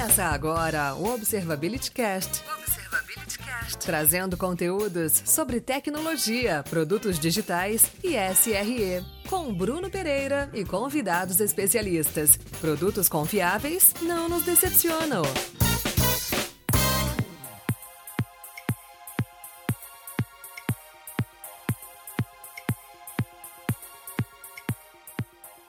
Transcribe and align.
Começa 0.00 0.24
agora 0.24 0.94
o 0.94 1.12
Observability 1.12 1.92
Cast. 1.92 2.42
Observability 2.58 3.38
Cast. 3.38 3.78
Trazendo 3.84 4.34
conteúdos 4.34 5.22
sobre 5.26 5.60
tecnologia, 5.60 6.64
produtos 6.70 7.18
digitais 7.18 7.84
e 8.02 8.14
SRE. 8.34 9.04
Com 9.28 9.52
Bruno 9.52 9.90
Pereira 9.90 10.48
e 10.54 10.64
convidados 10.64 11.38
especialistas. 11.38 12.38
Produtos 12.62 13.10
confiáveis 13.10 13.92
não 14.00 14.26
nos 14.26 14.42
decepcionam. 14.42 15.22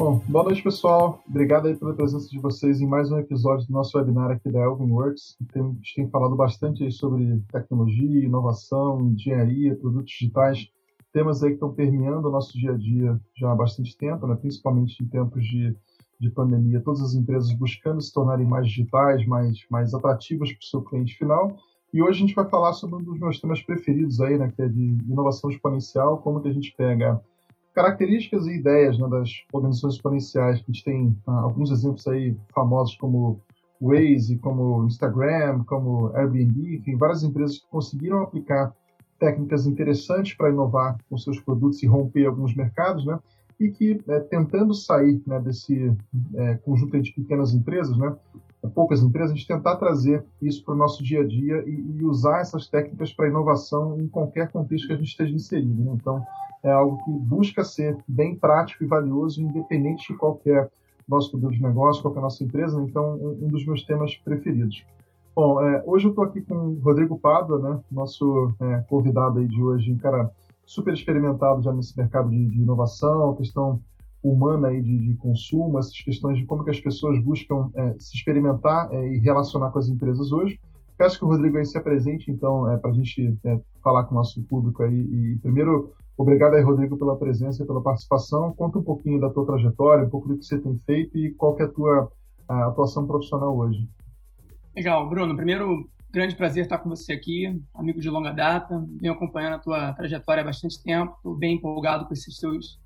Bom, 0.02 0.20
boa 0.28 0.46
noite, 0.46 0.64
pessoal. 0.64 1.22
Obrigado 1.30 1.68
aí 1.68 1.76
pela 1.76 1.94
presença 1.94 2.28
de 2.28 2.40
vocês 2.40 2.82
em 2.82 2.88
mais 2.88 3.12
um 3.12 3.20
episódio 3.20 3.68
do 3.68 3.74
nosso 3.74 3.96
webinar 3.96 4.32
aqui 4.32 4.52
da 4.52 4.62
Elvin 4.62 4.90
Works. 4.90 5.38
a 5.54 5.60
gente 5.60 5.94
tem 5.94 6.10
falado 6.10 6.36
bastante 6.36 6.84
aí 6.84 6.92
sobre 6.92 7.40
tecnologia, 7.52 8.26
inovação, 8.26 9.00
engenharia, 9.00 9.76
produtos 9.76 10.12
digitais, 10.12 10.68
temas 11.14 11.44
aí 11.44 11.50
que 11.50 11.58
estão 11.58 11.72
permeando 11.72 12.28
o 12.28 12.32
nosso 12.32 12.58
dia 12.58 12.72
a 12.72 12.78
dia 12.78 13.22
já 13.38 13.52
há 13.52 13.56
bastante 13.56 13.96
tempo, 13.96 14.26
né? 14.26 14.36
principalmente 14.36 15.04
em 15.04 15.06
tempos 15.06 15.46
de, 15.46 15.78
de 16.20 16.32
pandemia. 16.32 16.82
Todas 16.82 17.02
as 17.04 17.14
empresas 17.14 17.54
buscando 17.54 18.02
se 18.02 18.12
tornarem 18.12 18.48
mais 18.48 18.66
digitais, 18.66 19.24
mais, 19.28 19.60
mais 19.70 19.94
atrativas 19.94 20.52
para 20.52 20.64
o 20.64 20.66
seu 20.68 20.82
cliente 20.82 21.16
final. 21.16 21.56
E 21.94 22.02
hoje 22.02 22.18
a 22.18 22.22
gente 22.26 22.34
vai 22.34 22.50
falar 22.50 22.74
sobre 22.74 22.96
um 22.96 23.04
dos 23.04 23.20
meus 23.20 23.40
temas 23.40 23.62
preferidos 23.62 24.20
aí, 24.20 24.36
né, 24.36 24.52
que 24.52 24.64
é 24.64 24.68
de 24.68 24.98
inovação 25.08 25.52
exponencial, 25.52 26.18
como 26.18 26.42
que 26.42 26.50
a 26.50 26.54
gente 26.54 26.74
pega 26.76 27.22
características 27.74 28.46
e 28.48 28.58
ideias 28.58 28.98
né, 28.98 29.08
das 29.08 29.30
organizações 29.52 29.96
exponenciais. 29.96 30.60
A 30.60 30.64
gente 30.64 30.84
tem 30.84 31.18
ah, 31.28 31.42
alguns 31.42 31.72
exemplos 31.72 32.08
aí 32.08 32.36
famosos 32.54 32.96
como 32.96 33.42
Waze, 33.82 34.38
como 34.38 34.86
Instagram, 34.86 35.64
como 35.64 36.16
Airbnb, 36.16 36.76
enfim, 36.76 36.96
várias 36.96 37.24
empresas 37.24 37.58
que 37.58 37.68
conseguiram 37.70 38.22
aplicar 38.22 38.74
técnicas 39.20 39.66
interessantes 39.66 40.34
para 40.36 40.50
inovar 40.50 40.98
com 41.10 41.18
seus 41.18 41.40
produtos 41.40 41.82
e 41.82 41.88
romper 41.88 42.26
alguns 42.26 42.56
mercados, 42.56 43.06
né? 43.06 43.20
E 43.60 43.70
que, 43.70 44.02
é, 44.08 44.20
tentando 44.22 44.74
sair 44.74 45.22
né, 45.26 45.40
desse 45.40 45.96
é, 46.36 46.56
conjunto 46.56 47.00
de 47.00 47.12
pequenas 47.14 47.54
empresas, 47.54 47.96
né, 47.96 48.16
poucas 48.70 49.02
empresas, 49.02 49.32
a 49.32 49.36
gente 49.36 49.48
tentar 49.48 49.76
trazer 49.78 50.24
isso 50.42 50.64
para 50.64 50.74
o 50.74 50.78
nosso 50.78 51.04
dia 51.04 51.22
a 51.22 51.28
dia 51.28 51.64
e, 51.66 51.98
e 52.00 52.06
usar 52.06 52.42
essas 52.42 52.68
técnicas 52.68 53.12
para 53.12 53.28
inovação 53.28 54.00
em 54.00 54.08
qualquer 54.08 54.52
contexto 54.52 54.88
que 54.88 54.94
a 54.94 54.98
gente 54.98 55.10
esteja 55.10 55.34
inserido. 55.34 55.84
Né? 55.84 55.92
Então, 55.96 56.24
é 56.64 56.72
algo 56.72 57.04
que 57.04 57.12
busca 57.12 57.64
ser 57.64 57.98
bem 58.08 58.36
prático 58.36 58.84
e 58.84 58.88
valioso, 58.88 59.42
independente 59.42 60.12
de 60.12 60.18
qualquer 60.18 60.70
nosso 61.08 61.32
produto 61.32 61.54
de 61.54 61.64
negócio, 61.64 62.02
qualquer 62.02 62.22
nossa 62.22 62.44
empresa. 62.44 62.82
Então, 62.82 63.16
um 63.16 63.48
dos 63.48 63.66
meus 63.66 63.84
temas 63.84 64.16
preferidos. 64.16 64.86
Bom, 65.36 65.62
é, 65.62 65.84
hoje 65.86 66.06
eu 66.06 66.10
estou 66.10 66.26
aqui 66.26 66.42
com 66.42 66.56
o 66.56 66.80
Rodrigo 66.80 67.18
Pádua, 67.18 67.58
né, 67.58 67.80
nosso 67.92 68.54
é, 68.60 68.84
convidado 68.90 69.40
aí 69.40 69.48
de 69.48 69.62
hoje, 69.62 69.96
cara 69.96 70.30
super 70.66 70.94
experimentado 70.94 71.62
já 71.62 71.74
nesse 71.74 71.98
mercado 71.98 72.30
de, 72.30 72.46
de 72.46 72.62
inovação, 72.62 73.36
questão 73.36 73.82
humana 74.24 74.68
aí 74.68 74.82
de, 74.82 74.98
de, 74.98 75.16
consumo, 75.16 75.80
essas 75.80 76.00
questões 76.02 76.38
de 76.38 76.46
como 76.46 76.64
que 76.64 76.70
as 76.70 76.80
pessoas 76.80 77.22
buscam 77.24 77.70
é, 77.74 77.96
se 78.00 78.16
experimentar 78.16 78.92
é, 78.92 79.14
e 79.14 79.20
relacionar 79.20 79.72
com 79.72 79.80
as 79.80 79.88
empresas 79.88 80.32
hoje. 80.32 80.60
Peço 80.98 81.18
que 81.18 81.26
o 81.26 81.28
Rodrigo 81.28 81.58
aí 81.58 81.66
se 81.66 81.78
apresente, 81.78 82.30
então, 82.30 82.72
é, 82.72 82.78
para 82.78 82.92
a 82.92 82.94
gente 82.94 83.36
é, 83.44 83.60
falar 83.84 84.04
com 84.04 84.14
o 84.14 84.18
nosso 84.18 84.42
público 84.44 84.84
aí. 84.84 84.94
E 84.94 85.40
primeiro, 85.42 85.94
obrigado 86.16 86.54
aí, 86.54 86.62
Rodrigo, 86.62 86.98
pela 86.98 87.18
presença 87.18 87.64
e 87.64 87.66
pela 87.66 87.82
participação. 87.82 88.54
Conta 88.54 88.78
um 88.78 88.84
pouquinho 88.84 89.20
da 89.20 89.30
tua 89.30 89.46
trajetória, 89.46 90.06
um 90.06 90.10
pouco 90.10 90.28
do 90.28 90.38
que 90.38 90.46
você 90.46 90.60
tem 90.60 90.78
feito 90.86 91.18
e 91.18 91.32
qual 91.32 91.56
que 91.56 91.64
é 91.64 91.66
a 91.66 91.70
tua 91.70 92.12
a 92.52 92.68
atuação 92.68 93.08
profissional 93.08 93.56
hoje. 93.58 93.88
Legal, 94.76 95.08
Bruno. 95.10 95.36
Primeiro, 95.36 95.90
grande 96.12 96.36
prazer 96.36 96.64
estar 96.64 96.80
com 96.80 96.90
você 96.90 97.14
aqui, 97.14 97.62
amigo 97.74 98.00
de 98.00 98.10
longa 98.10 98.32
data. 98.32 98.86
Venho 99.00 99.14
acompanhando 99.14 99.54
a 99.54 99.60
tua 99.60 99.94
trajetória 99.94 100.42
há 100.42 100.46
bastante 100.46 100.82
tempo. 100.84 101.14
Estou 101.16 101.36
bem 101.36 101.56
empolgado 101.56 102.06
com 102.06 102.14
esses 102.14 102.38
teus 102.38 102.80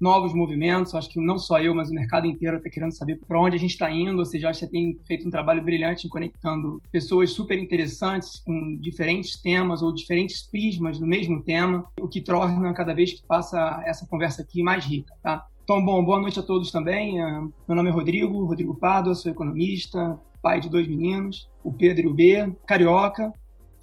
novos 0.00 0.34
movimentos. 0.34 0.94
Acho 0.94 1.08
que 1.08 1.20
não 1.20 1.38
só 1.38 1.60
eu, 1.60 1.74
mas 1.74 1.90
o 1.90 1.94
mercado 1.94 2.26
inteiro 2.26 2.56
está 2.56 2.70
querendo 2.70 2.92
saber 2.92 3.18
para 3.26 3.40
onde 3.40 3.56
a 3.56 3.58
gente 3.58 3.70
está 3.70 3.90
indo. 3.90 4.18
Ou 4.18 4.24
seja, 4.24 4.48
acho 4.48 4.60
que 4.60 4.72
tem 4.72 4.98
feito 5.06 5.26
um 5.26 5.30
trabalho 5.30 5.62
brilhante 5.62 6.06
em 6.06 6.10
conectando 6.10 6.80
pessoas 6.90 7.30
super 7.30 7.58
interessantes 7.58 8.40
com 8.40 8.76
diferentes 8.76 9.40
temas 9.40 9.82
ou 9.82 9.92
diferentes 9.92 10.42
prismas 10.42 10.98
do 10.98 11.06
mesmo 11.06 11.42
tema, 11.42 11.84
o 12.00 12.08
que 12.08 12.20
torna 12.20 12.72
cada 12.74 12.94
vez 12.94 13.12
que 13.12 13.26
passa 13.26 13.82
essa 13.84 14.06
conversa 14.06 14.42
aqui 14.42 14.62
mais 14.62 14.84
rica, 14.84 15.14
tá? 15.22 15.46
Então, 15.64 15.84
bom, 15.84 16.04
boa 16.04 16.20
noite 16.20 16.38
a 16.38 16.44
todos 16.44 16.70
também. 16.70 17.20
É, 17.20 17.40
meu 17.40 17.74
nome 17.74 17.88
é 17.88 17.92
Rodrigo, 17.92 18.44
Rodrigo 18.44 18.76
Pádua, 18.76 19.16
sou 19.16 19.32
economista, 19.32 20.16
pai 20.40 20.60
de 20.60 20.68
dois 20.68 20.86
meninos, 20.86 21.48
o 21.64 21.72
Pedro 21.72 22.04
e 22.04 22.06
o 22.06 22.14
B, 22.14 22.54
carioca, 22.64 23.32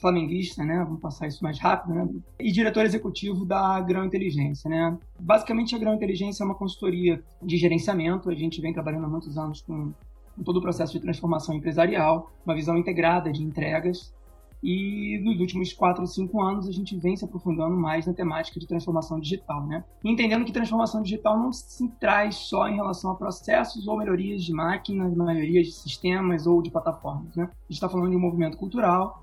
flamenguista, 0.04 0.66
né? 0.66 0.84
Vamos 0.84 1.00
passar 1.00 1.28
isso 1.28 1.42
mais 1.42 1.58
rápido, 1.58 1.96
né? 1.96 2.08
E 2.38 2.52
diretor 2.52 2.84
executivo 2.84 3.46
da 3.46 3.80
Grão 3.80 4.04
Inteligência, 4.04 4.70
né? 4.70 4.98
Basicamente, 5.18 5.74
a 5.74 5.80
Grão 5.80 5.96
Inteligência 5.96 6.44
é 6.44 6.46
uma 6.46 6.56
consultoria 6.56 7.24
de 7.42 7.56
gerenciamento. 7.56 8.30
A 8.30 8.36
gente 8.36 8.60
vem 8.60 8.74
trabalhando 8.74 9.06
há 9.06 9.10
muitos 9.10 9.38
anos 9.38 9.62
com, 9.62 9.94
com 10.36 10.44
todo 10.44 10.58
o 10.58 10.62
processo 10.62 10.92
de 10.92 11.00
transformação 11.00 11.56
empresarial, 11.56 12.30
uma 12.46 12.54
visão 12.54 12.78
integrada 12.78 13.32
de 13.32 13.42
entregas. 13.42 14.14
E 14.62 15.20
nos 15.24 15.42
últimos 15.42 15.74
quatro 15.74 16.02
ou 16.02 16.08
cinco 16.08 16.42
anos 16.42 16.70
a 16.70 16.72
gente 16.72 16.96
vem 16.98 17.18
se 17.18 17.26
aprofundando 17.26 17.76
mais 17.76 18.08
na 18.08 18.14
temática 18.14 18.58
de 18.60 18.66
transformação 18.66 19.20
digital, 19.20 19.66
né? 19.68 19.84
Entendendo 20.04 20.46
que 20.46 20.54
transformação 20.54 21.02
digital 21.02 21.38
não 21.38 21.52
se 21.52 21.88
traz 22.00 22.36
só 22.36 22.70
em 22.70 22.76
relação 22.76 23.12
a 23.12 23.16
processos 23.16 23.88
ou 23.88 23.98
melhorias 23.98 24.42
de 24.42 24.54
máquinas, 24.54 25.14
melhorias 25.14 25.68
de 25.68 25.74
sistemas 25.74 26.48
ou 26.48 26.62
de 26.62 26.72
plataformas, 26.72 27.36
né? 27.36 27.44
A 27.44 27.48
gente 27.48 27.74
está 27.74 27.90
falando 27.90 28.10
de 28.10 28.16
um 28.16 28.22
movimento 28.22 28.58
cultural 28.58 29.23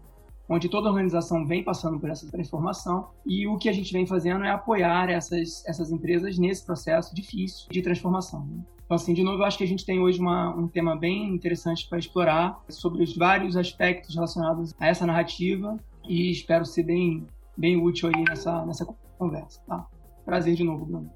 onde 0.51 0.69
toda 0.69 0.89
organização 0.89 1.47
vem 1.47 1.63
passando 1.63 2.01
por 2.01 2.11
essa 2.11 2.29
transformação 2.29 3.09
e 3.25 3.47
o 3.47 3.57
que 3.57 3.69
a 3.69 3.73
gente 3.73 3.93
vem 3.93 4.05
fazendo 4.05 4.45
é 4.45 4.51
apoiar 4.51 5.09
essas, 5.09 5.65
essas 5.65 5.93
empresas 5.93 6.37
nesse 6.37 6.67
processo 6.67 7.15
difícil 7.15 7.69
de 7.71 7.81
transformação. 7.81 8.45
Né? 8.45 8.65
Então, 8.85 8.97
assim, 8.97 9.15
de 9.15 9.23
novo, 9.23 9.41
eu 9.41 9.47
acho 9.47 9.57
que 9.57 9.63
a 9.63 9.67
gente 9.67 9.87
tem 9.87 10.01
hoje 10.01 10.19
uma, 10.19 10.53
um 10.53 10.67
tema 10.67 10.97
bem 10.97 11.33
interessante 11.33 11.89
para 11.89 12.01
explorar 12.01 12.61
sobre 12.69 13.05
os 13.05 13.17
vários 13.17 13.57
aspectos 13.57 14.13
relacionados 14.13 14.75
a 14.81 14.89
essa 14.89 15.07
narrativa 15.07 15.77
e 16.09 16.33
espero 16.33 16.65
ser 16.65 16.83
bem, 16.83 17.25
bem 17.57 17.81
útil 17.81 18.11
aí 18.13 18.25
nessa, 18.25 18.67
nessa 18.67 18.85
conversa. 19.17 19.61
Tá? 19.69 19.87
Prazer 20.25 20.57
de 20.57 20.65
novo, 20.65 20.85
Bruno. 20.85 21.09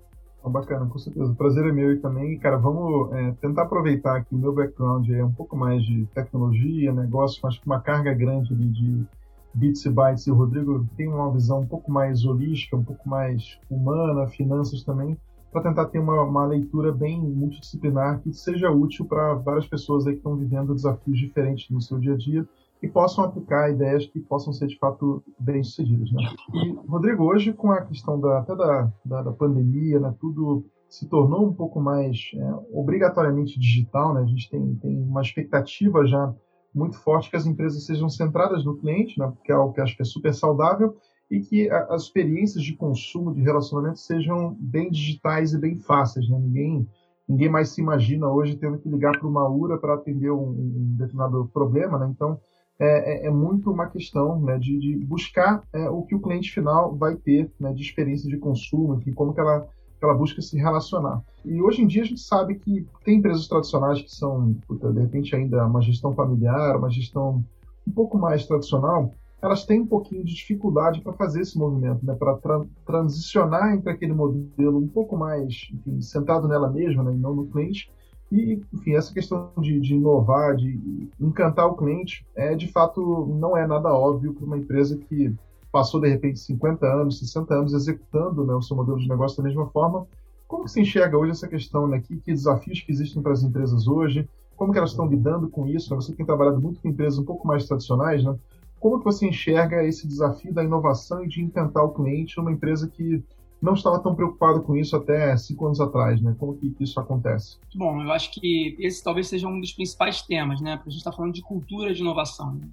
Oh, 0.44 0.50
bacana, 0.50 0.86
com 0.86 0.98
certeza. 0.98 1.32
O 1.32 1.34
prazer 1.34 1.66
é 1.66 1.72
meu 1.72 1.90
e 1.90 1.98
também, 1.98 2.38
cara, 2.38 2.58
vamos 2.58 3.12
é, 3.12 3.32
tentar 3.40 3.62
aproveitar 3.62 4.22
que 4.24 4.32
o 4.32 4.38
meu 4.38 4.52
background 4.52 5.08
é 5.08 5.24
um 5.24 5.32
pouco 5.32 5.56
mais 5.56 5.82
de 5.82 6.06
tecnologia, 6.14 6.92
negócio, 6.92 7.40
mas 7.42 7.58
com 7.58 7.66
uma 7.66 7.80
carga 7.80 8.14
grande 8.14 8.54
de 8.54 9.04
Bits 9.54 9.84
e 9.84 9.90
Bytes 9.90 10.26
e 10.26 10.30
o 10.30 10.34
Rodrigo 10.34 10.86
tem 10.96 11.08
uma 11.08 11.30
visão 11.30 11.60
um 11.60 11.66
pouco 11.66 11.90
mais 11.90 12.24
holística, 12.24 12.76
um 12.76 12.84
pouco 12.84 13.08
mais 13.08 13.58
humana, 13.70 14.26
finanças 14.26 14.82
também, 14.82 15.16
para 15.52 15.62
tentar 15.62 15.86
ter 15.86 16.00
uma, 16.00 16.20
uma, 16.22 16.44
leitura 16.44 16.92
bem 16.92 17.20
multidisciplinar 17.20 18.20
que 18.20 18.32
seja 18.32 18.70
útil 18.70 19.04
para 19.04 19.34
várias 19.34 19.66
pessoas 19.66 20.06
aí 20.06 20.14
que 20.14 20.18
estão 20.18 20.34
vivendo 20.34 20.74
desafios 20.74 21.16
diferentes 21.16 21.70
no 21.70 21.80
seu 21.80 21.98
dia 21.98 22.14
a 22.14 22.16
dia 22.16 22.48
e 22.82 22.88
possam 22.88 23.24
aplicar 23.24 23.70
ideias 23.70 24.04
que 24.06 24.18
possam 24.20 24.52
ser 24.52 24.66
de 24.66 24.76
fato 24.78 25.22
bem 25.38 25.62
sucedidas. 25.62 26.10
Né? 26.10 26.22
E, 26.54 26.72
Rodrigo, 26.88 27.22
hoje 27.22 27.52
com 27.52 27.70
a 27.70 27.82
questão 27.82 28.20
da, 28.20 28.38
até 28.38 28.56
da, 28.56 28.92
da, 29.04 29.22
da 29.22 29.32
pandemia, 29.32 30.00
né, 30.00 30.12
tudo 30.20 30.64
se 30.88 31.08
tornou 31.08 31.46
um 31.46 31.52
pouco 31.52 31.80
mais 31.80 32.30
é, 32.34 32.54
obrigatoriamente 32.72 33.58
digital, 33.58 34.12
né? 34.12 34.22
a 34.22 34.26
gente 34.26 34.50
tem, 34.50 34.74
tem 34.76 35.02
uma 35.02 35.22
expectativa 35.22 36.04
já 36.06 36.34
muito 36.74 36.98
forte 36.98 37.30
que 37.30 37.36
as 37.36 37.46
empresas 37.46 37.86
sejam 37.86 38.08
centradas 38.08 38.64
no 38.64 38.76
cliente, 38.76 39.18
né, 39.18 39.32
que 39.44 39.52
é 39.52 39.54
algo 39.54 39.72
que 39.72 39.80
acho 39.80 39.96
que 39.96 40.02
é 40.02 40.04
super 40.04 40.34
saudável, 40.34 40.96
e 41.30 41.40
que 41.40 41.70
a, 41.70 41.84
as 41.94 42.02
experiências 42.02 42.62
de 42.62 42.76
consumo, 42.76 43.34
de 43.34 43.40
relacionamento, 43.40 43.98
sejam 43.98 44.56
bem 44.58 44.90
digitais 44.90 45.52
e 45.52 45.58
bem 45.58 45.76
fáceis. 45.76 46.28
Né? 46.28 46.38
Ninguém, 46.38 46.88
ninguém 47.28 47.48
mais 47.48 47.70
se 47.70 47.80
imagina 47.80 48.28
hoje 48.28 48.56
tendo 48.56 48.78
que 48.78 48.88
ligar 48.88 49.18
para 49.18 49.28
uma 49.28 49.48
URA 49.48 49.78
para 49.78 49.94
atender 49.94 50.30
um, 50.30 50.50
um, 50.50 50.96
determinado 50.98 51.48
problema. 51.52 51.98
Né? 51.98 52.08
Então, 52.10 52.38
é, 52.78 53.26
é, 53.26 53.26
é, 53.26 53.30
muito 53.30 53.70
uma 53.70 53.86
questão 53.86 54.40
né, 54.40 54.58
de, 54.58 54.78
de 54.78 54.96
buscar 55.06 55.62
é, 55.72 55.88
o 55.88 56.02
que 56.02 56.14
o 56.14 56.20
cliente 56.20 56.52
final 56.52 56.96
vai 56.96 57.14
ter 57.14 57.50
né, 57.58 57.72
de 57.72 57.82
experiência 57.82 58.28
de 58.28 58.36
consumo, 58.36 58.96
enfim, 58.96 59.12
como 59.12 59.32
que 59.32 59.40
ela 59.40 59.66
ela 60.04 60.14
busca 60.14 60.40
se 60.40 60.56
relacionar. 60.56 61.22
E 61.44 61.60
hoje 61.60 61.82
em 61.82 61.86
dia 61.86 62.02
a 62.02 62.06
gente 62.06 62.20
sabe 62.20 62.56
que 62.56 62.86
tem 63.04 63.18
empresas 63.18 63.48
tradicionais 63.48 64.00
que 64.00 64.14
são, 64.14 64.54
puta, 64.66 64.92
de 64.92 65.00
repente, 65.00 65.34
ainda 65.34 65.66
uma 65.66 65.82
gestão 65.82 66.14
familiar, 66.14 66.76
uma 66.76 66.90
gestão 66.90 67.44
um 67.86 67.92
pouco 67.92 68.16
mais 68.18 68.46
tradicional, 68.46 69.12
elas 69.44 69.66
têm 69.66 69.82
um 69.82 69.86
pouquinho 69.86 70.24
de 70.24 70.34
dificuldade 70.34 71.02
para 71.02 71.12
fazer 71.12 71.42
esse 71.42 71.58
movimento, 71.58 72.04
né? 72.04 72.14
para 72.14 72.34
tra 72.38 72.64
transicionar 72.86 73.74
entre 73.74 73.90
aquele 73.90 74.14
modelo 74.14 74.78
um 74.78 74.88
pouco 74.88 75.18
mais 75.18 75.68
enfim, 75.70 76.00
centrado 76.00 76.48
nela 76.48 76.70
mesma 76.70 77.02
né? 77.02 77.12
e 77.12 77.18
não 77.18 77.34
no 77.34 77.46
cliente. 77.46 77.90
E, 78.32 78.58
enfim, 78.72 78.94
essa 78.94 79.12
questão 79.12 79.50
de, 79.58 79.78
de, 79.80 79.94
inovar, 79.94 80.56
de 80.56 81.10
encantar 81.20 81.66
o 81.66 81.76
cliente, 81.76 82.26
é 82.34 82.54
de 82.54 82.68
fato 82.68 83.26
não 83.38 83.54
é 83.54 83.66
nada 83.66 83.92
óbvio 83.92 84.32
para 84.32 84.46
uma 84.46 84.56
empresa 84.56 84.96
que 84.96 85.34
passou 85.74 86.00
de 86.00 86.08
repente 86.08 86.38
50 86.38 86.86
anos, 86.86 87.18
60 87.18 87.52
anos 87.52 87.74
executando 87.74 88.46
né, 88.46 88.54
o 88.54 88.62
seu 88.62 88.76
modelo 88.76 88.96
de 88.96 89.08
negócio 89.08 89.38
da 89.38 89.48
mesma 89.48 89.66
forma. 89.70 90.06
Como 90.46 90.62
que 90.62 90.70
você 90.70 90.82
enxerga 90.82 91.18
hoje 91.18 91.32
essa 91.32 91.48
questão, 91.48 91.88
né? 91.88 92.00
Que, 92.00 92.14
desafios 92.24 92.80
que 92.80 92.92
existem 92.92 93.20
para 93.20 93.32
as 93.32 93.42
empresas 93.42 93.88
hoje? 93.88 94.28
como 94.56 94.70
que 94.70 94.78
elas 94.78 94.90
estão 94.90 95.08
lidando 95.08 95.48
com 95.48 95.66
isso? 95.66 95.90
Né? 95.90 95.96
Você 95.96 96.14
tem 96.14 96.24
trabalhado 96.24 96.60
muito 96.60 96.80
com 96.80 96.86
empresas 96.86 97.18
um 97.18 97.24
pouco 97.24 97.44
mais 97.44 97.66
tradicionais, 97.66 98.22
né? 98.22 98.38
Como 98.78 98.98
que 98.98 99.04
você 99.04 99.26
enxerga 99.26 99.82
esse 99.82 100.06
desafio 100.06 100.54
da 100.54 100.62
inovação 100.62 101.24
e 101.24 101.28
de 101.28 101.42
encantar 101.42 101.82
o 101.82 101.92
cliente 101.92 102.36
numa 102.36 102.52
empresa 102.52 102.86
que 102.88 103.20
não 103.60 103.74
estava 103.74 103.98
tão 103.98 104.14
preocupado 104.14 104.62
com 104.62 104.76
isso 104.76 104.94
até 104.94 105.36
cinco 105.36 105.66
anos 105.66 105.80
atrás, 105.80 106.22
né? 106.22 106.36
Como 106.38 106.56
que 106.56 106.72
isso 106.78 107.00
acontece? 107.00 107.58
Bom, 107.74 108.00
eu 108.00 108.12
acho 108.12 108.30
que 108.32 108.76
esse 108.78 109.02
talvez 109.02 109.26
seja 109.26 109.48
um 109.48 109.58
dos 109.58 109.72
principais 109.72 110.22
temas, 110.22 110.60
né? 110.60 110.76
Porque 110.76 110.90
a 110.90 110.92
gente 110.92 111.00
está 111.00 111.10
falando 111.10 111.32
de 111.32 111.42
cultura 111.42 111.92
de 111.92 112.00
inovação, 112.00 112.54
né? 112.54 112.68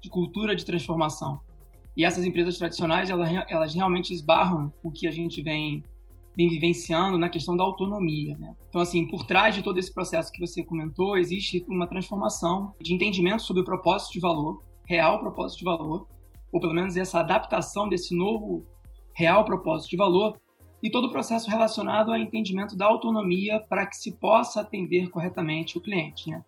de 0.00 0.10
cultura 0.10 0.54
de 0.54 0.64
transformação. 0.64 1.40
E 1.96 2.04
essas 2.04 2.24
empresas 2.24 2.58
tradicionais, 2.58 3.08
elas, 3.08 3.30
elas 3.48 3.74
realmente 3.74 4.12
esbarram 4.12 4.72
o 4.82 4.90
que 4.90 5.06
a 5.06 5.10
gente 5.10 5.40
vem, 5.42 5.82
vem 6.36 6.48
vivenciando 6.48 7.16
na 7.16 7.30
questão 7.30 7.56
da 7.56 7.64
autonomia. 7.64 8.36
Né? 8.36 8.54
Então, 8.68 8.82
assim, 8.82 9.06
por 9.06 9.24
trás 9.24 9.54
de 9.54 9.62
todo 9.62 9.78
esse 9.78 9.92
processo 9.92 10.30
que 10.30 10.46
você 10.46 10.62
comentou, 10.62 11.16
existe 11.16 11.64
uma 11.66 11.86
transformação 11.86 12.74
de 12.80 12.92
entendimento 12.92 13.42
sobre 13.42 13.62
o 13.62 13.64
propósito 13.64 14.12
de 14.12 14.20
valor, 14.20 14.62
real 14.84 15.18
propósito 15.20 15.60
de 15.60 15.64
valor, 15.64 16.06
ou 16.52 16.60
pelo 16.60 16.74
menos 16.74 16.96
essa 16.96 17.20
adaptação 17.20 17.88
desse 17.88 18.14
novo 18.14 18.66
real 19.14 19.44
propósito 19.44 19.90
de 19.90 19.96
valor, 19.96 20.38
e 20.82 20.90
todo 20.90 21.06
o 21.06 21.10
processo 21.10 21.50
relacionado 21.50 22.12
ao 22.12 22.18
entendimento 22.18 22.76
da 22.76 22.84
autonomia 22.84 23.58
para 23.58 23.86
que 23.86 23.96
se 23.96 24.12
possa 24.12 24.60
atender 24.60 25.08
corretamente 25.08 25.78
o 25.78 25.80
cliente. 25.80 26.30
Né? 26.30 26.44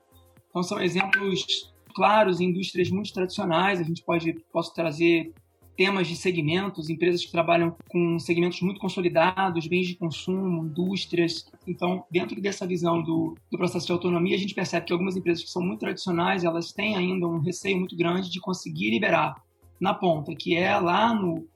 Então, 0.50 0.62
são 0.62 0.78
exemplos 0.78 1.72
claros 1.98 2.40
em 2.40 2.50
indústrias 2.50 2.90
muito 2.90 3.12
tradicionais. 3.12 3.80
A 3.80 3.82
gente 3.82 4.04
pode 4.04 4.32
posso 4.52 4.72
trazer 4.72 5.32
temas 5.76 6.06
de 6.06 6.14
segmentos, 6.14 6.88
empresas 6.88 7.24
que 7.24 7.32
trabalham 7.32 7.74
com 7.88 8.20
segmentos 8.20 8.60
muito 8.62 8.80
consolidados, 8.80 9.66
bens 9.66 9.88
de 9.88 9.96
consumo, 9.96 10.64
indústrias. 10.64 11.50
Então, 11.66 12.04
dentro 12.08 12.40
dessa 12.40 12.64
visão 12.64 13.02
do, 13.02 13.36
do 13.50 13.58
processo 13.58 13.86
de 13.86 13.92
autonomia, 13.92 14.36
a 14.36 14.38
gente 14.38 14.54
percebe 14.54 14.86
que 14.86 14.92
algumas 14.92 15.16
empresas 15.16 15.42
que 15.42 15.50
são 15.50 15.60
muito 15.60 15.80
tradicionais, 15.80 16.44
elas 16.44 16.72
têm 16.72 16.96
ainda 16.96 17.26
um 17.26 17.40
receio 17.40 17.76
muito 17.76 17.96
grande 17.96 18.30
de 18.30 18.40
conseguir 18.40 18.90
liberar 18.90 19.42
na 19.80 19.92
ponta, 19.92 20.34
que 20.36 20.54
é 20.54 20.76
lá 20.78 21.12
no, 21.12 21.46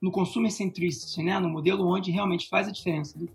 no 0.00 0.10
consumer 0.10 0.50
centricity, 0.50 1.22
né? 1.22 1.38
no 1.38 1.50
modelo 1.50 1.86
onde 1.86 2.10
realmente 2.10 2.48
faz 2.48 2.68
a 2.68 2.72
diferença 2.72 3.18
do, 3.18 3.28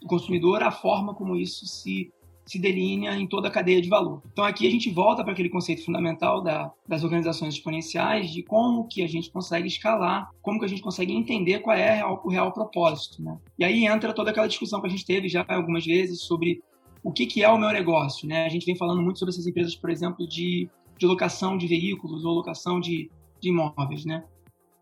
do 0.00 0.06
consumidor, 0.06 0.62
a 0.62 0.70
forma 0.70 1.14
como 1.14 1.36
isso 1.36 1.66
se 1.66 2.10
se 2.48 2.58
delinea 2.58 3.14
em 3.14 3.26
toda 3.26 3.48
a 3.48 3.50
cadeia 3.50 3.80
de 3.80 3.90
valor. 3.90 4.22
Então 4.32 4.42
aqui 4.42 4.66
a 4.66 4.70
gente 4.70 4.90
volta 4.90 5.22
para 5.22 5.34
aquele 5.34 5.50
conceito 5.50 5.84
fundamental 5.84 6.42
da, 6.42 6.72
das 6.88 7.04
organizações 7.04 7.54
exponenciais 7.54 8.30
de 8.30 8.42
como 8.42 8.88
que 8.88 9.02
a 9.02 9.06
gente 9.06 9.30
consegue 9.30 9.68
escalar, 9.68 10.30
como 10.40 10.58
que 10.58 10.64
a 10.64 10.68
gente 10.68 10.80
consegue 10.80 11.12
entender 11.12 11.58
qual 11.58 11.76
é 11.76 12.02
o 12.02 12.28
real 12.28 12.50
propósito. 12.50 13.22
Né? 13.22 13.36
E 13.58 13.64
aí 13.64 13.86
entra 13.86 14.14
toda 14.14 14.30
aquela 14.30 14.48
discussão 14.48 14.80
que 14.80 14.86
a 14.86 14.90
gente 14.90 15.04
teve 15.04 15.28
já 15.28 15.44
algumas 15.46 15.84
vezes 15.84 16.22
sobre 16.22 16.62
o 17.04 17.12
que, 17.12 17.26
que 17.26 17.44
é 17.44 17.48
o 17.50 17.58
meu 17.58 17.70
negócio. 17.70 18.26
Né? 18.26 18.46
A 18.46 18.48
gente 18.48 18.64
vem 18.64 18.76
falando 18.76 19.02
muito 19.02 19.18
sobre 19.18 19.34
essas 19.34 19.46
empresas, 19.46 19.76
por 19.76 19.90
exemplo, 19.90 20.26
de, 20.26 20.70
de 20.96 21.06
locação 21.06 21.58
de 21.58 21.66
veículos 21.66 22.24
ou 22.24 22.32
locação 22.32 22.80
de, 22.80 23.10
de 23.42 23.50
imóveis. 23.50 24.06
Né? 24.06 24.24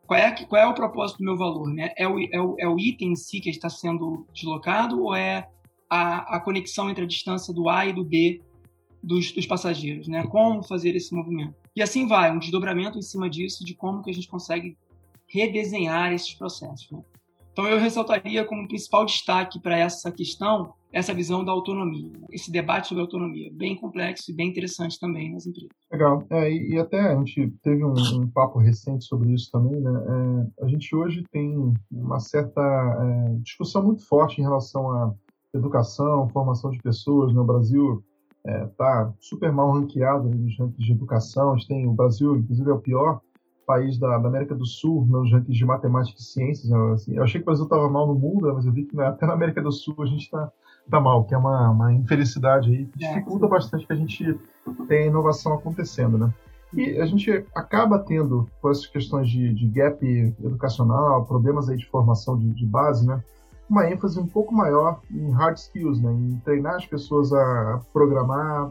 Qual 0.07 0.21
é, 0.21 0.31
qual 0.31 0.63
é 0.63 0.67
o 0.67 0.75
propósito 0.75 1.19
do 1.19 1.25
meu 1.25 1.37
valor? 1.37 1.69
Né? 1.75 1.91
É, 1.97 2.07
o, 2.07 2.17
é, 2.21 2.41
o, 2.41 2.55
é 2.61 2.69
o 2.69 2.79
item 2.79 3.11
em 3.11 3.17
si 3.17 3.41
que 3.41 3.51
está 3.51 3.69
sendo 3.69 4.25
deslocado 4.33 5.03
ou 5.03 5.17
é 5.17 5.49
a, 5.89 6.37
a 6.37 6.41
conexão 6.41 6.91
entre 6.91 7.05
a 7.05 7.07
distância 7.07 7.53
do 7.53 7.69
A 7.69 7.87
e 7.87 7.93
do 7.93 8.05
B 8.05 8.41
dos, 9.03 9.33
dos, 9.33 9.47
passageiros, 9.47 10.09
né? 10.09 10.27
Como 10.27 10.63
fazer 10.63 10.97
esse 10.97 11.15
movimento. 11.15 11.55
E 11.75 11.83
assim 11.83 12.07
vai, 12.07 12.33
um 12.33 12.39
desdobramento 12.39 12.99
em 12.99 13.03
cima 13.03 13.31
disso 13.31 13.65
de 13.65 13.75
como 13.75 14.03
que 14.03 14.11
a 14.11 14.15
gente 14.15 14.29
consegue 14.29 14.77
redesenhar 15.29 16.13
esses 16.13 16.35
processos. 16.35 16.91
Né? 16.91 17.01
Então 17.53 17.67
eu 17.67 17.79
ressaltaria 17.79 18.45
como 18.45 18.67
principal 18.67 19.05
destaque 19.05 19.61
para 19.61 19.79
essa 19.79 20.11
questão 20.11 20.75
essa 20.97 21.13
visão 21.13 21.45
da 21.45 21.53
autonomia, 21.53 22.11
esse 22.31 22.51
debate 22.51 22.89
sobre 22.89 23.03
autonomia, 23.03 23.51
bem 23.53 23.77
complexo 23.77 24.31
e 24.31 24.35
bem 24.35 24.49
interessante 24.49 24.99
também 24.99 25.31
nas 25.31 25.47
empresas. 25.47 25.71
Legal. 25.93 26.25
É, 26.31 26.51
e, 26.51 26.79
até 26.79 26.99
a 26.99 27.17
gente 27.17 27.53
teve 27.63 27.85
um, 27.85 27.93
um, 27.93 28.27
papo 28.29 28.59
recente 28.59 29.05
sobre 29.05 29.35
isso 29.35 29.51
também. 29.53 29.79
Né? 29.79 29.91
É, 30.59 30.65
a 30.65 30.69
gente 30.69 30.97
hoje 30.97 31.23
tem 31.31 31.75
uma 31.93 32.19
certa 32.19 32.63
é, 32.63 33.35
discussão 33.43 33.83
muito 33.83 34.07
forte 34.07 34.41
em 34.41 34.45
relação 34.45 34.91
a 34.91 35.15
educação, 35.55 36.29
formação 36.29 36.71
de 36.71 36.81
pessoas. 36.81 37.33
No 37.33 37.41
né? 37.41 37.47
Brasil 37.47 38.05
está 38.45 39.13
é, 39.13 39.15
super 39.21 39.53
mal 39.53 39.73
ranqueado 39.73 40.29
nos 40.29 40.59
rankings 40.59 40.85
de 40.85 40.93
educação. 40.93 41.53
A 41.53 41.57
gente 41.57 41.69
tem 41.69 41.87
o 41.87 41.93
Brasil, 41.93 42.37
inclusive, 42.37 42.71
é 42.71 42.75
o 42.75 42.81
pior 42.81 43.21
país 43.67 43.99
da, 43.99 44.17
da 44.19 44.29
América 44.29 44.55
do 44.55 44.65
Sul 44.65 45.05
nos 45.07 45.33
rankings 45.33 45.59
de 45.59 45.65
matemática 45.65 46.21
e 46.21 46.23
ciências. 46.23 46.71
Né? 46.71 46.93
Assim, 46.93 47.17
eu 47.17 47.25
achei 47.25 47.41
que 47.41 47.45
o 47.45 47.47
Brasil 47.47 47.65
estava 47.65 47.91
mal 47.91 48.07
no 48.07 48.15
mundo, 48.15 48.53
mas 48.55 48.65
eu 48.65 48.73
vi 48.73 48.85
que 48.85 48.97
né, 48.97 49.07
até 49.07 49.27
na 49.27 49.33
América 49.33 49.61
do 49.61 49.73
Sul 49.73 49.97
a 49.99 50.07
gente 50.07 50.23
está 50.23 50.53
tá 50.89 51.01
mal, 51.01 51.25
que 51.25 51.35
é 51.35 51.39
uma, 51.39 51.71
uma 51.71 51.93
infelicidade 51.93 52.71
aí, 52.71 52.87
que 52.87 53.05
é. 53.05 53.09
dificulta 53.09 53.49
bastante 53.49 53.87
que 53.87 53.93
a 53.93 53.97
gente 53.97 54.39
tenha 54.87 55.07
inovação 55.07 55.55
acontecendo, 55.55 56.17
né? 56.17 56.33
E 56.73 57.01
a 57.01 57.07
gente 57.07 57.45
acaba 57.55 57.99
tendo, 57.99 58.49
com 58.61 58.71
essas 58.71 58.87
questões 58.87 59.29
de, 59.29 59.53
de 59.55 59.67
gap 59.69 60.05
educacional, 60.45 61.25
problemas 61.25 61.69
aí 61.69 61.77
de 61.77 61.87
formação 61.87 62.37
de, 62.37 62.53
de 62.53 62.67
base, 62.67 63.07
né? 63.07 63.23
Uma 63.69 63.91
ênfase 63.91 64.19
um 64.19 64.27
pouco 64.27 64.55
maior 64.55 65.01
em 65.11 65.31
hard 65.31 65.57
skills, 65.57 66.01
né? 66.01 66.13
em 66.13 66.41
treinar 66.45 66.77
as 66.77 66.87
pessoas 66.87 67.33
a 67.33 67.81
programar, 67.93 68.71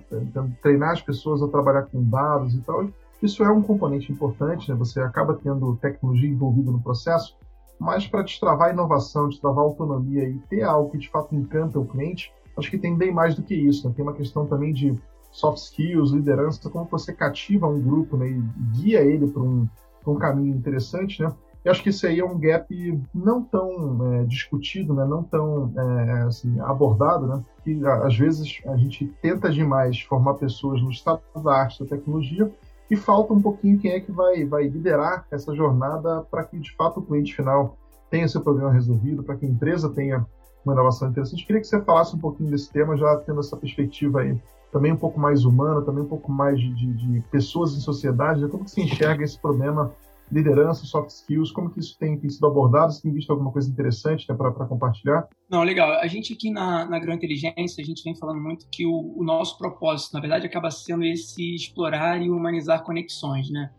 treinar 0.61 0.91
as 0.91 1.01
pessoas 1.01 1.41
a 1.41 1.47
trabalhar 1.47 1.83
com 1.83 2.01
dados 2.03 2.53
e 2.53 2.61
tal. 2.61 2.87
Isso 3.21 3.43
é 3.43 3.51
um 3.51 3.61
componente 3.61 4.11
importante, 4.11 4.69
né? 4.69 4.77
você 4.77 5.01
acaba 5.01 5.33
tendo 5.33 5.75
tecnologia 5.77 6.29
envolvida 6.29 6.71
no 6.71 6.81
processo, 6.81 7.37
mas 7.79 8.07
para 8.07 8.23
destravar 8.23 8.69
a 8.69 8.73
inovação, 8.73 9.27
destravar 9.27 9.59
a 9.59 9.67
autonomia 9.67 10.29
e 10.29 10.39
ter 10.49 10.63
algo 10.63 10.91
que 10.91 10.97
de 10.97 11.09
fato 11.09 11.35
encanta 11.35 11.79
o 11.79 11.85
cliente, 11.85 12.33
acho 12.57 12.71
que 12.71 12.77
tem 12.77 12.95
bem 12.95 13.13
mais 13.13 13.35
do 13.35 13.43
que 13.43 13.53
isso. 13.53 13.87
Né? 13.87 13.93
Tem 13.95 14.03
uma 14.03 14.13
questão 14.13 14.45
também 14.45 14.73
de 14.73 14.97
soft 15.31 15.57
skills, 15.57 16.11
liderança, 16.11 16.69
como 16.69 16.85
você 16.85 17.11
cativa 17.11 17.67
um 17.67 17.81
grupo 17.81 18.15
né? 18.15 18.29
e 18.29 18.41
guia 18.71 19.01
ele 19.01 19.27
para 19.27 19.41
um, 19.41 19.67
um 20.07 20.15
caminho 20.15 20.55
interessante, 20.55 21.21
né? 21.21 21.33
Eu 21.65 21.71
acho 21.71 21.81
que 21.81 21.89
isso 21.89 22.05
aí 22.05 22.19
é 22.19 22.25
um 22.25 22.37
gap 22.39 23.01
não 23.11 23.41
tão 23.41 24.13
é, 24.13 24.23
discutido, 24.25 24.93
né? 24.93 25.03
não 25.03 25.23
tão 25.23 25.73
é, 25.75 26.21
assim, 26.21 26.59
abordado, 26.59 27.25
né? 27.25 27.43
que 27.63 27.83
às 27.83 28.15
vezes 28.15 28.61
a 28.67 28.77
gente 28.77 29.07
tenta 29.19 29.49
demais 29.49 29.99
formar 29.99 30.35
pessoas 30.35 30.79
no 30.79 30.91
estado 30.91 31.21
da 31.43 31.51
arte, 31.51 31.83
da 31.83 31.89
tecnologia, 31.89 32.51
e 32.89 32.95
falta 32.95 33.33
um 33.33 33.41
pouquinho 33.41 33.79
quem 33.79 33.93
é 33.93 33.99
que 33.99 34.11
vai, 34.11 34.45
vai 34.45 34.67
liderar 34.67 35.25
essa 35.31 35.55
jornada 35.55 36.21
para 36.29 36.43
que 36.43 36.59
de 36.59 36.71
fato 36.75 36.99
o 36.99 37.03
cliente 37.03 37.35
final 37.35 37.75
tenha 38.11 38.27
seu 38.27 38.41
problema 38.41 38.71
resolvido, 38.71 39.23
para 39.23 39.35
que 39.35 39.47
a 39.47 39.49
empresa 39.49 39.89
tenha 39.89 40.23
uma 40.63 40.73
inovação 40.73 41.09
interessante. 41.09 41.47
Queria 41.47 41.61
que 41.61 41.67
você 41.67 41.81
falasse 41.81 42.15
um 42.15 42.19
pouquinho 42.19 42.51
desse 42.51 42.71
tema, 42.71 42.95
já 42.95 43.17
tendo 43.17 43.39
essa 43.39 43.57
perspectiva 43.57 44.21
aí 44.21 44.39
também 44.71 44.91
um 44.91 44.97
pouco 44.97 45.19
mais 45.19 45.45
humana, 45.45 45.81
também 45.81 46.03
um 46.03 46.07
pouco 46.07 46.31
mais 46.31 46.59
de, 46.59 46.71
de, 46.73 46.93
de 46.93 47.21
pessoas 47.31 47.75
em 47.75 47.79
sociedade, 47.79 48.41
né? 48.41 48.47
como 48.49 48.65
que 48.65 48.71
se 48.71 48.81
enxerga 48.81 49.23
esse 49.23 49.39
problema 49.39 49.91
liderança, 50.31 50.85
soft 50.85 51.09
skills, 51.09 51.51
como 51.51 51.69
que 51.69 51.79
isso 51.79 51.97
tem, 51.97 52.17
tem 52.17 52.29
sido 52.29 52.47
abordado? 52.47 52.91
Você 52.91 53.01
tem 53.01 53.13
visto 53.13 53.31
alguma 53.31 53.51
coisa 53.51 53.69
interessante 53.69 54.25
né, 54.27 54.35
para 54.35 54.51
compartilhar? 54.65 55.27
Não, 55.49 55.63
legal. 55.63 55.91
A 55.99 56.07
gente 56.07 56.33
aqui 56.33 56.49
na, 56.49 56.85
na 56.85 56.99
Gran 56.99 57.15
Inteligência, 57.15 57.81
a 57.81 57.85
gente 57.85 58.03
vem 58.03 58.15
falando 58.15 58.41
muito 58.41 58.67
que 58.71 58.85
o, 58.85 59.13
o, 59.15 59.23
nosso 59.23 59.57
propósito, 59.57 60.13
na 60.13 60.19
verdade, 60.19 60.45
acaba 60.45 60.71
sendo 60.71 61.03
esse 61.03 61.55
explorar 61.55 62.21
e 62.21 62.29
humanizar 62.29 62.83
conexões, 62.83 63.49
né? 63.49 63.71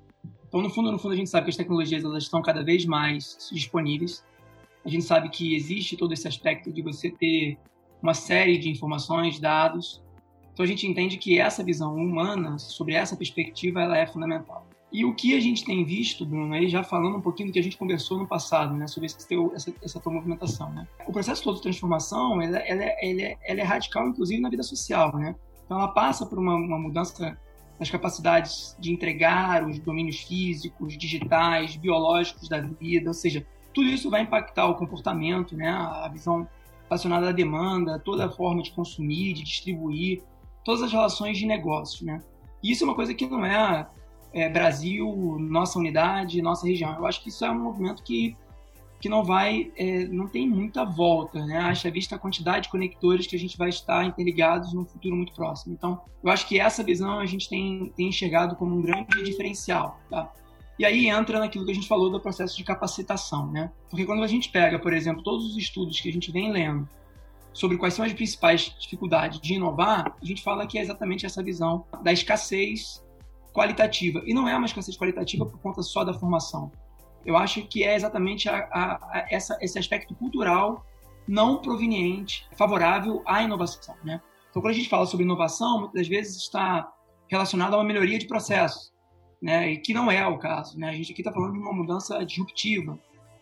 Então, 0.48 0.62
no 0.62 0.70
fundo, 0.70 0.92
no 0.92 0.98
fundo, 0.98 1.12
a 1.12 1.16
gente 1.16 1.28
sabe 1.28 1.44
que 1.44 1.50
as 1.50 1.56
tecnologias 1.56 2.04
elas 2.04 2.22
estão 2.22 2.40
cada 2.40 2.62
vez 2.62 2.86
mais 2.86 3.50
disponíveis. 3.52 4.24
A 4.84 4.88
gente 4.88 5.04
sabe 5.04 5.28
que 5.28 5.56
existe 5.56 5.96
todo 5.96 6.12
esse 6.12 6.28
aspecto 6.28 6.72
de 6.72 6.80
você 6.80 7.10
ter 7.10 7.58
uma 8.00 8.14
série 8.14 8.56
de 8.56 8.70
informações, 8.70 9.40
dados. 9.40 10.00
Então, 10.52 10.64
a 10.64 10.66
gente 10.66 10.86
entende 10.86 11.18
que 11.18 11.40
essa 11.40 11.64
visão 11.64 11.96
humana 11.96 12.56
sobre 12.58 12.94
essa 12.94 13.16
perspectiva 13.16 13.82
ela 13.82 13.98
é 13.98 14.06
fundamental. 14.06 14.66
E 14.96 15.04
o 15.04 15.14
que 15.14 15.36
a 15.36 15.40
gente 15.40 15.62
tem 15.62 15.84
visto, 15.84 16.24
Bruno, 16.24 16.54
aí 16.54 16.70
já 16.70 16.82
falando 16.82 17.18
um 17.18 17.20
pouquinho 17.20 17.50
do 17.50 17.52
que 17.52 17.58
a 17.58 17.62
gente 17.62 17.76
conversou 17.76 18.16
no 18.16 18.26
passado, 18.26 18.72
né, 18.72 18.86
sobre 18.86 19.04
esse 19.04 19.28
teu, 19.28 19.52
essa, 19.54 19.70
essa 19.82 20.00
tua 20.00 20.10
movimentação, 20.10 20.72
né? 20.72 20.88
O 21.06 21.12
processo 21.12 21.44
todo 21.44 21.56
de 21.56 21.60
transformação, 21.60 22.40
ela, 22.40 22.56
ela, 22.60 22.82
ela, 22.82 23.36
ela, 23.44 23.60
é 23.60 23.62
radical, 23.62 24.08
inclusive, 24.08 24.40
na 24.40 24.48
vida 24.48 24.62
social, 24.62 25.14
né? 25.14 25.36
Então, 25.66 25.78
ela 25.78 25.88
passa 25.88 26.24
por 26.24 26.38
uma, 26.38 26.54
uma 26.54 26.78
mudança 26.78 27.38
nas 27.78 27.90
capacidades 27.90 28.74
de 28.80 28.90
entregar 28.90 29.68
os 29.68 29.78
domínios 29.80 30.20
físicos, 30.20 30.96
digitais, 30.96 31.76
biológicos 31.76 32.48
da 32.48 32.62
vida, 32.62 33.10
ou 33.10 33.14
seja, 33.14 33.46
tudo 33.74 33.88
isso 33.88 34.08
vai 34.08 34.22
impactar 34.22 34.64
o 34.64 34.76
comportamento, 34.76 35.54
né, 35.54 35.68
a 35.68 36.08
visão 36.08 36.48
relacionada 36.84 37.28
à 37.28 37.32
demanda, 37.32 37.98
toda 37.98 38.24
a 38.24 38.30
forma 38.30 38.62
de 38.62 38.70
consumir, 38.70 39.34
de 39.34 39.42
distribuir, 39.42 40.22
todas 40.64 40.80
as 40.80 40.90
relações 40.90 41.36
de 41.36 41.44
negócio, 41.44 42.06
né? 42.06 42.22
E 42.62 42.72
isso 42.72 42.82
é 42.82 42.86
uma 42.86 42.94
coisa 42.94 43.12
que 43.12 43.26
não 43.26 43.44
é 43.44 43.86
é, 44.36 44.50
Brasil, 44.50 45.38
nossa 45.40 45.78
unidade, 45.78 46.42
nossa 46.42 46.66
região. 46.66 46.94
Eu 46.94 47.06
acho 47.06 47.22
que 47.22 47.30
isso 47.30 47.42
é 47.42 47.50
um 47.50 47.58
movimento 47.58 48.02
que, 48.02 48.36
que 49.00 49.08
não 49.08 49.24
vai, 49.24 49.72
é, 49.78 50.04
não 50.08 50.28
tem 50.28 50.46
muita 50.46 50.84
volta, 50.84 51.42
né? 51.46 51.56
Acha 51.56 51.90
vista 51.90 52.16
a 52.16 52.18
quantidade 52.18 52.64
de 52.64 52.68
conectores 52.68 53.26
que 53.26 53.34
a 53.34 53.38
gente 53.38 53.56
vai 53.56 53.70
estar 53.70 54.04
interligados 54.04 54.74
no 54.74 54.84
futuro 54.84 55.16
muito 55.16 55.32
próximo. 55.32 55.72
Então, 55.72 56.02
eu 56.22 56.30
acho 56.30 56.46
que 56.46 56.60
essa 56.60 56.84
visão 56.84 57.18
a 57.18 57.24
gente 57.24 57.48
tem, 57.48 57.90
tem 57.96 58.08
enxergado 58.08 58.56
como 58.56 58.76
um 58.76 58.82
grande 58.82 59.24
diferencial, 59.24 59.98
tá? 60.10 60.30
E 60.78 60.84
aí 60.84 61.08
entra 61.08 61.38
naquilo 61.38 61.64
que 61.64 61.70
a 61.70 61.74
gente 61.74 61.88
falou 61.88 62.10
do 62.10 62.20
processo 62.20 62.54
de 62.58 62.62
capacitação, 62.62 63.50
né? 63.50 63.72
Porque 63.88 64.04
quando 64.04 64.22
a 64.22 64.26
gente 64.26 64.50
pega, 64.50 64.78
por 64.78 64.92
exemplo, 64.92 65.22
todos 65.22 65.46
os 65.46 65.56
estudos 65.56 65.98
que 65.98 66.10
a 66.10 66.12
gente 66.12 66.30
vem 66.30 66.52
lendo 66.52 66.86
sobre 67.54 67.78
quais 67.78 67.94
são 67.94 68.04
as 68.04 68.12
principais 68.12 68.76
dificuldades 68.78 69.40
de 69.40 69.54
inovar, 69.54 70.14
a 70.20 70.24
gente 70.26 70.42
fala 70.42 70.66
que 70.66 70.78
é 70.78 70.82
exatamente 70.82 71.24
essa 71.24 71.42
visão 71.42 71.86
da 72.02 72.12
escassez 72.12 73.02
qualitativa. 73.56 74.22
E 74.26 74.34
não 74.34 74.46
é 74.46 74.54
uma 74.54 74.66
escassez 74.66 74.96
qualitativa 74.96 75.46
por 75.46 75.58
conta 75.60 75.82
só 75.82 76.04
da 76.04 76.12
formação. 76.12 76.70
Eu 77.24 77.36
acho 77.36 77.66
que 77.66 77.82
é 77.82 77.96
exatamente 77.96 78.48
a, 78.48 78.68
a, 78.70 78.94
a 79.10 79.26
essa, 79.30 79.56
esse 79.62 79.78
aspecto 79.78 80.14
cultural 80.14 80.84
não 81.26 81.60
proveniente, 81.60 82.46
favorável 82.56 83.22
à 83.26 83.42
inovação. 83.42 83.96
Né? 84.04 84.20
Então, 84.50 84.62
quando 84.62 84.74
a 84.74 84.76
gente 84.76 84.88
fala 84.88 85.06
sobre 85.06 85.24
inovação, 85.24 85.80
muitas 85.80 86.06
vezes 86.06 86.36
está 86.36 86.92
relacionado 87.28 87.74
a 87.74 87.78
uma 87.78 87.84
melhoria 87.84 88.18
de 88.18 88.26
processos, 88.26 88.92
né? 89.42 89.72
e 89.72 89.78
que 89.78 89.92
não 89.92 90.10
é 90.10 90.24
o 90.26 90.38
caso. 90.38 90.78
Né? 90.78 90.90
A 90.90 90.92
gente 90.92 91.12
aqui 91.12 91.22
está 91.22 91.32
falando 91.32 91.54
de 91.54 91.58
uma 91.58 91.72
mudança 91.72 92.24
disruptiva. 92.24 92.98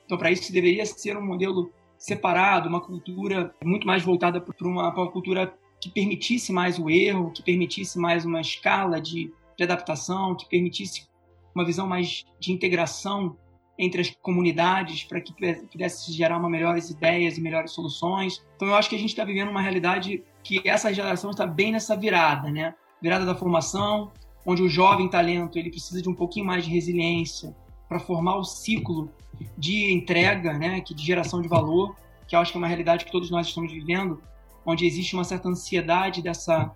Então, 0.07 0.17
para 0.17 0.31
isso, 0.31 0.53
deveria 0.53 0.87
ser 0.87 1.17
um 1.17 1.27
modelo 1.27 1.71
separado, 1.99 2.69
uma 2.69 2.81
cultura 2.81 3.55
muito 3.63 3.87
mais 3.87 4.03
voltada 4.03 4.41
para 4.41 4.69
uma, 4.69 4.95
uma, 4.95 5.11
cultura 5.11 5.55
que 5.81 5.91
permitisse 5.91 6.53
mais 6.53 6.79
o 6.79 6.89
erro, 6.89 7.31
que 7.33 7.43
permitisse 7.43 7.99
mais 7.99 8.25
uma 8.25 8.41
escala 8.41 9.01
de, 9.01 9.33
de 9.57 9.65
adaptação, 9.65 10.35
que 10.35 10.49
permitisse 10.49 11.07
uma 11.55 11.65
visão 11.65 11.87
mais 11.87 12.25
de 12.41 12.53
integração 12.53 13.37
entre 13.79 14.01
as 14.01 14.11
comunidades 14.11 15.05
para 15.05 15.21
que 15.21 15.33
pudesse 15.71 16.13
gerar 16.13 16.39
uma 16.39 16.49
melhores 16.49 16.91
ideias 16.91 17.37
e 17.37 17.41
melhores 17.41 17.73
soluções. 17.73 18.45
Então 18.57 18.69
eu 18.69 18.75
acho 18.75 18.89
que 18.89 18.97
a 18.97 18.99
gente 18.99 19.11
está 19.11 19.25
vivendo 19.25 19.51
uma 19.51 19.61
realidade 19.61 20.23
que 20.43 20.61
essa 20.65 20.93
geração 20.93 21.31
está 21.31 21.47
bem 21.47 21.73
nessa 21.73 21.97
virada, 21.97 22.51
né? 22.51 22.75
Virada 23.03 23.25
da 23.25 23.35
formação, 23.35 24.13
onde 24.47 24.63
o 24.63 24.69
jovem 24.69 25.09
talento 25.09 25.59
ele 25.59 25.71
precisa 25.71 26.01
de 26.01 26.09
um 26.09 26.15
pouquinho 26.15 26.47
mais 26.47 26.65
de 26.65 26.71
resiliência 26.71 27.55
para 27.89 27.99
formar 27.99 28.37
o 28.37 28.45
ciclo 28.45 29.11
de 29.59 29.93
entrega, 29.93 30.57
né, 30.57 30.81
que 30.81 30.95
de 30.95 31.05
geração 31.05 31.43
de 31.43 31.49
valor, 31.49 31.97
que 32.27 32.37
eu 32.37 32.41
acho 32.41 32.53
que 32.53 32.59
é 32.59 32.61
uma 32.61 32.69
realidade 32.69 33.05
que 33.05 33.13
todos 33.13 33.31
nós 33.31 33.49
estamos 33.49 33.73
vivendo, 33.73 34.23
onde 34.65 34.87
existe 34.87 35.15
uma 35.15 35.25
certa 35.25 35.49
ansiedade 35.49 36.23
dessa 36.23 36.73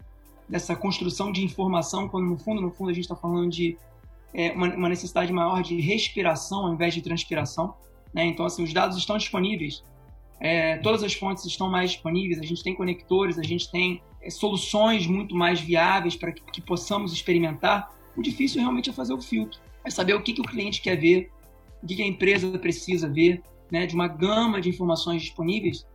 dessa 0.48 0.74
construção 0.74 1.30
de 1.30 1.44
informação, 1.44 2.08
quando 2.08 2.26
no 2.26 2.38
fundo, 2.38 2.60
no 2.60 2.70
fundo 2.70 2.90
a 2.90 2.92
gente 2.92 3.04
está 3.04 3.16
falando 3.16 3.50
de 3.50 3.76
é, 4.32 4.52
uma, 4.52 4.74
uma, 4.74 4.88
necessidade 4.88 5.32
maior 5.32 5.62
de 5.62 5.80
respiração 5.80 6.66
ao 6.66 6.72
invés 6.72 6.94
de 6.94 7.02
transpiração. 7.02 7.74
Né? 8.12 8.26
Então, 8.26 8.46
assim, 8.46 8.62
os 8.62 8.72
dados 8.72 8.96
estão 8.96 9.18
disponíveis, 9.18 9.82
é, 10.40 10.76
todas 10.78 11.02
as 11.02 11.14
fontes 11.14 11.44
estão 11.44 11.68
mais 11.68 11.90
disponíveis, 11.90 12.38
a 12.38 12.44
gente 12.44 12.62
tem 12.62 12.74
conectores, 12.74 13.38
a 13.38 13.42
gente 13.42 13.70
tem 13.70 14.00
é, 14.22 14.30
soluções 14.30 15.06
muito 15.06 15.34
mais 15.34 15.60
viáveis 15.60 16.14
para 16.16 16.32
que, 16.32 16.42
que, 16.42 16.60
possamos 16.60 17.12
experimentar. 17.12 17.90
O 18.16 18.22
difícil 18.22 18.60
realmente 18.60 18.90
é 18.90 18.92
fazer 18.92 19.12
o 19.12 19.20
filtro, 19.20 19.60
é 19.84 19.90
saber 19.90 20.14
o 20.14 20.22
que, 20.22 20.32
que 20.32 20.40
o 20.40 20.44
cliente 20.44 20.80
quer 20.80 20.96
ver, 20.96 21.30
o 21.82 21.86
que, 21.86 21.96
que 21.96 22.02
a 22.02 22.06
empresa 22.06 22.56
precisa 22.58 23.08
ver, 23.08 23.42
né, 23.70 23.86
de 23.86 23.94
uma 23.94 24.08
gama 24.08 24.60
de 24.60 24.68
informações 24.68 25.22
disponíveis, 25.22 25.86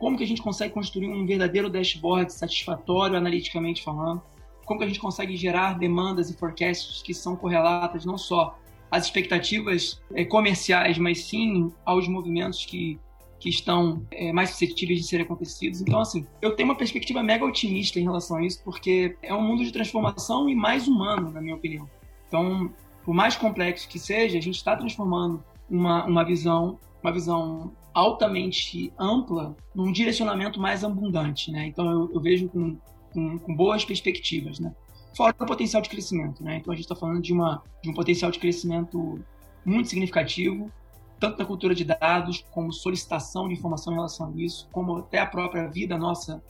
como 0.00 0.16
que 0.16 0.24
a 0.24 0.26
gente 0.26 0.40
consegue 0.40 0.72
construir 0.72 1.08
um 1.08 1.26
verdadeiro 1.26 1.68
dashboard 1.68 2.32
satisfatório 2.32 3.16
analiticamente 3.16 3.82
falando, 3.84 4.22
como 4.64 4.80
que 4.80 4.84
a 4.84 4.88
gente 4.88 4.98
consegue 4.98 5.36
gerar 5.36 5.78
demandas 5.78 6.30
e 6.30 6.34
forecasts 6.34 7.02
que 7.02 7.12
são 7.12 7.36
correlatas 7.36 8.06
não 8.06 8.16
só 8.16 8.58
às 8.90 9.04
expectativas 9.04 10.00
é, 10.14 10.24
comerciais, 10.24 10.96
mas 10.96 11.24
sim 11.24 11.70
aos 11.84 12.08
movimentos 12.08 12.64
que, 12.64 12.98
que 13.38 13.50
estão 13.50 14.04
é, 14.10 14.32
mais 14.32 14.50
suscetíveis 14.50 15.00
de 15.00 15.06
serem 15.06 15.26
acontecidos. 15.26 15.82
Então, 15.82 16.00
assim, 16.00 16.26
eu 16.40 16.56
tenho 16.56 16.70
uma 16.70 16.76
perspectiva 16.76 17.22
mega 17.22 17.44
otimista 17.44 18.00
em 18.00 18.04
relação 18.04 18.38
a 18.38 18.44
isso, 18.44 18.64
porque 18.64 19.16
é 19.22 19.34
um 19.34 19.42
mundo 19.42 19.62
de 19.62 19.70
transformação 19.70 20.48
e 20.48 20.54
mais 20.54 20.88
humano, 20.88 21.30
na 21.30 21.42
minha 21.42 21.54
opinião. 21.54 21.88
Então, 22.26 22.72
por 23.04 23.14
mais 23.14 23.36
complexo 23.36 23.88
que 23.88 23.98
seja, 23.98 24.38
a 24.38 24.40
gente 24.40 24.56
está 24.56 24.74
transformando 24.74 25.44
uma, 25.68 26.04
uma 26.06 26.24
visão 26.24 26.78
uma 27.02 27.12
visão 27.12 27.72
altamente 27.92 28.92
ampla 28.98 29.56
num 29.74 29.90
direcionamento 29.90 30.60
mais 30.60 30.84
abundante, 30.84 31.50
né? 31.50 31.66
Então 31.66 31.90
eu, 31.90 32.10
eu 32.14 32.20
vejo 32.20 32.48
com, 32.48 32.76
com, 33.12 33.38
com, 33.38 33.54
boas 33.54 33.84
perspectivas, 33.84 34.58
né? 34.60 34.74
Fora 35.16 35.34
o 35.38 35.46
potencial 35.46 35.82
de 35.82 35.88
crescimento, 35.88 36.42
né? 36.42 36.56
Então 36.56 36.72
a 36.72 36.76
gente 36.76 36.84
está 36.84 36.94
falando 36.94 37.20
de, 37.20 37.32
uma, 37.32 37.62
de 37.82 37.90
um 37.90 37.94
potencial 37.94 38.30
de 38.30 38.38
crescimento 38.38 39.20
muito 39.64 39.88
significativo, 39.88 40.70
tanto 41.18 41.38
na 41.38 41.44
cultura 41.44 41.74
de 41.74 41.84
dados, 41.84 42.44
como 42.50 42.72
solicitação 42.72 43.48
de 43.48 43.54
informação 43.54 43.92
em 43.92 43.96
relação 43.96 44.28
a 44.28 44.40
isso, 44.40 44.68
como 44.72 44.98
até 44.98 45.18
a 45.18 45.26
própria 45.26 45.68
vida 45.68 45.98
nossa 45.98 46.42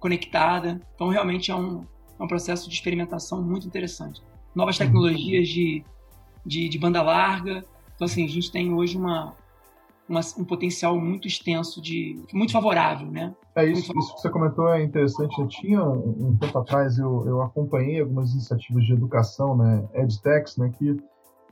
conectada. 0.00 0.80
Então 0.94 1.08
realmente 1.08 1.50
é 1.50 1.54
um, 1.54 1.86
é 2.18 2.22
um 2.22 2.28
processo 2.28 2.68
de 2.68 2.74
experimentação 2.74 3.40
muito 3.42 3.66
interessante. 3.66 4.20
Novas 4.54 4.78
uhum. 4.78 4.86
tecnologias 4.86 5.48
de, 5.48 5.84
de, 6.44 6.68
de 6.68 6.78
banda 6.78 7.00
larga. 7.02 7.64
Então 7.94 8.04
assim, 8.04 8.24
a 8.24 8.28
gente 8.28 8.50
tem 8.50 8.72
hoje 8.72 8.96
uma, 8.96 9.34
uma, 10.08 10.20
um 10.38 10.44
potencial 10.44 10.98
muito 10.98 11.28
extenso 11.28 11.80
de 11.82 12.20
muito 12.32 12.52
favorável, 12.52 13.10
né? 13.10 13.34
É 13.54 13.64
isso, 13.64 13.92
isso 13.96 14.14
que 14.14 14.22
você 14.22 14.30
comentou 14.30 14.68
é 14.68 14.82
interessante. 14.82 15.38
Eu 15.38 15.48
tinha 15.48 15.82
um, 15.82 16.28
um 16.28 16.36
tempo 16.36 16.58
atrás 16.58 16.98
eu, 16.98 17.24
eu 17.26 17.42
acompanhei 17.42 18.00
algumas 18.00 18.32
iniciativas 18.32 18.84
de 18.84 18.92
educação, 18.92 19.56
né, 19.56 19.86
edtechs, 19.94 20.56
né, 20.56 20.70
que 20.78 20.96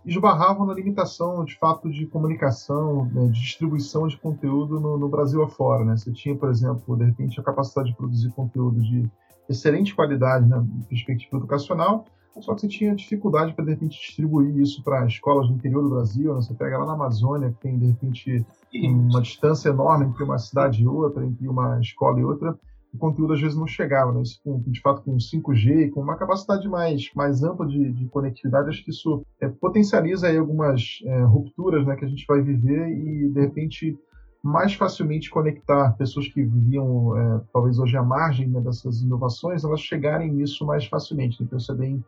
esbarravam 0.05 0.65
na 0.65 0.73
limitação 0.73 1.45
de 1.45 1.59
fato 1.59 1.91
de 1.91 2.07
comunicação, 2.07 3.07
né, 3.07 3.27
de 3.27 3.41
distribuição 3.41 4.07
de 4.07 4.17
conteúdo 4.17 4.79
no, 4.79 4.97
no, 4.97 5.09
Brasil 5.09 5.43
afora, 5.43 5.85
né? 5.85 5.97
Você 5.97 6.13
tinha, 6.13 6.37
por 6.37 6.49
exemplo, 6.49 6.97
de 6.97 7.05
repente 7.05 7.41
a 7.41 7.43
capacidade 7.43 7.91
de 7.91 7.97
produzir 7.97 8.31
conteúdo 8.31 8.81
de 8.81 9.11
excelente 9.49 9.95
qualidade, 9.95 10.47
né, 10.47 10.65
perspectiva 10.89 11.37
educacional, 11.37 12.05
só 12.43 12.55
que 12.55 12.61
você 12.61 12.69
tinha 12.69 12.95
dificuldade 12.95 13.55
para, 13.55 13.65
de 13.65 13.71
repente, 13.73 13.99
distribuir 13.99 14.57
isso 14.59 14.83
para 14.83 15.07
escolas 15.07 15.49
do 15.49 15.55
interior 15.55 15.83
do 15.83 15.91
Brasil. 15.91 16.35
Né? 16.35 16.41
Você 16.43 16.55
pega 16.55 16.79
lá 16.79 16.87
na 16.87 16.93
Amazônia, 16.93 17.51
que 17.51 17.61
tem, 17.61 17.79
de 17.79 17.87
repente, 17.87 18.45
uma 18.75 19.23
distância 19.23 19.71
enorme 19.71 20.07
entre 20.07 20.23
uma 20.23 20.39
cidade 20.39 20.83
e 20.83 20.87
outra, 20.87 21.25
entre 21.25 21.49
uma 21.49 21.81
escola 21.81 22.21
e 22.21 22.25
outra. 22.25 22.59
O 22.93 22.99
conteúdo, 22.99 23.33
às 23.33 23.41
vezes, 23.41 23.57
não 23.57 23.67
chegava. 23.67 24.13
Né? 24.13 24.23
Isso, 24.23 24.41
com, 24.45 24.61
de 24.61 24.81
fato, 24.81 25.03
com 25.03 25.17
5G, 25.17 25.91
com 25.91 26.01
uma 26.01 26.17
capacidade 26.17 26.69
mais, 26.69 27.11
mais 27.15 27.43
ampla 27.43 27.67
de, 27.67 27.93
de 27.93 28.07
conectividade, 28.09 28.69
acho 28.69 28.85
que 28.85 28.91
isso 28.91 29.25
é, 29.41 29.49
potencializa 29.49 30.29
aí 30.29 30.37
algumas 30.37 31.01
é, 31.05 31.23
rupturas 31.23 31.87
né, 31.87 31.97
que 31.97 32.05
a 32.05 32.09
gente 32.09 32.25
vai 32.27 32.43
viver 32.43 32.89
e, 32.89 33.29
de 33.29 33.41
repente, 33.41 33.99
mais 34.43 34.75
facilmente 34.75 35.31
conectar 35.31 35.93
pessoas 35.97 36.29
que 36.29 36.43
viviam, 36.43 37.17
é, 37.17 37.41
talvez 37.53 37.79
hoje 37.79 37.97
à 37.97 38.03
margem 38.03 38.49
né, 38.49 38.61
dessas 38.61 39.01
inovações, 39.01 39.65
elas 39.65 39.81
chegarem 39.81 40.33
nisso 40.33 40.65
mais 40.65 40.87
facilmente. 40.87 41.43
Então, 41.43 41.59
isso 41.59 41.73
é 41.73 41.75
bem 41.75 42.05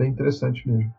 bem 0.00 0.10
interessante 0.10 0.66
mesmo. 0.66 0.92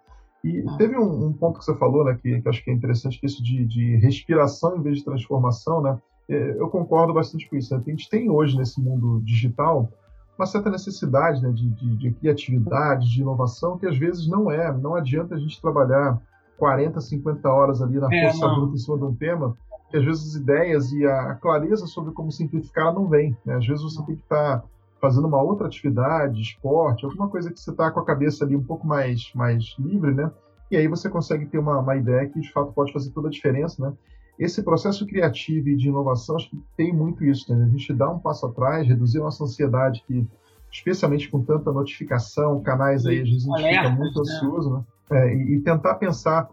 E 0.44 0.64
ah. 0.68 0.78
teve 0.78 0.98
um, 0.98 1.28
um, 1.28 1.34
ponto 1.34 1.60
que 1.60 1.66
você 1.66 1.76
falou, 1.76 2.06
né, 2.06 2.18
que, 2.22 2.42
que 2.42 2.50
acho 2.50 2.64
que 2.64 2.70
é 2.72 2.74
interessante, 2.74 3.20
que 3.20 3.26
é 3.26 3.28
isso 3.28 3.44
de, 3.44 3.66
de, 3.66 3.96
respiração 3.98 4.78
em 4.78 4.82
vez 4.82 4.98
de 4.98 5.06
transformação, 5.06 5.82
né? 5.82 6.00
É, 6.30 6.52
eu 6.60 6.70
concordo 6.70 7.14
bastante 7.14 7.50
com 7.50 7.56
isso. 7.56 7.74
Né? 7.76 7.84
A 7.86 7.90
gente 7.90 8.10
tem 8.10 8.30
hoje 8.30 8.58
nesse 8.58 8.80
mundo 8.80 9.22
digital 9.24 9.92
uma 10.38 10.46
certa 10.46 10.70
necessidade 10.70 11.42
né, 11.42 11.52
de, 11.52 11.70
de, 11.70 11.98
de, 11.98 12.12
criatividade, 12.12 13.10
de 13.10 13.22
inovação, 13.22 13.78
que 13.78 13.86
às 13.86 13.98
vezes 13.98 14.28
não 14.28 14.50
é. 14.50 14.72
Não 14.72 14.96
adianta 14.96 15.36
a 15.36 15.38
gente 15.38 15.62
trabalhar 15.62 16.20
40, 16.58 17.02
50 17.02 17.50
horas 17.50 17.82
ali 17.82 18.00
na 18.00 18.08
é, 18.12 18.32
força 18.32 18.48
bruta 18.48 18.76
em 18.76 18.78
cima 18.78 18.98
de 18.98 19.04
um 19.04 19.16
tema, 19.16 19.58
que 19.90 19.98
às 19.98 20.06
vezes 20.06 20.30
as 20.30 20.42
ideias 20.42 20.92
e 20.94 21.06
a 21.06 21.36
clareza 21.36 21.86
sobre 21.86 22.14
como 22.14 22.32
simplificar 22.32 22.94
não 22.94 23.08
vem. 23.08 23.36
Né? 23.46 23.56
Às 23.56 23.68
vezes 23.68 23.84
você 23.84 24.04
tem 24.06 24.16
que 24.16 24.24
estar 24.24 24.60
tá 24.60 24.64
fazendo 25.02 25.28
uma 25.28 25.42
outra 25.42 25.66
atividade, 25.66 26.42
esporte, 26.42 27.04
alguma 27.04 27.28
coisa 27.28 27.52
que 27.52 27.60
você 27.60 27.72
está 27.72 27.90
com 27.90 28.00
a 28.00 28.06
cabeça 28.06 28.46
ali 28.46 28.56
um 28.56 28.64
pouco 28.64 28.86
mais, 28.86 29.32
mais 29.34 29.76
livre, 29.80 30.14
né? 30.14 30.32
E 30.70 30.78
aí 30.78 30.88
você 30.88 31.10
consegue 31.10 31.48
ter 31.48 31.58
uma, 31.58 31.80
uma 31.80 31.98
ideia 31.98 32.30
que 32.30 32.40
de 32.40 32.52
fato 32.52 32.72
pode 32.72 32.94
fazer 32.94 33.10
toda 33.10 33.28
a 33.28 33.32
diferença, 33.32 33.84
né? 33.84 33.94
Esse 34.40 34.64
processo 34.64 35.06
criativo 35.06 35.70
e 35.70 35.76
de 35.76 35.90
inovação, 35.90 36.36
acho 36.36 36.50
que 36.50 36.64
tem 36.78 36.94
muito 36.94 37.26
isso, 37.26 37.54
né? 37.54 37.66
A 37.66 37.68
gente 37.68 37.94
dá 37.94 38.10
um 38.10 38.20
passo 38.20 38.46
atrás, 38.46 38.88
reduzir 38.88 39.20
a 39.20 39.24
nossa 39.24 39.44
ansiedade, 39.44 40.04
que 40.08 40.26
especialmente 40.72 41.30
com 41.30 41.44
tanta 41.44 41.72
notificação, 41.72 42.62
canais 42.62 43.06
aí, 43.06 43.22
às 43.22 43.30
vezes 43.30 43.50
a 43.50 43.58
gente 43.58 43.76
fica 43.76 43.90
muito 43.90 44.16
né? 44.16 44.22
ansioso, 44.22 44.74
né? 44.74 44.84
É, 45.12 45.36
e, 45.36 45.56
e, 45.56 45.62
tentar 45.62 45.96
pensar, 45.96 46.50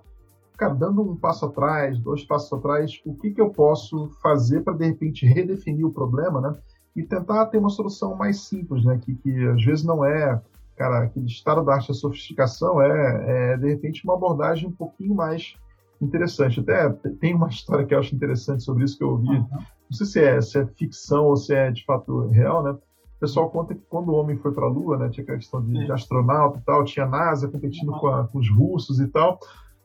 cara, 0.57 0.75
dando 0.75 1.01
um 1.01 1.15
passo 1.15 1.47
atrás, 1.47 1.99
dois 2.01 2.25
passos 2.25 2.53
atrás, 2.53 3.01
o 3.07 3.15
que, 3.15 3.31
que 3.31 3.41
eu 3.41 3.51
posso 3.51 4.11
fazer 4.21 4.63
para, 4.63 4.75
de 4.75 4.87
repente, 4.87 5.25
redefinir 5.25 5.87
o 5.87 5.93
problema, 5.93 6.41
né? 6.41 6.53
E 6.99 7.03
tentar 7.05 7.47
ter 7.47 7.59
uma 7.59 7.71
solução 7.71 8.17
mais 8.17 8.41
simples, 8.41 8.85
né? 8.85 8.99
Que, 8.99 9.15
que 9.15 9.49
às 9.49 9.65
vezes 9.65 9.85
não 9.85 10.05
é, 10.05 10.41
cara, 10.77 11.05
aquele 11.05 11.27
estado 11.27 11.65
da 11.65 11.75
arte 11.75 11.89
da 11.89 11.95
sofisticação, 11.95 12.83
é, 12.83 13.53
é 13.53 13.57
de 13.57 13.69
repente 13.69 14.03
uma 14.05 14.15
abordagem 14.15 14.69
um 14.69 14.73
pouquinho 14.73 15.15
mais 15.15 15.55
interessante. 16.01 16.59
Até 16.59 16.89
tem 17.21 17.35
uma 17.35 17.49
história 17.51 17.87
que 17.87 17.95
eu 17.95 18.01
acho 18.01 18.15
interessante 18.15 18.65
sobre 18.65 18.85
isso 18.85 18.99
que 18.99 19.05
eu 19.05 19.11
ouvi. 19.11 19.29
Uhum. 19.29 19.49
Não 19.51 19.97
sei 19.97 20.07
se 20.07 20.25
é, 20.25 20.41
se 20.41 20.59
é 20.59 20.67
ficção 20.67 21.27
ou 21.27 21.37
se 21.37 21.55
é 21.55 21.71
de 21.71 21.85
fato 21.85 22.29
real, 22.29 22.63
né? 22.63 22.73
O 22.73 23.21
pessoal 23.21 23.51
conta 23.51 23.75
que 23.75 23.83
quando 23.89 24.11
o 24.11 24.15
homem 24.15 24.37
foi 24.37 24.53
para 24.53 24.65
a 24.65 24.69
Lua, 24.69 24.97
né, 24.97 25.09
tinha 25.09 25.25
aquela 25.25 25.39
questão 25.39 25.61
de, 25.61 25.73
de 25.73 25.91
astronauta 25.91 26.59
e 26.59 26.63
tal, 26.63 26.85
tinha 26.85 27.05
a 27.05 27.09
NASA 27.09 27.49
competindo 27.49 27.91
uhum. 27.91 27.99
com, 27.99 28.07
a, 28.07 28.29
com 28.29 28.39
os 28.39 28.49
russos 28.49 29.01
e 29.01 29.09
tal 29.09 29.41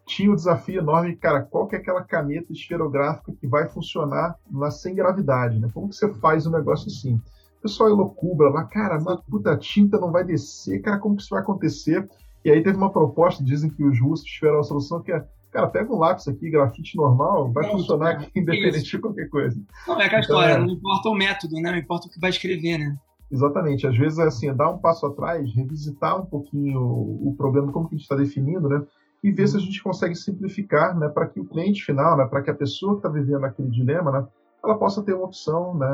tinha 0.06 0.32
o 0.32 0.36
desafio 0.36 0.80
enorme, 0.80 1.16
cara, 1.16 1.42
qual 1.42 1.68
que 1.68 1.76
é 1.76 1.80
aquela 1.80 2.04
caneta 2.04 2.52
esferográfica 2.52 3.34
que 3.40 3.48
vai 3.48 3.68
funcionar 3.70 4.36
lá 4.52 4.70
sem 4.70 4.96
gravidade, 4.96 5.60
né? 5.60 5.70
Como 5.74 5.90
que 5.90 5.96
você 5.96 6.14
faz 6.16 6.46
um 6.46 6.52
negócio 6.52 6.88
assim? 6.88 7.16
O 7.60 7.62
pessoal 7.62 7.90
elocubra 7.90 8.50
lá, 8.50 8.66
cara, 8.66 9.00
mas 9.00 9.20
puta, 9.22 9.56
tinta 9.58 9.98
não 9.98 10.12
vai 10.12 10.24
descer, 10.24 10.82
cara, 10.82 11.00
como 11.00 11.16
que 11.16 11.22
isso 11.22 11.34
vai 11.34 11.42
acontecer? 11.42 12.08
E 12.44 12.52
aí 12.52 12.62
teve 12.62 12.78
uma 12.78 12.92
proposta, 12.92 13.44
dizem 13.44 13.70
que 13.70 13.84
os 13.84 14.00
russos 14.02 14.26
tiveram 14.26 14.60
a 14.60 14.64
solução 14.64 15.02
que 15.02 15.14
é, 15.14 15.26
cara, 15.50 15.68
pega 15.68 15.94
um 15.94 15.98
lápis 15.98 16.28
aqui, 16.28 16.50
grafite 16.50 16.98
normal, 16.98 17.52
vai 17.54 17.72
funcionar 17.72 18.12
aqui, 18.12 18.30
independente 18.36 18.84
de 18.84 19.00
qualquer 19.00 19.30
coisa. 19.30 19.58
Não, 19.88 20.02
é 20.02 20.06
aquela 20.06 20.22
então, 20.22 20.36
história, 20.36 20.54
é... 20.54 20.60
não 20.60 20.70
importa 20.70 21.10
o 21.10 21.16
método, 21.16 21.56
né? 21.56 21.72
Não 21.72 21.78
importa 21.78 22.08
o 22.08 22.12
que 22.12 22.20
vai 22.20 22.30
escrever, 22.30 22.78
né? 22.78 22.98
Exatamente. 23.32 23.88
Às 23.88 23.98
vezes, 23.98 24.20
assim, 24.20 24.50
é 24.50 24.54
dar 24.54 24.70
um 24.70 24.78
passo 24.78 25.06
atrás, 25.06 25.50
revisitar 25.56 26.22
um 26.22 26.26
pouquinho 26.26 26.80
o, 26.80 27.30
o 27.30 27.36
problema, 27.36 27.72
como 27.72 27.88
que 27.88 27.96
a 27.96 27.98
gente 27.98 28.04
está 28.04 28.16
definindo, 28.16 28.68
né? 28.68 28.84
E 29.24 29.32
ver 29.32 29.48
se 29.48 29.56
a 29.56 29.60
gente 29.60 29.82
consegue 29.82 30.16
simplificar, 30.16 30.98
né? 30.98 31.08
Para 31.08 31.28
que 31.28 31.40
o 31.40 31.46
cliente 31.46 31.84
final, 31.84 32.18
né? 32.18 32.26
Para 32.26 32.42
que 32.42 32.52
a 32.52 32.56
pessoa 32.56 32.94
que 32.94 33.00
está 33.00 33.10
vivendo 33.10 33.46
aquele 33.46 33.70
dilema, 33.70 34.12
né? 34.12 34.28
Ela 34.64 34.78
possa 34.78 35.02
ter 35.02 35.14
uma 35.14 35.26
opção, 35.26 35.76
né? 35.78 35.88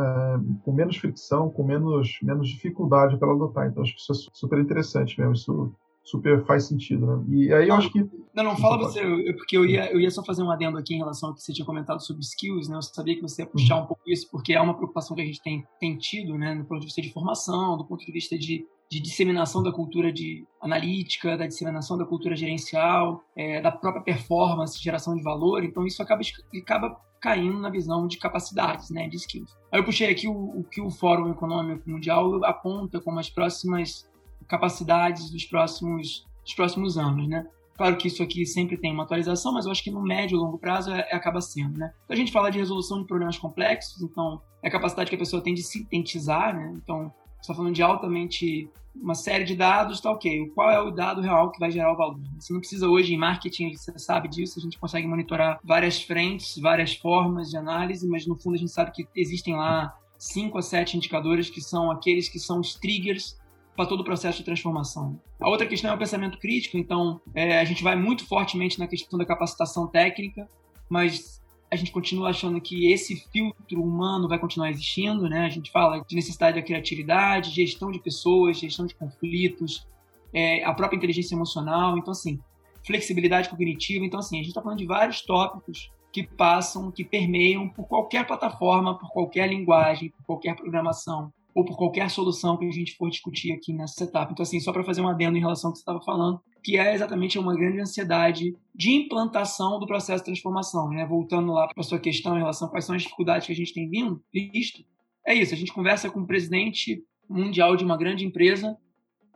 Com 0.63 0.71
menos 0.71 0.97
fricção, 0.97 1.49
com 1.49 1.63
menos, 1.63 2.17
menos 2.23 2.49
dificuldade 2.49 3.17
para 3.17 3.27
ela 3.27 3.37
adotar. 3.37 3.67
Então, 3.67 3.83
acho 3.83 3.93
que 3.93 4.01
isso 4.01 4.11
é 4.11 4.15
super 4.33 4.59
interessante 4.59 5.19
mesmo. 5.19 5.33
Isso 5.33 5.75
super 6.09 6.45
faz 6.45 6.67
sentido, 6.67 7.05
né? 7.05 7.25
E 7.29 7.53
aí 7.53 7.69
eu 7.69 7.75
acho 7.75 7.91
que. 7.91 7.99
Não, 8.33 8.43
não, 8.43 8.57
fala 8.57 8.77
você, 8.77 9.03
eu, 9.03 9.35
porque 9.35 9.57
eu 9.57 9.65
ia, 9.65 9.91
eu 9.91 9.99
ia 9.99 10.09
só 10.09 10.23
fazer 10.23 10.43
um 10.43 10.51
adendo 10.51 10.77
aqui 10.77 10.93
em 10.93 10.97
relação 10.97 11.29
ao 11.29 11.35
que 11.35 11.41
você 11.41 11.53
tinha 11.53 11.65
comentado 11.65 11.99
sobre 12.01 12.21
skills, 12.21 12.67
né? 12.67 12.77
Eu 12.77 12.81
sabia 12.81 13.15
que 13.15 13.21
você 13.21 13.41
ia 13.41 13.47
puxar 13.47 13.77
uhum. 13.77 13.83
um 13.83 13.87
pouco 13.87 14.03
isso, 14.07 14.27
porque 14.31 14.53
é 14.53 14.61
uma 14.61 14.75
preocupação 14.75 15.15
que 15.15 15.21
a 15.21 15.25
gente 15.25 15.41
tem, 15.41 15.63
tem 15.79 15.97
tido, 15.97 16.37
né? 16.37 16.55
Do 16.55 16.65
ponto 16.65 16.79
de 16.79 16.85
vista 16.85 17.01
de 17.01 17.11
formação, 17.11 17.77
do 17.77 17.85
ponto 17.85 18.05
de 18.05 18.11
vista 18.11 18.37
de, 18.37 18.65
de 18.89 18.99
disseminação 18.99 19.61
da 19.61 19.71
cultura 19.71 20.11
de 20.11 20.45
analítica, 20.61 21.37
da 21.37 21.47
disseminação 21.47 21.97
da 21.97 22.05
cultura 22.05 22.35
gerencial, 22.35 23.21
é, 23.35 23.61
da 23.61 23.71
própria 23.71 24.03
performance, 24.03 24.81
geração 24.81 25.15
de 25.15 25.23
valor. 25.23 25.63
Então, 25.63 25.85
isso 25.85 26.01
acaba, 26.01 26.21
acaba 26.61 26.97
caindo 27.19 27.59
na 27.59 27.69
visão 27.69 28.07
de 28.07 28.17
capacidades, 28.17 28.89
né, 28.89 29.07
de 29.07 29.17
skills. 29.17 29.51
Aí 29.71 29.79
eu 29.79 29.83
puxei 29.83 30.09
aqui 30.09 30.27
o, 30.27 30.33
o 30.33 30.63
que 30.63 30.81
o 30.81 30.89
Fórum 30.89 31.29
Econômico 31.29 31.89
Mundial 31.89 32.43
aponta 32.45 32.99
como 32.99 33.19
as 33.19 33.29
próximas 33.29 34.08
capacidades 34.49 35.29
dos 35.29 35.45
próximos, 35.45 36.25
dos 36.43 36.53
próximos 36.55 36.97
anos, 36.97 37.27
né? 37.27 37.47
Claro 37.77 37.95
que 37.95 38.09
isso 38.09 38.21
aqui 38.21 38.45
sempre 38.45 38.75
tem 38.75 38.91
uma 38.91 39.03
atualização, 39.03 39.53
mas 39.53 39.65
eu 39.65 39.71
acho 39.71 39.81
que 39.81 39.91
no 39.91 40.01
médio 40.01 40.35
e 40.35 40.39
longo 40.39 40.57
prazo 40.57 40.91
é, 40.91 41.07
é, 41.09 41.15
acaba 41.15 41.39
sendo, 41.39 41.77
né? 41.77 41.93
Então 42.03 42.13
a 42.13 42.17
gente 42.17 42.31
fala 42.31 42.49
de 42.49 42.57
resolução 42.57 42.99
de 42.99 43.07
problemas 43.07 43.37
complexos, 43.37 44.01
então 44.01 44.41
é 44.61 44.67
a 44.67 44.71
capacidade 44.71 45.09
que 45.09 45.15
a 45.15 45.19
pessoa 45.19 45.41
tem 45.41 45.53
de 45.53 45.63
sintetizar, 45.63 46.53
né? 46.53 46.73
Então, 46.75 47.13
está 47.41 47.53
falando 47.53 47.73
de 47.73 47.81
altamente 47.81 48.69
uma 48.93 49.15
série 49.15 49.45
de 49.45 49.55
dados, 49.55 50.01
tá 50.01 50.11
ok. 50.11 50.49
Qual 50.49 50.69
é 50.69 50.81
o 50.81 50.91
dado 50.91 51.21
real 51.21 51.51
que 51.51 51.59
vai 51.59 51.71
gerar 51.71 51.93
o 51.93 51.95
valor? 51.95 52.19
Você 52.37 52.51
não 52.51 52.59
precisa 52.59 52.89
hoje 52.89 53.13
em 53.13 53.17
marketing, 53.17 53.73
você 53.73 53.97
sabe 53.97 54.27
disso, 54.27 54.59
a 54.59 54.61
gente 54.61 54.77
consegue 54.77 55.07
monitorar 55.07 55.57
várias 55.63 56.01
frentes, 56.01 56.57
várias 56.57 56.95
formas 56.95 57.49
de 57.49 57.55
análise, 57.55 58.05
mas 58.09 58.27
no 58.27 58.35
fundo 58.35 58.55
a 58.55 58.59
gente 58.59 58.71
sabe 58.71 58.91
que 58.91 59.07
existem 59.15 59.55
lá 59.55 59.95
cinco 60.17 60.57
a 60.57 60.61
sete 60.61 60.97
indicadores 60.97 61.49
que 61.49 61.61
são 61.61 61.89
aqueles 61.89 62.27
que 62.27 62.39
são 62.39 62.59
os 62.59 62.75
triggers 62.75 63.39
para 63.79 63.87
todo 63.87 64.01
o 64.01 64.03
processo 64.03 64.39
de 64.39 64.43
transformação. 64.43 65.17
A 65.39 65.47
outra 65.47 65.65
questão 65.65 65.89
é 65.89 65.93
o 65.93 65.97
pensamento 65.97 66.37
crítico, 66.37 66.77
então 66.77 67.21
é, 67.33 67.61
a 67.61 67.63
gente 67.63 67.81
vai 67.81 67.95
muito 67.95 68.27
fortemente 68.27 68.77
na 68.77 68.85
questão 68.85 69.17
da 69.17 69.25
capacitação 69.25 69.87
técnica, 69.87 70.49
mas 70.89 71.41
a 71.71 71.77
gente 71.77 71.89
continua 71.89 72.31
achando 72.31 72.59
que 72.59 72.91
esse 72.91 73.15
filtro 73.31 73.81
humano 73.81 74.27
vai 74.27 74.37
continuar 74.37 74.69
existindo, 74.69 75.29
né? 75.29 75.45
A 75.45 75.49
gente 75.49 75.71
fala 75.71 76.03
de 76.05 76.13
necessidade 76.13 76.59
da 76.59 76.61
criatividade, 76.61 77.51
gestão 77.51 77.89
de 77.89 77.99
pessoas, 77.99 78.59
gestão 78.59 78.85
de 78.85 78.93
conflitos, 78.95 79.87
é, 80.33 80.61
a 80.65 80.73
própria 80.73 80.97
inteligência 80.97 81.33
emocional, 81.33 81.97
então 81.97 82.11
assim, 82.11 82.37
flexibilidade 82.85 83.47
cognitiva, 83.47 84.03
então 84.03 84.19
assim, 84.19 84.35
a 84.35 84.39
gente 84.39 84.49
está 84.49 84.61
falando 84.61 84.79
de 84.79 84.85
vários 84.85 85.21
tópicos 85.21 85.89
que 86.11 86.27
passam, 86.27 86.91
que 86.91 87.05
permeiam 87.05 87.69
por 87.69 87.87
qualquer 87.87 88.27
plataforma, 88.27 88.99
por 88.99 89.09
qualquer 89.09 89.47
linguagem, 89.47 90.09
por 90.09 90.25
qualquer 90.25 90.53
programação, 90.57 91.31
ou 91.59 91.65
por 91.65 91.75
qualquer 91.75 92.09
solução 92.09 92.55
que 92.55 92.65
a 92.65 92.71
gente 92.71 92.95
for 92.95 93.09
discutir 93.09 93.51
aqui 93.51 93.73
nessa 93.73 94.05
etapa. 94.05 94.31
Então, 94.31 94.43
assim, 94.43 94.61
só 94.61 94.71
para 94.71 94.81
fazer 94.81 95.01
um 95.01 95.09
adendo 95.09 95.37
em 95.37 95.41
relação 95.41 95.67
ao 95.67 95.73
que 95.73 95.79
você 95.79 95.81
estava 95.81 96.01
falando, 96.01 96.39
que 96.63 96.77
é 96.77 96.93
exatamente 96.93 97.37
uma 97.37 97.53
grande 97.53 97.81
ansiedade 97.81 98.55
de 98.73 98.91
implantação 98.91 99.77
do 99.77 99.85
processo 99.85 100.23
de 100.23 100.31
transformação, 100.31 100.87
né? 100.87 101.05
Voltando 101.05 101.51
lá 101.51 101.67
para 101.67 101.81
a 101.81 101.83
sua 101.83 101.99
questão 101.99 102.37
em 102.37 102.39
relação 102.39 102.69
a 102.69 102.71
quais 102.71 102.85
são 102.85 102.95
as 102.95 103.01
dificuldades 103.01 103.45
que 103.45 103.51
a 103.51 103.55
gente 103.57 103.73
tem 103.73 103.89
vindo, 103.89 104.23
visto, 104.31 104.85
é 105.27 105.33
isso, 105.33 105.53
a 105.53 105.57
gente 105.57 105.73
conversa 105.73 106.09
com 106.09 106.21
o 106.21 106.25
presidente 106.25 107.03
mundial 107.29 107.75
de 107.75 107.83
uma 107.83 107.97
grande 107.97 108.25
empresa, 108.25 108.77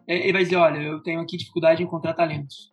é, 0.07 0.23
ele 0.23 0.31
vai 0.31 0.43
dizer, 0.43 0.55
olha, 0.55 0.79
eu 0.79 1.03
tenho 1.03 1.19
aqui 1.19 1.35
dificuldade 1.35 1.83
em 1.83 1.85
encontrar 1.85 2.13
talentos. 2.13 2.71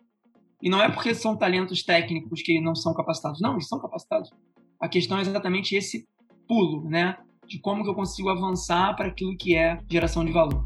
E 0.61 0.69
não 0.69 0.81
é 0.81 0.89
porque 0.89 1.13
são 1.13 1.35
talentos 1.35 1.83
técnicos 1.83 2.41
que 2.41 2.61
não 2.61 2.73
são 2.73 2.93
capacitados, 2.93 3.41
não, 3.41 3.55
eles 3.55 3.67
são 3.67 3.81
capacitados. 3.81 4.29
A 4.79 4.87
questão 4.87 5.17
é 5.17 5.21
exatamente 5.21 5.75
esse 5.75 6.07
pulo, 6.47 6.89
né? 6.89 7.17
De 7.51 7.59
como 7.59 7.83
que 7.83 7.89
eu 7.89 7.93
consigo 7.93 8.29
avançar 8.29 8.95
para 8.95 9.07
aquilo 9.07 9.35
que 9.35 9.57
é 9.57 9.77
geração 9.89 10.23
de 10.23 10.31
valor. 10.31 10.63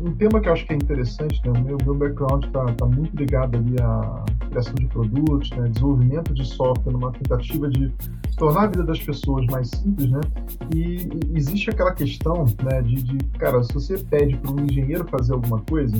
Um 0.00 0.14
tema 0.14 0.40
que 0.40 0.48
eu 0.48 0.52
acho 0.52 0.64
que 0.64 0.72
é 0.72 0.76
interessante, 0.76 1.42
né? 1.44 1.60
meu, 1.60 1.76
meu 1.84 1.92
background 1.92 2.44
está 2.44 2.64
tá 2.74 2.86
muito 2.86 3.16
ligado 3.16 3.56
ali 3.56 3.74
à 3.82 4.24
criação 4.48 4.74
de 4.74 4.86
produtos, 4.86 5.50
né? 5.50 5.68
desenvolvimento 5.68 6.32
de 6.32 6.44
software, 6.46 6.92
numa 6.92 7.10
tentativa 7.10 7.68
de 7.68 7.92
tornar 8.36 8.62
a 8.62 8.66
vida 8.68 8.84
das 8.84 9.00
pessoas 9.00 9.44
mais 9.46 9.68
simples, 9.68 10.08
né? 10.08 10.20
E 10.72 11.08
existe 11.34 11.70
aquela 11.70 11.92
questão, 11.92 12.44
né, 12.62 12.82
de, 12.82 13.02
de 13.02 13.24
cara, 13.38 13.64
se 13.64 13.74
você 13.74 13.98
pede 13.98 14.36
para 14.36 14.52
um 14.52 14.64
engenheiro 14.64 15.04
fazer 15.08 15.32
alguma 15.32 15.60
coisa, 15.62 15.96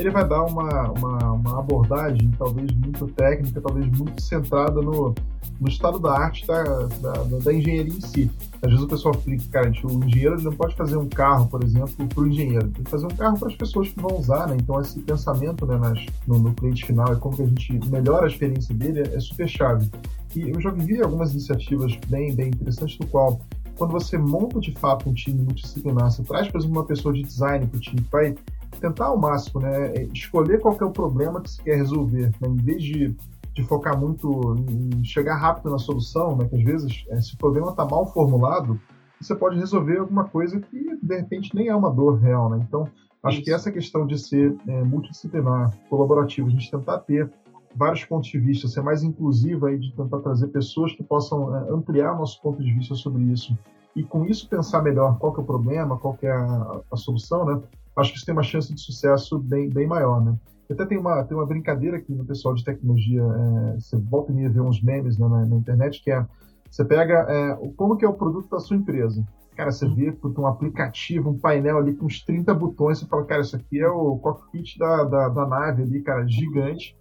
ele 0.00 0.10
vai 0.10 0.26
dar 0.26 0.44
uma, 0.44 0.90
uma, 0.92 1.32
uma, 1.32 1.58
abordagem 1.58 2.30
talvez 2.38 2.70
muito 2.72 3.06
técnica, 3.08 3.60
talvez 3.60 3.86
muito 3.86 4.20
centrada 4.22 4.80
no, 4.80 5.14
no 5.60 5.68
estado 5.68 5.98
da 5.98 6.12
arte 6.12 6.46
da, 6.46 6.62
da, 6.62 7.12
da, 7.42 7.52
engenharia 7.52 7.92
em 7.92 8.00
si. 8.00 8.30
Às 8.62 8.70
vezes 8.70 8.84
o 8.84 8.88
pessoal 8.88 9.14
fica, 9.14 9.44
cara, 9.50 9.72
o 9.84 10.04
engenheiro 10.04 10.40
não 10.40 10.52
pode 10.52 10.74
fazer 10.74 10.96
um 10.96 11.08
carro, 11.08 11.48
por 11.48 11.62
exemplo, 11.62 12.06
para 12.06 12.22
o 12.22 12.26
engenheiro, 12.26 12.68
tem 12.70 12.82
que 12.82 12.90
fazer 12.90 13.06
um 13.06 13.16
carro 13.16 13.38
para 13.38 13.48
as 13.48 13.56
pessoas 13.56 13.88
que 13.88 14.00
vão 14.00 14.18
usar, 14.18 14.48
né? 14.48 14.56
Então 14.58 14.80
esse 14.80 15.00
pensamento 15.00 15.66
né, 15.66 15.76
nas, 15.76 15.98
no, 16.26 16.38
no 16.38 16.54
cliente 16.54 16.86
final 16.86 17.12
e 17.12 17.16
como 17.16 17.36
que 17.36 17.42
a 17.42 17.46
gente 17.46 17.90
melhora 17.90 18.24
a 18.24 18.28
experiência 18.28 18.74
dele 18.74 19.00
é, 19.00 19.14
é 19.14 19.20
super 19.20 19.48
chave. 19.48 19.90
E 20.34 20.48
eu 20.48 20.60
já 20.60 20.70
vivi 20.70 21.02
algumas 21.02 21.32
iniciativas 21.32 21.94
bem, 22.08 22.34
bem 22.34 22.48
interessantes, 22.48 22.98
no 22.98 23.06
qual 23.06 23.38
quando 23.76 23.92
você 23.92 24.18
monta 24.18 24.60
de 24.60 24.72
fato 24.72 25.08
um 25.08 25.14
time 25.14 25.42
multidisciplinar, 25.42 26.10
você 26.10 26.22
traz, 26.22 26.48
por 26.48 26.58
exemplo, 26.58 26.76
uma 26.76 26.84
pessoa 26.84 27.14
de 27.14 27.22
design 27.22 27.66
para 27.66 27.78
o 27.78 27.80
time 27.80 28.02
que 28.02 28.10
vai 28.10 28.34
tentar 28.78 29.06
ao 29.06 29.18
máximo, 29.18 29.60
né, 29.60 29.92
é 29.94 30.02
escolher 30.12 30.60
qual 30.60 30.76
é 30.80 30.84
o 30.84 30.90
problema 30.90 31.40
que 31.40 31.50
você 31.50 31.62
quer 31.62 31.76
resolver, 31.76 32.30
né, 32.40 32.48
em 32.48 32.56
vez 32.56 32.82
de, 32.82 33.16
de 33.54 33.64
focar 33.64 33.98
muito 33.98 34.56
em 34.68 35.04
chegar 35.04 35.36
rápido 35.36 35.70
na 35.70 35.78
solução, 35.78 36.36
né, 36.36 36.46
que 36.46 36.56
às 36.56 36.62
vezes, 36.62 37.04
é, 37.08 37.20
se 37.20 37.34
o 37.34 37.38
problema 37.38 37.70
está 37.70 37.84
mal 37.84 38.12
formulado, 38.12 38.78
você 39.20 39.34
pode 39.34 39.58
resolver 39.58 39.98
alguma 39.98 40.24
coisa 40.24 40.58
que, 40.58 40.96
de 40.96 41.16
repente, 41.16 41.54
nem 41.54 41.68
é 41.68 41.76
uma 41.76 41.90
dor 41.90 42.18
real, 42.18 42.48
né? 42.48 42.64
Então, 42.66 42.88
acho 43.22 43.36
Isso. 43.36 43.44
que 43.44 43.52
essa 43.52 43.70
questão 43.70 44.06
de 44.06 44.18
ser 44.18 44.56
é, 44.66 44.82
multidisciplinar, 44.82 45.76
colaborativo, 45.90 46.48
a 46.48 46.50
gente 46.50 46.70
tentar 46.70 46.98
ter 47.00 47.30
vários 47.76 48.04
pontos 48.04 48.30
de 48.30 48.38
vista, 48.38 48.66
ser 48.66 48.82
mais 48.82 49.02
inclusivo 49.02 49.66
aí, 49.66 49.78
de 49.78 49.94
tentar 49.94 50.20
trazer 50.20 50.48
pessoas 50.48 50.92
que 50.94 51.04
possam 51.04 51.54
é, 51.54 51.70
ampliar 51.70 52.16
nosso 52.16 52.40
ponto 52.40 52.62
de 52.62 52.72
vista 52.72 52.94
sobre 52.94 53.22
isso, 53.24 53.56
e 53.94 54.02
com 54.02 54.24
isso 54.24 54.48
pensar 54.48 54.82
melhor 54.82 55.18
qual 55.18 55.32
que 55.32 55.40
é 55.40 55.42
o 55.42 55.46
problema, 55.46 55.98
qual 55.98 56.16
é 56.22 56.30
a, 56.30 56.80
a 56.90 56.96
solução, 56.96 57.44
né? 57.44 57.60
Acho 57.96 58.10
que 58.10 58.16
isso 58.16 58.26
tem 58.26 58.34
uma 58.34 58.42
chance 58.42 58.72
de 58.72 58.80
sucesso 58.80 59.38
bem, 59.38 59.68
bem 59.68 59.86
maior, 59.86 60.24
né? 60.24 60.36
Até 60.70 60.86
tem 60.86 60.98
uma, 60.98 61.24
tem 61.24 61.36
uma 61.36 61.46
brincadeira 61.46 61.96
aqui 61.96 62.14
no 62.14 62.24
pessoal 62.24 62.54
de 62.54 62.64
tecnologia, 62.64 63.22
é, 63.22 63.74
você 63.74 63.96
volta 63.96 64.30
e 64.30 64.34
meia 64.36 64.48
ver 64.48 64.60
uns 64.60 64.80
memes 64.80 65.18
né, 65.18 65.26
na, 65.26 65.44
na, 65.44 65.56
internet, 65.56 66.00
que 66.02 66.12
é, 66.12 66.24
você 66.70 66.84
pega 66.84 67.26
é, 67.28 67.56
como 67.76 67.96
que 67.96 68.04
é 68.04 68.08
o 68.08 68.14
produto 68.14 68.48
da 68.48 68.60
sua 68.60 68.76
empresa. 68.76 69.24
Cara, 69.56 69.72
você 69.72 69.88
vê 69.88 70.16
um 70.38 70.46
aplicativo, 70.46 71.30
um 71.30 71.38
painel 71.38 71.78
ali 71.78 71.94
com 71.94 72.06
uns 72.06 72.22
30 72.24 72.54
botões, 72.54 73.00
você 73.00 73.06
fala, 73.06 73.24
cara, 73.24 73.40
isso 73.40 73.56
aqui 73.56 73.80
é 73.80 73.88
o 73.88 74.16
cockpit 74.18 74.78
da, 74.78 75.04
da, 75.04 75.28
da 75.28 75.46
nave 75.46 75.82
ali, 75.82 76.00
cara, 76.02 76.26
gigante. 76.26 76.96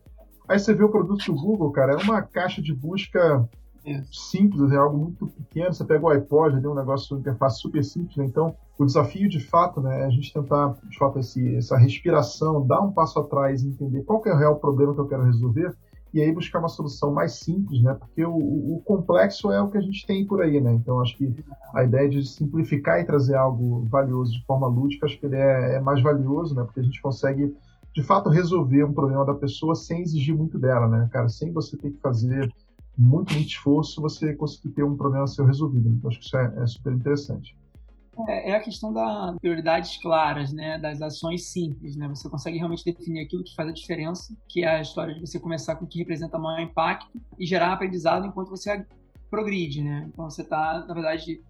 Aí 0.47 0.57
você 0.57 0.73
vê 0.73 0.83
o 0.83 0.89
produto 0.89 1.23
do 1.23 1.35
Google, 1.35 1.71
cara, 1.71 1.93
é 1.93 1.97
uma 1.97 2.23
caixa 2.23 2.61
de 2.61 2.73
busca 2.73 3.47
simples, 4.11 4.71
é 4.71 4.77
algo 4.77 4.97
muito 4.97 5.27
pequeno. 5.27 5.73
Você 5.73 5.85
pega 5.85 6.03
o 6.03 6.09
iPod, 6.09 6.55
ali, 6.55 6.67
um 6.67 6.75
negócio, 6.75 7.15
uma 7.15 7.19
interface 7.19 7.59
super 7.59 7.83
simples, 7.83 8.17
né? 8.17 8.25
Então, 8.25 8.55
o 8.79 8.85
desafio 8.85 9.27
de 9.27 9.41
fato, 9.41 9.81
né, 9.81 10.03
é 10.03 10.05
a 10.05 10.09
gente 10.09 10.33
tentar, 10.33 10.73
de 10.87 10.97
fato, 10.97 11.19
esse, 11.19 11.55
essa 11.57 11.77
respiração, 11.77 12.65
dar 12.65 12.81
um 12.81 12.93
passo 12.93 13.19
atrás, 13.19 13.61
entender 13.61 14.03
qual 14.03 14.23
é 14.25 14.33
o 14.33 14.37
real 14.37 14.55
problema 14.55 14.93
que 14.93 15.01
eu 15.01 15.07
quero 15.07 15.25
resolver 15.25 15.75
e 16.13 16.21
aí 16.21 16.31
buscar 16.31 16.59
uma 16.59 16.69
solução 16.69 17.11
mais 17.11 17.33
simples, 17.33 17.83
né? 17.83 17.93
Porque 17.93 18.25
o, 18.25 18.33
o, 18.33 18.81
complexo 18.83 19.51
é 19.51 19.61
o 19.61 19.69
que 19.69 19.77
a 19.77 19.81
gente 19.81 20.07
tem 20.07 20.25
por 20.25 20.41
aí, 20.41 20.59
né? 20.59 20.73
Então 20.73 21.01
acho 21.01 21.15
que 21.17 21.31
a 21.75 21.83
ideia 21.83 22.09
de 22.09 22.25
simplificar 22.25 22.99
e 22.99 23.05
trazer 23.05 23.35
algo 23.35 23.85
valioso 23.85 24.31
de 24.31 24.43
forma 24.45 24.65
lúdica, 24.65 25.05
acho 25.05 25.19
que 25.19 25.25
ele 25.25 25.35
é, 25.35 25.75
é 25.75 25.79
mais 25.81 26.01
valioso, 26.01 26.55
né? 26.55 26.63
Porque 26.63 26.79
a 26.79 26.83
gente 26.83 27.01
consegue 27.01 27.53
de 27.93 28.01
fato 28.01 28.29
resolver 28.29 28.85
um 28.85 28.93
problema 28.93 29.25
da 29.25 29.33
pessoa 29.33 29.75
sem 29.75 30.01
exigir 30.01 30.35
muito 30.35 30.57
dela, 30.57 30.87
né? 30.87 31.09
Cara, 31.11 31.27
sem 31.27 31.51
você 31.51 31.77
ter 31.77 31.91
que 31.91 31.99
fazer 31.99 32.51
muito, 32.97 33.33
muito 33.33 33.47
esforço, 33.47 34.01
você 34.01 34.33
conseguir 34.33 34.69
ter 34.69 34.83
um 34.83 34.95
problema 34.95 35.27
seu 35.27 35.45
resolvido. 35.45 35.89
Então, 35.89 36.09
acho 36.09 36.19
que 36.19 36.25
isso 36.25 36.37
é, 36.37 36.53
é 36.57 36.65
super 36.65 36.93
interessante. 36.93 37.58
É, 38.27 38.51
é, 38.51 38.55
a 38.55 38.59
questão 38.59 38.91
das 38.91 39.37
prioridades 39.39 39.97
claras, 40.01 40.51
né, 40.51 40.77
das 40.77 41.01
ações 41.01 41.51
simples, 41.51 41.95
né? 41.95 42.07
Você 42.09 42.29
consegue 42.29 42.57
realmente 42.57 42.83
definir 42.83 43.21
aquilo 43.21 43.43
que 43.43 43.55
faz 43.55 43.69
a 43.69 43.73
diferença, 43.73 44.35
que 44.47 44.63
é 44.63 44.77
a 44.77 44.81
história 44.81 45.13
de 45.13 45.21
você 45.21 45.39
começar 45.39 45.75
com 45.75 45.85
o 45.85 45.87
que 45.87 45.99
representa 45.99 46.37
maior 46.37 46.61
impacto 46.61 47.19
e 47.37 47.45
gerar 47.45 47.73
aprendizado 47.73 48.25
enquanto 48.25 48.49
você 48.49 48.85
progride, 49.29 49.83
né? 49.83 50.09
Então 50.11 50.29
você 50.29 50.41
está, 50.41 50.85
na 50.85 50.93
verdade, 50.93 51.41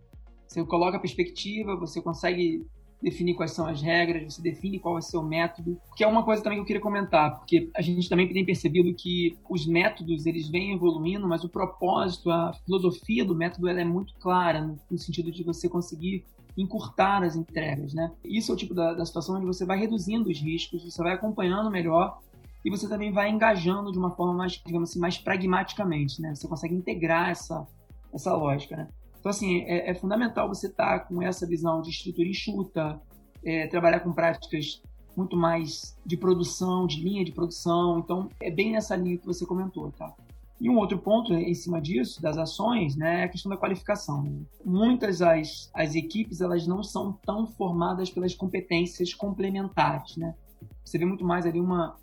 você 0.48 0.64
coloca 0.66 0.98
a 0.98 1.00
perspectiva, 1.00 1.76
você 1.76 2.02
consegue 2.02 2.66
definir 3.02 3.34
quais 3.34 3.52
são 3.52 3.66
as 3.66 3.82
regras, 3.82 4.34
você 4.34 4.42
define 4.42 4.80
qual 4.80 5.02
ser 5.02 5.18
o 5.18 5.24
método, 5.24 5.80
que 5.96 6.04
é 6.04 6.08
uma 6.08 6.24
coisa 6.24 6.44
também 6.44 6.58
que 6.58 6.64
eu 6.64 6.66
queria 6.66 6.82
comentar, 6.82 7.38
porque 7.38 7.70
a 7.76 7.82
gente 7.82 8.10
também 8.10 8.28
tem 8.28 8.46
percebido 8.46 8.94
que 8.94 9.38
os 9.50 9.66
métodos 9.66 10.26
eles 10.26 10.50
vêm 10.50 10.74
evoluindo, 10.74 11.28
mas 11.28 11.44
o 11.44 11.50
propósito, 11.50 12.30
a 12.30 12.54
filosofia 12.66 13.24
do 13.24 13.36
método 13.36 13.70
ela 13.70 13.80
é 13.80 13.86
muito 13.86 14.14
clara 14.16 14.76
no 14.90 14.98
sentido 14.98 15.32
de 15.32 15.44
você 15.44 15.70
conseguir 15.70 16.26
encurtar 16.58 17.24
as 17.24 17.36
entregas, 17.36 17.94
né? 17.94 18.12
Isso 18.24 18.52
é 18.52 18.56
o 18.56 18.58
tipo 18.58 18.74
da, 18.74 18.94
da 18.94 19.06
situação 19.06 19.36
onde 19.36 19.46
você 19.46 19.66
vai 19.66 19.80
reduzindo 19.80 20.30
os 20.30 20.40
riscos, 20.40 20.84
você 20.84 21.02
vai 21.02 21.14
acompanhando 21.14 21.70
melhor 21.72 22.20
e 22.64 22.70
você 22.70 22.88
também 22.88 23.12
vai 23.12 23.30
engajando 23.30 23.92
de 23.92 23.98
uma 23.98 24.12
forma 24.12 24.34
mais, 24.34 24.54
digamos 24.66 24.90
assim, 24.90 25.00
mais 25.00 25.18
pragmaticamente, 25.18 26.22
né? 26.22 26.36
Você 26.36 26.48
consegue 26.48 26.76
integrar 26.76 27.30
essa, 27.30 27.66
essa 28.14 28.36
lógica, 28.36 28.76
né? 28.76 28.88
Então, 29.20 29.30
assim, 29.30 29.62
é, 29.62 29.92
é 29.92 29.94
fundamental 29.94 30.48
você 30.48 30.68
estar 30.68 31.00
tá 31.00 31.06
com 31.06 31.22
essa 31.22 31.46
visão 31.46 31.82
de 31.82 31.90
estrutura 31.90 32.28
enxuta, 32.28 33.02
é, 33.44 33.68
trabalhar 33.68 34.02
com 34.02 34.12
práticas 34.12 34.82
muito 35.16 35.36
mais 35.36 35.98
de 36.06 36.16
produção, 36.16 36.88
de 36.88 37.02
linha 37.02 37.26
de 37.26 37.32
produção. 37.32 38.00
Então, 38.00 38.30
é 38.42 38.50
bem 38.50 38.72
nessa 38.72 38.96
linha 38.96 39.18
que 39.18 39.26
você 39.26 39.46
comentou, 39.46 39.92
tá? 39.92 40.14
E 40.60 40.70
um 40.70 40.78
outro 40.78 40.98
ponto 40.98 41.34
em 41.34 41.54
cima 41.54 41.80
disso, 41.80 42.22
das 42.22 42.38
ações, 42.38 42.96
né, 42.96 43.22
é 43.22 43.24
a 43.24 43.30
questão 43.30 43.50
da 43.50 43.58
qualificação. 43.58 44.46
Muitas 44.66 45.22
as, 45.22 45.70
as 45.74 45.96
equipes 45.96 46.42
elas 46.42 46.68
não 46.68 46.84
são 46.84 47.14
tão 47.26 47.48
formadas 47.48 48.10
pelas 48.10 48.36
competências 48.36 49.14
complementares, 49.14 50.18
né? 50.18 50.36
Você 50.84 50.98
vê 50.98 51.06
muito 51.06 51.24
mais 51.24 51.46
ali 51.46 51.62
uma, 51.62 51.96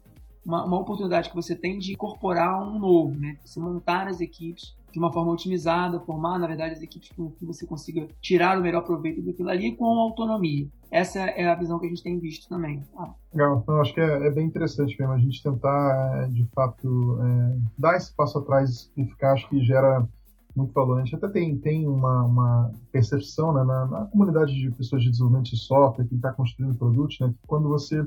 uma, 0.45 0.65
uma 0.65 0.79
oportunidade 0.79 1.29
que 1.29 1.35
você 1.35 1.55
tem 1.55 1.79
de 1.79 1.93
incorporar 1.93 2.67
um 2.67 2.79
novo, 2.79 3.19
né? 3.19 3.37
Você 3.45 3.61
montar 3.61 4.09
as 4.09 4.21
equipes 4.21 4.75
de 4.97 4.99
uma 4.99 5.13
forma 5.13 5.31
otimizada, 5.31 6.01
formar, 6.01 6.39
na 6.39 6.47
verdade, 6.47 6.73
as 6.73 6.81
equipes 6.81 7.11
com 7.11 7.31
que 7.31 7.45
você 7.45 7.67
consiga 7.67 8.09
tirar 8.19 8.59
o 8.59 8.63
melhor 8.63 8.81
proveito 8.81 9.21
daquilo 9.21 9.51
ali 9.51 9.77
com 9.77 9.85
autonomia. 9.85 10.67
Essa 10.91 11.19
é 11.19 11.47
a 11.47 11.55
visão 11.55 11.79
que 11.79 11.85
a 11.85 11.89
gente 11.91 12.03
tem 12.03 12.19
visto 12.19 12.49
também. 12.49 12.83
Ah. 12.97 13.13
Legal, 13.35 13.61
então 13.63 13.79
acho 13.79 13.93
que 13.93 14.01
é, 14.01 14.27
é, 14.27 14.31
bem 14.31 14.47
interessante 14.47 14.97
mesmo 14.99 15.13
a 15.13 15.19
gente 15.19 15.43
tentar, 15.43 16.23
é, 16.25 16.29
de 16.29 16.47
fato, 16.55 17.19
é, 17.21 17.59
dar 17.77 17.95
esse 17.99 18.11
passo 18.17 18.39
atrás 18.39 18.91
e 18.97 19.05
ficar, 19.05 19.35
acho 19.35 19.47
que 19.51 19.63
gera 19.63 20.09
muito 20.57 20.73
valor. 20.73 20.99
A 20.99 21.05
gente 21.05 21.15
até 21.15 21.29
tem, 21.29 21.59
tem 21.59 21.87
uma, 21.87 22.25
uma 22.25 22.73
percepção 22.91 23.53
né, 23.53 23.65
na, 23.65 23.85
na, 23.85 24.05
comunidade 24.07 24.55
de 24.55 24.71
pessoas 24.71 25.03
de 25.03 25.11
desenvolvimento 25.11 25.51
de 25.51 25.59
software 25.59 26.07
que 26.07 26.15
está 26.15 26.33
construindo 26.33 26.75
produtos, 26.75 27.21
né, 27.21 27.29
que 27.29 27.47
quando 27.47 27.69
você 27.69 28.03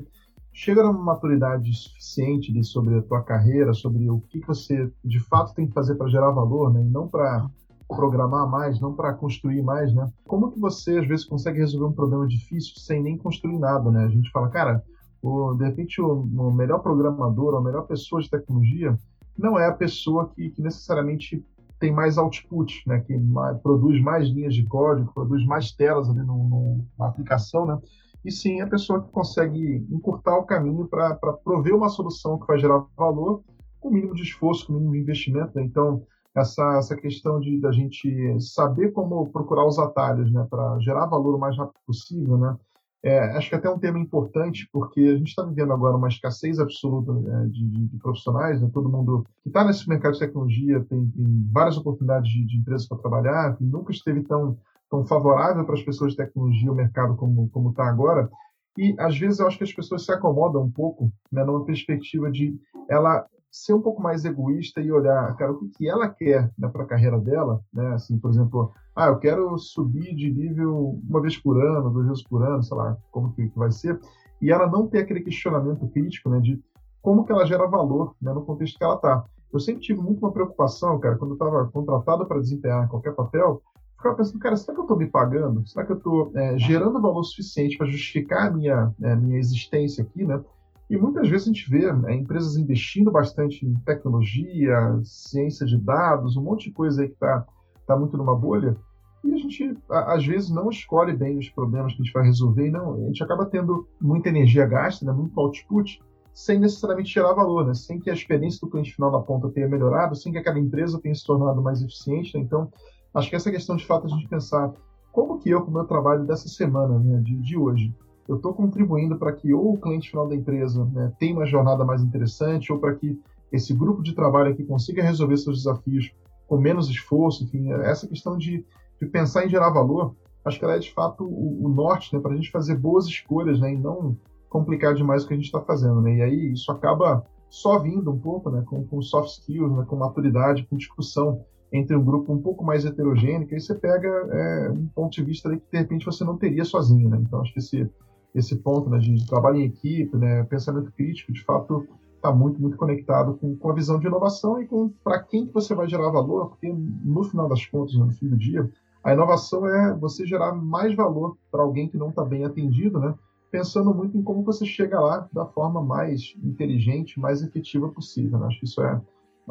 chega 0.52 0.82
numa 0.82 1.02
maturidade 1.02 1.72
suficiente 1.74 2.52
de, 2.52 2.64
sobre 2.64 2.96
a 2.98 3.02
tua 3.02 3.22
carreira, 3.22 3.72
sobre 3.72 4.08
o 4.10 4.20
que, 4.20 4.40
que 4.40 4.46
você 4.46 4.90
de 5.04 5.20
fato 5.20 5.54
tem 5.54 5.66
que 5.66 5.72
fazer 5.72 5.94
para 5.94 6.08
gerar 6.08 6.30
valor, 6.30 6.72
né? 6.72 6.82
E 6.82 6.88
não 6.88 7.08
para 7.08 7.46
programar 7.88 8.48
mais, 8.48 8.80
não 8.80 8.94
para 8.94 9.12
construir 9.14 9.62
mais, 9.62 9.92
né? 9.94 10.06
Como 10.24 10.50
que 10.50 10.60
você 10.60 10.98
às 10.98 11.06
vezes 11.06 11.24
consegue 11.24 11.58
resolver 11.58 11.86
um 11.86 11.92
problema 11.92 12.26
difícil 12.26 12.74
sem 12.76 13.02
nem 13.02 13.16
construir 13.16 13.58
nada, 13.58 13.90
né? 13.90 14.04
A 14.04 14.08
gente 14.08 14.30
fala, 14.30 14.48
cara, 14.48 14.82
o, 15.22 15.54
de 15.54 15.64
repente 15.64 16.00
o, 16.00 16.22
o 16.22 16.52
melhor 16.52 16.78
programador, 16.80 17.56
a 17.56 17.60
melhor 17.60 17.82
pessoa 17.82 18.22
de 18.22 18.30
tecnologia 18.30 18.96
não 19.36 19.58
é 19.58 19.66
a 19.66 19.72
pessoa 19.74 20.30
que, 20.30 20.50
que 20.50 20.62
necessariamente 20.62 21.44
tem 21.78 21.92
mais 21.92 22.18
output, 22.18 22.82
né? 22.86 23.00
Que 23.00 23.16
mais, 23.16 23.58
produz 23.58 24.00
mais 24.02 24.28
linhas 24.28 24.54
de 24.54 24.64
código, 24.64 25.12
produz 25.12 25.44
mais 25.46 25.72
telas 25.72 26.08
ali 26.08 26.20
no, 26.20 26.48
no, 26.48 26.84
na 26.98 27.06
aplicação, 27.06 27.66
né? 27.66 27.78
E 28.24 28.30
sim 28.30 28.60
a 28.60 28.66
pessoa 28.66 29.02
que 29.02 29.10
consegue 29.10 29.86
encurtar 29.90 30.36
o 30.36 30.44
caminho 30.44 30.86
para 30.86 31.16
prover 31.44 31.74
uma 31.74 31.88
solução 31.88 32.38
que 32.38 32.46
vai 32.46 32.58
gerar 32.58 32.84
valor 32.96 33.42
com 33.78 33.88
o 33.88 33.92
mínimo 33.92 34.14
de 34.14 34.22
esforço, 34.22 34.66
com 34.66 34.74
o 34.74 34.76
mínimo 34.76 34.92
de 34.92 35.00
investimento. 35.00 35.52
Né? 35.54 35.64
Então, 35.64 36.06
essa, 36.34 36.78
essa 36.78 36.96
questão 36.96 37.40
de 37.40 37.60
da 37.60 37.72
gente 37.72 38.38
saber 38.40 38.92
como 38.92 39.30
procurar 39.30 39.66
os 39.66 39.78
atalhos 39.78 40.32
né, 40.32 40.46
para 40.48 40.78
gerar 40.80 41.06
valor 41.06 41.34
o 41.34 41.38
mais 41.38 41.56
rápido 41.56 41.80
possível, 41.86 42.38
né? 42.38 42.56
É, 43.02 43.18
acho 43.34 43.48
que 43.48 43.54
é 43.54 43.58
até 43.58 43.70
um 43.70 43.78
tema 43.78 43.98
importante, 43.98 44.68
porque 44.70 45.00
a 45.00 45.16
gente 45.16 45.28
está 45.28 45.42
vivendo 45.42 45.72
agora 45.72 45.96
uma 45.96 46.08
escassez 46.08 46.58
absoluta 46.58 47.14
né, 47.14 47.48
de, 47.50 47.86
de, 47.86 47.96
profissionais, 47.96 48.60
né? 48.60 48.68
todo 48.74 48.90
mundo 48.90 49.24
que 49.42 49.48
está 49.48 49.64
nesse 49.64 49.88
mercado 49.88 50.12
de 50.12 50.18
tecnologia 50.18 50.84
tem, 50.84 51.06
tem 51.06 51.48
várias 51.50 51.78
oportunidades 51.78 52.30
de, 52.30 52.44
de 52.44 52.58
empresas 52.58 52.86
para 52.86 52.98
trabalhar, 52.98 53.56
nunca 53.58 53.90
esteve 53.90 54.22
tão 54.24 54.58
tão 54.90 55.06
favorável 55.06 55.64
para 55.64 55.74
as 55.74 55.82
pessoas 55.82 56.12
de 56.12 56.18
tecnologia, 56.18 56.72
o 56.72 56.74
mercado 56.74 57.16
como 57.16 57.70
está 57.70 57.88
agora. 57.88 58.28
E 58.76 58.94
às 58.98 59.16
vezes 59.18 59.38
eu 59.38 59.46
acho 59.46 59.58
que 59.58 59.64
as 59.64 59.72
pessoas 59.72 60.04
se 60.04 60.12
acomodam 60.12 60.62
um 60.62 60.70
pouco, 60.70 61.12
né, 61.30 61.44
numa 61.44 61.64
perspectiva 61.64 62.30
de 62.30 62.58
ela 62.88 63.26
ser 63.50 63.74
um 63.74 63.80
pouco 63.80 64.00
mais 64.00 64.24
egoísta 64.24 64.80
e 64.80 64.92
olhar, 64.92 65.34
cara, 65.36 65.52
o 65.52 65.58
que, 65.58 65.68
que 65.70 65.88
ela 65.88 66.08
quer 66.08 66.50
né, 66.56 66.68
para 66.68 66.84
a 66.84 66.86
carreira 66.86 67.18
dela, 67.18 67.60
né? 67.72 67.94
Assim, 67.94 68.16
por 68.16 68.30
exemplo, 68.30 68.72
ah, 68.94 69.08
eu 69.08 69.18
quero 69.18 69.58
subir 69.58 70.14
de 70.14 70.30
nível 70.32 71.00
uma 71.08 71.20
vez 71.20 71.36
por 71.36 71.60
ano, 71.60 71.90
duas 71.90 72.06
vezes 72.06 72.22
por 72.22 72.42
ano, 72.46 72.62
sei 72.62 72.76
lá, 72.76 72.96
como 73.10 73.32
que, 73.32 73.48
que 73.48 73.58
vai 73.58 73.72
ser, 73.72 73.98
e 74.40 74.52
ela 74.52 74.68
não 74.68 74.86
ter 74.86 75.00
aquele 75.00 75.20
questionamento 75.20 75.88
crítico, 75.88 76.30
né, 76.30 76.38
de 76.40 76.62
como 77.02 77.24
que 77.24 77.32
ela 77.32 77.44
gera 77.44 77.66
valor, 77.66 78.14
né, 78.22 78.32
no 78.32 78.44
contexto 78.44 78.78
que 78.78 78.84
ela 78.84 78.94
está. 78.94 79.24
Eu 79.52 79.58
sempre 79.58 79.82
tive 79.82 80.00
muito 80.00 80.20
uma 80.20 80.32
preocupação, 80.32 81.00
cara, 81.00 81.16
quando 81.16 81.32
eu 81.32 81.34
estava 81.34 81.66
contratado 81.72 82.26
para 82.26 82.38
desempenhar 82.38 82.88
qualquer 82.88 83.14
papel, 83.14 83.60
ficava 84.00 84.16
pensando, 84.16 84.38
cara, 84.38 84.56
será 84.56 84.74
que 84.74 84.80
eu 84.80 84.84
estou 84.84 84.96
me 84.96 85.06
pagando? 85.06 85.66
Será 85.68 85.84
que 85.84 85.92
eu 85.92 85.98
estou 85.98 86.32
é, 86.34 86.58
gerando 86.58 87.00
valor 87.00 87.22
suficiente 87.22 87.76
para 87.76 87.86
justificar 87.86 88.48
a 88.48 88.50
minha, 88.50 88.94
é, 89.02 89.14
minha 89.14 89.38
existência 89.38 90.02
aqui, 90.02 90.24
né? 90.24 90.42
E 90.88 90.96
muitas 90.96 91.28
vezes 91.28 91.46
a 91.46 91.52
gente 91.52 91.70
vê 91.70 91.92
né, 91.92 92.16
empresas 92.16 92.56
investindo 92.56 93.12
bastante 93.12 93.64
em 93.64 93.74
tecnologia, 93.84 95.00
ciência 95.04 95.64
de 95.64 95.78
dados, 95.78 96.36
um 96.36 96.42
monte 96.42 96.68
de 96.68 96.74
coisa 96.74 97.02
aí 97.02 97.08
que 97.08 97.14
está 97.14 97.46
tá 97.86 97.96
muito 97.96 98.16
numa 98.16 98.34
bolha, 98.34 98.76
e 99.22 99.34
a 99.34 99.36
gente, 99.36 99.76
às 99.88 100.26
vezes, 100.26 100.50
não 100.50 100.70
escolhe 100.70 101.12
bem 101.12 101.38
os 101.38 101.50
problemas 101.50 101.92
que 101.92 102.00
a 102.00 102.04
gente 102.04 102.12
vai 102.12 102.24
resolver, 102.24 102.68
e 102.68 102.70
não, 102.70 102.94
a 102.94 103.06
gente 103.06 103.22
acaba 103.22 103.44
tendo 103.44 103.86
muita 104.00 104.30
energia 104.30 104.66
gasta, 104.66 105.04
né, 105.04 105.12
muito 105.12 105.38
output, 105.38 106.00
sem 106.32 106.58
necessariamente 106.58 107.12
gerar 107.12 107.34
valor, 107.34 107.66
né, 107.66 107.74
sem 107.74 108.00
que 108.00 108.08
a 108.08 108.14
experiência 108.14 108.60
do 108.60 108.70
cliente 108.70 108.94
final 108.94 109.12
na 109.12 109.20
ponta 109.20 109.50
tenha 109.50 109.68
melhorado, 109.68 110.16
sem 110.16 110.32
que 110.32 110.38
aquela 110.38 110.58
empresa 110.58 110.98
tenha 111.00 111.14
se 111.14 111.24
tornado 111.24 111.62
mais 111.62 111.82
eficiente. 111.82 112.36
Né, 112.36 112.44
então, 112.44 112.72
Acho 113.14 113.28
que 113.28 113.36
essa 113.36 113.50
questão 113.50 113.76
de 113.76 113.86
fato 113.86 114.06
a 114.06 114.08
gente 114.08 114.28
pensar 114.28 114.72
como 115.12 115.38
que 115.38 115.50
eu, 115.50 115.62
com 115.62 115.70
o 115.70 115.74
meu 115.74 115.84
trabalho 115.84 116.24
dessa 116.24 116.48
semana, 116.48 116.98
né, 116.98 117.20
de, 117.20 117.36
de 117.36 117.56
hoje, 117.56 117.94
eu 118.28 118.36
estou 118.36 118.54
contribuindo 118.54 119.18
para 119.18 119.32
que 119.32 119.52
ou 119.52 119.74
o 119.74 119.80
cliente 119.80 120.08
final 120.08 120.28
da 120.28 120.36
empresa 120.36 120.84
né, 120.92 121.12
tenha 121.18 121.34
uma 121.34 121.46
jornada 121.46 121.84
mais 121.84 122.00
interessante, 122.00 122.72
ou 122.72 122.78
para 122.78 122.94
que 122.94 123.18
esse 123.50 123.74
grupo 123.74 124.02
de 124.02 124.14
trabalho 124.14 124.52
aqui 124.52 124.64
consiga 124.64 125.02
resolver 125.02 125.36
seus 125.36 125.58
desafios 125.58 126.12
com 126.46 126.56
menos 126.56 126.88
esforço, 126.88 127.44
enfim, 127.44 127.72
essa 127.72 128.06
questão 128.06 128.36
de, 128.38 128.64
de 129.00 129.06
pensar 129.08 129.44
em 129.44 129.48
gerar 129.48 129.70
valor, 129.70 130.14
acho 130.44 130.58
que 130.58 130.64
ela 130.64 130.76
é 130.76 130.78
de 130.78 130.92
fato 130.92 131.24
o, 131.24 131.66
o 131.66 131.68
norte 131.68 132.14
né, 132.14 132.20
para 132.20 132.32
a 132.32 132.36
gente 132.36 132.50
fazer 132.50 132.76
boas 132.76 133.06
escolhas 133.06 133.58
né, 133.60 133.72
e 133.72 133.76
não 133.76 134.16
complicar 134.48 134.94
demais 134.94 135.24
o 135.24 135.28
que 135.28 135.34
a 135.34 135.36
gente 135.36 135.46
está 135.46 135.60
fazendo. 135.60 136.00
Né? 136.00 136.16
E 136.16 136.22
aí 136.22 136.52
isso 136.52 136.70
acaba 136.70 137.24
só 137.48 137.78
vindo 137.80 138.10
um 138.10 138.18
pouco 138.18 138.50
né, 138.50 138.62
com, 138.66 138.84
com 138.84 139.02
soft 139.02 139.30
skills, 139.30 139.76
né, 139.76 139.84
com 139.88 139.96
maturidade, 139.96 140.66
com 140.70 140.76
discussão 140.76 141.44
entre 141.72 141.96
um 141.96 142.04
grupo 142.04 142.32
um 142.32 142.40
pouco 142.40 142.64
mais 142.64 142.84
heterogêneo, 142.84 143.48
aí 143.50 143.60
você 143.60 143.74
pega 143.74 144.08
é, 144.08 144.70
um 144.70 144.86
ponto 144.88 145.12
de 145.12 145.22
vista 145.22 145.50
que 145.50 145.62
de 145.70 145.78
repente 145.78 146.04
você 146.04 146.24
não 146.24 146.36
teria 146.36 146.64
sozinho, 146.64 147.08
né? 147.08 147.18
Então 147.20 147.40
acho 147.40 147.52
que 147.52 147.60
esse 147.60 147.90
esse 148.32 148.56
ponto 148.56 148.88
né, 148.88 148.98
de 148.98 149.26
trabalho 149.26 149.56
em 149.56 149.64
equipe, 149.64 150.16
né, 150.16 150.44
pensamento 150.44 150.92
crítico, 150.92 151.32
de 151.32 151.42
fato 151.42 151.84
está 152.14 152.30
muito 152.30 152.60
muito 152.60 152.76
conectado 152.76 153.34
com, 153.34 153.56
com 153.56 153.70
a 153.70 153.74
visão 153.74 153.98
de 153.98 154.06
inovação 154.06 154.62
e 154.62 154.66
com 154.66 154.88
para 155.02 155.20
quem 155.20 155.46
que 155.46 155.52
você 155.52 155.74
vai 155.74 155.88
gerar 155.88 156.10
valor, 156.10 156.50
porque 156.50 156.72
no 156.72 157.24
final 157.24 157.48
das 157.48 157.66
contas, 157.66 157.94
no 157.94 158.10
fim 158.12 158.28
do 158.28 158.36
dia, 158.36 158.70
a 159.02 159.12
inovação 159.12 159.66
é 159.66 159.96
você 159.96 160.26
gerar 160.26 160.52
mais 160.52 160.94
valor 160.94 161.36
para 161.50 161.62
alguém 161.62 161.88
que 161.88 161.96
não 161.96 162.10
está 162.10 162.24
bem 162.24 162.44
atendido, 162.44 163.00
né? 163.00 163.14
Pensando 163.50 163.92
muito 163.92 164.16
em 164.16 164.22
como 164.22 164.44
você 164.44 164.64
chega 164.64 165.00
lá 165.00 165.28
da 165.32 165.46
forma 165.46 165.82
mais 165.82 166.34
inteligente, 166.44 167.18
mais 167.18 167.42
efetiva 167.42 167.88
possível. 167.88 168.38
Né? 168.38 168.46
Acho 168.46 168.60
que 168.60 168.66
isso 168.66 168.80
é 168.80 169.00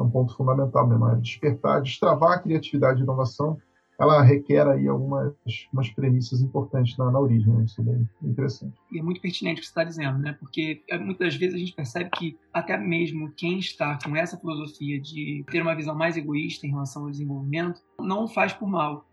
é 0.00 0.02
um 0.02 0.10
ponto 0.10 0.34
fundamental 0.34 0.88
mesmo, 0.88 1.08
é 1.08 1.16
despertar, 1.16 1.82
destravar 1.82 2.32
a 2.32 2.38
criatividade 2.38 3.00
e 3.00 3.02
inovação, 3.02 3.58
ela 4.00 4.22
requer 4.22 4.66
aí 4.66 4.88
algumas 4.88 5.34
umas 5.70 5.90
premissas 5.90 6.40
importantes 6.40 6.96
na, 6.96 7.10
na 7.10 7.20
origem, 7.20 7.52
né? 7.52 7.64
isso 7.64 7.82
é 7.82 8.26
interessante. 8.26 8.74
E 8.90 8.98
é 8.98 9.02
muito 9.02 9.20
pertinente 9.20 9.58
o 9.58 9.60
que 9.60 9.66
você 9.66 9.70
está 9.70 9.84
dizendo, 9.84 10.18
né? 10.18 10.32
porque 10.40 10.82
é, 10.88 10.96
muitas 10.96 11.36
vezes 11.36 11.54
a 11.54 11.58
gente 11.58 11.74
percebe 11.74 12.08
que 12.16 12.38
até 12.50 12.78
mesmo 12.78 13.30
quem 13.32 13.58
está 13.58 13.98
com 14.02 14.16
essa 14.16 14.38
filosofia 14.38 14.98
de 14.98 15.44
ter 15.50 15.60
uma 15.60 15.76
visão 15.76 15.94
mais 15.94 16.16
egoísta 16.16 16.66
em 16.66 16.70
relação 16.70 17.04
ao 17.04 17.10
desenvolvimento, 17.10 17.82
não 18.00 18.26
faz 18.26 18.54
por 18.54 18.66
mal. 18.66 19.04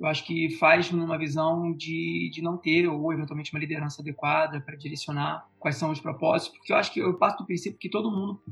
Eu 0.00 0.08
acho 0.08 0.26
que 0.26 0.50
faz 0.58 0.90
numa 0.90 1.16
visão 1.16 1.72
de, 1.72 2.28
de 2.34 2.42
não 2.42 2.56
ter, 2.56 2.88
ou 2.88 3.12
eventualmente 3.12 3.54
uma 3.54 3.60
liderança 3.60 4.02
adequada 4.02 4.60
para 4.60 4.74
direcionar 4.74 5.46
quais 5.60 5.76
são 5.76 5.92
os 5.92 6.00
propósitos, 6.00 6.58
porque 6.58 6.72
eu 6.72 6.76
acho 6.76 6.92
que 6.92 6.98
eu 6.98 7.14
parto 7.14 7.44
do 7.44 7.46
princípio 7.46 7.78
que 7.78 7.88
todo 7.88 8.10
mundo 8.10 8.42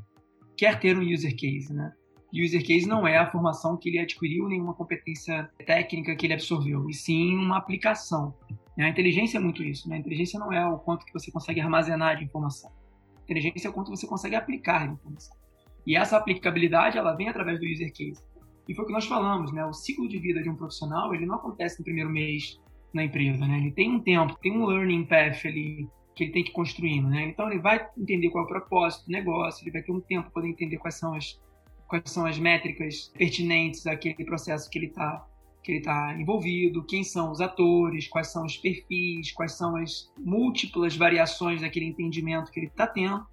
quer 0.61 0.79
ter 0.79 0.95
um 0.95 1.01
user 1.01 1.35
case, 1.35 1.73
né? 1.73 1.91
User 2.31 2.63
case 2.63 2.87
não 2.87 3.07
é 3.07 3.17
a 3.17 3.31
formação 3.31 3.75
que 3.75 3.89
ele 3.89 3.97
adquiriu, 3.97 4.47
nenhuma 4.47 4.75
competência 4.75 5.49
técnica 5.65 6.15
que 6.15 6.27
ele 6.27 6.35
absorveu, 6.35 6.87
e 6.87 6.93
sim 6.93 7.35
uma 7.35 7.57
aplicação. 7.57 8.35
A 8.77 8.87
inteligência 8.87 9.39
é 9.39 9.41
muito 9.41 9.63
isso, 9.63 9.89
né? 9.89 9.95
A 9.95 9.99
inteligência 9.99 10.39
não 10.39 10.53
é 10.53 10.63
o 10.63 10.77
quanto 10.77 11.03
que 11.03 11.13
você 11.13 11.31
consegue 11.31 11.59
armazenar 11.59 12.15
de 12.15 12.25
informação. 12.25 12.71
A 13.17 13.23
inteligência 13.23 13.69
é 13.69 13.71
o 13.71 13.73
quanto 13.73 13.89
você 13.89 14.05
consegue 14.05 14.35
aplicar 14.35 14.87
de 14.87 14.93
informação. 14.93 15.35
E 15.83 15.95
essa 15.97 16.15
aplicabilidade, 16.15 16.95
ela 16.95 17.15
vem 17.15 17.27
através 17.27 17.59
do 17.59 17.65
user 17.65 17.91
case. 17.91 18.23
E 18.69 18.75
foi 18.75 18.83
o 18.83 18.87
que 18.87 18.93
nós 18.93 19.07
falamos, 19.07 19.51
né? 19.51 19.65
O 19.65 19.73
ciclo 19.73 20.07
de 20.07 20.19
vida 20.19 20.43
de 20.43 20.49
um 20.49 20.55
profissional, 20.55 21.15
ele 21.15 21.25
não 21.25 21.37
acontece 21.37 21.79
no 21.79 21.85
primeiro 21.85 22.11
mês 22.11 22.61
na 22.93 23.03
empresa, 23.03 23.47
né? 23.47 23.57
Ele 23.57 23.71
tem 23.71 23.95
um 23.95 23.99
tempo, 23.99 24.37
tem 24.39 24.55
um 24.55 24.65
learning 24.67 25.05
path 25.05 25.43
ali 25.43 25.89
que 26.15 26.25
ele 26.25 26.31
tem 26.31 26.43
que 26.43 26.49
ir 26.49 26.53
construindo, 26.53 27.09
né? 27.09 27.27
Então 27.27 27.49
ele 27.49 27.59
vai 27.59 27.87
entender 27.97 28.29
qual 28.29 28.43
é 28.43 28.45
o 28.45 28.49
propósito 28.49 29.05
do 29.05 29.11
negócio, 29.11 29.63
ele 29.63 29.71
vai 29.71 29.81
ter 29.81 29.91
um 29.91 30.01
tempo 30.01 30.23
para 30.23 30.33
poder 30.33 30.49
entender 30.49 30.77
quais 30.77 30.95
são 30.95 31.13
as 31.13 31.39
quais 31.87 32.09
são 32.09 32.25
as 32.25 32.39
métricas 32.39 33.11
pertinentes 33.17 33.85
àquele 33.85 34.23
processo 34.23 34.69
que 34.69 34.79
ele 34.79 34.87
está 34.87 35.27
que 35.63 35.73
ele 35.73 35.79
está 35.79 36.15
envolvido, 36.19 36.83
quem 36.85 37.03
são 37.03 37.31
os 37.31 37.39
atores, 37.39 38.07
quais 38.07 38.31
são 38.31 38.45
os 38.45 38.57
perfis, 38.57 39.31
quais 39.31 39.53
são 39.53 39.75
as 39.75 40.11
múltiplas 40.17 40.95
variações 40.95 41.61
daquele 41.61 41.85
entendimento 41.85 42.51
que 42.51 42.59
ele 42.59 42.67
está 42.67 42.87
tendo. 42.87 43.23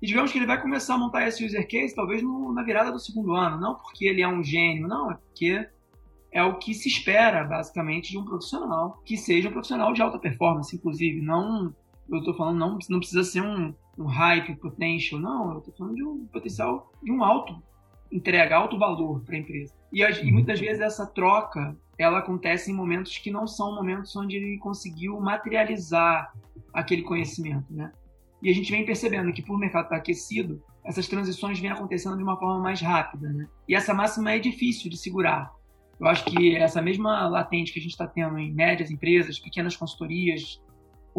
E 0.00 0.06
digamos 0.06 0.30
que 0.30 0.38
ele 0.38 0.46
vai 0.46 0.60
começar 0.60 0.94
a 0.94 0.98
montar 0.98 1.26
esse 1.26 1.44
user 1.44 1.66
case 1.66 1.94
talvez 1.94 2.22
no, 2.22 2.52
na 2.52 2.62
virada 2.62 2.92
do 2.92 3.00
segundo 3.00 3.32
ano, 3.32 3.58
não 3.58 3.74
porque 3.76 4.04
ele 4.04 4.20
é 4.20 4.28
um 4.28 4.44
gênio, 4.44 4.86
não, 4.86 5.10
é 5.10 5.14
porque 5.14 5.66
é 6.30 6.42
o 6.42 6.58
que 6.58 6.74
se 6.74 6.88
espera, 6.88 7.42
basicamente, 7.44 8.10
de 8.10 8.18
um 8.18 8.24
profissional, 8.24 9.00
que 9.04 9.16
seja 9.16 9.48
um 9.48 9.52
profissional 9.52 9.92
de 9.92 10.02
alta 10.02 10.18
performance, 10.18 10.76
inclusive. 10.76 11.22
Não, 11.22 11.74
eu 12.10 12.18
estou 12.18 12.34
falando, 12.34 12.58
não, 12.58 12.78
não 12.88 12.98
precisa 12.98 13.22
ser 13.22 13.42
um, 13.42 13.74
um 13.98 14.06
hype 14.06 14.56
potential, 14.56 15.20
não, 15.20 15.52
eu 15.52 15.58
estou 15.58 15.74
falando 15.74 15.94
de 15.94 16.04
um 16.04 16.26
potencial 16.26 16.92
de 17.02 17.12
um 17.12 17.22
alto 17.22 17.62
entrega, 18.10 18.56
alto 18.56 18.78
valor 18.78 19.20
para 19.22 19.36
a 19.36 19.38
empresa. 19.38 19.74
E, 19.92 20.02
e 20.02 20.04
uhum. 20.04 20.32
muitas 20.32 20.58
vezes 20.58 20.80
essa 20.80 21.06
troca 21.06 21.76
ela 21.98 22.18
acontece 22.18 22.70
em 22.70 22.74
momentos 22.74 23.18
que 23.18 23.30
não 23.30 23.46
são 23.46 23.74
momentos 23.74 24.14
onde 24.14 24.36
ele 24.36 24.56
conseguiu 24.58 25.20
materializar 25.20 26.32
aquele 26.72 27.02
conhecimento, 27.02 27.66
né? 27.72 27.92
E 28.40 28.48
a 28.48 28.54
gente 28.54 28.70
vem 28.70 28.86
percebendo 28.86 29.32
que 29.32 29.42
por 29.42 29.56
o 29.56 29.58
mercado 29.58 29.84
estar 29.84 29.96
aquecido, 29.96 30.62
essas 30.84 31.08
transições 31.08 31.58
vêm 31.58 31.70
acontecendo 31.70 32.16
de 32.16 32.22
uma 32.22 32.38
forma 32.38 32.60
mais 32.60 32.80
rápida, 32.80 33.28
né? 33.28 33.48
E 33.68 33.74
essa 33.74 33.92
máxima 33.92 34.32
é 34.32 34.38
difícil 34.38 34.88
de 34.88 34.96
segurar. 34.96 35.52
Eu 35.98 36.06
acho 36.06 36.24
que 36.26 36.54
essa 36.54 36.80
mesma 36.80 37.26
latente 37.26 37.72
que 37.72 37.80
a 37.80 37.82
gente 37.82 37.90
está 37.90 38.06
tendo 38.06 38.38
em 38.38 38.54
médias 38.54 38.92
empresas, 38.92 39.40
pequenas 39.40 39.76
consultorias, 39.76 40.62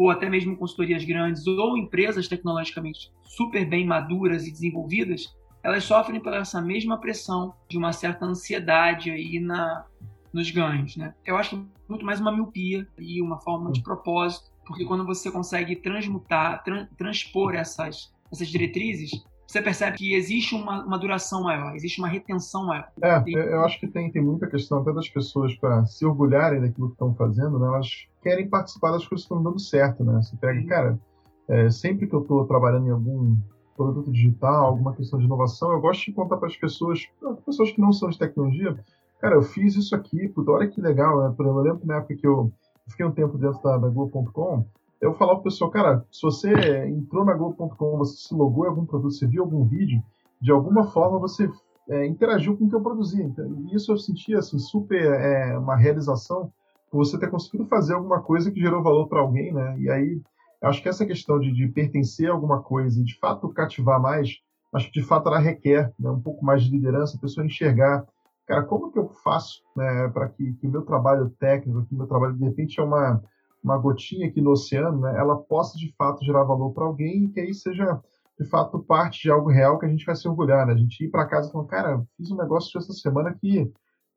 ou 0.00 0.10
até 0.10 0.30
mesmo 0.30 0.56
consultorias 0.56 1.04
grandes, 1.04 1.46
ou 1.46 1.76
empresas 1.76 2.26
tecnologicamente 2.26 3.12
super 3.22 3.68
bem 3.68 3.84
maduras 3.86 4.46
e 4.46 4.50
desenvolvidas, 4.50 5.26
elas 5.62 5.84
sofrem 5.84 6.18
por 6.18 6.32
essa 6.32 6.58
mesma 6.58 6.98
pressão 6.98 7.52
de 7.68 7.76
uma 7.76 7.92
certa 7.92 8.24
ansiedade 8.24 9.10
aí 9.10 9.38
na, 9.38 9.84
nos 10.32 10.50
ganhos, 10.50 10.96
né? 10.96 11.14
Eu 11.22 11.36
acho 11.36 11.68
muito 11.86 12.02
mais 12.02 12.18
uma 12.18 12.32
miopia 12.32 12.88
e 12.98 13.20
uma 13.20 13.38
forma 13.42 13.70
de 13.70 13.82
propósito, 13.82 14.50
porque 14.66 14.86
quando 14.86 15.04
você 15.04 15.30
consegue 15.30 15.76
transmutar, 15.76 16.64
tra 16.64 16.88
transpor 16.96 17.54
essas, 17.54 18.10
essas 18.32 18.48
diretrizes, 18.48 19.10
você 19.50 19.60
percebe 19.60 19.96
que 19.96 20.14
existe 20.14 20.54
uma, 20.54 20.84
uma 20.84 20.96
duração 20.96 21.42
maior, 21.42 21.74
existe 21.74 22.00
uma 22.00 22.06
retenção 22.06 22.66
maior. 22.66 22.88
É, 23.02 23.20
e... 23.26 23.32
eu 23.34 23.60
acho 23.62 23.80
que 23.80 23.88
tem, 23.88 24.10
tem 24.10 24.22
muita 24.22 24.46
questão 24.46 24.78
até 24.78 24.92
das 24.92 25.08
pessoas 25.08 25.56
para 25.56 25.84
se 25.86 26.06
orgulharem 26.06 26.60
daquilo 26.60 26.86
que 26.86 26.94
estão 26.94 27.12
fazendo, 27.14 27.58
né? 27.58 27.66
Elas 27.66 28.06
querem 28.22 28.48
participar 28.48 28.92
das 28.92 29.04
coisas 29.06 29.26
que 29.26 29.34
estão 29.34 29.42
dando 29.42 29.58
certo, 29.58 30.04
né? 30.04 30.22
Você 30.22 30.36
pega, 30.36 30.64
cara, 30.68 31.00
é, 31.48 31.68
sempre 31.68 32.06
que 32.06 32.14
eu 32.14 32.22
estou 32.22 32.46
trabalhando 32.46 32.86
em 32.86 32.90
algum 32.90 33.36
produto 33.76 34.12
digital, 34.12 34.66
alguma 34.66 34.94
questão 34.94 35.18
de 35.18 35.24
inovação, 35.24 35.72
eu 35.72 35.80
gosto 35.80 36.04
de 36.04 36.12
contar 36.12 36.36
para 36.36 36.46
as 36.46 36.56
pessoas, 36.56 37.08
pessoas 37.44 37.72
que 37.72 37.80
não 37.80 37.92
são 37.92 38.08
de 38.08 38.18
tecnologia, 38.18 38.78
cara, 39.20 39.34
eu 39.34 39.42
fiz 39.42 39.74
isso 39.74 39.96
aqui, 39.96 40.28
puta, 40.28 40.52
olha 40.52 40.68
que 40.68 40.80
legal, 40.80 41.20
né? 41.22 41.34
Eu 41.36 41.60
lembro 41.60 41.84
na 41.84 41.96
época 41.96 42.14
que 42.14 42.26
eu 42.26 42.52
fiquei 42.86 43.04
um 43.04 43.10
tempo 43.10 43.36
dentro 43.36 43.60
da, 43.62 43.78
da 43.78 43.88
Globo.com, 43.88 44.64
eu 45.00 45.14
falava 45.14 45.38
pro 45.38 45.44
pessoal, 45.44 45.70
cara, 45.70 46.06
se 46.10 46.20
você 46.22 46.52
entrou 46.86 47.24
na 47.24 47.34
Globo.com, 47.34 47.96
você 47.96 48.28
se 48.28 48.34
logou 48.34 48.66
em 48.66 48.68
algum 48.68 48.84
produto, 48.84 49.12
você 49.12 49.26
viu 49.26 49.42
algum 49.42 49.64
vídeo, 49.64 50.02
de 50.40 50.52
alguma 50.52 50.84
forma 50.84 51.18
você 51.18 51.50
é, 51.88 52.06
interagiu 52.06 52.56
com 52.56 52.66
o 52.66 52.68
que 52.68 52.74
eu 52.74 52.82
produzia. 52.82 53.24
Então, 53.24 53.46
e 53.46 53.74
isso 53.74 53.92
eu 53.92 53.96
sentia 53.96 54.38
assim, 54.38 54.58
super 54.58 55.02
é, 55.02 55.56
uma 55.58 55.76
realização 55.76 56.52
por 56.90 56.98
você 56.98 57.18
ter 57.18 57.30
conseguido 57.30 57.66
fazer 57.66 57.94
alguma 57.94 58.20
coisa 58.20 58.50
que 58.50 58.60
gerou 58.60 58.82
valor 58.82 59.08
para 59.08 59.20
alguém, 59.20 59.52
né? 59.52 59.78
E 59.78 59.88
aí, 59.90 60.20
acho 60.62 60.82
que 60.82 60.88
essa 60.88 61.06
questão 61.06 61.38
de, 61.38 61.52
de, 61.52 61.68
pertencer 61.68 62.28
a 62.28 62.32
alguma 62.32 62.62
coisa 62.62 63.00
e 63.00 63.04
de 63.04 63.18
fato 63.18 63.48
cativar 63.50 64.00
mais, 64.00 64.36
acho 64.74 64.86
que 64.90 65.00
de 65.00 65.06
fato 65.06 65.28
ela 65.28 65.38
requer 65.38 65.92
né, 65.98 66.10
um 66.10 66.20
pouco 66.20 66.44
mais 66.44 66.62
de 66.62 66.70
liderança, 66.70 67.16
a 67.16 67.20
pessoa 67.20 67.46
enxergar, 67.46 68.04
cara, 68.46 68.64
como 68.64 68.90
que 68.90 68.98
eu 68.98 69.08
faço 69.24 69.62
né, 69.76 70.08
para 70.08 70.28
que, 70.28 70.52
que 70.54 70.66
o 70.66 70.70
meu 70.70 70.82
trabalho 70.82 71.30
técnico, 71.38 71.86
que 71.86 71.94
o 71.94 71.98
meu 71.98 72.06
trabalho 72.06 72.34
de 72.34 72.44
repente 72.44 72.80
é 72.80 72.82
uma 72.82 73.22
uma 73.62 73.78
gotinha 73.78 74.26
aqui 74.26 74.40
no 74.40 74.50
oceano, 74.50 75.00
né, 75.00 75.18
ela 75.18 75.36
possa 75.36 75.76
de 75.76 75.94
fato 75.96 76.24
gerar 76.24 76.44
valor 76.44 76.72
para 76.72 76.84
alguém 76.84 77.24
e 77.24 77.28
que 77.28 77.40
aí 77.40 77.54
seja 77.54 78.00
de 78.40 78.48
fato 78.48 78.78
parte 78.78 79.22
de 79.22 79.30
algo 79.30 79.50
real 79.50 79.78
que 79.78 79.84
a 79.84 79.88
gente 79.88 80.06
vai 80.06 80.16
se 80.16 80.26
orgulhar, 80.26 80.66
né? 80.66 80.72
A 80.72 80.76
gente 80.76 81.04
ir 81.04 81.10
para 81.10 81.26
casa 81.26 81.50
e 81.50 81.52
falar, 81.52 81.66
cara, 81.66 82.06
fiz 82.16 82.30
um 82.30 82.36
negócio 82.36 82.78
essa 82.78 82.92
semana 82.94 83.36
que, 83.38 83.70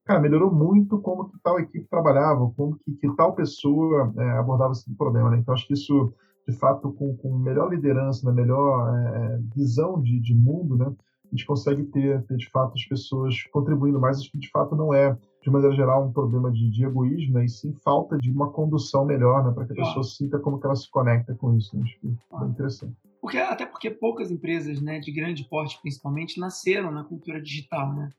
cara, 0.06 0.22
melhorou 0.22 0.50
muito 0.50 0.98
como 1.02 1.30
que 1.30 1.38
tal 1.44 1.60
equipe 1.60 1.86
trabalhava, 1.90 2.50
como 2.56 2.78
que, 2.78 2.94
que 2.94 3.16
tal 3.18 3.36
pessoa 3.36 4.14
é, 4.18 4.32
abordava 4.38 4.72
esse 4.72 4.90
problema, 4.96 5.30
né? 5.30 5.38
Então 5.40 5.54
acho 5.54 5.68
que 5.68 5.74
isso, 5.74 6.14
de 6.48 6.56
fato, 6.58 6.94
com, 6.94 7.18
com 7.18 7.38
melhor 7.38 7.70
liderança, 7.70 8.26
né, 8.26 8.34
melhor 8.34 8.96
é, 8.96 9.40
visão 9.54 10.02
de, 10.02 10.22
de 10.22 10.34
mundo, 10.34 10.78
né? 10.78 10.86
A 11.26 11.36
gente 11.36 11.46
consegue 11.46 11.84
ter, 11.86 12.24
ter, 12.24 12.38
de 12.38 12.50
fato, 12.50 12.74
as 12.76 12.86
pessoas 12.86 13.44
contribuindo 13.52 14.00
mais, 14.00 14.20
acho 14.20 14.32
que 14.32 14.38
de 14.38 14.50
fato 14.52 14.74
não 14.74 14.94
é 14.94 15.18
de 15.44 15.50
maneira 15.50 15.76
geral, 15.76 16.06
um 16.06 16.12
problema 16.14 16.50
de, 16.50 16.70
de 16.70 16.86
egoísmo, 16.86 17.34
né, 17.34 17.46
e 17.46 17.50
sim 17.50 17.74
falta 17.84 18.18
de 18.18 18.32
uma 18.32 18.50
condução 18.50 19.06
melhor, 19.06 19.44
né, 19.44 19.52
para 19.52 19.66
que 19.66 19.74
a 19.74 19.76
pessoa 19.76 20.04
sinta 20.04 20.40
como 20.40 20.58
que 20.58 20.66
ela 20.66 20.76
se 20.76 20.90
conecta 20.90 21.36
com 21.36 21.56
isso. 21.58 21.76
Né? 21.76 21.84
Acho 21.84 22.00
que 22.00 22.08
é 22.08 22.48
interessante. 22.48 22.96
Porque, 23.22 23.38
até 23.38 23.66
porque 23.66 23.90
poucas 23.90 24.32
empresas, 24.32 24.82
né, 24.82 25.00
de 25.00 25.12
grande 25.12 25.48
porte 25.50 25.78
principalmente, 25.82 26.40
nasceram 26.40 26.92
na 26.92 27.04
cultura 27.04 27.42
digital, 27.42 27.94
né? 27.94 28.10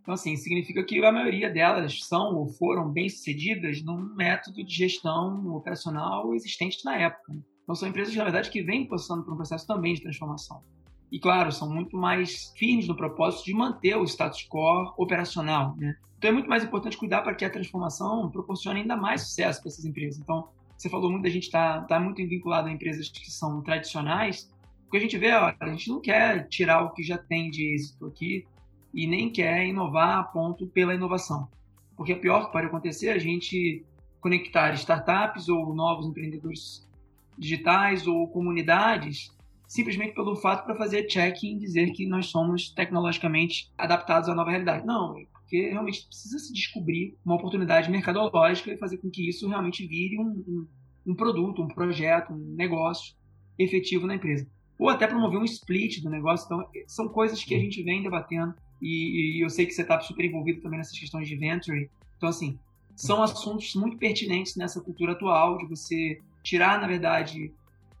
Então, 0.00 0.14
assim, 0.14 0.36
significa 0.36 0.82
que 0.84 1.04
a 1.04 1.12
maioria 1.12 1.52
delas 1.52 2.02
são 2.04 2.34
ou 2.36 2.48
foram 2.48 2.90
bem-sucedidas 2.90 3.82
num 3.82 4.14
método 4.14 4.64
de 4.64 4.74
gestão 4.74 5.54
operacional 5.54 6.32
existente 6.34 6.82
na 6.84 6.96
época. 6.96 7.34
Né? 7.34 7.40
Então, 7.62 7.74
são 7.74 7.88
empresas, 7.88 8.16
na 8.16 8.24
verdade, 8.24 8.50
que 8.50 8.62
vêm 8.62 8.88
passando 8.88 9.22
por 9.22 9.34
um 9.34 9.36
processo 9.36 9.66
também 9.66 9.92
de 9.92 10.00
transformação. 10.00 10.62
E, 11.10 11.18
claro, 11.18 11.50
são 11.50 11.72
muito 11.72 11.96
mais 11.96 12.52
firmes 12.56 12.86
no 12.86 12.96
propósito 12.96 13.46
de 13.46 13.54
manter 13.54 13.96
o 13.96 14.04
status 14.04 14.46
quo 14.48 14.92
operacional. 14.96 15.74
Né? 15.76 15.96
Então, 16.18 16.30
é 16.30 16.32
muito 16.32 16.48
mais 16.48 16.64
importante 16.64 16.98
cuidar 16.98 17.22
para 17.22 17.34
que 17.34 17.44
a 17.44 17.50
transformação 17.50 18.30
proporcione 18.30 18.80
ainda 18.80 18.96
mais 18.96 19.22
sucesso 19.22 19.60
para 19.60 19.70
essas 19.70 19.84
empresas. 19.84 20.20
Então, 20.20 20.48
você 20.76 20.88
falou 20.88 21.10
muito 21.10 21.24
da 21.24 21.30
gente 21.30 21.44
estar 21.44 21.80
tá, 21.80 21.86
tá 21.86 22.00
muito 22.00 22.16
vinculado 22.26 22.68
a 22.68 22.72
empresas 22.72 23.08
que 23.08 23.30
são 23.30 23.62
tradicionais, 23.62 24.52
porque 24.82 24.98
a 24.98 25.00
gente 25.00 25.18
vê, 25.18 25.32
ó, 25.32 25.52
a 25.58 25.68
gente 25.68 25.88
não 25.88 26.00
quer 26.00 26.46
tirar 26.48 26.82
o 26.82 26.90
que 26.90 27.02
já 27.02 27.18
tem 27.18 27.50
de 27.50 27.74
êxito 27.74 28.06
aqui 28.06 28.46
e 28.94 29.06
nem 29.06 29.30
quer 29.30 29.66
inovar 29.66 30.18
a 30.18 30.22
ponto 30.22 30.66
pela 30.66 30.94
inovação. 30.94 31.48
Porque 31.96 32.12
o 32.12 32.20
pior 32.20 32.46
que 32.46 32.52
pode 32.52 32.66
acontecer 32.66 33.08
é 33.08 33.12
a 33.14 33.18
gente 33.18 33.84
conectar 34.20 34.72
startups 34.74 35.48
ou 35.48 35.74
novos 35.74 36.06
empreendedores 36.06 36.88
digitais 37.36 38.06
ou 38.06 38.28
comunidades 38.28 39.30
simplesmente 39.68 40.14
pelo 40.14 40.34
fato 40.34 40.64
para 40.64 40.74
fazer 40.74 41.06
check-in 41.06 41.56
e 41.56 41.58
dizer 41.58 41.92
que 41.92 42.06
nós 42.06 42.26
somos 42.26 42.70
tecnologicamente 42.70 43.70
adaptados 43.76 44.28
à 44.28 44.34
nova 44.34 44.50
realidade. 44.50 44.86
Não, 44.86 45.16
é 45.18 45.26
porque 45.48 45.68
realmente 45.70 46.06
precisa 46.06 46.38
se 46.38 46.52
descobrir 46.52 47.16
uma 47.24 47.36
oportunidade 47.36 47.90
mercadológica 47.90 48.72
e 48.72 48.78
fazer 48.78 48.98
com 48.98 49.10
que 49.10 49.28
isso 49.28 49.46
realmente 49.46 49.86
vire 49.86 50.18
um, 50.18 50.44
um, 50.46 50.66
um 51.06 51.14
produto, 51.14 51.62
um 51.62 51.68
projeto, 51.68 52.32
um 52.32 52.54
negócio 52.54 53.14
efetivo 53.58 54.06
na 54.06 54.14
empresa. 54.14 54.46
Ou 54.78 54.88
até 54.88 55.06
promover 55.06 55.38
um 55.38 55.44
split 55.44 56.02
do 56.02 56.10
negócio. 56.10 56.46
Então, 56.46 56.66
são 56.86 57.08
coisas 57.08 57.42
que 57.44 57.54
a 57.54 57.58
gente 57.58 57.82
vem 57.82 58.02
debatendo 58.02 58.54
e, 58.80 59.38
e 59.38 59.44
eu 59.44 59.50
sei 59.50 59.66
que 59.66 59.72
você 59.72 59.82
está 59.82 60.00
super 60.00 60.24
envolvido 60.24 60.60
também 60.62 60.78
nessas 60.78 60.98
questões 60.98 61.28
de 61.28 61.36
venture. 61.36 61.90
Então, 62.16 62.28
assim, 62.28 62.58
são 62.94 63.22
assuntos 63.22 63.74
muito 63.74 63.96
pertinentes 63.98 64.56
nessa 64.56 64.80
cultura 64.80 65.12
atual 65.12 65.58
de 65.58 65.66
você 65.66 66.20
tirar, 66.42 66.80
na 66.80 66.86
verdade, 66.86 67.52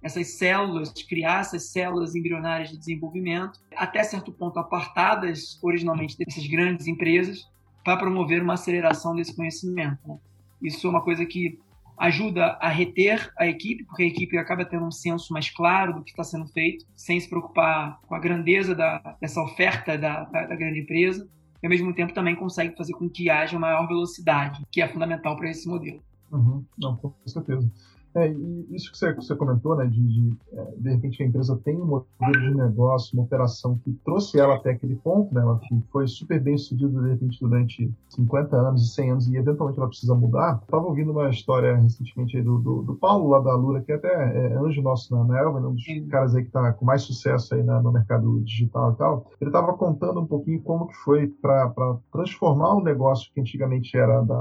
essas 0.02 0.38
células, 0.38 0.92
criar 1.08 1.40
essas 1.40 1.70
células 1.70 2.14
embrionárias 2.14 2.70
de 2.70 2.78
desenvolvimento, 2.78 3.60
até 3.76 4.02
certo 4.04 4.32
ponto 4.32 4.58
apartadas 4.58 5.58
originalmente 5.62 6.16
dessas 6.16 6.46
grandes 6.46 6.86
empresas, 6.86 7.48
para 7.84 7.96
promover 7.96 8.42
uma 8.42 8.54
aceleração 8.54 9.14
desse 9.14 9.34
conhecimento. 9.34 9.98
Né? 10.06 10.18
Isso 10.62 10.86
é 10.86 10.90
uma 10.90 11.02
coisa 11.02 11.24
que 11.24 11.58
ajuda 11.96 12.56
a 12.60 12.68
reter 12.68 13.32
a 13.36 13.46
equipe, 13.46 13.84
porque 13.84 14.04
a 14.04 14.06
equipe 14.06 14.38
acaba 14.38 14.64
tendo 14.64 14.86
um 14.86 14.90
senso 14.90 15.32
mais 15.32 15.50
claro 15.50 15.94
do 15.94 16.02
que 16.02 16.10
está 16.10 16.22
sendo 16.22 16.46
feito, 16.46 16.84
sem 16.94 17.18
se 17.18 17.28
preocupar 17.28 17.98
com 18.06 18.14
a 18.14 18.20
grandeza 18.20 18.74
da, 18.74 19.16
dessa 19.20 19.42
oferta 19.42 19.98
da, 19.98 20.24
da, 20.24 20.46
da 20.46 20.56
grande 20.56 20.80
empresa, 20.80 21.28
e 21.60 21.66
ao 21.66 21.70
mesmo 21.70 21.92
tempo 21.92 22.14
também 22.14 22.36
consegue 22.36 22.76
fazer 22.76 22.92
com 22.92 23.10
que 23.10 23.28
haja 23.28 23.58
maior 23.58 23.86
velocidade, 23.88 24.64
que 24.70 24.80
é 24.80 24.86
fundamental 24.86 25.36
para 25.36 25.50
esse 25.50 25.68
modelo. 25.68 26.02
Uhum. 26.30 26.64
Não, 26.78 26.96
com 26.96 27.12
certeza. 27.26 27.68
É, 28.14 28.30
e 28.30 28.66
isso 28.70 28.90
que 28.90 28.98
você, 28.98 29.12
que 29.12 29.22
você 29.22 29.36
comentou, 29.36 29.76
né, 29.76 29.86
de, 29.86 30.00
de, 30.00 30.36
é, 30.52 30.74
de 30.76 30.90
repente 30.90 31.22
a 31.22 31.26
empresa 31.26 31.60
tem 31.64 31.76
um 31.76 31.86
modelo 31.86 32.32
de 32.32 32.54
negócio, 32.54 33.16
uma 33.16 33.24
operação 33.24 33.78
que 33.78 33.92
trouxe 34.04 34.38
ela 34.38 34.56
até 34.56 34.70
aquele 34.70 34.96
ponto, 34.96 35.32
né, 35.34 35.40
ela 35.40 35.60
foi 35.90 36.06
super 36.06 36.40
bem 36.40 36.56
sucedida 36.56 37.00
de 37.00 37.08
repente 37.10 37.38
durante 37.40 37.92
50 38.08 38.56
anos 38.56 38.82
e 38.82 38.94
100 38.94 39.10
anos 39.10 39.28
e 39.28 39.36
eventualmente 39.36 39.78
ela 39.78 39.88
precisa 39.88 40.14
mudar. 40.14 40.60
Estava 40.62 40.86
ouvindo 40.86 41.12
uma 41.12 41.28
história 41.28 41.76
recentemente 41.76 42.40
do, 42.42 42.58
do, 42.58 42.82
do, 42.82 42.96
Paulo 42.96 43.28
lá 43.28 43.40
da 43.40 43.54
Lura, 43.54 43.80
que 43.82 43.92
é 43.92 43.94
até 43.94 44.08
é 44.08 44.56
anjo 44.56 44.82
nosso 44.82 45.14
na, 45.14 45.24
na 45.24 45.38
Elva, 45.38 45.60
né, 45.60 45.68
um 45.68 45.74
dos 45.74 45.84
caras 46.10 46.34
aí 46.34 46.42
que 46.42 46.48
está 46.48 46.72
com 46.72 46.84
mais 46.84 47.02
sucesso 47.02 47.54
aí 47.54 47.62
na, 47.62 47.82
no 47.82 47.92
mercado 47.92 48.40
digital 48.40 48.92
e 48.92 48.96
tal. 48.96 49.30
Ele 49.40 49.50
estava 49.50 49.72
contando 49.74 50.20
um 50.20 50.26
pouquinho 50.26 50.60
como 50.62 50.86
que 50.86 50.96
foi 50.96 51.28
para 51.28 51.98
transformar 52.12 52.74
o 52.74 52.82
negócio 52.82 53.30
que 53.32 53.40
antigamente 53.40 53.96
era 53.96 54.22
da 54.22 54.38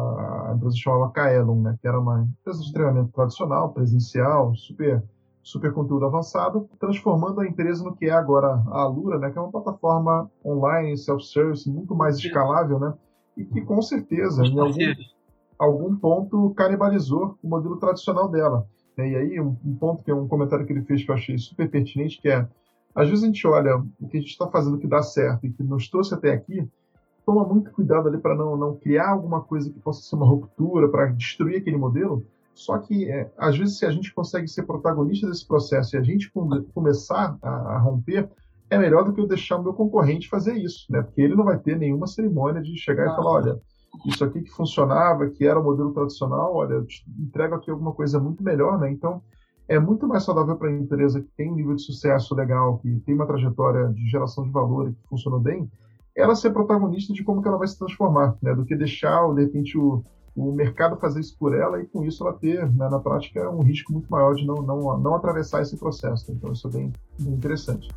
a 0.48 0.54
empresa 0.56 0.76
chamava 0.76 1.12
Kaelon, 1.12 1.62
né, 1.62 1.78
que 1.82 1.88
era 1.88 2.00
uma 2.00 2.22
empresa 2.22 2.62
de 2.62 2.74
treinamento 2.74 3.12
tradicional 3.12 3.67
presencial, 3.72 4.56
super 4.56 5.04
super 5.48 5.72
conteúdo 5.72 6.06
avançado, 6.06 6.70
transformando 6.78 7.40
a 7.40 7.48
empresa 7.48 7.82
no 7.82 7.96
que 7.96 8.08
é 8.08 8.12
agora 8.12 8.62
a 8.68 8.82
Alura, 8.82 9.18
né, 9.18 9.32
que 9.32 9.38
é 9.38 9.42
uma 9.42 9.50
plataforma 9.50 10.30
online, 10.44 10.98
self-service, 10.98 11.70
muito 11.72 11.96
mais 11.96 12.18
escalável, 12.18 12.78
né, 12.78 12.94
e 13.38 13.46
que 13.46 13.62
com 13.62 13.82
certeza, 13.82 14.44
em 14.44 14.60
algum, 14.60 14.94
algum 15.58 15.96
ponto, 15.96 16.54
canibalizou 16.54 17.38
o 17.42 17.48
modelo 17.48 17.78
tradicional 17.78 18.28
dela. 18.28 18.68
E 18.98 19.02
aí, 19.02 19.40
um, 19.40 19.56
um, 19.64 19.76
ponto 19.76 20.04
que 20.04 20.12
é 20.12 20.14
um 20.14 20.28
comentário 20.28 20.66
que 20.66 20.74
ele 20.74 20.82
fez 20.82 21.06
que 21.06 21.12
eu 21.12 21.16
achei 21.16 21.38
super 21.38 21.70
pertinente, 21.70 22.20
que 22.22 22.28
é, 22.28 22.46
às 22.94 23.08
vezes 23.08 23.24
a 23.24 23.28
gente 23.28 23.48
olha 23.48 23.78
o 24.02 24.08
que 24.10 24.18
a 24.18 24.20
gente 24.20 24.32
está 24.32 24.48
fazendo 24.48 24.78
que 24.78 24.88
dá 24.88 25.02
certo 25.02 25.46
e 25.46 25.50
que 25.50 25.64
nos 25.64 25.88
trouxe 25.88 26.14
até 26.14 26.34
aqui, 26.34 26.68
toma 27.26 27.46
muito 27.46 27.72
cuidado 27.72 28.10
ali 28.10 28.18
para 28.18 28.36
não, 28.36 28.58
não 28.58 28.76
criar 28.76 29.12
alguma 29.12 29.42
coisa 29.42 29.72
que 29.72 29.80
possa 29.80 30.02
ser 30.02 30.18
uma 30.18 30.26
ruptura, 30.26 30.90
para 30.90 31.06
destruir 31.06 31.62
aquele 31.62 31.78
modelo, 31.78 32.26
só 32.58 32.80
que, 32.80 33.08
é, 33.08 33.32
às 33.38 33.56
vezes, 33.56 33.78
se 33.78 33.86
a 33.86 33.92
gente 33.92 34.12
consegue 34.12 34.48
ser 34.48 34.64
protagonista 34.64 35.28
desse 35.28 35.48
processo 35.48 35.96
e 35.96 36.00
a 36.00 36.02
gente 36.02 36.32
come, 36.32 36.64
começar 36.74 37.38
a, 37.40 37.50
a, 37.50 37.78
romper, 37.78 38.28
é 38.68 38.80
melhor 38.80 39.04
do 39.04 39.14
que 39.14 39.22
eu 39.22 39.28
deixar 39.28 39.58
o 39.58 39.64
meu 39.64 39.74
concorrente 39.74 40.28
fazer 40.28 40.56
isso, 40.56 40.92
né? 40.92 41.04
Porque 41.04 41.22
ele 41.22 41.36
não 41.36 41.46
vai 41.46 41.60
ter 41.60 41.78
nenhuma 41.78 42.08
cerimônia 42.08 42.60
de 42.60 42.76
chegar 42.76 43.10
ah, 43.10 43.14
e 43.14 43.16
falar, 43.16 43.32
olha, 43.32 43.62
isso 44.08 44.26
aqui 44.26 44.42
que 44.42 44.50
funcionava, 44.50 45.30
que 45.30 45.46
era 45.46 45.60
o 45.60 45.64
modelo 45.64 45.94
tradicional, 45.94 46.56
olha, 46.56 46.74
eu 46.74 46.86
te 46.88 47.06
entrego 47.20 47.54
aqui 47.54 47.70
alguma 47.70 47.94
coisa 47.94 48.20
muito 48.20 48.44
melhor, 48.44 48.80
né? 48.80 48.92
Então, 48.92 49.22
é 49.68 49.78
muito 49.78 50.08
mais 50.08 50.24
saudável 50.24 50.56
para 50.56 50.70
a 50.70 50.74
empresa 50.74 51.22
que 51.22 51.30
tem 51.38 51.52
um 51.52 51.56
nível 51.56 51.76
de 51.76 51.84
sucesso 51.84 52.34
legal, 52.34 52.80
que 52.80 52.90
tem 53.02 53.14
uma 53.14 53.28
trajetória 53.28 53.88
de 53.90 54.10
geração 54.10 54.44
de 54.44 54.50
valor 54.50 54.90
e 54.90 54.94
que 54.94 55.08
funcionou 55.08 55.40
bem, 55.40 55.70
ela 56.16 56.34
ser 56.34 56.50
protagonista 56.50 57.14
de 57.14 57.24
como 57.24 57.40
que 57.40 57.48
ela 57.48 57.60
vai 57.60 57.68
se 57.68 57.78
transformar, 57.78 58.36
né? 58.42 58.56
Do 58.56 58.66
que 58.66 58.76
deixar, 58.76 59.32
de 59.36 59.44
repente, 59.44 59.78
o, 59.78 60.04
o 60.38 60.52
mercado 60.52 60.98
fazer 60.98 61.20
isso 61.20 61.36
por 61.38 61.56
ela 61.56 61.82
e 61.82 61.88
com 61.88 62.06
isso 62.06 62.24
ela 62.24 62.38
ter, 62.38 62.72
né, 62.72 62.88
na 62.88 63.00
prática, 63.00 63.50
um 63.50 63.64
risco 63.64 63.92
muito 63.92 64.08
maior 64.08 64.36
de 64.36 64.46
não, 64.46 64.58
não, 64.58 64.98
não 65.00 65.16
atravessar 65.16 65.64
esse 65.64 65.76
processo. 65.76 66.32
Então 66.32 66.52
isso 66.52 66.68
é 66.68 66.72
bem, 66.72 66.94
bem 67.20 67.34
interessante. 67.34 67.90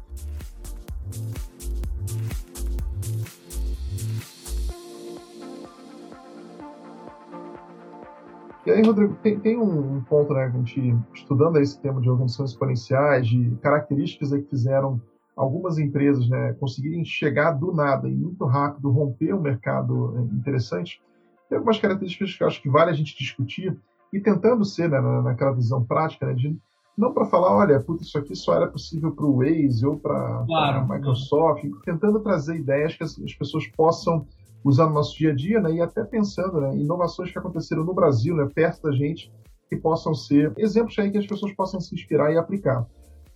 E 8.67 8.71
aí, 8.71 8.83
Rodrigo, 8.83 9.17
tem, 9.23 9.39
tem 9.39 9.59
um, 9.59 10.01
ponto, 10.03 10.33
né, 10.33 10.45
a 10.45 10.49
gente, 10.51 10.95
estudando 11.13 11.59
esse 11.59 11.81
tema 11.81 12.01
de 12.01 12.09
organizações 12.09 12.51
exponenciais, 12.51 13.27
de 13.27 13.57
características 13.63 14.33
aí 14.33 14.43
que 14.43 14.51
fizeram 14.51 15.01
algumas 15.37 15.79
empresas 15.79 16.29
né, 16.29 16.55
conseguirem 16.55 17.05
chegar 17.05 17.53
do 17.53 17.73
nada 17.73 18.09
e 18.09 18.15
muito 18.15 18.45
rápido 18.45 18.91
romper 18.91 19.35
um 19.35 19.41
mercado 19.41 20.15
é, 20.17 20.21
interessante, 20.35 21.03
tem 21.51 21.59
algumas 21.59 21.81
características 21.81 22.37
que 22.37 22.43
eu 22.45 22.47
acho 22.47 22.63
que 22.63 22.71
vale 22.71 22.91
a 22.93 22.95
gente 22.95 23.19
discutir 23.19 23.77
e 24.13 24.21
tentando 24.21 24.65
ser 24.65 24.89
né, 24.89 25.01
naquela 25.01 25.53
visão 25.53 25.85
prática, 25.85 26.25
né, 26.27 26.33
de 26.33 26.57
não 26.97 27.13
para 27.13 27.25
falar, 27.25 27.57
olha, 27.57 27.81
putz, 27.81 28.07
isso 28.07 28.19
aqui 28.19 28.37
só 28.37 28.55
era 28.55 28.69
possível 28.69 29.11
para 29.13 29.25
o 29.25 29.39
Waze 29.39 29.85
ou 29.85 29.99
para 29.99 30.45
claro, 30.47 30.79
a 30.81 30.95
Microsoft, 30.95 31.65
tentando 31.85 32.21
trazer 32.21 32.57
ideias 32.57 32.95
que 32.95 33.03
as, 33.03 33.19
as, 33.19 33.35
pessoas 33.35 33.67
possam 33.69 34.27
usar 34.63 34.87
no 34.87 34.95
nosso 34.95 35.17
dia 35.17 35.33
a 35.33 35.35
dia, 35.35 35.61
né, 35.61 35.73
e 35.73 35.81
até 35.81 36.05
pensando 36.05 36.61
né, 36.61 36.75
em 36.75 36.83
inovações 36.83 37.33
que 37.33 37.39
aconteceram 37.39 37.85
no 37.85 37.95
Brasil, 37.95 38.37
né, 38.37 38.49
perto 38.55 38.83
da 38.83 38.93
gente, 38.93 39.33
que 39.69 39.77
possam 39.77 40.15
ser 40.15 40.53
exemplos 40.57 40.97
aí 40.99 41.11
que 41.11 41.19
as 41.19 41.27
pessoas 41.27 41.53
possam 41.53 41.81
se 41.81 41.95
inspirar 41.95 42.33
e 42.33 42.39
aplicar. 42.39 42.87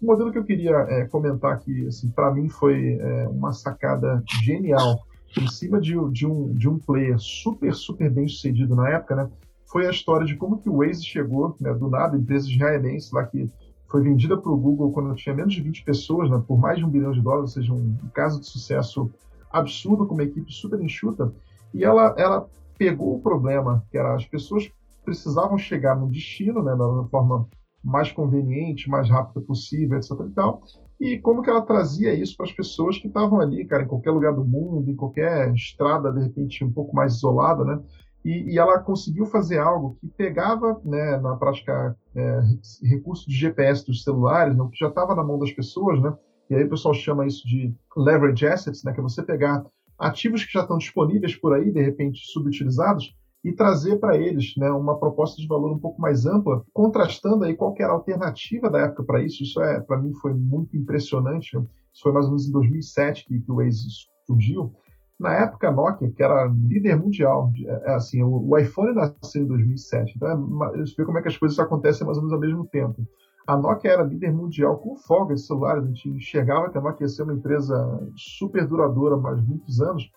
O 0.00 0.06
modelo 0.06 0.30
que 0.30 0.38
eu 0.38 0.44
queria 0.44 0.76
é, 0.88 1.06
comentar 1.06 1.52
aqui, 1.52 1.86
assim, 1.86 2.10
para 2.10 2.32
mim 2.32 2.48
foi 2.48 2.98
é, 3.00 3.28
uma 3.28 3.52
sacada 3.52 4.22
genial 4.44 5.00
em 5.40 5.48
cima 5.48 5.80
de, 5.80 5.94
de, 6.10 6.26
um, 6.26 6.52
de 6.54 6.68
um 6.68 6.78
player 6.78 7.18
super, 7.18 7.74
super 7.74 8.10
bem 8.10 8.28
sucedido 8.28 8.74
na 8.74 8.88
época, 8.88 9.16
né? 9.16 9.30
Foi 9.66 9.86
a 9.86 9.90
história 9.90 10.26
de 10.26 10.36
como 10.36 10.58
que 10.58 10.68
o 10.68 10.78
Waze 10.78 11.04
chegou, 11.04 11.56
né, 11.60 11.74
do 11.74 11.88
nada, 11.88 12.16
empresa 12.16 12.48
israelense 12.48 13.12
lá 13.12 13.24
que 13.24 13.50
foi 13.88 14.02
vendida 14.02 14.36
para 14.36 14.50
o 14.50 14.56
Google 14.56 14.92
quando 14.92 15.14
tinha 15.14 15.34
menos 15.34 15.54
de 15.54 15.62
20 15.62 15.84
pessoas, 15.84 16.30
né, 16.30 16.42
por 16.46 16.58
mais 16.58 16.78
de 16.78 16.84
um 16.84 16.90
bilhão 16.90 17.12
de 17.12 17.20
dólares, 17.20 17.56
ou 17.56 17.62
seja, 17.62 17.72
um, 17.72 17.96
caso 18.12 18.40
de 18.40 18.46
sucesso 18.46 19.10
absurdo, 19.50 20.06
com 20.06 20.14
uma 20.14 20.22
equipe 20.22 20.52
super 20.52 20.80
enxuta, 20.80 21.32
e 21.72 21.84
ela, 21.84 22.14
ela 22.18 22.48
pegou 22.78 23.16
o 23.16 23.20
problema, 23.20 23.84
que 23.90 23.98
era 23.98 24.14
as 24.14 24.24
pessoas 24.24 24.70
precisavam 25.04 25.58
chegar 25.58 25.96
no 25.96 26.08
destino, 26.08 26.62
né, 26.62 26.72
da 26.72 27.04
forma 27.08 27.48
mais 27.82 28.10
conveniente, 28.10 28.88
mais 28.88 29.08
rápida 29.10 29.40
possível, 29.40 29.98
etc. 29.98 30.12
E 30.26 30.30
tal, 30.30 30.62
e 31.04 31.18
como 31.18 31.42
que 31.42 31.50
ela 31.50 31.60
trazia 31.60 32.14
isso 32.14 32.34
para 32.34 32.46
as 32.46 32.52
pessoas 32.52 32.96
que 32.96 33.08
estavam 33.08 33.38
ali, 33.38 33.66
cara, 33.66 33.82
em 33.82 33.86
qualquer 33.86 34.10
lugar 34.10 34.32
do 34.32 34.42
mundo, 34.42 34.90
em 34.90 34.96
qualquer 34.96 35.52
estrada, 35.52 36.10
de 36.10 36.22
repente, 36.22 36.64
um 36.64 36.72
pouco 36.72 36.96
mais 36.96 37.16
isolada, 37.16 37.62
né? 37.62 37.78
E, 38.24 38.54
e 38.54 38.58
ela 38.58 38.78
conseguiu 38.78 39.26
fazer 39.26 39.58
algo 39.58 39.98
que 40.00 40.08
pegava, 40.08 40.80
né, 40.82 41.18
na 41.18 41.36
prática, 41.36 41.94
é, 42.16 42.40
recurso 42.84 43.28
de 43.28 43.36
GPS 43.36 43.84
dos 43.84 44.02
celulares, 44.02 44.56
né, 44.56 44.66
que 44.72 44.78
já 44.78 44.88
estava 44.88 45.14
na 45.14 45.22
mão 45.22 45.38
das 45.38 45.52
pessoas, 45.52 46.00
né? 46.00 46.10
E 46.48 46.54
aí 46.54 46.64
o 46.64 46.70
pessoal 46.70 46.94
chama 46.94 47.26
isso 47.26 47.46
de 47.46 47.74
leverage 47.94 48.46
assets, 48.46 48.82
né? 48.82 48.90
Que 48.94 49.00
é 49.00 49.02
você 49.02 49.22
pegar 49.22 49.62
ativos 49.98 50.42
que 50.42 50.54
já 50.54 50.62
estão 50.62 50.78
disponíveis 50.78 51.36
por 51.36 51.52
aí, 51.52 51.70
de 51.70 51.82
repente 51.82 52.20
subutilizados, 52.32 53.14
e 53.44 53.52
trazer 53.52 53.98
para 53.98 54.16
eles 54.16 54.54
né, 54.56 54.70
uma 54.70 54.98
proposta 54.98 55.40
de 55.40 55.46
valor 55.46 55.70
um 55.70 55.78
pouco 55.78 56.00
mais 56.00 56.24
ampla, 56.24 56.64
contrastando 56.72 57.44
aí 57.44 57.54
qual 57.54 57.74
era 57.78 57.90
a 57.90 57.94
alternativa 57.94 58.70
da 58.70 58.80
época 58.80 59.04
para 59.04 59.22
isso. 59.22 59.42
Isso 59.42 59.60
é, 59.60 59.80
para 59.80 59.98
mim 59.98 60.14
foi 60.14 60.32
muito 60.32 60.74
impressionante. 60.74 61.54
Isso 61.92 62.02
foi 62.02 62.12
mais 62.12 62.24
ou 62.24 62.32
menos 62.32 62.48
em 62.48 62.52
2007 62.52 63.26
que, 63.26 63.40
que 63.40 63.52
o 63.52 63.56
Waze 63.56 63.86
surgiu. 64.26 64.72
Na 65.20 65.34
época, 65.34 65.68
a 65.68 65.72
Nokia, 65.72 66.10
que 66.10 66.22
era 66.22 66.46
líder 66.46 66.96
mundial, 66.96 67.52
é, 67.66 67.90
é 67.90 67.94
assim, 67.94 68.22
o, 68.22 68.48
o 68.48 68.58
iPhone 68.58 68.94
nasceu 68.94 69.42
em 69.42 69.46
2007. 69.46 70.14
Então, 70.16 70.64
é, 70.64 70.78
você 70.78 70.94
vê 70.96 71.04
como 71.04 71.18
é 71.18 71.22
que 71.22 71.28
as 71.28 71.36
coisas 71.36 71.58
acontecem 71.58 72.06
mais 72.06 72.16
ou 72.16 72.24
menos 72.24 72.32
ao 72.32 72.40
mesmo 72.40 72.66
tempo. 72.66 73.06
A 73.46 73.58
Nokia 73.58 73.92
era 73.92 74.02
líder 74.02 74.32
mundial 74.32 74.78
com 74.78 74.96
folga 74.96 75.34
de 75.34 75.42
celulares. 75.42 75.84
A 75.84 75.86
gente 75.86 76.08
enxergava 76.08 76.70
que 76.70 76.78
a 76.78 76.80
Nokia 76.80 77.04
ia 77.04 77.08
ser 77.08 77.24
uma 77.24 77.34
empresa 77.34 78.10
super 78.16 78.66
duradoura 78.66 79.18
mais 79.18 79.38
muitos 79.46 79.82
anos 79.82 80.10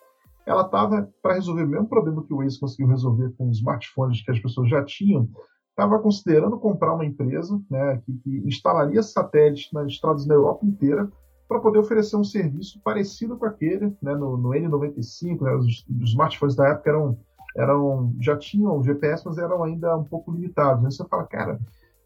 ela 0.48 0.62
estava 0.62 1.08
para 1.22 1.34
resolver 1.34 1.64
o 1.64 1.68
mesmo 1.68 1.86
problema 1.86 2.24
que 2.24 2.32
o 2.32 2.38
Waze 2.38 2.58
conseguiu 2.58 2.88
resolver 2.88 3.30
com 3.36 3.50
os 3.50 3.58
smartphones 3.58 4.22
que 4.22 4.30
as 4.30 4.40
pessoas 4.40 4.70
já 4.70 4.82
tinham, 4.82 5.28
estava 5.70 5.98
considerando 5.98 6.58
comprar 6.58 6.94
uma 6.94 7.04
empresa 7.04 7.60
né, 7.70 8.00
que, 8.04 8.12
que, 8.24 8.48
instalaria 8.48 9.02
satélites 9.02 9.70
nas 9.72 9.92
estradas 9.92 10.26
na 10.26 10.34
Europa 10.34 10.64
inteira 10.64 11.08
para 11.46 11.60
poder 11.60 11.78
oferecer 11.78 12.16
um 12.16 12.24
serviço 12.24 12.80
parecido 12.82 13.36
com 13.36 13.44
aquele 13.44 13.94
né, 14.02 14.14
no, 14.14 14.38
no 14.38 14.48
N95. 14.48 15.40
Né, 15.42 15.54
os, 15.54 15.86
os, 15.86 16.10
smartphones 16.10 16.56
da 16.56 16.68
época 16.68 16.90
eram, 16.90 17.18
eram 17.54 18.14
já 18.18 18.36
tinham 18.36 18.82
GPS, 18.82 19.24
mas 19.26 19.36
eram 19.36 19.62
ainda 19.62 19.96
um 19.98 20.04
pouco 20.04 20.32
limitados. 20.32 20.82
Né? 20.82 20.90
Você 20.90 21.06
fala, 21.06 21.24
cara, 21.24 21.60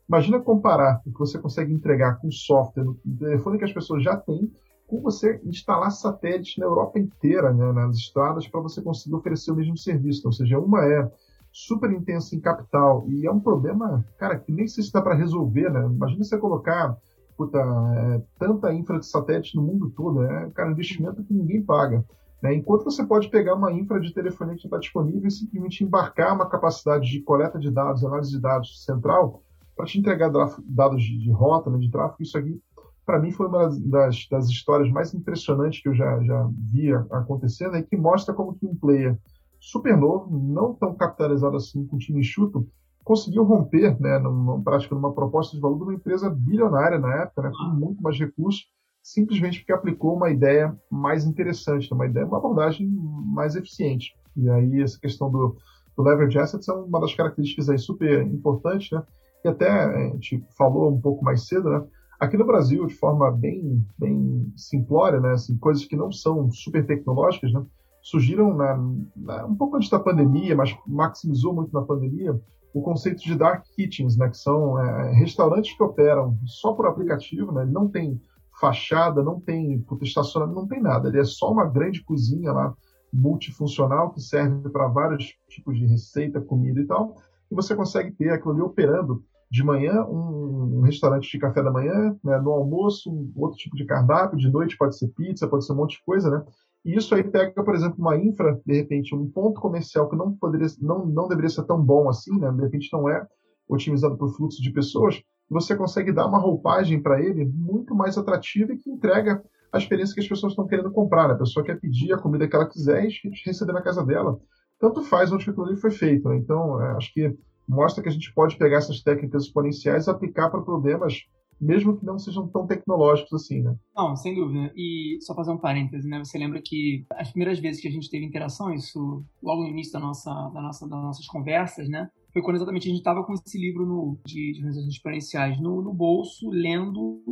imagina 0.09 0.40
comparar 0.40 1.00
o 1.07 1.12
que 1.12 1.18
você 1.18 1.38
consegue 1.38 1.72
entregar 1.72 2.20
com 2.20 2.31
software 2.31 2.85
no 2.85 2.94
telefone 3.18 3.59
que 3.59 3.64
as 3.64 3.72
pessoas 3.72 4.02
já 4.02 4.16
têm 4.16 4.52
com 4.92 5.00
você 5.00 5.40
instalar 5.42 5.90
satélites 5.90 6.59
na 6.59 6.66
Europa 6.66 6.98
inteira, 6.98 7.50
né, 7.50 7.72
nas 7.72 7.96
estradas, 7.96 8.46
para 8.46 8.61
você 8.61 8.83
conseguir 8.83 9.14
oferecer 9.14 9.50
o 9.50 9.57
mesmo 9.57 9.74
serviço. 9.74 10.26
Ou 10.26 10.33
seja, 10.35 10.59
uma 10.59 10.85
é 10.85 11.11
super 11.50 11.90
intensa 11.90 12.37
em 12.37 12.40
capital 12.40 13.07
e 13.09 13.26
é 13.26 13.33
um 13.33 13.40
problema, 13.40 14.05
cara, 14.18 14.38
que 14.38 14.52
nem 14.52 14.68
sei 14.68 14.85
se 14.85 14.92
dá 14.92 15.00
para 15.00 15.14
resolver, 15.14 15.70
né? 15.70 15.87
Imagina 15.87 16.22
você 16.22 16.37
colocar 16.37 16.94
puta, 17.38 17.59
é, 17.59 18.22
tanta 18.38 18.70
infra 18.74 18.98
de 18.98 19.07
satélite 19.07 19.57
no 19.57 19.62
mundo 19.62 19.88
todo, 19.96 20.20
né? 20.20 20.50
Cara, 20.55 20.70
investimento 20.70 21.24
que 21.24 21.33
ninguém 21.33 21.62
paga. 21.62 22.05
Né? 22.42 22.55
Enquanto 22.55 22.85
você 22.85 23.02
pode 23.02 23.31
pegar 23.31 23.55
uma 23.55 23.72
infra 23.72 23.98
de 23.98 24.12
telefonia 24.12 24.57
que 24.57 24.66
está 24.66 24.76
disponível 24.76 25.26
e 25.26 25.31
simplesmente 25.31 25.83
embarcar 25.83 26.35
uma 26.35 26.50
capacidade 26.50 27.11
de 27.11 27.20
coleta 27.20 27.59
de 27.59 27.70
dados, 27.70 28.05
análise 28.05 28.33
de 28.33 28.40
dados 28.40 28.85
central, 28.85 29.42
para 29.74 29.87
te 29.87 29.98
entregar 29.98 30.31
dados 30.31 31.02
de, 31.02 31.18
de 31.18 31.31
rota, 31.31 31.70
né, 31.70 31.78
de 31.78 31.90
tráfego, 31.90 32.22
isso 32.22 32.37
aqui 32.37 32.61
para 33.05 33.19
mim 33.19 33.33
foi 33.33 33.47
uma 33.47 33.69
das, 33.69 34.29
das, 34.29 34.49
histórias 34.49 34.91
mais 34.91 35.12
impressionantes 35.12 35.83
que 35.83 35.88
eu 35.88 35.95
já, 35.95 36.23
já 36.23 36.49
via 36.71 37.07
acontecendo 37.11 37.77
e 37.77 37.83
que 37.83 37.97
mostra 37.97 38.35
como 38.35 38.55
que 38.55 38.67
um 38.67 38.75
player 38.75 39.19
super 39.59 39.97
novo, 39.97 40.37
não 40.37 40.75
tão 40.75 40.95
capitalizado 40.95 41.57
assim 41.57 41.87
com 41.87 41.99
time 41.99 42.21
enxuto, 42.21 42.67
conseguiu 43.05 43.43
romper, 43.45 44.01
né, 44.01 44.19
numa 44.19 44.61
prática, 44.62 44.95
numa 44.95 45.12
proposta 45.12 45.57
de 45.57 45.61
valor 45.61 45.79
de 45.79 45.83
uma 45.85 45.95
empresa 45.95 46.31
bilionária 46.31 46.99
na 46.99 47.23
época, 47.23 47.43
né, 47.43 47.51
com 47.51 47.75
muito 47.75 48.03
mais 48.03 48.19
recursos, 48.19 48.67
simplesmente 49.03 49.59
porque 49.59 49.73
aplicou 49.73 50.17
uma 50.17 50.31
ideia 50.31 50.77
mais 50.90 51.25
interessante, 51.25 51.92
uma 51.92 52.07
ideia, 52.07 52.27
uma 52.27 52.38
abordagem 52.38 52.88
mais 52.88 53.57
eficiente. 53.57 54.15
E 54.37 54.48
aí 54.48 54.81
essa 54.81 54.98
questão 54.98 55.31
do, 55.31 55.57
do 55.96 56.03
leverage 56.03 56.38
assets 56.38 56.69
é 56.69 56.73
uma 56.73 57.00
das 57.00 57.15
características 57.15 57.69
aí 57.69 57.79
super 57.79 58.23
importantes, 58.23 58.90
né? 58.92 59.03
E 59.44 59.48
até 59.48 59.69
a 59.69 60.09
gente 60.11 60.44
falou 60.57 60.92
um 60.92 61.00
pouco 61.00 61.25
mais 61.25 61.48
cedo, 61.48 61.69
né? 61.69 61.85
Aqui 62.23 62.37
no 62.37 62.46
Brasil, 62.46 62.87
de 62.87 62.94
forma 62.94 63.33
bem, 63.33 63.85
bem 63.98 64.52
simplória, 64.56 65.18
né? 65.18 65.33
Assim, 65.33 65.58
coisas 65.58 65.85
que 65.85 65.96
não 65.96 66.12
são 66.12 66.52
super 66.52 66.87
tecnológicas, 66.87 67.52
né? 67.52 67.66
Surgiram 68.00 68.54
na, 68.54 68.79
na, 69.16 69.44
um 69.44 69.56
pouco 69.56 69.77
antes 69.77 69.90
da 69.90 69.98
pandemia, 69.98 70.54
mas 70.54 70.73
maximizou 70.87 71.52
muito 71.52 71.73
na 71.73 71.83
pandemia, 71.83 72.40
o 72.73 72.81
conceito 72.81 73.25
de 73.25 73.35
dark 73.35 73.64
kitchens, 73.75 74.16
né? 74.16 74.29
Que 74.29 74.37
são 74.37 74.79
é, 74.79 75.12
restaurantes 75.14 75.77
que 75.77 75.83
operam 75.83 76.38
só 76.46 76.73
por 76.75 76.87
aplicativo, 76.87 77.50
né? 77.50 77.64
Não 77.64 77.88
tem 77.88 78.20
fachada, 78.60 79.20
não 79.20 79.40
tem 79.40 79.85
estacionamento, 80.02 80.60
não 80.60 80.68
tem 80.68 80.81
nada. 80.81 81.08
Ele 81.08 81.18
é 81.18 81.25
só 81.25 81.50
uma 81.50 81.66
grande 81.66 82.04
cozinha 82.04 82.52
lá 82.52 82.73
multifuncional 83.12 84.12
que 84.12 84.20
serve 84.20 84.70
para 84.70 84.87
vários 84.87 85.35
tipos 85.48 85.77
de 85.77 85.87
receita, 85.87 86.40
comida 86.40 86.81
e 86.81 86.87
tal. 86.87 87.16
E 87.50 87.54
você 87.56 87.75
consegue 87.75 88.12
ter 88.12 88.31
aquilo 88.31 88.52
ali 88.52 88.62
operando 88.62 89.25
de 89.53 89.63
manhã 89.63 90.03
um, 90.07 90.79
um 90.79 90.81
restaurante 90.81 91.31
de 91.31 91.38
café 91.38 91.63
da 91.63 91.71
manhã, 91.71 92.17
né, 92.25 92.40
no 92.40 92.53
almoço 92.53 93.13
um 93.13 93.31
outro 93.37 93.59
tipo 93.59 93.77
de 93.77 93.85
cardápio, 93.85 94.38
de 94.38 94.50
noite 94.50 94.79
pode 94.79 94.96
ser 94.96 95.09
pizza, 95.09 95.46
pode 95.46 95.67
ser 95.67 95.75
um 95.75 95.77
monte 95.77 95.98
de 95.98 96.05
coisa, 96.05 96.31
né? 96.31 96.42
E 96.83 96.96
isso 96.96 97.15
aí 97.15 97.23
pega, 97.23 97.63
por 97.63 97.75
exemplo, 97.75 97.96
uma 97.98 98.17
infra, 98.17 98.59
de 98.65 98.75
repente, 98.75 99.15
um 99.15 99.31
ponto 99.31 99.61
comercial 99.61 100.09
que 100.09 100.17
não 100.17 100.33
poderia, 100.33 100.67
não, 100.81 101.05
não 101.05 101.29
deveria 101.29 101.50
ser 101.50 101.65
tão 101.65 101.81
bom 101.85 102.09
assim, 102.09 102.37
né? 102.40 102.50
De 102.50 102.63
repente 102.63 102.88
não 102.94 103.07
é 103.11 103.27
otimizado 103.69 104.17
por 104.17 104.35
fluxo 104.35 104.61
de 104.63 104.73
pessoas, 104.73 105.23
você 105.50 105.77
consegue 105.77 106.13
dar 106.13 106.27
uma 106.27 106.38
roupagem 106.38 107.03
para 107.03 107.21
ele 107.21 107.44
muito 107.44 107.94
mais 107.94 108.17
atrativa 108.17 108.73
e 108.73 108.79
que 108.79 108.90
entrega 108.90 109.44
a 109.71 109.77
experiência 109.77 110.15
que 110.15 110.21
as 110.21 110.29
pessoas 110.29 110.53
estão 110.53 110.67
querendo 110.67 110.90
comprar. 110.90 111.29
Né? 111.29 111.35
A 111.35 111.38
pessoa 111.38 111.65
quer 111.65 111.79
pedir 111.79 112.15
a 112.15 112.19
comida 112.19 112.48
que 112.48 112.57
ela 112.57 112.67
quiser 112.67 113.05
e 113.05 113.13
receber 113.44 113.75
na 113.75 113.83
casa 113.83 114.03
dela. 114.03 114.40
Tanto 114.81 115.03
faz 115.03 115.31
onde 115.31 115.48
aquilo 115.48 115.67
ali 115.67 115.77
foi 115.77 115.90
feito. 115.90 116.27
Né? 116.27 116.38
Então, 116.38 116.83
é, 116.83 116.92
acho 116.92 117.13
que 117.13 117.37
mostra 117.73 118.02
que 118.02 118.08
a 118.08 118.12
gente 118.12 118.33
pode 118.35 118.56
pegar 118.56 118.79
essas 118.79 119.02
técnicas 119.02 119.44
exponenciais 119.44 120.06
e 120.06 120.10
aplicar 120.10 120.50
para 120.50 120.62
problemas 120.62 121.23
mesmo 121.62 121.96
que 121.96 122.04
não 122.04 122.18
sejam 122.18 122.48
tão 122.48 122.66
tecnológicos 122.66 123.44
assim, 123.44 123.62
né? 123.62 123.77
Não, 123.96 124.16
sem 124.16 124.35
dúvida. 124.35 124.73
E 124.75 125.18
só 125.20 125.33
fazer 125.33 125.52
um 125.52 125.58
parêntese, 125.58 126.08
né? 126.08 126.18
Você 126.18 126.37
lembra 126.37 126.60
que 126.60 127.06
as 127.12 127.31
primeiras 127.31 127.60
vezes 127.60 127.81
que 127.81 127.87
a 127.87 127.90
gente 127.90 128.10
teve 128.10 128.27
interação, 128.27 128.75
isso 128.75 129.25
logo 129.40 129.62
no 129.62 129.68
início 129.68 129.92
da 129.92 130.00
nossa, 130.00 130.33
da 130.52 130.60
nossa, 130.60 130.88
das 130.88 131.00
nossas 131.00 131.27
conversas, 131.27 131.88
né? 131.88 132.10
Foi 132.33 132.42
quando 132.42 132.56
exatamente 132.56 132.88
a 132.88 132.90
gente 132.90 132.98
estava 132.98 133.23
com 133.23 133.33
esse 133.35 133.56
livro 133.56 133.87
no, 133.87 134.18
de, 134.27 134.54
organizações 134.56 134.92
exponenciais 134.92 135.60
no, 135.60 135.81
no 135.81 135.94
bolso, 135.94 136.50
lendo 136.50 137.23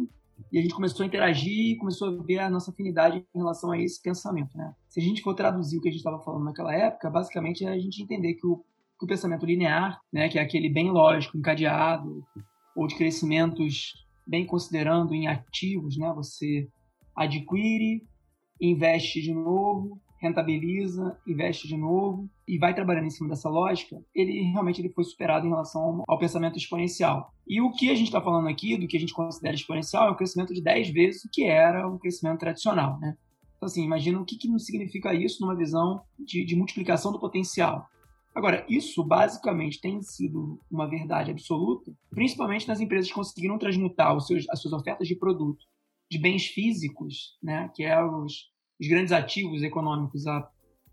e 0.52 0.58
a 0.58 0.62
gente 0.62 0.74
começou 0.74 1.04
a 1.04 1.06
interagir 1.06 1.76
começou 1.78 2.08
a 2.08 2.22
ver 2.22 2.38
a 2.38 2.48
nossa 2.48 2.70
afinidade 2.70 3.18
em 3.18 3.38
relação 3.38 3.72
a 3.72 3.78
esse 3.78 4.00
pensamento, 4.00 4.56
né? 4.56 4.72
Se 4.88 5.00
a 5.00 5.02
gente 5.02 5.22
for 5.22 5.34
traduzir 5.34 5.78
o 5.78 5.80
que 5.80 5.88
a 5.88 5.90
gente 5.90 6.00
estava 6.00 6.22
falando 6.22 6.44
naquela 6.44 6.74
época, 6.74 7.10
basicamente 7.10 7.64
é 7.64 7.68
a 7.68 7.78
gente 7.78 8.02
entender 8.02 8.34
que 8.34 8.46
o, 8.46 8.64
que 9.00 9.04
o 9.06 9.08
pensamento 9.08 9.46
linear, 9.46 9.98
né, 10.12 10.28
que 10.28 10.38
é 10.38 10.42
aquele 10.42 10.68
bem 10.68 10.90
lógico, 10.90 11.38
encadeado, 11.38 12.22
ou 12.76 12.86
de 12.86 12.94
crescimentos 12.94 13.94
bem 14.26 14.46
considerando 14.46 15.14
em 15.14 15.26
ativos, 15.26 15.96
né? 15.96 16.12
Você 16.14 16.68
adquire, 17.16 18.06
investe 18.60 19.20
de 19.20 19.34
novo, 19.34 20.00
rentabiliza, 20.20 21.18
investe 21.26 21.66
de 21.66 21.76
novo 21.76 22.28
e 22.46 22.58
vai 22.58 22.74
trabalhando 22.74 23.06
em 23.06 23.10
cima 23.10 23.30
dessa 23.30 23.48
lógica, 23.48 23.96
ele 24.14 24.42
realmente 24.42 24.80
ele 24.80 24.90
foi 24.90 25.02
superado 25.02 25.46
em 25.46 25.50
relação 25.50 26.04
ao 26.06 26.18
pensamento 26.18 26.58
exponencial. 26.58 27.32
E 27.48 27.60
o 27.60 27.72
que 27.72 27.90
a 27.90 27.94
gente 27.94 28.08
está 28.08 28.20
falando 28.20 28.48
aqui, 28.48 28.76
do 28.76 28.86
que 28.86 28.98
a 28.98 29.00
gente 29.00 29.14
considera 29.14 29.54
exponencial, 29.54 30.08
é 30.08 30.10
um 30.10 30.16
crescimento 30.16 30.52
de 30.52 30.62
10 30.62 30.90
vezes 30.90 31.24
o 31.24 31.30
que 31.30 31.44
era 31.44 31.88
um 31.88 31.98
crescimento 31.98 32.38
tradicional. 32.38 32.98
Né? 33.00 33.16
Então, 33.56 33.66
assim, 33.66 33.82
imagina 33.82 34.20
o 34.20 34.24
que, 34.24 34.36
que 34.36 34.58
significa 34.58 35.14
isso 35.14 35.40
numa 35.40 35.56
visão 35.56 36.02
de, 36.18 36.44
de 36.44 36.54
multiplicação 36.54 37.10
do 37.10 37.18
potencial. 37.18 37.86
Agora, 38.34 38.64
isso 38.68 39.02
basicamente 39.02 39.80
tem 39.80 40.00
sido 40.02 40.60
uma 40.70 40.88
verdade 40.88 41.30
absoluta, 41.30 41.92
principalmente 42.10 42.68
nas 42.68 42.80
empresas 42.80 43.08
que 43.08 43.14
conseguiram 43.14 43.58
transmutar 43.58 44.16
os 44.16 44.26
seus, 44.26 44.48
as 44.48 44.60
suas 44.60 44.72
ofertas 44.72 45.08
de 45.08 45.16
produto 45.16 45.64
de 46.10 46.18
bens 46.18 46.46
físicos, 46.46 47.38
né, 47.42 47.70
que 47.74 47.84
é 47.84 48.02
os, 48.02 48.50
os 48.80 48.88
grandes 48.88 49.12
ativos 49.12 49.62
econômicos 49.62 50.26
há, 50.26 50.48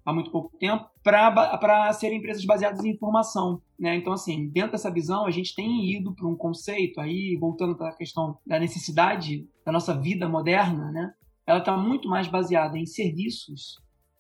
há 0.06 0.14
muito 0.14 0.32
pouco 0.32 0.56
tempo, 0.58 0.88
para 1.04 1.92
serem 1.94 2.20
empresas 2.20 2.46
baseadas 2.46 2.84
em 2.86 2.92
informação. 2.92 3.62
Né? 3.80 3.96
Então, 3.96 4.14
assim, 4.14 4.48
dentro 4.50 4.74
dessa 4.74 4.92
visão, 4.92 5.26
a 5.26 5.32
gente 5.32 5.56
tem 5.56 5.92
ido 5.92 6.14
para 6.14 6.28
um 6.28 6.36
conceito, 6.36 7.02
aí 7.02 7.36
voltando 7.40 7.76
para 7.76 7.90
a 7.90 7.96
questão 7.96 8.38
da 8.46 8.60
necessidade 8.60 9.48
da 9.66 9.72
nossa 9.72 10.00
vida 10.00 10.30
moderna, 10.30 10.92
né? 10.92 11.14
ela 11.48 11.60
está 11.60 11.76
muito 11.76 12.08
mais 12.08 12.28
baseada 12.28 12.78
em 12.78 12.86
serviços, 12.86 13.78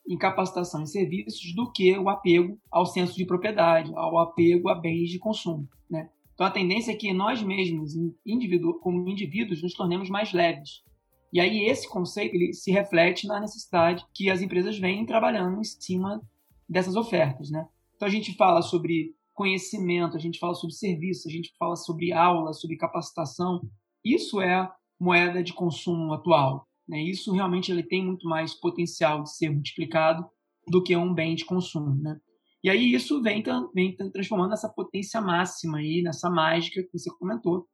em 0.07 0.17
capacitação 0.17 0.81
em 0.81 0.85
serviços, 0.85 1.53
do 1.53 1.71
que 1.71 1.97
o 1.97 2.09
apego 2.09 2.57
ao 2.71 2.85
senso 2.85 3.15
de 3.15 3.25
propriedade, 3.25 3.91
ao 3.95 4.17
apego 4.17 4.69
a 4.69 4.75
bens 4.75 5.09
de 5.09 5.19
consumo. 5.19 5.67
Né? 5.89 6.09
Então, 6.33 6.45
a 6.45 6.51
tendência 6.51 6.91
é 6.91 6.95
que 6.95 7.11
nós 7.13 7.41
mesmos, 7.41 7.93
indivíduo, 8.25 8.79
como 8.79 9.07
indivíduos, 9.09 9.61
nos 9.61 9.73
tornemos 9.73 10.09
mais 10.09 10.31
leves. 10.31 10.83
E 11.31 11.39
aí 11.39 11.65
esse 11.65 11.89
conceito 11.89 12.35
ele 12.35 12.53
se 12.53 12.71
reflete 12.71 13.27
na 13.27 13.39
necessidade 13.39 14.05
que 14.13 14.29
as 14.29 14.41
empresas 14.41 14.79
vêm 14.79 15.05
trabalhando 15.05 15.59
em 15.59 15.63
cima 15.63 16.21
dessas 16.69 16.95
ofertas, 16.95 17.49
né? 17.49 17.67
Então 17.95 18.07
a 18.07 18.11
gente 18.11 18.33
fala 18.35 18.61
sobre 18.61 19.13
conhecimento, 19.33 20.15
a 20.15 20.19
gente 20.19 20.39
fala 20.39 20.53
sobre 20.53 20.75
serviço, 20.75 21.27
a 21.27 21.31
gente 21.31 21.53
fala 21.59 21.75
sobre 21.75 22.13
aula, 22.13 22.53
sobre 22.53 22.77
capacitação. 22.77 23.61
Isso 24.03 24.41
é 24.41 24.71
moeda 24.99 25.43
de 25.43 25.53
consumo 25.53 26.13
atual. 26.13 26.66
Né? 26.87 27.01
Isso 27.01 27.31
realmente 27.31 27.71
ele 27.71 27.83
tem 27.83 28.05
muito 28.05 28.27
mais 28.27 28.53
potencial 28.53 29.23
de 29.23 29.35
ser 29.35 29.49
multiplicado 29.49 30.25
do 30.67 30.83
que 30.83 30.95
um 30.95 31.13
bem 31.13 31.35
de 31.35 31.45
consumo. 31.45 31.95
Né? 31.95 32.19
E 32.63 32.69
aí 32.69 32.93
isso 32.93 33.21
vem, 33.21 33.43
vem 33.73 33.95
transformando 33.95 34.53
essa 34.53 34.69
potência 34.69 35.21
máxima 35.21 35.77
aí, 35.77 36.01
nessa 36.01 36.29
mágica 36.29 36.83
que 36.83 36.97
você 36.97 37.09
comentou, 37.17 37.67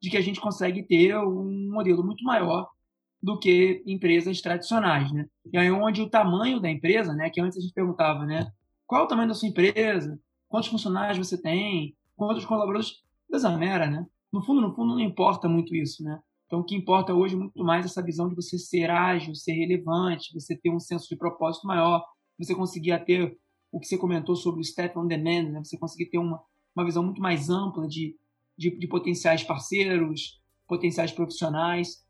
de 0.00 0.10
que 0.10 0.16
a 0.16 0.20
gente 0.20 0.40
consegue 0.40 0.82
ter 0.82 1.16
um 1.18 1.70
modelo 1.72 2.04
muito 2.04 2.22
maior 2.24 2.68
do 3.22 3.38
que 3.38 3.82
empresas 3.86 4.40
tradicionais, 4.40 5.10
né? 5.10 5.26
E 5.52 5.56
aí 5.56 5.70
onde 5.70 6.02
o 6.02 6.08
tamanho 6.08 6.60
da 6.60 6.70
empresa, 6.70 7.14
né, 7.14 7.30
que 7.30 7.40
antes 7.40 7.58
a 7.58 7.60
gente 7.60 7.72
perguntava, 7.72 8.24
né, 8.24 8.46
qual 8.86 9.02
é 9.02 9.04
o 9.04 9.08
tamanho 9.08 9.28
da 9.28 9.34
sua 9.34 9.48
empresa, 9.48 10.20
quantos 10.48 10.68
funcionários 10.68 11.18
você 11.18 11.40
tem, 11.40 11.96
quantos 12.14 12.44
colaboradores, 12.44 13.02
desamera, 13.28 13.88
né? 13.90 14.06
No 14.32 14.42
fundo, 14.42 14.60
no 14.60 14.74
fundo 14.74 14.94
não 14.94 15.00
importa 15.00 15.48
muito 15.48 15.74
isso, 15.74 16.04
né? 16.04 16.20
Então 16.46 16.60
o 16.60 16.64
que 16.64 16.76
importa 16.76 17.14
hoje 17.14 17.34
é 17.34 17.38
muito 17.38 17.64
mais 17.64 17.84
essa 17.84 18.02
visão 18.02 18.28
de 18.28 18.34
você 18.34 18.58
ser 18.58 18.90
ágil, 18.90 19.34
ser 19.34 19.52
relevante, 19.52 20.32
você 20.32 20.56
ter 20.56 20.70
um 20.70 20.80
senso 20.80 21.08
de 21.08 21.16
propósito 21.16 21.66
maior, 21.66 22.04
você 22.38 22.54
conseguir 22.54 22.98
ter 23.04 23.36
o 23.72 23.80
que 23.80 23.86
você 23.86 23.98
comentou 23.98 24.36
sobre 24.36 24.60
o 24.60 24.64
step 24.64 24.96
on 24.98 25.06
demand, 25.06 25.50
né? 25.50 25.64
Você 25.64 25.76
conseguir 25.76 26.06
ter 26.06 26.18
uma, 26.18 26.40
uma 26.74 26.84
visão 26.84 27.02
muito 27.02 27.20
mais 27.20 27.50
ampla 27.50 27.86
de, 27.88 28.16
de, 28.56 28.78
de 28.78 28.86
potenciais 28.86 29.42
parceiros, 29.42 30.40
potenciais 30.68 31.12
profissionais 31.12 32.06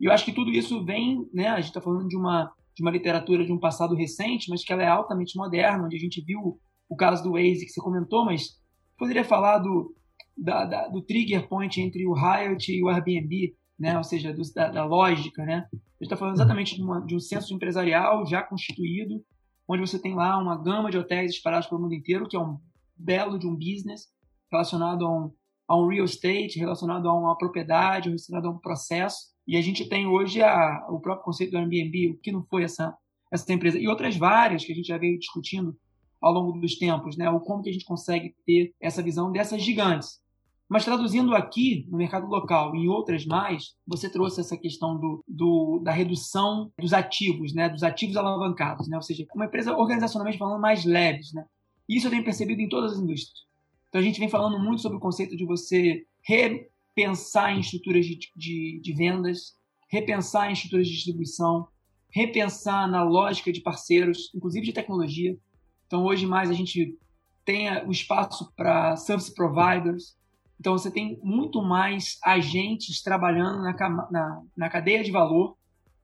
e 0.00 0.04
eu 0.06 0.12
acho 0.12 0.24
que 0.24 0.32
tudo 0.32 0.50
isso 0.50 0.84
vem, 0.84 1.28
né? 1.32 1.48
A 1.48 1.56
gente 1.56 1.70
está 1.70 1.80
falando 1.80 2.06
de 2.06 2.16
uma, 2.16 2.52
de 2.74 2.82
uma 2.82 2.90
literatura 2.90 3.44
de 3.44 3.52
um 3.52 3.58
passado 3.58 3.94
recente, 3.94 4.48
mas 4.48 4.64
que 4.64 4.72
ela 4.72 4.82
é 4.82 4.88
altamente 4.88 5.36
moderna, 5.36 5.84
onde 5.84 5.96
a 5.96 6.00
gente 6.00 6.20
viu 6.20 6.60
o 6.88 6.96
caso 6.96 7.22
do 7.22 7.32
Waze 7.32 7.66
que 7.66 7.72
você 7.72 7.80
comentou, 7.80 8.24
mas 8.24 8.60
poderia 8.96 9.24
falar 9.24 9.58
do, 9.58 9.94
da, 10.36 10.64
da, 10.64 10.88
do 10.88 11.02
trigger 11.02 11.48
point 11.48 11.80
entre 11.80 12.06
o 12.06 12.14
Hyatt 12.14 12.72
e 12.72 12.82
o 12.82 12.88
Airbnb, 12.88 13.54
né? 13.78 13.96
Ou 13.96 14.04
seja, 14.04 14.32
do, 14.32 14.42
da, 14.52 14.68
da, 14.68 14.84
lógica, 14.84 15.44
né? 15.44 15.68
A 15.72 15.76
gente 15.76 16.02
está 16.02 16.16
falando 16.16 16.34
exatamente 16.34 16.74
de, 16.74 16.82
uma, 16.82 17.00
de 17.00 17.14
um 17.14 17.20
centro 17.20 17.54
empresarial 17.54 18.26
já 18.26 18.42
constituído, 18.42 19.24
onde 19.66 19.80
você 19.80 19.98
tem 19.98 20.14
lá 20.14 20.38
uma 20.38 20.56
gama 20.56 20.90
de 20.90 20.98
hotéis 20.98 21.32
espalhados 21.32 21.68
pelo 21.68 21.80
mundo 21.80 21.94
inteiro, 21.94 22.26
que 22.26 22.36
é 22.36 22.40
um 22.40 22.58
belo 22.96 23.38
de 23.38 23.46
um 23.46 23.54
business 23.54 24.08
relacionado 24.50 25.06
a 25.06 25.10
um, 25.10 25.32
a 25.68 25.76
um 25.76 25.86
real 25.86 26.04
estate, 26.04 26.58
relacionado 26.58 27.08
a 27.08 27.14
uma 27.14 27.36
propriedade, 27.36 28.08
relacionado 28.08 28.46
a 28.46 28.50
um 28.50 28.58
processo. 28.58 29.28
E 29.46 29.56
a 29.56 29.60
gente 29.62 29.88
tem 29.88 30.06
hoje 30.06 30.42
a, 30.42 30.86
o 30.90 30.98
próprio 31.00 31.24
conceito 31.24 31.52
do 31.52 31.58
Airbnb, 31.58 32.10
o 32.10 32.18
que 32.18 32.32
não 32.32 32.42
foi 32.44 32.64
essa, 32.64 32.96
essa 33.30 33.52
empresa, 33.52 33.78
e 33.78 33.86
outras 33.86 34.16
várias 34.16 34.64
que 34.64 34.72
a 34.72 34.74
gente 34.74 34.88
já 34.88 34.98
veio 34.98 35.18
discutindo 35.18 35.76
ao 36.20 36.32
longo 36.32 36.58
dos 36.58 36.76
tempos, 36.76 37.16
né? 37.16 37.30
O 37.30 37.40
como 37.40 37.62
que 37.62 37.70
a 37.70 37.72
gente 37.72 37.84
consegue 37.84 38.34
ter 38.44 38.74
essa 38.80 39.02
visão 39.02 39.30
dessas 39.30 39.62
gigantes. 39.62 40.20
Mas 40.68 40.84
traduzindo 40.84 41.34
aqui 41.34 41.86
no 41.90 41.96
mercado 41.96 42.26
local 42.26 42.74
e 42.76 42.80
em 42.80 42.88
outras 42.88 43.24
mais, 43.24 43.74
você 43.86 44.10
trouxe 44.10 44.40
essa 44.40 44.56
questão 44.56 44.98
do, 44.98 45.24
do, 45.26 45.80
da 45.82 45.92
redução 45.92 46.70
dos 46.78 46.92
ativos, 46.92 47.54
né? 47.54 47.68
Dos 47.68 47.82
ativos 47.82 48.16
alavancados, 48.16 48.86
né? 48.88 48.96
Ou 48.96 49.02
seja, 49.02 49.26
uma 49.34 49.46
empresa 49.46 49.74
organizacionalmente 49.74 50.38
falando 50.38 50.60
mais 50.60 50.84
leves, 50.84 51.32
né? 51.32 51.44
Isso 51.88 52.06
eu 52.06 52.10
tenho 52.10 52.24
percebido 52.24 52.60
em 52.60 52.68
todas 52.68 52.92
as 52.92 52.98
indústrias. 52.98 53.46
Então 53.88 54.00
a 54.00 54.04
gente 54.04 54.20
vem 54.20 54.28
falando 54.28 54.58
muito 54.58 54.82
sobre 54.82 54.98
o 54.98 55.00
conceito 55.00 55.34
de 55.34 55.46
você 55.46 56.04
re, 56.22 56.68
repensar 56.98 57.54
em 57.54 57.60
estruturas 57.60 58.04
de, 58.04 58.18
de, 58.34 58.80
de 58.82 58.92
vendas, 58.92 59.54
repensar 59.88 60.50
em 60.50 60.52
estruturas 60.52 60.86
de 60.86 60.94
distribuição, 60.94 61.68
repensar 62.10 62.88
na 62.88 63.04
lógica 63.04 63.52
de 63.52 63.60
parceiros, 63.60 64.32
inclusive 64.34 64.66
de 64.66 64.72
tecnologia. 64.72 65.38
Então, 65.86 66.04
hoje 66.04 66.26
mais 66.26 66.50
a 66.50 66.54
gente 66.54 66.98
tem 67.44 67.70
o 67.86 67.90
espaço 67.90 68.52
para 68.56 68.96
service 68.96 69.32
providers. 69.32 70.16
Então, 70.60 70.76
você 70.76 70.90
tem 70.90 71.18
muito 71.22 71.62
mais 71.62 72.18
agentes 72.24 73.02
trabalhando 73.02 73.62
na, 73.62 74.08
na, 74.10 74.42
na 74.56 74.68
cadeia 74.68 75.04
de 75.04 75.10
valor, 75.10 75.56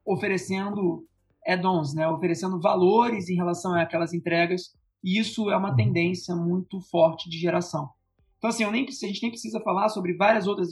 oferecendo 0.05 1.07
add-ons, 1.47 1.95
né? 1.95 2.09
oferecendo 2.09 2.61
valores 2.61 3.29
em 3.29 3.35
relação 3.35 3.75
àquelas 3.75 4.15
entregas. 4.15 4.75
E 5.03 5.19
isso 5.19 5.51
é 5.51 5.57
uma 5.57 5.75
tendência 5.75 6.35
muito 6.35 6.81
forte 6.81 7.29
de 7.29 7.39
geração. 7.39 7.91
Então, 8.39 8.49
assim, 8.49 8.65
nem, 8.71 8.87
a 8.87 9.07
gente 9.07 9.23
nem 9.23 9.31
precisa 9.31 9.61
falar 9.61 9.89
sobre 9.89 10.15
várias 10.15 10.47
outras 10.47 10.69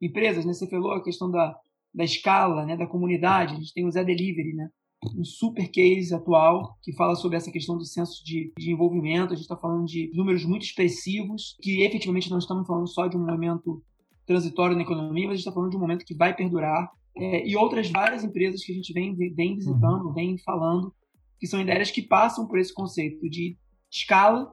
empresas, 0.00 0.44
né? 0.44 0.52
Você 0.52 0.66
falou 0.68 0.92
a 0.92 1.02
questão 1.02 1.30
da, 1.30 1.54
da 1.94 2.04
escala, 2.04 2.64
né? 2.64 2.76
da 2.76 2.86
comunidade, 2.86 3.54
a 3.54 3.56
gente 3.56 3.72
tem 3.72 3.86
o 3.86 3.90
Zé 3.90 4.04
Delivery, 4.04 4.54
né? 4.54 4.68
Um 5.16 5.24
super 5.24 5.66
case 5.68 6.14
atual 6.14 6.76
que 6.82 6.92
fala 6.92 7.14
sobre 7.14 7.36
essa 7.36 7.50
questão 7.50 7.76
do 7.76 7.84
senso 7.84 8.22
de, 8.24 8.52
de 8.56 8.70
envolvimento. 8.70 9.32
A 9.32 9.36
gente 9.36 9.44
está 9.44 9.56
falando 9.56 9.86
de 9.86 10.10
números 10.14 10.44
muito 10.44 10.62
expressivos, 10.62 11.56
que 11.60 11.82
efetivamente 11.82 12.30
não 12.30 12.38
estamos 12.38 12.66
falando 12.66 12.86
só 12.86 13.06
de 13.06 13.16
um 13.16 13.24
momento 13.24 13.82
transitório 14.26 14.76
na 14.76 14.82
economia, 14.82 15.26
mas 15.26 15.32
a 15.32 15.36
gente 15.36 15.40
está 15.40 15.52
falando 15.52 15.70
de 15.70 15.76
um 15.76 15.80
momento 15.80 16.04
que 16.04 16.14
vai 16.14 16.34
perdurar. 16.34 16.90
É, 17.16 17.46
e 17.46 17.56
outras 17.56 17.90
várias 17.90 18.22
empresas 18.22 18.62
que 18.62 18.72
a 18.72 18.74
gente 18.74 18.92
vem, 18.92 19.14
vem 19.14 19.56
visitando, 19.56 20.06
uhum. 20.06 20.12
vem 20.12 20.38
falando, 20.38 20.94
que 21.38 21.46
são 21.46 21.60
ideias 21.60 21.90
que 21.90 22.02
passam 22.02 22.46
por 22.46 22.58
esse 22.58 22.72
conceito 22.72 23.28
de 23.28 23.56
escala, 23.90 24.52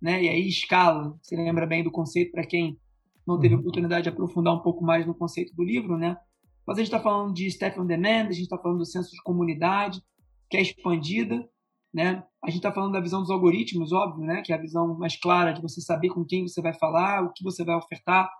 né? 0.00 0.22
E 0.22 0.28
aí 0.28 0.48
escala, 0.48 1.18
você 1.20 1.36
lembra 1.36 1.66
bem 1.66 1.82
do 1.82 1.90
conceito 1.90 2.32
para 2.32 2.46
quem 2.46 2.78
não 3.26 3.38
teve 3.38 3.54
uhum. 3.54 3.60
oportunidade 3.60 4.04
de 4.04 4.08
aprofundar 4.08 4.54
um 4.54 4.60
pouco 4.60 4.82
mais 4.82 5.06
no 5.06 5.14
conceito 5.14 5.54
do 5.54 5.62
livro, 5.62 5.98
né? 5.98 6.16
Mas 6.68 6.76
a 6.76 6.80
gente 6.82 6.88
está 6.88 7.00
falando 7.00 7.32
de 7.32 7.46
staff 7.46 7.80
on 7.80 7.86
demand, 7.86 8.26
a 8.26 8.32
gente 8.32 8.42
está 8.42 8.58
falando 8.58 8.76
do 8.76 8.84
senso 8.84 9.10
de 9.10 9.22
comunidade, 9.22 10.02
que 10.50 10.56
é 10.58 10.60
expandida, 10.60 11.48
né? 11.90 12.22
A 12.44 12.48
gente 12.50 12.58
está 12.58 12.70
falando 12.70 12.92
da 12.92 13.00
visão 13.00 13.22
dos 13.22 13.30
algoritmos, 13.30 13.90
óbvio, 13.90 14.26
né? 14.26 14.42
Que 14.42 14.52
é 14.52 14.54
a 14.54 14.60
visão 14.60 14.94
mais 14.98 15.18
clara 15.18 15.52
de 15.52 15.62
você 15.62 15.80
saber 15.80 16.10
com 16.10 16.26
quem 16.26 16.46
você 16.46 16.60
vai 16.60 16.74
falar, 16.74 17.24
o 17.24 17.32
que 17.32 17.42
você 17.42 17.64
vai 17.64 17.74
ofertar, 17.74 18.30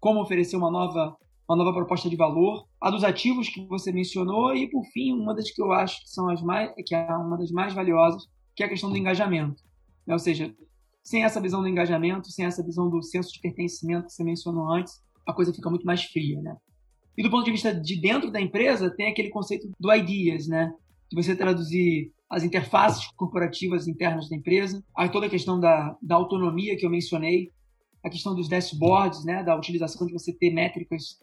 como 0.00 0.20
oferecer 0.20 0.56
uma 0.56 0.68
nova 0.68 1.16
uma 1.48 1.56
nova 1.56 1.72
proposta 1.72 2.10
de 2.10 2.16
valor, 2.16 2.66
a 2.80 2.90
dos 2.90 3.04
ativos 3.04 3.48
que 3.48 3.64
você 3.68 3.92
mencionou 3.92 4.52
e 4.52 4.68
por 4.68 4.82
fim 4.86 5.12
uma 5.12 5.32
das 5.32 5.48
que 5.48 5.62
eu 5.62 5.70
acho 5.70 6.02
que 6.02 6.10
são 6.10 6.28
as 6.28 6.42
mais 6.42 6.72
que 6.84 6.92
é 6.92 7.14
uma 7.14 7.38
das 7.38 7.52
mais 7.52 7.72
valiosas, 7.72 8.24
que 8.56 8.64
é 8.64 8.66
a 8.66 8.68
questão 8.68 8.90
do 8.90 8.96
engajamento. 8.96 9.62
Né? 10.04 10.12
Ou 10.12 10.18
seja, 10.18 10.52
sem 11.04 11.22
essa 11.22 11.40
visão 11.40 11.62
do 11.62 11.68
engajamento, 11.68 12.32
sem 12.32 12.46
essa 12.46 12.64
visão 12.64 12.90
do 12.90 13.00
senso 13.00 13.32
de 13.32 13.38
pertencimento 13.38 14.06
que 14.06 14.12
você 14.12 14.24
mencionou 14.24 14.72
antes, 14.72 15.00
a 15.24 15.32
coisa 15.32 15.54
fica 15.54 15.70
muito 15.70 15.86
mais 15.86 16.02
fria, 16.02 16.42
né? 16.42 16.56
E 17.16 17.22
do 17.22 17.30
ponto 17.30 17.44
de 17.44 17.50
vista 17.50 17.74
de 17.74 18.00
dentro 18.00 18.30
da 18.30 18.40
empresa, 18.40 18.90
tem 18.90 19.08
aquele 19.08 19.30
conceito 19.30 19.68
do 19.78 19.94
ideas, 19.94 20.46
né? 20.46 20.72
De 21.10 21.22
você 21.22 21.34
traduzir 21.34 22.12
as 22.28 22.42
interfaces 22.42 23.06
corporativas 23.16 23.86
internas 23.86 24.28
da 24.28 24.36
empresa, 24.36 24.82
a 24.94 25.08
toda 25.08 25.26
a 25.26 25.30
questão 25.30 25.58
da, 25.58 25.96
da 26.02 26.16
autonomia 26.16 26.76
que 26.76 26.84
eu 26.84 26.90
mencionei, 26.90 27.50
a 28.04 28.10
questão 28.10 28.34
dos 28.34 28.48
dashboards, 28.48 29.24
né? 29.24 29.42
Da 29.42 29.56
utilização 29.56 30.06
de 30.06 30.12
você 30.12 30.32
ter 30.32 30.50
métricas 30.50 31.18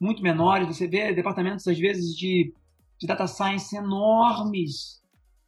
muito 0.00 0.22
menores. 0.22 0.66
Você 0.66 0.88
vê 0.88 1.12
departamentos, 1.14 1.66
às 1.68 1.78
vezes, 1.78 2.16
de, 2.16 2.52
de 2.98 3.06
data 3.06 3.26
science 3.26 3.76
enormes, 3.76 5.00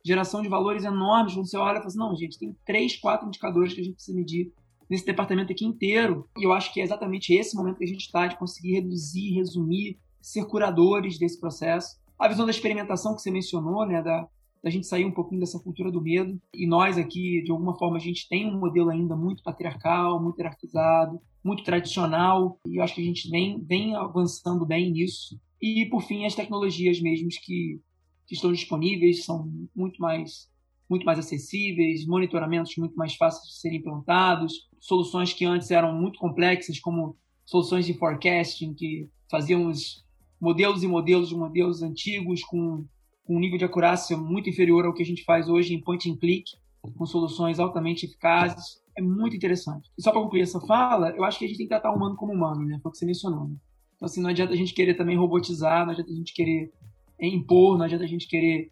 geração 0.05 0.42
de 0.42 0.49
valores 0.49 0.84
enormes. 0.84 1.34
Quando 1.34 1.49
você 1.49 1.57
olha 1.57 1.72
e 1.72 1.78
fala 1.78 1.86
assim, 1.86 1.99
não, 1.99 2.14
gente, 2.14 2.38
tem 2.38 2.57
três, 2.64 2.96
quatro 2.96 3.26
indicadores 3.26 3.74
que 3.74 3.80
a 3.80 3.84
gente 3.84 3.94
precisa 3.94 4.16
medir 4.16 4.53
nesse 4.89 5.05
departamento 5.05 5.53
aqui 5.53 5.64
inteiro. 5.64 6.28
E 6.36 6.45
eu 6.45 6.53
acho 6.53 6.72
que 6.72 6.80
é 6.80 6.84
exatamente 6.84 7.34
esse 7.34 7.57
momento 7.57 7.78
que 7.78 7.84
a 7.84 7.89
gente 7.89 8.07
está 8.07 8.26
de 8.26 8.39
conseguir 8.39 8.74
reduzir, 8.74 9.34
resumir, 9.34 9.99
ser 10.20 10.45
curadores 10.47 11.18
desse 11.18 11.39
processo. 11.39 11.99
A 12.18 12.28
visão 12.28 12.45
da 12.45 12.51
experimentação 12.51 13.14
que 13.14 13.22
você 13.22 13.30
mencionou, 13.30 13.86
né, 13.86 14.03
da, 14.03 14.26
da 14.62 14.70
gente 14.70 14.86
sair 14.86 15.05
um 15.05 15.12
pouquinho 15.12 15.41
dessa 15.41 15.59
cultura 15.59 15.91
do 15.91 16.01
medo. 16.01 16.41
E 16.53 16.66
nós 16.66 16.99
aqui, 16.99 17.43
de 17.43 17.51
alguma 17.51 17.76
forma, 17.76 17.97
a 17.97 18.01
gente 18.01 18.28
tem 18.28 18.47
um 18.47 18.59
modelo 18.59 18.91
ainda 18.91 19.14
muito 19.14 19.43
patriarcal, 19.43 20.22
muito 20.22 20.39
hierarquizado, 20.39 21.20
muito 21.45 21.62
tradicional, 21.62 22.59
e 22.66 22.76
eu 22.76 22.82
acho 22.82 22.95
que 22.95 23.01
a 23.01 23.05
gente 23.05 23.30
vem, 23.30 23.62
vem 23.62 23.95
avançando 23.95 24.66
bem 24.66 24.91
nisso. 24.91 25.41
E, 25.61 25.86
por 25.86 26.03
fim, 26.03 26.24
as 26.24 26.34
tecnologias 26.34 27.01
mesmo 27.01 27.28
que, 27.28 27.80
que 28.26 28.34
estão 28.34 28.53
disponíveis 28.53 29.24
são 29.24 29.51
muito 29.74 30.01
mais 30.01 30.49
muito 30.89 31.05
mais 31.05 31.18
acessíveis, 31.18 32.07
monitoramentos 32.07 32.74
muito 32.76 32.97
mais 32.97 33.14
fáceis 33.14 33.49
de 33.49 33.61
serem 33.61 33.78
implantados, 33.78 34.68
soluções 34.80 35.32
que 35.32 35.45
antes 35.45 35.70
eram 35.70 35.93
muito 35.95 36.18
complexas, 36.18 36.78
como 36.80 37.16
soluções 37.45 37.86
de 37.86 37.95
forecasting, 37.95 38.74
que 38.74 39.09
fazíamos 39.30 40.05
modelos 40.41 40.82
e 40.82 40.86
modelos 40.86 41.28
de 41.28 41.36
modelos 41.36 41.82
antigos 41.82 42.43
com, 42.45 42.84
com 43.24 43.36
um 43.36 43.41
nível 43.41 43.59
de 43.59 43.64
acurácia 43.64 44.16
muito 44.16 44.49
inferior 44.49 44.86
ao 44.86 44.95
que 44.95 45.03
a 45.03 45.07
gente 45.07 45.24
faz 45.24 45.49
hoje 45.49 45.74
em 45.74 45.80
point 45.80 46.11
and 46.11 46.16
click, 46.16 46.45
com 46.80 47.07
soluções 47.07 47.59
altamente 47.59 48.07
eficazes. 48.07 48.80
É 48.97 49.03
muito 49.03 49.36
interessante. 49.36 49.91
E 49.97 50.03
só 50.03 50.11
para 50.11 50.20
concluir 50.20 50.43
essa 50.43 50.61
fala, 50.61 51.11
eu 51.11 51.24
acho 51.24 51.39
que 51.39 51.45
a 51.45 51.49
gente 51.49 51.59
tem 51.59 51.66
que 51.66 51.70
tratar 51.70 51.93
o 51.93 51.97
humano 51.97 52.16
como 52.16 52.32
humano, 52.32 52.64
né? 52.64 52.78
Foi 52.82 52.89
o 52.89 52.93
que 52.93 52.99
você 52.99 53.07
mencionou. 53.07 53.49
Né? 53.49 53.57
Então, 53.97 54.07
assim, 54.07 54.20
não 54.20 54.30
adianta 54.30 54.53
a 54.53 54.57
gente 54.57 54.74
querer 54.74 54.95
também 54.95 55.16
robotizar, 55.16 55.84
não 55.84 55.93
adianta 55.93 56.11
a 56.11 56.14
gente 56.14 56.32
querer 56.32 56.72
impor, 57.20 57.76
não 57.76 57.84
adianta 57.84 58.05
a 58.05 58.09
gente 58.09 58.28
querer 58.28 58.70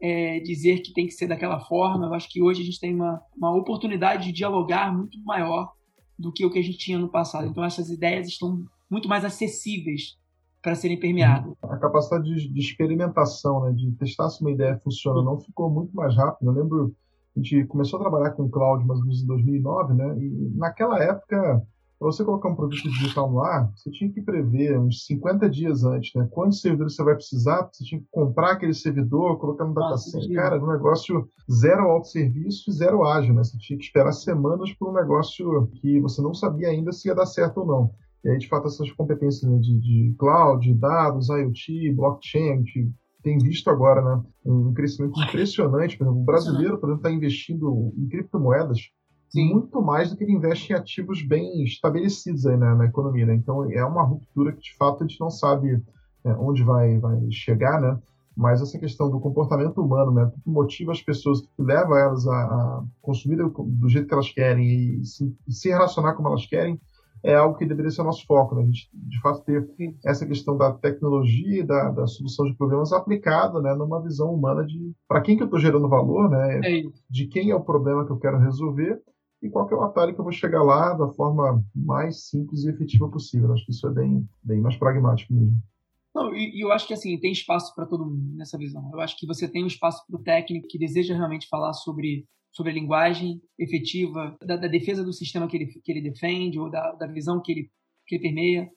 é, 0.00 0.40
dizer 0.40 0.80
que 0.80 0.92
tem 0.92 1.06
que 1.06 1.12
ser 1.12 1.26
daquela 1.26 1.60
forma. 1.60 2.06
Eu 2.06 2.14
acho 2.14 2.28
que 2.28 2.42
hoje 2.42 2.62
a 2.62 2.64
gente 2.64 2.80
tem 2.80 2.94
uma, 2.94 3.20
uma 3.36 3.54
oportunidade 3.54 4.26
de 4.26 4.32
dialogar 4.32 4.94
muito 4.96 5.18
maior 5.24 5.72
do 6.18 6.32
que 6.32 6.44
o 6.44 6.50
que 6.50 6.58
a 6.58 6.62
gente 6.62 6.78
tinha 6.78 6.98
no 6.98 7.08
passado. 7.08 7.46
Então, 7.46 7.64
essas 7.64 7.90
ideias 7.90 8.28
estão 8.28 8.64
muito 8.90 9.08
mais 9.08 9.24
acessíveis 9.24 10.16
para 10.60 10.74
serem 10.74 10.98
permeadas. 10.98 11.52
A 11.62 11.76
capacidade 11.76 12.24
de, 12.24 12.48
de, 12.48 12.60
experimentação, 12.60 13.62
né, 13.64 13.72
de 13.72 13.92
testar 13.92 14.28
se 14.28 14.40
uma 14.40 14.50
ideia 14.50 14.78
funciona 14.82 15.20
ou 15.20 15.24
não, 15.24 15.40
ficou 15.40 15.70
muito 15.70 15.94
mais 15.94 16.16
rápido. 16.16 16.50
Eu 16.50 16.54
lembro, 16.54 16.96
a 17.36 17.40
gente 17.40 17.64
começou 17.66 17.98
a 17.98 18.02
trabalhar 18.02 18.32
com 18.32 18.44
o 18.44 18.50
cloud 18.50 18.84
mais 18.84 18.98
ou 18.98 19.06
menos 19.06 19.22
em 19.22 19.26
2009, 19.26 19.94
né, 19.94 20.16
e 20.18 20.52
naquela 20.56 21.02
época 21.02 21.62
para 21.98 22.06
você 22.06 22.24
colocar 22.24 22.48
um 22.48 22.54
produto 22.54 22.80
digital 22.82 23.30
no 23.30 23.42
ar, 23.42 23.72
você 23.74 23.90
tinha 23.90 24.10
que 24.10 24.22
prever 24.22 24.78
uns 24.78 25.04
50 25.04 25.50
dias 25.50 25.82
antes, 25.82 26.14
né? 26.14 26.28
Quantos 26.30 26.60
servidores 26.60 26.94
você 26.94 27.02
vai 27.02 27.14
precisar, 27.14 27.68
você 27.72 27.84
tinha 27.84 28.00
que 28.00 28.06
comprar 28.10 28.52
aquele 28.52 28.72
servidor, 28.72 29.38
colocar 29.38 29.64
no 29.64 29.74
data 29.74 29.96
center. 29.96 30.32
Cara, 30.34 30.62
um 30.62 30.70
negócio 30.70 31.28
zero 31.50 31.82
autosserviço 31.90 32.70
e 32.70 32.72
zero 32.72 33.04
ágil, 33.04 33.34
né? 33.34 33.42
Você 33.42 33.58
tinha 33.58 33.76
que 33.76 33.84
esperar 33.84 34.12
semanas 34.12 34.72
por 34.74 34.90
um 34.90 34.94
negócio 34.94 35.66
que 35.80 36.00
você 36.00 36.22
não 36.22 36.32
sabia 36.32 36.68
ainda 36.68 36.92
se 36.92 37.08
ia 37.08 37.14
dar 37.14 37.26
certo 37.26 37.58
ou 37.58 37.66
não. 37.66 37.90
E 38.24 38.30
aí, 38.30 38.38
de 38.38 38.48
fato, 38.48 38.68
essas 38.68 38.90
competências 38.92 39.42
né, 39.50 39.58
de, 39.58 39.78
de 39.78 40.14
cloud, 40.18 40.72
dados, 40.74 41.28
IoT, 41.28 41.92
blockchain, 41.94 42.52
a 42.52 42.56
gente 42.56 42.92
tem 43.22 43.38
visto 43.38 43.70
agora 43.70 44.02
né, 44.02 44.22
um 44.44 44.72
crescimento 44.72 45.18
impressionante. 45.22 45.96
Por 45.96 46.04
exemplo, 46.04 46.20
o 46.20 46.24
brasileiro, 46.24 46.78
por 46.78 46.88
exemplo, 46.88 47.08
está 47.08 47.10
investindo 47.10 47.92
em 47.96 48.08
criptomoedas 48.08 48.90
Sim. 49.28 49.52
muito 49.52 49.82
mais 49.82 50.10
do 50.10 50.16
que 50.16 50.24
ele 50.24 50.32
investe 50.32 50.72
em 50.72 50.76
ativos 50.76 51.22
bem 51.22 51.62
estabelecidos 51.62 52.46
aí 52.46 52.56
na, 52.56 52.74
na 52.74 52.86
economia. 52.86 53.26
Né? 53.26 53.34
Então 53.34 53.70
é 53.70 53.84
uma 53.84 54.02
ruptura 54.02 54.52
que 54.52 54.60
de 54.60 54.76
fato 54.76 55.04
a 55.04 55.06
gente 55.06 55.20
não 55.20 55.30
sabe 55.30 55.82
é, 56.24 56.32
onde 56.32 56.62
vai, 56.62 56.98
vai 56.98 57.30
chegar, 57.30 57.80
né? 57.80 57.98
Mas 58.36 58.62
essa 58.62 58.78
questão 58.78 59.10
do 59.10 59.18
comportamento 59.18 59.82
humano, 59.82 60.12
né? 60.12 60.30
que 60.32 60.48
motiva 60.48 60.92
as 60.92 61.02
pessoas, 61.02 61.40
que 61.40 61.50
leva 61.58 61.98
elas 61.98 62.26
a, 62.26 62.32
a 62.32 62.84
consumir 63.02 63.36
do, 63.36 63.88
jeito 63.88 64.06
que 64.06 64.14
elas 64.14 64.30
querem 64.30 65.00
e 65.00 65.04
se, 65.04 65.36
e 65.46 65.52
se, 65.52 65.68
relacionar 65.68 66.14
como 66.14 66.28
elas 66.28 66.46
querem, 66.46 66.80
é 67.24 67.34
algo 67.34 67.58
que 67.58 67.66
deveria 67.66 67.90
ser 67.90 68.02
o 68.02 68.04
nosso 68.04 68.24
foco, 68.26 68.54
né? 68.54 68.62
A 68.62 68.64
gente, 68.64 68.88
de 68.92 69.20
fato, 69.20 69.42
ter 69.44 69.68
essa 70.04 70.24
questão 70.24 70.56
da 70.56 70.72
tecnologia 70.72 71.62
e 71.62 71.66
da, 71.66 71.90
da, 71.90 72.06
solução 72.06 72.46
de 72.46 72.56
problemas 72.56 72.92
aplicada, 72.92 73.60
né? 73.60 73.74
Numa 73.74 74.00
visão 74.00 74.32
humana 74.32 74.64
de 74.64 74.92
para 75.08 75.20
quem 75.20 75.36
que 75.36 75.42
eu 75.42 75.46
estou 75.46 75.58
gerando 75.58 75.88
valor, 75.88 76.30
né? 76.30 76.60
É 76.62 76.82
de 77.10 77.26
quem 77.26 77.50
é 77.50 77.56
o 77.56 77.64
problema 77.64 78.06
que 78.06 78.12
eu 78.12 78.20
quero 78.20 78.38
resolver 78.38 79.02
e 79.42 79.48
qual 79.48 79.68
é 79.70 79.74
o 79.74 79.82
atalho 79.82 80.14
que 80.14 80.20
eu 80.20 80.24
vou 80.24 80.32
chegar 80.32 80.62
lá 80.62 80.94
da 80.94 81.08
forma 81.08 81.64
mais 81.74 82.28
simples 82.28 82.64
e 82.64 82.70
efetiva 82.70 83.08
possível. 83.08 83.52
Acho 83.52 83.64
que 83.64 83.70
isso 83.70 83.86
é 83.86 83.90
bem, 83.90 84.28
bem 84.42 84.60
mais 84.60 84.76
pragmático 84.76 85.32
mesmo. 85.32 85.56
Não, 86.14 86.34
e, 86.34 86.56
e 86.56 86.60
eu 86.60 86.72
acho 86.72 86.86
que 86.86 86.94
assim 86.94 87.18
tem 87.20 87.30
espaço 87.30 87.74
para 87.74 87.86
todo 87.86 88.04
mundo 88.04 88.36
nessa 88.36 88.58
visão. 88.58 88.90
Eu 88.92 89.00
acho 89.00 89.16
que 89.16 89.26
você 89.26 89.46
tem 89.46 89.62
um 89.62 89.68
espaço 89.68 90.04
para 90.06 90.18
o 90.18 90.22
técnico 90.22 90.66
que 90.68 90.78
deseja 90.78 91.14
realmente 91.14 91.48
falar 91.48 91.72
sobre 91.72 92.26
sobre 92.50 92.72
a 92.72 92.74
linguagem 92.74 93.40
efetiva, 93.58 94.36
da, 94.44 94.56
da, 94.56 94.66
defesa 94.66 95.04
do 95.04 95.12
sistema 95.12 95.46
que 95.46 95.56
ele, 95.56 95.66
que 95.66 95.92
ele 95.92 96.00
defende 96.00 96.58
ou 96.58 96.70
da, 96.70 96.92
da 96.92 97.06
visão 97.06 97.40
que 97.40 97.52
ele, 97.52 97.70
que 98.06 98.16
ele 98.16 98.22
permeia. 98.22 98.68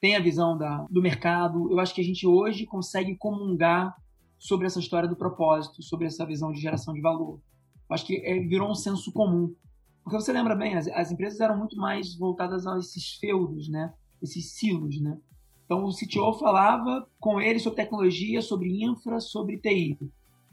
Tem 0.00 0.16
a 0.16 0.20
visão 0.20 0.56
da, 0.56 0.86
do 0.88 1.02
mercado. 1.02 1.70
Eu 1.70 1.78
acho 1.78 1.94
que 1.94 2.00
a 2.00 2.04
gente 2.04 2.26
hoje 2.26 2.64
consegue 2.64 3.16
comungar 3.16 3.94
sobre 4.38 4.66
essa 4.66 4.78
história 4.78 5.08
do 5.08 5.16
propósito, 5.16 5.82
sobre 5.82 6.06
essa 6.06 6.24
visão 6.24 6.52
de 6.52 6.60
geração 6.60 6.94
de 6.94 7.00
valor. 7.00 7.40
Eu 7.88 7.94
acho 7.94 8.06
que 8.06 8.16
é, 8.24 8.40
virou 8.40 8.70
um 8.70 8.74
senso 8.74 9.12
comum. 9.12 9.54
Porque 10.06 10.22
você 10.22 10.32
lembra 10.32 10.54
bem, 10.54 10.76
as, 10.76 10.86
as 10.86 11.10
empresas 11.10 11.40
eram 11.40 11.58
muito 11.58 11.76
mais 11.76 12.16
voltadas 12.16 12.64
a 12.64 12.78
esses 12.78 13.14
feudos, 13.14 13.68
né? 13.68 13.92
Esses 14.22 14.52
silos, 14.52 15.00
né? 15.00 15.18
Então 15.64 15.84
o 15.84 15.90
CTO 15.90 16.32
falava 16.38 17.04
com 17.18 17.40
ele 17.40 17.58
sobre 17.58 17.82
tecnologia, 17.82 18.40
sobre 18.40 18.84
infra, 18.84 19.18
sobre 19.18 19.58
TI. 19.58 19.98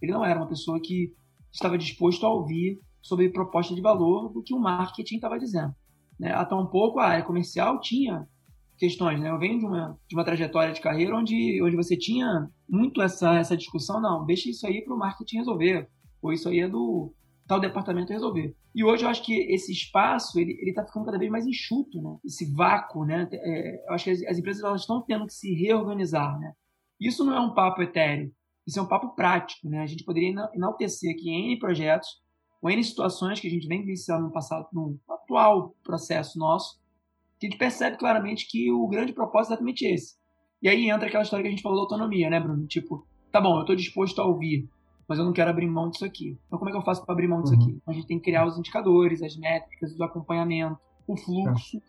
Ele 0.02 0.12
não 0.12 0.26
era 0.26 0.40
uma 0.40 0.48
pessoa 0.48 0.82
que 0.82 1.14
estava 1.52 1.78
disposto 1.78 2.26
a 2.26 2.34
ouvir 2.34 2.82
sobre 3.00 3.30
proposta 3.30 3.76
de 3.76 3.82
valor 3.82 4.34
do 4.34 4.42
que 4.42 4.56
o 4.56 4.60
marketing 4.60 5.18
estava 5.18 5.38
dizendo. 5.38 5.76
Né? 6.20 6.34
Até 6.34 6.56
um 6.56 6.66
pouco 6.66 6.98
a 6.98 7.10
área 7.10 7.24
comercial 7.24 7.80
tinha 7.80 8.28
questões. 8.76 9.20
Né? 9.20 9.30
Eu 9.30 9.38
venho 9.38 9.60
de 9.60 9.66
uma, 9.68 10.00
de 10.10 10.16
uma 10.16 10.26
trajetória 10.26 10.74
de 10.74 10.82
carreira 10.82 11.16
onde, 11.16 11.62
onde 11.62 11.76
você 11.76 11.96
tinha 11.96 12.50
muito 12.68 13.04
essa, 13.04 13.36
essa 13.36 13.56
discussão, 13.56 14.02
não, 14.02 14.26
deixa 14.26 14.50
isso 14.50 14.66
aí 14.66 14.84
para 14.84 14.96
o 14.96 14.98
marketing 14.98 15.38
resolver, 15.38 15.88
ou 16.24 16.34
isso 16.34 16.50
aí 16.50 16.62
é 16.62 16.68
do, 16.68 17.14
tal 17.48 17.60
departamento 17.60 18.14
resolver. 18.14 18.56
E 18.74 18.84
hoje 18.84 19.04
eu 19.04 19.10
acho 19.10 19.24
que 19.24 19.34
esse 19.54 19.72
espaço 19.72 20.40
ele 20.40 20.70
está 20.70 20.86
ficando 20.86 21.06
cada 21.06 21.18
vez 21.18 21.30
mais 21.30 21.46
enxuto, 21.46 22.02
né? 22.02 22.18
Esse 22.24 22.52
vácuo, 22.54 23.06
né? 23.06 23.28
É, 23.32 23.88
eu 23.88 23.94
acho 23.94 24.06
que 24.06 24.12
as, 24.12 24.24
as 24.24 24.38
empresas 24.38 24.64
elas 24.64 24.82
estão 24.82 25.02
tendo 25.02 25.26
que 25.26 25.34
se 25.34 25.54
reorganizar, 25.54 26.40
né? 26.40 26.54
Isso 27.00 27.24
não 27.24 27.36
é 27.36 27.40
um 27.40 27.54
papo 27.54 27.82
etéreo, 27.82 28.34
isso 28.66 28.80
é 28.80 28.82
um 28.82 28.88
papo 28.88 29.16
prático, 29.16 29.68
né? 29.68 29.80
A 29.80 29.86
gente 29.86 30.04
poderia 30.04 30.34
enaltecer 30.54 31.14
aqui 31.14 31.30
N 31.30 31.60
projetos, 31.60 32.22
ou 32.62 32.70
N 32.70 32.84
situações 32.84 33.40
que 33.40 33.48
a 33.48 33.52
gente 33.52 33.68
vem 33.68 33.82
vivenciando 33.82 34.24
no 34.24 34.32
passado, 34.32 34.68
no 34.72 34.98
atual 35.10 35.76
processo 35.84 36.40
nosso, 36.40 36.82
a 37.42 37.46
gente 37.46 37.58
percebe 37.58 37.98
claramente 37.98 38.48
que 38.50 38.72
o 38.72 38.88
grande 38.88 39.12
propósito 39.12 39.52
é 39.52 39.54
exatamente 39.56 39.86
esse. 39.86 40.16
E 40.62 40.70
aí 40.70 40.90
entra 40.90 41.08
aquela 41.08 41.24
história 41.24 41.44
que 41.44 41.48
a 41.50 41.52
gente 41.52 41.62
falou 41.62 41.80
da 41.80 41.84
autonomia, 41.84 42.30
né, 42.30 42.40
Bruno? 42.40 42.66
Tipo, 42.68 43.06
tá 43.30 43.42
bom, 43.42 43.58
eu 43.58 43.62
estou 43.62 43.76
disposto 43.76 44.22
a 44.22 44.26
ouvir, 44.26 44.70
mas 45.14 45.20
eu 45.20 45.26
não 45.26 45.34
quero 45.34 45.52
abrir 45.52 45.68
mão 45.68 45.92
disso 45.92 46.04
aqui. 46.04 46.36
Então, 46.48 46.58
como 46.58 46.70
é 46.70 46.72
que 46.72 46.78
eu 46.80 46.84
faço 46.84 47.06
para 47.06 47.14
abrir 47.14 47.28
mão 47.28 47.44
disso 47.44 47.54
uhum. 47.54 47.62
aqui? 47.62 47.72
Então, 47.72 47.94
a 47.94 47.94
gente 47.94 48.08
tem 48.08 48.18
que 48.18 48.26
criar 48.26 48.48
os 48.48 48.58
indicadores, 48.58 49.22
as 49.22 49.38
métricas, 49.38 49.96
o 49.96 50.04
acompanhamento, 50.04 50.80
o 51.08 51.16
fluxo, 51.16 51.78
é. 51.78 51.82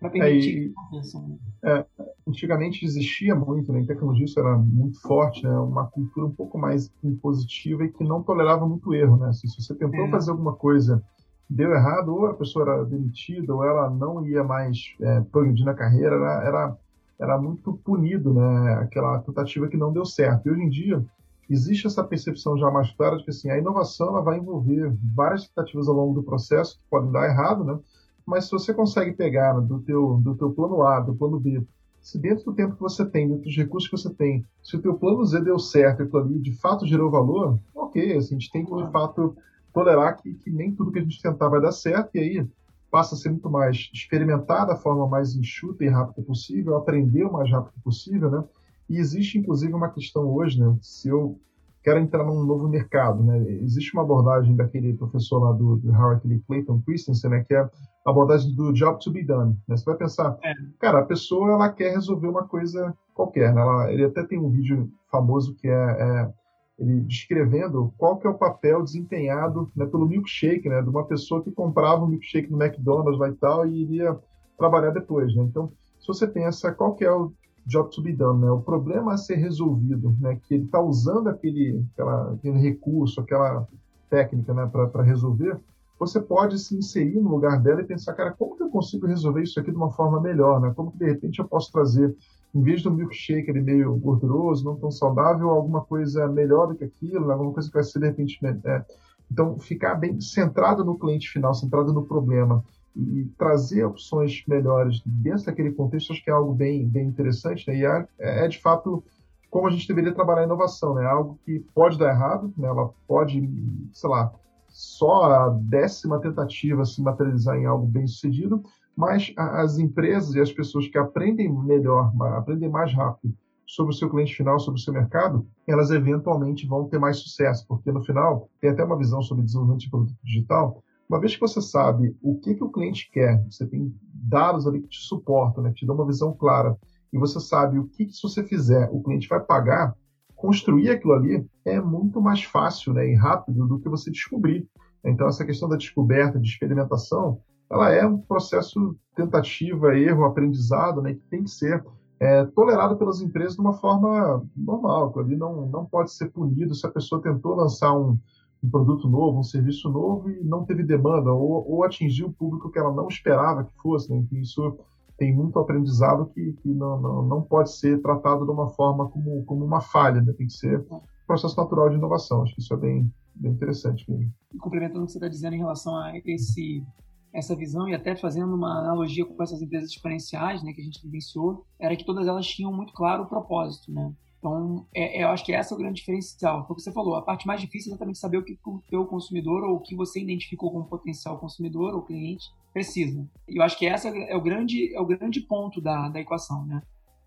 para 0.00 0.10
permitir 0.10 0.72
é. 0.92 1.18
Né? 1.18 1.38
É, 1.62 1.86
antigamente 2.26 2.84
existia 2.84 3.36
muito, 3.36 3.72
né, 3.72 3.80
em 3.80 3.86
tecnologia 3.86 4.24
isso 4.24 4.40
era 4.40 4.56
muito 4.56 5.00
forte, 5.00 5.44
né, 5.44 5.56
uma 5.58 5.86
cultura 5.86 6.26
um 6.26 6.32
pouco 6.32 6.58
mais 6.58 6.92
impositiva 7.04 7.84
e 7.84 7.92
que 7.92 8.02
não 8.02 8.20
tolerava 8.20 8.66
muito 8.66 8.92
erro. 8.92 9.16
Né? 9.16 9.32
Se, 9.32 9.46
se 9.46 9.62
você 9.62 9.74
tentou 9.76 10.06
é. 10.06 10.10
fazer 10.10 10.32
alguma 10.32 10.54
coisa 10.54 11.00
deu 11.48 11.72
errado, 11.72 12.08
ou 12.08 12.26
a 12.26 12.34
pessoa 12.34 12.64
era 12.64 12.84
demitida, 12.84 13.54
ou 13.54 13.64
ela 13.64 13.90
não 13.90 14.26
ia 14.26 14.42
mais 14.42 14.94
é, 15.00 15.20
progredir 15.20 15.66
na 15.66 15.74
carreira, 15.74 16.16
era, 16.16 16.44
era, 16.44 16.76
era 17.20 17.38
muito 17.38 17.74
punido, 17.84 18.32
né? 18.32 18.74
Aquela 18.74 19.18
tentativa 19.18 19.68
que 19.68 19.76
não 19.76 19.92
deu 19.92 20.04
certo. 20.04 20.46
E 20.46 20.50
hoje 20.50 20.62
em 20.62 20.70
dia, 20.70 21.04
existe 21.52 21.86
essa 21.86 22.02
percepção 22.02 22.56
já 22.56 22.70
mais 22.70 22.90
clara 22.92 23.16
de 23.16 23.24
que 23.24 23.30
assim, 23.30 23.50
a 23.50 23.58
inovação 23.58 24.08
ela 24.08 24.22
vai 24.22 24.38
envolver 24.38 24.92
várias 25.14 25.46
tentativas 25.46 25.88
ao 25.88 25.94
longo 25.94 26.14
do 26.14 26.22
processo 26.22 26.78
que 26.78 26.84
podem 26.88 27.10
dar 27.10 27.28
errado, 27.28 27.64
né? 27.64 27.78
Mas 28.24 28.44
se 28.44 28.52
você 28.52 28.72
consegue 28.72 29.12
pegar 29.12 29.54
né, 29.54 29.66
do 29.66 29.80
teu 29.80 30.18
do 30.22 30.34
teu 30.36 30.50
plano 30.52 30.82
A, 30.82 31.00
do 31.00 31.14
plano 31.14 31.40
B, 31.40 31.62
se 32.00 32.18
dentro 32.18 32.44
do 32.46 32.54
tempo 32.54 32.74
que 32.74 32.80
você 32.80 33.04
tem, 33.04 33.28
dentro 33.28 33.44
dos 33.44 33.56
recursos 33.56 33.88
que 33.88 33.96
você 33.96 34.12
tem, 34.12 34.44
se 34.62 34.76
o 34.76 34.82
teu 34.82 34.94
plano 34.94 35.24
Z 35.24 35.40
deu 35.40 35.58
certo 35.58 36.02
e 36.02 36.16
ali 36.16 36.38
de 36.38 36.52
fato 36.52 36.86
gerou 36.86 37.10
valor, 37.10 37.58
ok, 37.74 38.16
assim, 38.16 38.36
a 38.36 38.38
gente 38.38 38.50
tem 38.50 38.64
que 38.64 38.74
de 38.74 38.90
fato 38.90 39.36
tolerar 39.72 40.16
que, 40.16 40.34
que 40.34 40.50
nem 40.50 40.74
tudo 40.74 40.92
que 40.92 40.98
a 40.98 41.02
gente 41.02 41.20
tentar 41.20 41.48
vai 41.48 41.60
dar 41.60 41.72
certo, 41.72 42.16
e 42.16 42.18
aí 42.18 42.46
passa 42.90 43.14
a 43.14 43.18
ser 43.18 43.30
muito 43.30 43.48
mais 43.48 43.88
experimentar 43.92 44.66
da 44.66 44.76
forma 44.76 45.06
mais 45.08 45.34
enxuta 45.34 45.84
e 45.84 45.88
rápida 45.88 46.22
possível, 46.22 46.76
aprender 46.76 47.24
o 47.24 47.32
mais 47.32 47.50
rápido 47.50 47.80
possível, 47.82 48.30
né? 48.30 48.44
E 48.92 48.98
existe, 48.98 49.38
inclusive, 49.38 49.72
uma 49.72 49.88
questão 49.88 50.28
hoje, 50.28 50.60
né? 50.60 50.76
Se 50.82 51.08
eu 51.08 51.40
quero 51.82 51.98
entrar 51.98 52.24
num 52.24 52.44
novo 52.44 52.68
mercado, 52.68 53.24
né? 53.24 53.38
Existe 53.62 53.94
uma 53.94 54.02
abordagem 54.02 54.54
daquele 54.54 54.92
professor 54.92 55.38
lá 55.38 55.52
do, 55.52 55.76
do 55.76 55.94
aquele 55.94 56.40
Clayton 56.40 56.82
Christensen, 56.82 57.30
né? 57.30 57.42
Que 57.42 57.54
é 57.54 57.60
a 57.60 57.70
abordagem 58.04 58.54
do 58.54 58.70
job 58.74 59.02
to 59.02 59.10
be 59.10 59.24
done. 59.24 59.56
Né? 59.66 59.78
Você 59.78 59.84
vai 59.86 59.96
pensar, 59.96 60.36
é. 60.44 60.52
cara, 60.78 60.98
a 60.98 61.06
pessoa 61.06 61.52
ela 61.52 61.70
quer 61.70 61.92
resolver 61.92 62.28
uma 62.28 62.46
coisa 62.46 62.94
qualquer, 63.14 63.54
né? 63.54 63.62
Ela, 63.62 63.90
ele 63.90 64.04
até 64.04 64.24
tem 64.24 64.38
um 64.38 64.50
vídeo 64.50 64.92
famoso 65.10 65.54
que 65.54 65.68
é, 65.68 65.72
é 65.72 66.32
ele 66.78 67.00
descrevendo 67.00 67.94
qual 67.96 68.18
que 68.18 68.26
é 68.26 68.30
o 68.30 68.38
papel 68.38 68.82
desempenhado 68.82 69.72
né, 69.74 69.86
pelo 69.86 70.06
milkshake, 70.06 70.68
né, 70.68 70.82
de 70.82 70.88
uma 70.88 71.04
pessoa 71.04 71.42
que 71.42 71.52
comprava 71.52 72.04
um 72.04 72.08
milkshake 72.08 72.50
no 72.50 72.60
McDonald's 72.62 73.18
lá 73.18 73.28
e 73.28 73.34
tal 73.34 73.66
e 73.66 73.82
iria 73.82 74.18
trabalhar 74.58 74.90
depois, 74.90 75.34
né? 75.34 75.44
Então, 75.44 75.72
se 75.98 76.06
você 76.08 76.26
pensa 76.26 76.72
qual 76.72 76.94
que 76.94 77.04
é 77.04 77.12
o 77.12 77.32
job 77.66 78.12
done, 78.12 78.40
né, 78.40 78.50
o 78.50 78.60
problema 78.60 79.14
a 79.14 79.16
ser 79.16 79.36
resolvido, 79.36 80.14
né, 80.20 80.38
que 80.42 80.54
ele 80.54 80.64
está 80.64 80.80
usando 80.80 81.28
aquele, 81.28 81.84
aquela, 81.92 82.32
aquele 82.32 82.58
recurso, 82.58 83.20
aquela 83.20 83.66
técnica, 84.10 84.52
né, 84.52 84.66
para 84.66 85.02
resolver, 85.02 85.58
você 85.98 86.20
pode 86.20 86.58
se 86.58 86.76
inserir 86.76 87.20
no 87.20 87.30
lugar 87.30 87.60
dela 87.60 87.80
e 87.80 87.86
pensar, 87.86 88.14
cara, 88.14 88.32
como 88.32 88.56
que 88.56 88.62
eu 88.64 88.70
consigo 88.70 89.06
resolver 89.06 89.42
isso 89.42 89.60
aqui 89.60 89.70
de 89.70 89.76
uma 89.76 89.92
forma 89.92 90.20
melhor, 90.20 90.60
né? 90.60 90.72
Como 90.74 90.90
que 90.90 90.98
de 90.98 91.04
repente 91.04 91.38
eu 91.38 91.46
posso 91.46 91.70
trazer 91.70 92.12
em 92.52 92.60
vez 92.60 92.82
do 92.82 92.90
milkshake 92.90 93.48
ele 93.48 93.60
meio 93.60 93.94
gorduroso, 93.96 94.64
não 94.64 94.74
tão 94.74 94.90
saudável, 94.90 95.48
alguma 95.48 95.80
coisa 95.82 96.26
melhor 96.26 96.66
do 96.66 96.74
que 96.74 96.84
aquilo, 96.84 97.30
alguma 97.30 97.52
coisa 97.52 97.68
que 97.68 97.74
vai 97.74 97.84
ser 97.84 98.00
de 98.00 98.06
repente. 98.06 98.38
É, 98.44 98.84
então, 99.30 99.56
ficar 99.58 99.94
bem 99.94 100.20
centrado 100.20 100.84
no 100.84 100.98
cliente 100.98 101.30
final, 101.30 101.54
centrado 101.54 101.92
no 101.92 102.04
problema 102.04 102.64
e 102.96 103.24
trazer 103.38 103.84
opções 103.84 104.42
melhores 104.46 105.02
dentro 105.04 105.46
daquele 105.46 105.72
contexto, 105.72 106.12
acho 106.12 106.22
que 106.22 106.30
é 106.30 106.32
algo 106.32 106.52
bem, 106.52 106.86
bem 106.86 107.06
interessante, 107.06 107.66
né? 107.68 107.76
E 107.76 107.84
é, 107.84 108.06
é 108.44 108.48
de 108.48 108.58
fato 108.58 109.02
como 109.50 109.66
a 109.66 109.70
gente 109.70 109.86
deveria 109.86 110.14
trabalhar 110.14 110.42
a 110.42 110.44
inovação, 110.44 110.94
né? 110.94 111.04
Algo 111.04 111.38
que 111.44 111.60
pode 111.74 111.98
dar 111.98 112.10
errado, 112.10 112.52
né? 112.56 112.68
Ela 112.68 112.90
pode, 113.06 113.48
sei 113.92 114.08
lá, 114.08 114.32
só 114.68 115.24
a 115.24 115.48
décima 115.50 116.20
tentativa 116.20 116.84
se 116.84 117.02
materializar 117.02 117.56
em 117.56 117.66
algo 117.66 117.86
bem 117.86 118.06
sucedido, 118.06 118.62
mas 118.96 119.32
as 119.36 119.78
empresas 119.78 120.34
e 120.34 120.40
as 120.40 120.52
pessoas 120.52 120.88
que 120.88 120.98
aprendem 120.98 121.52
melhor, 121.52 122.12
aprendem 122.36 122.70
mais 122.70 122.92
rápido 122.94 123.34
sobre 123.66 123.94
o 123.94 123.96
seu 123.96 124.10
cliente 124.10 124.34
final, 124.34 124.58
sobre 124.58 124.78
o 124.78 124.82
seu 124.82 124.92
mercado, 124.92 125.46
elas 125.66 125.90
eventualmente 125.90 126.66
vão 126.66 126.88
ter 126.88 126.98
mais 126.98 127.18
sucesso, 127.18 127.66
porque 127.66 127.90
no 127.90 128.02
final 128.02 128.48
tem 128.60 128.70
até 128.70 128.84
uma 128.84 128.98
visão 128.98 129.22
sobre 129.22 129.44
desenvolvimento 129.44 129.80
de 129.80 129.90
produto 129.90 130.14
digital. 130.22 130.82
Uma 131.12 131.20
vez 131.20 131.34
que 131.34 131.40
você 131.42 131.60
sabe 131.60 132.16
o 132.22 132.38
que, 132.38 132.54
que 132.54 132.64
o 132.64 132.72
cliente 132.72 133.10
quer, 133.12 133.44
você 133.44 133.66
tem 133.66 133.94
dados 134.14 134.66
ali 134.66 134.80
que 134.80 134.88
te 134.88 135.00
suportam, 135.00 135.62
né, 135.62 135.68
que 135.68 135.80
te 135.80 135.86
dão 135.86 135.94
uma 135.94 136.06
visão 136.06 136.32
clara, 136.32 136.74
e 137.12 137.18
você 137.18 137.38
sabe 137.38 137.78
o 137.78 137.86
que, 137.86 138.06
que 138.06 138.14
se 138.14 138.22
você 138.22 138.42
fizer 138.42 138.88
o 138.90 139.02
cliente 139.02 139.28
vai 139.28 139.38
pagar, 139.38 139.94
construir 140.34 140.88
aquilo 140.88 141.12
ali 141.12 141.46
é 141.66 141.78
muito 141.78 142.18
mais 142.18 142.42
fácil 142.44 142.94
né, 142.94 143.06
e 143.06 143.14
rápido 143.14 143.66
do 143.66 143.78
que 143.78 143.90
você 143.90 144.10
descobrir. 144.10 144.66
Então, 145.04 145.28
essa 145.28 145.44
questão 145.44 145.68
da 145.68 145.76
descoberta, 145.76 146.40
de 146.40 146.48
experimentação, 146.48 147.42
ela 147.70 147.90
é 147.90 148.06
um 148.06 148.16
processo 148.16 148.96
tentativa, 149.14 149.94
erro, 149.94 150.24
aprendizado, 150.24 151.02
né, 151.02 151.12
que 151.12 151.28
tem 151.28 151.44
que 151.44 151.50
ser 151.50 151.84
é, 152.20 152.46
tolerado 152.46 152.96
pelas 152.96 153.20
empresas 153.20 153.56
de 153.56 153.60
uma 153.60 153.74
forma 153.74 154.42
normal. 154.56 155.12
Ali 155.18 155.36
não, 155.36 155.66
não 155.66 155.84
pode 155.84 156.10
ser 156.10 156.30
punido 156.30 156.74
se 156.74 156.86
a 156.86 156.90
pessoa 156.90 157.20
tentou 157.20 157.54
lançar 157.54 157.92
um, 157.92 158.18
um 158.62 158.70
produto 158.70 159.08
novo, 159.08 159.40
um 159.40 159.42
serviço 159.42 159.90
novo 159.90 160.30
e 160.30 160.42
não 160.44 160.64
teve 160.64 160.84
demanda, 160.84 161.32
ou, 161.32 161.68
ou 161.68 161.84
atingiu 161.84 162.28
o 162.28 162.32
público 162.32 162.70
que 162.70 162.78
ela 162.78 162.92
não 162.92 163.08
esperava 163.08 163.64
que 163.64 163.74
fosse. 163.82 164.10
Né? 164.10 164.18
Então, 164.18 164.38
isso 164.38 164.78
tem 165.18 165.34
muito 165.34 165.58
aprendizado 165.58 166.26
que, 166.26 166.52
que 166.54 166.68
não, 166.68 167.00
não, 167.00 167.22
não, 167.22 167.42
pode 167.42 167.72
ser 167.72 168.00
tratado 168.00 168.44
de 168.44 168.50
uma 168.50 168.68
forma 168.68 169.08
como, 169.08 169.44
como 169.44 169.64
uma 169.64 169.80
falha, 169.80 170.20
né? 170.20 170.32
tem 170.32 170.46
que 170.46 170.52
ser 170.52 170.80
um 170.90 171.00
processo 171.26 171.56
natural 171.56 171.90
de 171.90 171.96
inovação. 171.96 172.42
Acho 172.42 172.54
que 172.54 172.60
isso 172.60 172.72
é 172.74 172.76
bem, 172.76 173.12
bem 173.34 173.52
interessante. 173.52 174.08
Mesmo. 174.10 174.32
Complementando 174.58 175.02
o 175.02 175.06
que 175.06 175.12
você 175.12 175.18
está 175.18 175.28
dizendo 175.28 175.54
em 175.54 175.58
relação 175.58 175.96
a 175.96 176.12
esse 176.24 176.84
essa 177.32 177.56
visão 177.56 177.88
e 177.88 177.94
até 177.94 178.14
fazendo 178.14 178.54
uma 178.54 178.80
analogia 178.80 179.24
com 179.24 179.42
essas 179.42 179.62
empresas 179.62 179.88
exponenciais, 179.88 180.62
né, 180.62 180.72
que 180.72 180.82
a 180.82 180.84
gente 180.84 181.02
vivenciou, 181.02 181.64
era 181.80 181.96
que 181.96 182.04
todas 182.04 182.26
elas 182.28 182.46
tinham 182.46 182.70
muito 182.70 182.92
claro 182.92 183.22
o 183.22 183.26
propósito, 183.26 183.90
né? 183.90 184.12
Então, 184.42 184.84
é, 184.92 185.20
é, 185.20 185.22
eu 185.22 185.28
acho 185.28 185.44
que 185.44 185.52
esse 185.52 185.72
é 185.72 185.76
o 185.76 185.78
grande 185.78 186.00
diferencial. 186.00 186.66
Foi 186.66 186.74
o 186.74 186.76
que 186.76 186.82
você 186.82 186.90
falou. 186.90 187.14
A 187.14 187.22
parte 187.22 187.46
mais 187.46 187.60
difícil 187.60 187.90
é 187.90 187.94
exatamente 187.94 188.18
saber 188.18 188.38
o 188.38 188.44
que 188.44 188.58
o 188.66 188.82
teu 188.90 189.06
consumidor 189.06 189.62
ou 189.62 189.76
o 189.76 189.80
que 189.80 189.94
você 189.94 190.20
identificou 190.20 190.72
como 190.72 190.84
potencial 190.84 191.38
consumidor 191.38 191.94
ou 191.94 192.02
cliente 192.02 192.46
precisa. 192.72 193.24
E 193.48 193.58
eu 193.58 193.62
acho 193.62 193.78
que 193.78 193.86
esse 193.86 194.08
é 194.08 194.36
o 194.36 194.40
grande, 194.40 194.92
é 194.92 195.00
o 195.00 195.06
grande 195.06 195.42
ponto 195.42 195.80
da, 195.80 196.08
da 196.08 196.20
equação, 196.20 196.66
né? 196.66 196.82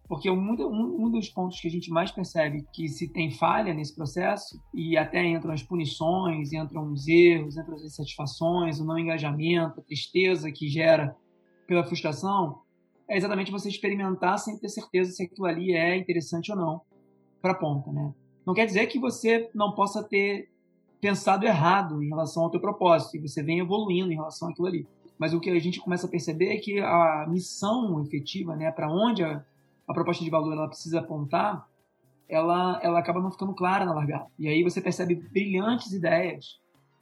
Porque 0.09 0.29
um, 0.29 0.37
um, 0.37 1.05
um, 1.05 1.09
dos 1.09 1.29
pontos 1.29 1.59
que 1.59 1.69
a 1.69 1.71
gente 1.71 1.89
mais 1.89 2.11
percebe 2.11 2.65
que 2.73 2.89
se 2.89 3.07
tem 3.07 3.31
falha 3.31 3.73
nesse 3.73 3.95
processo, 3.95 4.61
e 4.73 4.97
até 4.97 5.25
entram 5.25 5.53
as 5.53 5.63
punições, 5.63 6.51
entram 6.51 6.91
os 6.91 7.07
erros, 7.07 7.55
entram 7.57 7.75
as 7.75 7.83
insatisfações, 7.83 8.81
o 8.81 8.85
não 8.85 8.99
engajamento, 8.99 9.79
a 9.79 9.83
tristeza 9.83 10.51
que 10.51 10.67
gera 10.67 11.15
pela 11.65 11.85
frustração, 11.85 12.59
é 13.09 13.15
exatamente 13.15 13.51
você 13.51 13.69
experimentar 13.69 14.37
sem 14.37 14.59
ter 14.59 14.69
certeza 14.69 15.11
se 15.11 15.23
aquilo 15.23 15.47
ali 15.47 15.71
é 15.71 15.95
interessante 15.95 16.51
ou 16.51 16.57
não 16.57 16.81
para 17.45 17.51
a 17.51 17.55
ponta, 17.55 17.91
né? 17.91 18.11
Não 18.43 18.55
quer 18.55 18.65
dizer 18.65 18.87
que 18.87 18.97
você 18.97 19.51
não 19.53 19.71
possa 19.73 20.03
ter 20.03 20.49
pensado 20.99 21.45
errado 21.45 22.01
em 22.01 22.09
relação 22.09 22.41
ao 22.41 22.49
teu 22.49 22.59
propósito, 22.59 23.15
e 23.15 23.19
você 23.19 23.43
vem 23.43 23.59
evoluindo 23.59 24.11
em 24.11 24.15
relação 24.15 24.49
àquilo 24.49 24.65
ali. 24.65 24.87
Mas 25.15 25.31
o 25.31 25.39
que 25.39 25.51
a 25.51 25.59
gente 25.59 25.79
começa 25.79 26.07
a 26.07 26.09
perceber 26.09 26.47
é 26.47 26.57
que 26.57 26.79
a 26.79 27.27
missão 27.29 28.01
efetiva, 28.01 28.55
né, 28.55 28.71
para 28.71 28.91
onde 28.91 29.23
a, 29.23 29.45
a 29.87 29.93
proposta 29.93 30.23
de 30.23 30.29
valor 30.31 30.53
ela 30.53 30.67
precisa 30.67 31.01
apontar, 31.01 31.67
ela, 32.27 32.79
ela 32.81 32.97
acaba 32.97 33.21
não 33.21 33.29
ficando 33.29 33.53
clara 33.53 33.85
na 33.85 33.93
largada. 33.93 34.25
E 34.39 34.47
aí 34.47 34.63
você 34.63 34.81
percebe 34.81 35.13
brilhantes 35.13 35.91
ideias, 35.91 36.59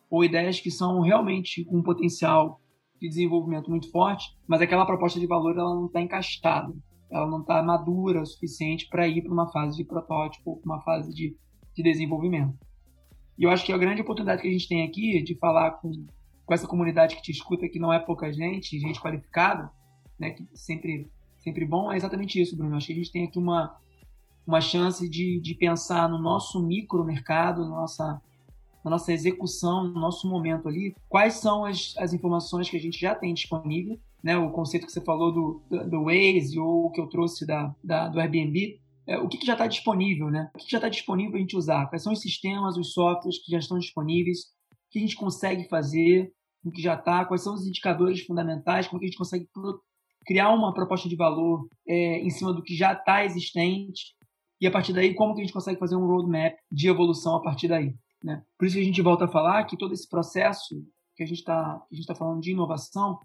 ou 0.09 0.25
ideias 0.25 0.59
que 0.59 0.69
são 0.69 0.99
realmente 0.99 1.63
com 1.63 1.77
um 1.77 1.83
potencial 1.83 2.59
de 2.99 3.07
desenvolvimento 3.07 3.69
muito 3.69 3.89
forte, 3.89 4.35
mas 4.45 4.61
aquela 4.61 4.85
proposta 4.85 5.21
de 5.21 5.25
valor 5.25 5.57
ela 5.57 5.73
não 5.73 5.85
está 5.85 6.01
encaixada, 6.01 6.73
ela 7.13 7.29
não 7.29 7.41
está 7.41 7.61
madura 7.61 8.21
o 8.21 8.25
suficiente 8.25 8.87
para 8.89 9.07
ir 9.07 9.21
para 9.21 9.31
uma 9.31 9.51
fase 9.51 9.77
de 9.77 9.83
protótipo, 9.83 10.59
uma 10.65 10.81
fase 10.81 11.13
de, 11.13 11.37
de 11.75 11.83
desenvolvimento. 11.83 12.57
E 13.37 13.43
eu 13.43 13.49
acho 13.51 13.65
que 13.65 13.71
a 13.71 13.77
grande 13.77 14.01
oportunidade 14.01 14.41
que 14.41 14.47
a 14.47 14.51
gente 14.51 14.67
tem 14.67 14.83
aqui 14.83 15.21
de 15.21 15.35
falar 15.35 15.71
com, 15.71 15.91
com 16.45 16.53
essa 16.53 16.67
comunidade 16.67 17.15
que 17.15 17.21
te 17.21 17.31
escuta, 17.31 17.69
que 17.69 17.79
não 17.79 17.93
é 17.93 17.99
pouca 17.99 18.33
gente, 18.33 18.79
gente 18.79 18.99
qualificada, 18.99 19.71
né, 20.19 20.31
que 20.31 20.47
sempre 20.53 21.09
sempre 21.43 21.65
bom, 21.65 21.91
é 21.91 21.97
exatamente 21.97 22.41
isso, 22.41 22.55
Bruno. 22.55 22.75
Acho 22.77 22.87
que 22.87 22.93
a 22.93 22.95
gente 22.95 23.11
tem 23.11 23.25
aqui 23.25 23.37
uma, 23.37 23.75
uma 24.47 24.61
chance 24.61 25.07
de, 25.09 25.39
de 25.41 25.53
pensar 25.53 26.07
no 26.07 26.17
nosso 26.17 26.63
micro 26.65 27.03
mercado, 27.03 27.63
na 27.63 27.69
nossa, 27.69 28.21
na 28.83 28.91
nossa 28.91 29.11
execução, 29.11 29.83
no 29.83 29.99
nosso 29.99 30.27
momento 30.27 30.69
ali, 30.69 30.95
quais 31.09 31.35
são 31.35 31.65
as, 31.65 31.93
as 31.97 32.13
informações 32.13 32.69
que 32.69 32.77
a 32.77 32.79
gente 32.79 32.99
já 32.99 33.13
tem 33.13 33.33
disponível, 33.33 33.99
né? 34.23 34.37
O 34.37 34.51
conceito 34.51 34.85
que 34.85 34.91
você 34.91 35.01
falou 35.01 35.31
do, 35.31 35.63
do, 35.69 35.89
do 35.89 36.03
Waze 36.05 36.57
ou 36.57 36.85
o 36.85 36.91
que 36.91 37.01
eu 37.01 37.07
trouxe 37.07 37.45
da, 37.45 37.75
da 37.83 38.07
do 38.07 38.19
Airbnb, 38.19 38.79
é, 39.05 39.17
o 39.17 39.27
que, 39.27 39.37
que 39.37 39.45
já 39.45 39.53
está 39.53 39.67
disponível, 39.67 40.29
né? 40.29 40.49
O 40.53 40.57
que, 40.57 40.65
que 40.65 40.71
já 40.71 40.77
está 40.77 40.89
disponível 40.89 41.35
a 41.35 41.39
gente 41.39 41.57
usar? 41.57 41.87
Quais 41.87 42.01
são 42.01 42.13
os 42.13 42.21
sistemas, 42.21 42.77
os 42.77 42.93
softwares 42.93 43.43
que 43.43 43.51
já 43.51 43.59
estão 43.59 43.77
disponíveis? 43.77 44.39
O 44.71 44.91
que 44.91 44.99
a 44.99 45.01
gente 45.01 45.15
consegue 45.15 45.67
fazer? 45.67 46.31
O 46.63 46.71
que 46.71 46.81
já 46.81 46.95
está? 46.95 47.25
Quais 47.25 47.43
são 47.43 47.53
os 47.53 47.67
indicadores 47.67 48.21
fundamentais? 48.21 48.87
Como 48.87 48.99
que 48.99 49.05
a 49.05 49.09
gente 49.09 49.17
consegue 49.17 49.47
criar 50.25 50.51
uma 50.51 50.73
proposta 50.73 51.09
de 51.09 51.15
valor 51.17 51.67
é, 51.85 52.19
em 52.19 52.29
cima 52.29 52.53
do 52.53 52.63
que 52.63 52.75
já 52.75 52.93
está 52.93 53.25
existente 53.25 54.15
e 54.61 54.67
a 54.67 54.71
partir 54.71 54.93
daí 54.93 55.13
como 55.13 55.33
que 55.35 55.41
a 55.41 55.43
gente 55.43 55.53
consegue 55.53 55.77
fazer 55.77 55.97
um 55.97 56.07
roadmap 56.07 56.55
de 56.71 56.87
evolução 56.87 57.35
a 57.35 57.41
partir 57.41 57.67
daí. 57.67 57.93
Né? 58.23 58.41
Por 58.57 58.65
isso 58.65 58.77
que 58.77 58.81
a 58.81 58.85
gente 58.85 59.01
volta 59.01 59.25
a 59.25 59.27
falar 59.27 59.65
que 59.65 59.75
todo 59.75 59.93
esse 59.93 60.07
processo 60.07 60.81
que 61.17 61.23
a 61.23 61.25
gente 61.25 61.39
está 61.39 61.81
tá 62.07 62.15
falando 62.15 62.39
de 62.39 62.51
inovação, 62.51 63.19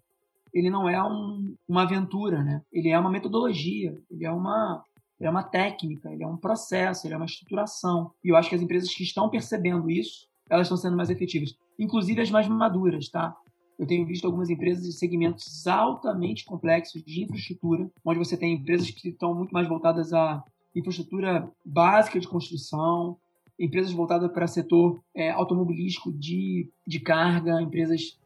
ele 0.52 0.70
não 0.70 0.88
é 0.88 1.02
um, 1.02 1.54
uma 1.68 1.82
aventura, 1.82 2.42
né? 2.42 2.62
ele 2.72 2.88
é 2.88 2.98
uma 2.98 3.10
metodologia, 3.10 3.96
ele 4.10 4.24
é 4.24 4.30
uma, 4.30 4.82
ele 5.18 5.26
é 5.26 5.30
uma 5.30 5.42
técnica, 5.42 6.10
ele 6.10 6.22
é 6.22 6.26
um 6.26 6.36
processo, 6.36 7.06
ele 7.06 7.14
é 7.14 7.16
uma 7.16 7.26
estruturação. 7.26 8.12
E 8.24 8.28
eu 8.28 8.36
acho 8.36 8.48
que 8.48 8.54
as 8.54 8.62
empresas 8.62 8.94
que 8.94 9.02
estão 9.02 9.28
percebendo 9.28 9.90
isso, 9.90 10.28
elas 10.48 10.66
estão 10.66 10.76
sendo 10.76 10.96
mais 10.96 11.10
efetivas. 11.10 11.56
Inclusive 11.78 12.20
as 12.20 12.30
mais 12.30 12.48
maduras, 12.48 13.08
tá? 13.08 13.36
Eu 13.78 13.86
tenho 13.86 14.04
visto 14.04 14.24
algumas 14.24 14.50
empresas 14.50 14.84
de 14.84 14.92
segmentos 14.92 15.66
altamente 15.66 16.44
complexos 16.44 17.02
de 17.04 17.22
infraestrutura, 17.22 17.88
onde 18.04 18.18
você 18.18 18.36
tem 18.36 18.54
empresas 18.54 18.90
que 18.90 19.08
estão 19.08 19.34
muito 19.34 19.52
mais 19.52 19.68
voltadas 19.68 20.12
à 20.12 20.42
infraestrutura 20.74 21.48
básica 21.64 22.18
de 22.18 22.26
construção, 22.26 23.16
empresas 23.58 23.92
voltadas 23.92 24.30
para 24.32 24.46
setor 24.46 25.00
é, 25.14 25.30
automobilístico 25.30 26.12
de, 26.12 26.70
de 26.86 27.00
carga, 27.00 27.62
empresas 27.62 28.18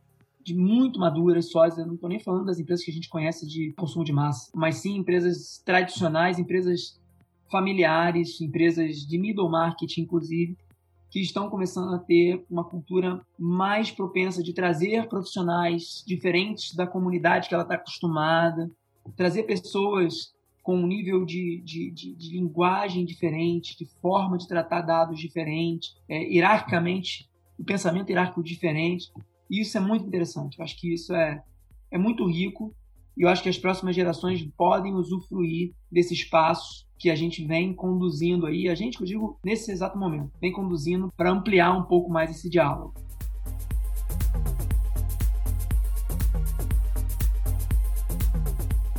de 0.43 0.55
muito 0.55 0.99
maduras, 0.99 1.51
sólidas. 1.51 1.79
Eu 1.79 1.87
não 1.87 1.95
estou 1.95 2.09
nem 2.09 2.19
falando 2.19 2.47
das 2.47 2.59
empresas 2.59 2.85
que 2.85 2.91
a 2.91 2.95
gente 2.95 3.09
conhece 3.09 3.47
de 3.47 3.73
consumo 3.73 4.05
de 4.05 4.13
massa, 4.13 4.51
mas 4.55 4.77
sim 4.77 4.97
empresas 4.97 5.63
tradicionais, 5.65 6.39
empresas 6.39 7.01
familiares, 7.51 8.41
empresas 8.41 9.07
de 9.07 9.19
middle 9.19 9.51
market, 9.51 9.99
inclusive, 9.99 10.57
que 11.11 11.21
estão 11.21 11.51
começando 11.51 11.95
a 11.95 11.99
ter 11.99 12.43
uma 12.51 12.65
cultura 12.65 13.21
mais 13.39 13.91
propensa 13.91 14.43
de 14.43 14.55
trazer 14.55 15.07
profissionais 15.09 16.03
diferentes 16.07 16.75
da 16.75 16.87
comunidade 16.87 17.49
que 17.49 17.55
ela 17.55 17.65
está 17.65 17.75
acostumada, 17.75 18.71
trazer 19.15 19.43
pessoas 19.43 20.35
com 20.63 20.77
um 20.77 20.87
nível 20.87 21.25
de, 21.25 21.61
de, 21.63 21.91
de, 21.91 22.15
de, 22.15 22.31
linguagem 22.31 23.05
diferente, 23.05 23.77
de 23.77 23.85
forma 24.01 24.39
de 24.39 24.47
tratar 24.49 24.81
dados 24.81 25.19
diferente, 25.19 25.91
é, 26.09 26.23
hierarquicamente, 26.23 27.29
o 27.59 27.65
pensamento 27.65 28.09
hierárquico 28.09 28.43
diferente. 28.43 29.13
E 29.53 29.61
isso 29.61 29.77
é 29.77 29.81
muito 29.83 30.07
interessante. 30.07 30.59
Eu 30.59 30.65
acho 30.65 30.81
que 30.81 30.95
isso 30.95 31.15
é, 31.15 31.43
é 31.91 31.99
muito 31.99 32.27
rico 32.27 32.75
e 33.15 33.21
eu 33.23 33.29
acho 33.29 33.43
que 33.43 33.51
as 33.51 33.59
próximas 33.59 33.95
gerações 33.95 34.43
podem 34.57 34.95
usufruir 34.95 35.75
desse 35.91 36.15
espaço 36.15 36.89
que 36.99 37.11
a 37.11 37.15
gente 37.15 37.45
vem 37.45 37.75
conduzindo 37.75 38.47
aí, 38.47 38.67
a 38.71 38.75
gente, 38.75 38.99
eu 38.99 39.07
digo, 39.07 39.39
nesse 39.45 39.71
exato 39.71 39.99
momento, 39.99 40.33
vem 40.41 40.51
conduzindo 40.51 41.13
para 41.15 41.31
ampliar 41.31 41.77
um 41.77 41.83
pouco 41.83 42.09
mais 42.09 42.31
esse 42.31 42.49
diálogo. 42.49 42.95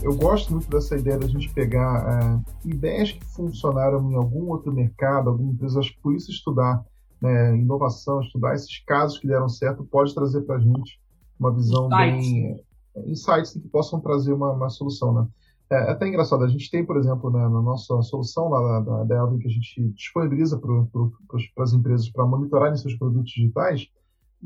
Eu 0.03 0.15
gosto 0.15 0.51
muito 0.51 0.69
dessa 0.69 0.95
ideia 0.95 1.17
da 1.17 1.27
gente 1.27 1.51
pegar 1.51 2.43
é, 2.63 2.69
ideias 2.69 3.11
que 3.11 3.25
funcionaram 3.25 4.11
em 4.11 4.15
algum 4.15 4.49
outro 4.49 4.71
mercado, 4.71 5.31
alguma 5.31 5.51
empresa, 5.51 5.79
acho 5.79 5.95
que 5.95 6.01
por 6.01 6.13
isso 6.13 6.29
estudar 6.29 6.85
né, 7.23 7.55
inovação, 7.55 8.19
estudar 8.19 8.53
esses 8.53 8.83
casos 8.83 9.17
que 9.17 9.27
deram 9.27 9.47
certo, 9.47 9.85
pode 9.85 10.13
trazer 10.13 10.41
para 10.41 10.57
a 10.57 10.59
gente 10.59 10.99
uma 11.39 11.53
visão 11.53 11.87
insights. 11.87 12.31
bem. 12.31 12.65
É, 12.95 13.09
insights 13.09 13.53
que 13.53 13.69
possam 13.69 14.01
trazer 14.01 14.33
uma, 14.33 14.51
uma 14.51 14.69
solução. 14.69 15.13
Né? 15.13 15.27
É, 15.71 15.75
é 15.75 15.91
até 15.91 16.05
engraçado, 16.05 16.43
a 16.43 16.49
gente 16.49 16.69
tem, 16.69 16.85
por 16.85 16.97
exemplo, 16.97 17.31
né, 17.31 17.41
na 17.47 17.61
nossa 17.61 18.01
solução 18.01 18.49
lá 18.49 18.81
da, 18.81 19.03
da 19.05 19.15
Elvin, 19.15 19.39
que 19.39 19.47
a 19.47 19.51
gente 19.51 19.89
disponibiliza 19.93 20.59
para 20.59 21.63
as 21.63 21.71
empresas 21.71 22.09
para 22.09 22.25
monitorarem 22.25 22.75
seus 22.75 22.95
produtos 22.95 23.31
digitais, 23.31 23.89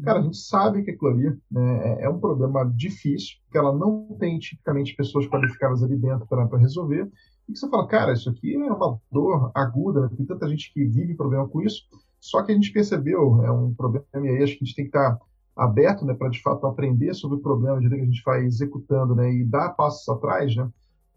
Cara, 0.03 0.19
a 0.19 0.21
gente 0.21 0.37
sabe 0.37 0.83
que 0.83 0.91
aquilo 0.91 1.09
ali 1.09 1.35
né, 1.49 2.01
é, 2.01 2.03
é 2.03 2.09
um 2.09 2.19
problema 2.19 2.63
difícil, 2.63 3.37
que 3.51 3.57
ela 3.57 3.73
não 3.73 4.15
tem 4.19 4.37
tipicamente 4.37 4.95
pessoas 4.95 5.27
qualificadas 5.27 5.81
ali 5.83 5.95
dentro 5.95 6.27
para 6.27 6.57
resolver. 6.57 7.11
E 7.49 7.53
que 7.53 7.57
você 7.57 7.67
fala, 7.67 7.87
cara, 7.87 8.13
isso 8.13 8.29
aqui 8.29 8.53
é 8.53 8.71
uma 8.71 8.99
dor 9.11 9.51
aguda, 9.55 10.01
né? 10.01 10.09
tem 10.15 10.25
tanta 10.25 10.47
gente 10.47 10.71
que 10.71 10.85
vive 10.85 11.15
problema 11.15 11.47
com 11.47 11.61
isso. 11.61 11.87
Só 12.19 12.43
que 12.43 12.51
a 12.51 12.55
gente 12.55 12.71
percebeu, 12.71 13.43
é 13.43 13.51
um 13.51 13.73
problema, 13.73 14.05
e 14.15 14.27
aí 14.27 14.43
acho 14.43 14.57
que 14.57 14.63
a 14.63 14.65
gente 14.65 14.75
tem 14.75 14.85
que 14.85 14.89
estar 14.89 15.19
aberto 15.55 16.05
né, 16.05 16.13
para 16.13 16.29
de 16.29 16.41
fato 16.41 16.65
aprender 16.65 17.13
sobre 17.13 17.37
o 17.37 17.41
problema, 17.41 17.79
de 17.79 17.89
que 17.89 17.95
a 17.95 18.05
gente 18.05 18.23
vai 18.23 18.43
executando 18.43 19.15
né, 19.15 19.31
e 19.31 19.43
dar 19.43 19.69
passos 19.69 20.07
atrás. 20.09 20.55
Né? 20.55 20.69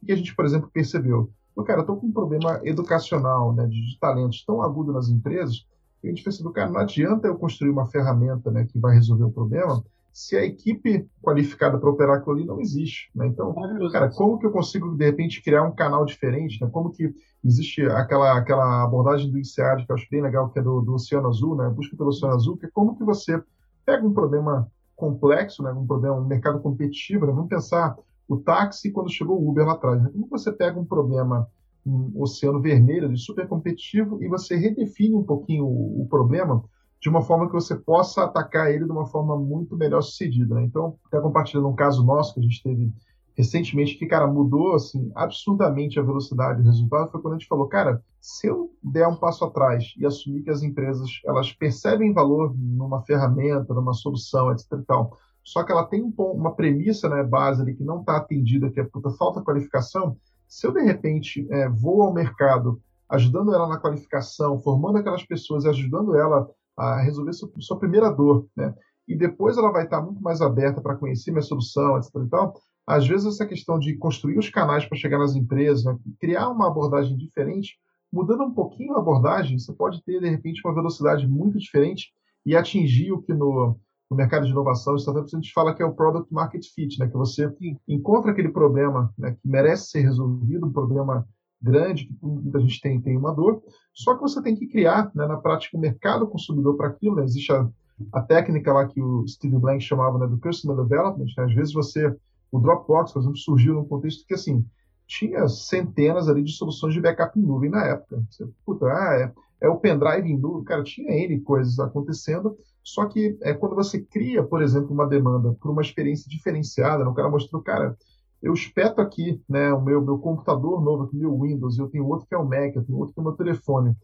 O 0.03 0.07
que 0.07 0.13
a 0.13 0.17
gente, 0.17 0.35
por 0.35 0.45
exemplo, 0.45 0.71
percebeu? 0.73 1.31
Pô, 1.55 1.63
cara, 1.65 1.81
eu 1.81 1.83
estou 1.83 1.97
com 1.97 2.07
um 2.07 2.13
problema 2.13 2.61
educacional, 2.65 3.53
né, 3.53 3.67
de, 3.67 3.91
de 3.91 3.99
talentos 3.99 4.45
tão 4.45 4.63
agudo 4.63 4.93
nas 4.93 5.09
empresas 5.09 5.67
a 6.03 6.09
gente 6.09 6.25
percebeu, 6.25 6.53
cara, 6.53 6.71
não 6.71 6.81
adianta 6.81 7.29
eu 7.29 7.37
construir 7.37 7.71
uma 7.71 7.87
ferramenta 7.87 8.51
né, 8.51 8.65
que 8.65 8.79
vai 8.79 8.95
resolver 8.95 9.25
o 9.25 9.31
problema 9.31 9.85
se 10.13 10.37
a 10.37 10.45
equipe 10.45 11.09
qualificada 11.23 11.79
para 11.79 11.91
operar 11.91 12.19
aquilo 12.19 12.37
ali 12.37 12.45
não 12.45 12.61
existe. 12.61 13.11
Né? 13.15 13.27
Então, 13.27 13.55
cara, 13.93 14.11
como 14.11 14.39
que 14.39 14.47
eu 14.47 14.51
consigo, 14.51 14.97
de 14.97 15.05
repente, 15.05 15.43
criar 15.43 15.63
um 15.63 15.75
canal 15.75 16.05
diferente? 16.05 16.61
Né? 16.61 16.69
Como 16.71 16.91
que 16.91 17.15
existe 17.45 17.83
aquela, 17.83 18.37
aquela 18.37 18.85
abordagem 18.85 19.31
do 19.31 19.39
INSEAD, 19.39 19.87
que 19.87 19.93
eu 19.93 19.97
acho 19.97 20.09
bem 20.11 20.23
legal, 20.23 20.51
que 20.51 20.59
é 20.59 20.63
do, 20.63 20.81
do 20.81 20.95
Oceano 20.95 21.29
Azul, 21.29 21.57
né? 21.57 21.69
busca 21.69 21.97
pelo 21.97 22.11
Oceano 22.11 22.35
Azul, 22.35 22.57
que 22.57 22.67
é 22.67 22.71
como 22.73 22.97
que 22.97 23.05
você 23.05 23.43
pega 23.87 24.07
um 24.07 24.13
problema 24.13 24.71
complexo, 24.97 25.63
né? 25.63 25.73
um 25.73 25.87
problema, 25.87 26.17
um 26.17 26.27
mercado 26.27 26.61
competitivo, 26.61 27.27
né? 27.27 27.33
vamos 27.33 27.49
pensar 27.49 27.97
o 28.29 28.37
táxi 28.37 28.91
quando 28.91 29.11
chegou 29.11 29.41
o 29.41 29.49
Uber 29.49 29.67
lá 29.67 29.73
atrás. 29.73 30.03
Né? 30.03 30.11
Como 30.13 30.29
você 30.29 30.53
pega 30.53 30.79
um 30.79 30.85
problema 30.85 31.49
um 31.85 32.13
oceano 32.21 32.61
vermelho, 32.61 33.09
de 33.09 33.19
super 33.19 33.49
competitivo, 33.49 34.23
e 34.23 34.29
você 34.29 34.57
redefine 34.57 35.15
um 35.15 35.23
pouquinho 35.23 35.65
o, 35.65 36.03
o, 36.03 36.07
problema 36.09 36.63
de 37.01 37.09
uma 37.09 37.23
forma 37.23 37.47
que 37.47 37.55
você 37.55 37.75
possa 37.75 38.25
atacar 38.25 38.71
ele 38.71 38.85
de 38.85 38.93
uma 38.93 39.07
forma 39.07 39.37
muito 39.37 39.77
melhor 39.77 40.03
sucedida. 40.03 40.55
Né? 40.55 40.65
Então, 40.65 40.99
até 41.07 41.21
compartilhando 41.21 41.69
um 41.69 41.75
caso 41.75 42.05
nosso 42.05 42.35
que 42.35 42.41
a 42.41 42.43
gente 42.43 42.63
teve 42.63 42.93
recentemente, 43.37 43.97
que, 43.97 44.07
cara, 44.07 44.27
mudou, 44.27 44.75
assim, 44.75 45.11
absurdamente 45.15 45.99
a 45.99 46.03
velocidade. 46.03 46.61
O 46.61 46.65
resultado 46.65 47.11
foi 47.11 47.23
quando 47.23 47.35
a 47.35 47.39
gente 47.39 47.49
falou, 47.49 47.67
cara, 47.69 48.03
se 48.21 48.47
eu 48.47 48.71
der 48.83 49.09
um 49.09 49.17
passo 49.17 49.45
atrás 49.45 49.95
e 49.97 50.05
assumir 50.05 50.43
que 50.43 50.51
as 50.51 50.63
empresas, 50.63 51.09
elas 51.25 51.51
percebem 51.53 52.13
valor 52.13 52.55
numa 52.55 53.01
ferramenta, 53.01 53.73
numa 53.73 53.95
solução, 53.95 54.53
etc 54.53 54.73
e 54.73 54.83
tal, 54.83 55.17
só 55.43 55.65
que 55.65 55.73
ela 55.73 55.87
tem 55.87 56.03
um, 56.03 56.13
uma 56.19 56.55
premissa, 56.55 57.09
né, 57.09 57.23
base 57.23 57.63
ali 57.63 57.75
que 57.75 57.85
não 57.85 58.01
está 58.01 58.19
atendida, 58.19 58.71
que 58.71 58.79
é 58.79 58.85
puta, 58.85 59.11
falta 59.11 59.43
qualificação, 59.43 60.17
se 60.47 60.67
eu, 60.67 60.73
de 60.73 60.83
repente, 60.83 61.47
é, 61.51 61.69
vou 61.69 62.03
ao 62.03 62.13
mercado 62.13 62.83
ajudando 63.09 63.55
ela 63.55 63.69
na 63.69 63.79
qualificação, 63.79 64.61
formando 64.61 64.99
aquelas 64.99 65.25
pessoas 65.25 65.65
e 65.65 65.69
ajudando 65.69 66.17
ela 66.17 66.49
a 66.81 67.01
resolver 67.01 67.33
sua, 67.33 67.51
sua 67.59 67.79
primeira 67.79 68.11
dor, 68.11 68.47
né? 68.57 68.75
E 69.07 69.17
depois 69.17 69.59
ela 69.59 69.73
vai 69.73 69.85
estar 69.85 70.01
muito 70.01 70.23
mais 70.23 70.41
aberta 70.41 70.81
para 70.81 70.97
conhecer 70.97 71.31
minha 71.31 71.43
solução, 71.43 71.99
etc. 71.99 72.15
E 72.15 72.29
tal. 72.29 72.55
Às 72.87 73.07
vezes 73.07 73.27
essa 73.27 73.47
questão 73.47 73.79
de 73.79 73.97
construir 73.97 74.39
os 74.39 74.49
canais 74.49 74.85
para 74.85 74.99
chegar 74.99 75.19
nas 75.19 75.35
empresas, 75.35 75.85
né? 75.85 75.97
criar 76.19 76.49
uma 76.49 76.69
abordagem 76.69 77.17
diferente, 77.17 77.77
mudando 78.13 78.45
um 78.45 78.55
pouquinho 78.55 78.95
a 78.95 79.01
abordagem, 79.01 79.59
você 79.59 79.73
pode 79.73 80.03
ter 80.03 80.21
de 80.21 80.29
repente 80.29 80.61
uma 80.65 80.75
velocidade 80.75 81.29
muito 81.29 81.59
diferente 81.59 82.13
e 82.45 82.57
atingir 82.57 83.13
o 83.13 83.21
que 83.21 83.33
no 83.33 83.77
no 84.11 84.17
mercado 84.17 84.45
de 84.45 84.51
inovação, 84.51 84.97
startups, 84.97 85.33
a 85.33 85.37
gente 85.37 85.53
fala 85.53 85.73
que 85.73 85.83
é 85.83 85.87
o 85.87 85.95
product 85.95 86.33
market 86.35 86.67
fit, 86.75 86.99
né? 86.99 87.07
que 87.07 87.17
você 87.17 87.49
encontra 87.87 88.33
aquele 88.33 88.49
problema 88.49 89.15
né, 89.17 89.37
que 89.41 89.49
merece 89.49 89.91
ser 89.91 90.01
resolvido, 90.01 90.67
um 90.67 90.73
problema 90.73 91.27
grande, 91.63 92.07
que 92.07 92.17
muita 92.23 92.61
gente 92.61 92.81
tem, 92.81 93.01
tem 93.01 93.17
uma 93.17 93.35
dor, 93.35 93.63
só 93.93 94.15
que 94.15 94.23
você 94.23 94.43
tem 94.43 94.55
que 94.55 94.67
criar, 94.67 95.11
né, 95.15 95.27
na 95.27 95.37
prática, 95.37 95.77
o 95.77 95.81
mercado 95.81 96.27
consumidor 96.27 96.77
para 96.77 96.89
aquilo. 96.89 97.17
Né? 97.17 97.25
Existe 97.25 97.53
a, 97.53 97.69
a, 98.13 98.23
técnica 98.23 98.73
lá 98.73 98.87
que 98.87 99.01
o 99.01 99.27
Steve 99.27 99.59
Blank 99.59 99.83
chamava 99.83 100.19
né, 100.19 100.27
do 100.27 100.39
Customer 100.39 100.77
Development. 100.77 101.27
Né? 101.37 101.45
Às 101.45 101.55
vezes 101.55 101.73
você, 101.73 102.15
o 102.51 102.59
Dropbox, 102.59 103.13
por 103.13 103.21
exemplo, 103.21 103.37
surgiu 103.37 103.75
num 103.75 103.85
contexto 103.85 104.27
que, 104.27 104.35
assim, 104.35 104.65
tinha 105.07 105.47
centenas 105.49 106.29
ali 106.29 106.43
de 106.43 106.53
soluções 106.53 106.95
de 106.95 107.01
backup 107.01 107.39
em 107.39 107.43
nuvem 107.43 107.69
na 107.69 107.85
época. 107.85 108.23
Você, 108.31 108.49
puta, 108.65 108.87
ah, 108.87 109.15
é, 109.61 109.67
é 109.67 109.69
o 109.69 109.77
pendrive 109.77 110.31
em 110.31 110.39
nuvem, 110.39 110.65
cara, 110.65 110.85
tinha 110.85 111.13
N 111.13 111.41
coisas 111.41 111.79
acontecendo, 111.81 112.57
só 112.83 113.07
que 113.07 113.37
é 113.43 113.53
quando 113.53 113.75
você 113.75 114.01
cria, 114.01 114.43
por 114.43 114.63
exemplo, 114.63 114.93
uma 114.93 115.07
demanda 115.07 115.53
por 115.61 115.71
uma 115.71 115.83
experiência 115.83 116.31
diferenciada, 116.31 117.05
né? 117.05 117.11
o 117.11 117.15
cara 117.15 117.29
mostrou, 117.29 117.61
cara, 117.61 117.97
eu 118.43 118.55
espeto 118.55 119.01
aqui 119.01 119.41
né, 119.49 119.73
o 119.73 119.81
meu, 119.81 120.01
meu 120.01 120.19
computador 120.19 120.83
novo, 120.83 121.05
aqui, 121.05 121.17
meu 121.17 121.39
Windows, 121.39 121.79
eu 121.79 121.89
tenho 121.89 122.07
outro 122.07 122.27
que 122.27 122.35
é 122.35 122.39
o 122.39 122.45
Mac, 122.45 122.75
eu 122.75 122.85
tenho 122.85 122.99
outro 122.99 123.15
que 123.15 123.21
é 123.21 123.23
o 123.23 123.25
meu 123.25 123.35
telefone. 123.35 123.97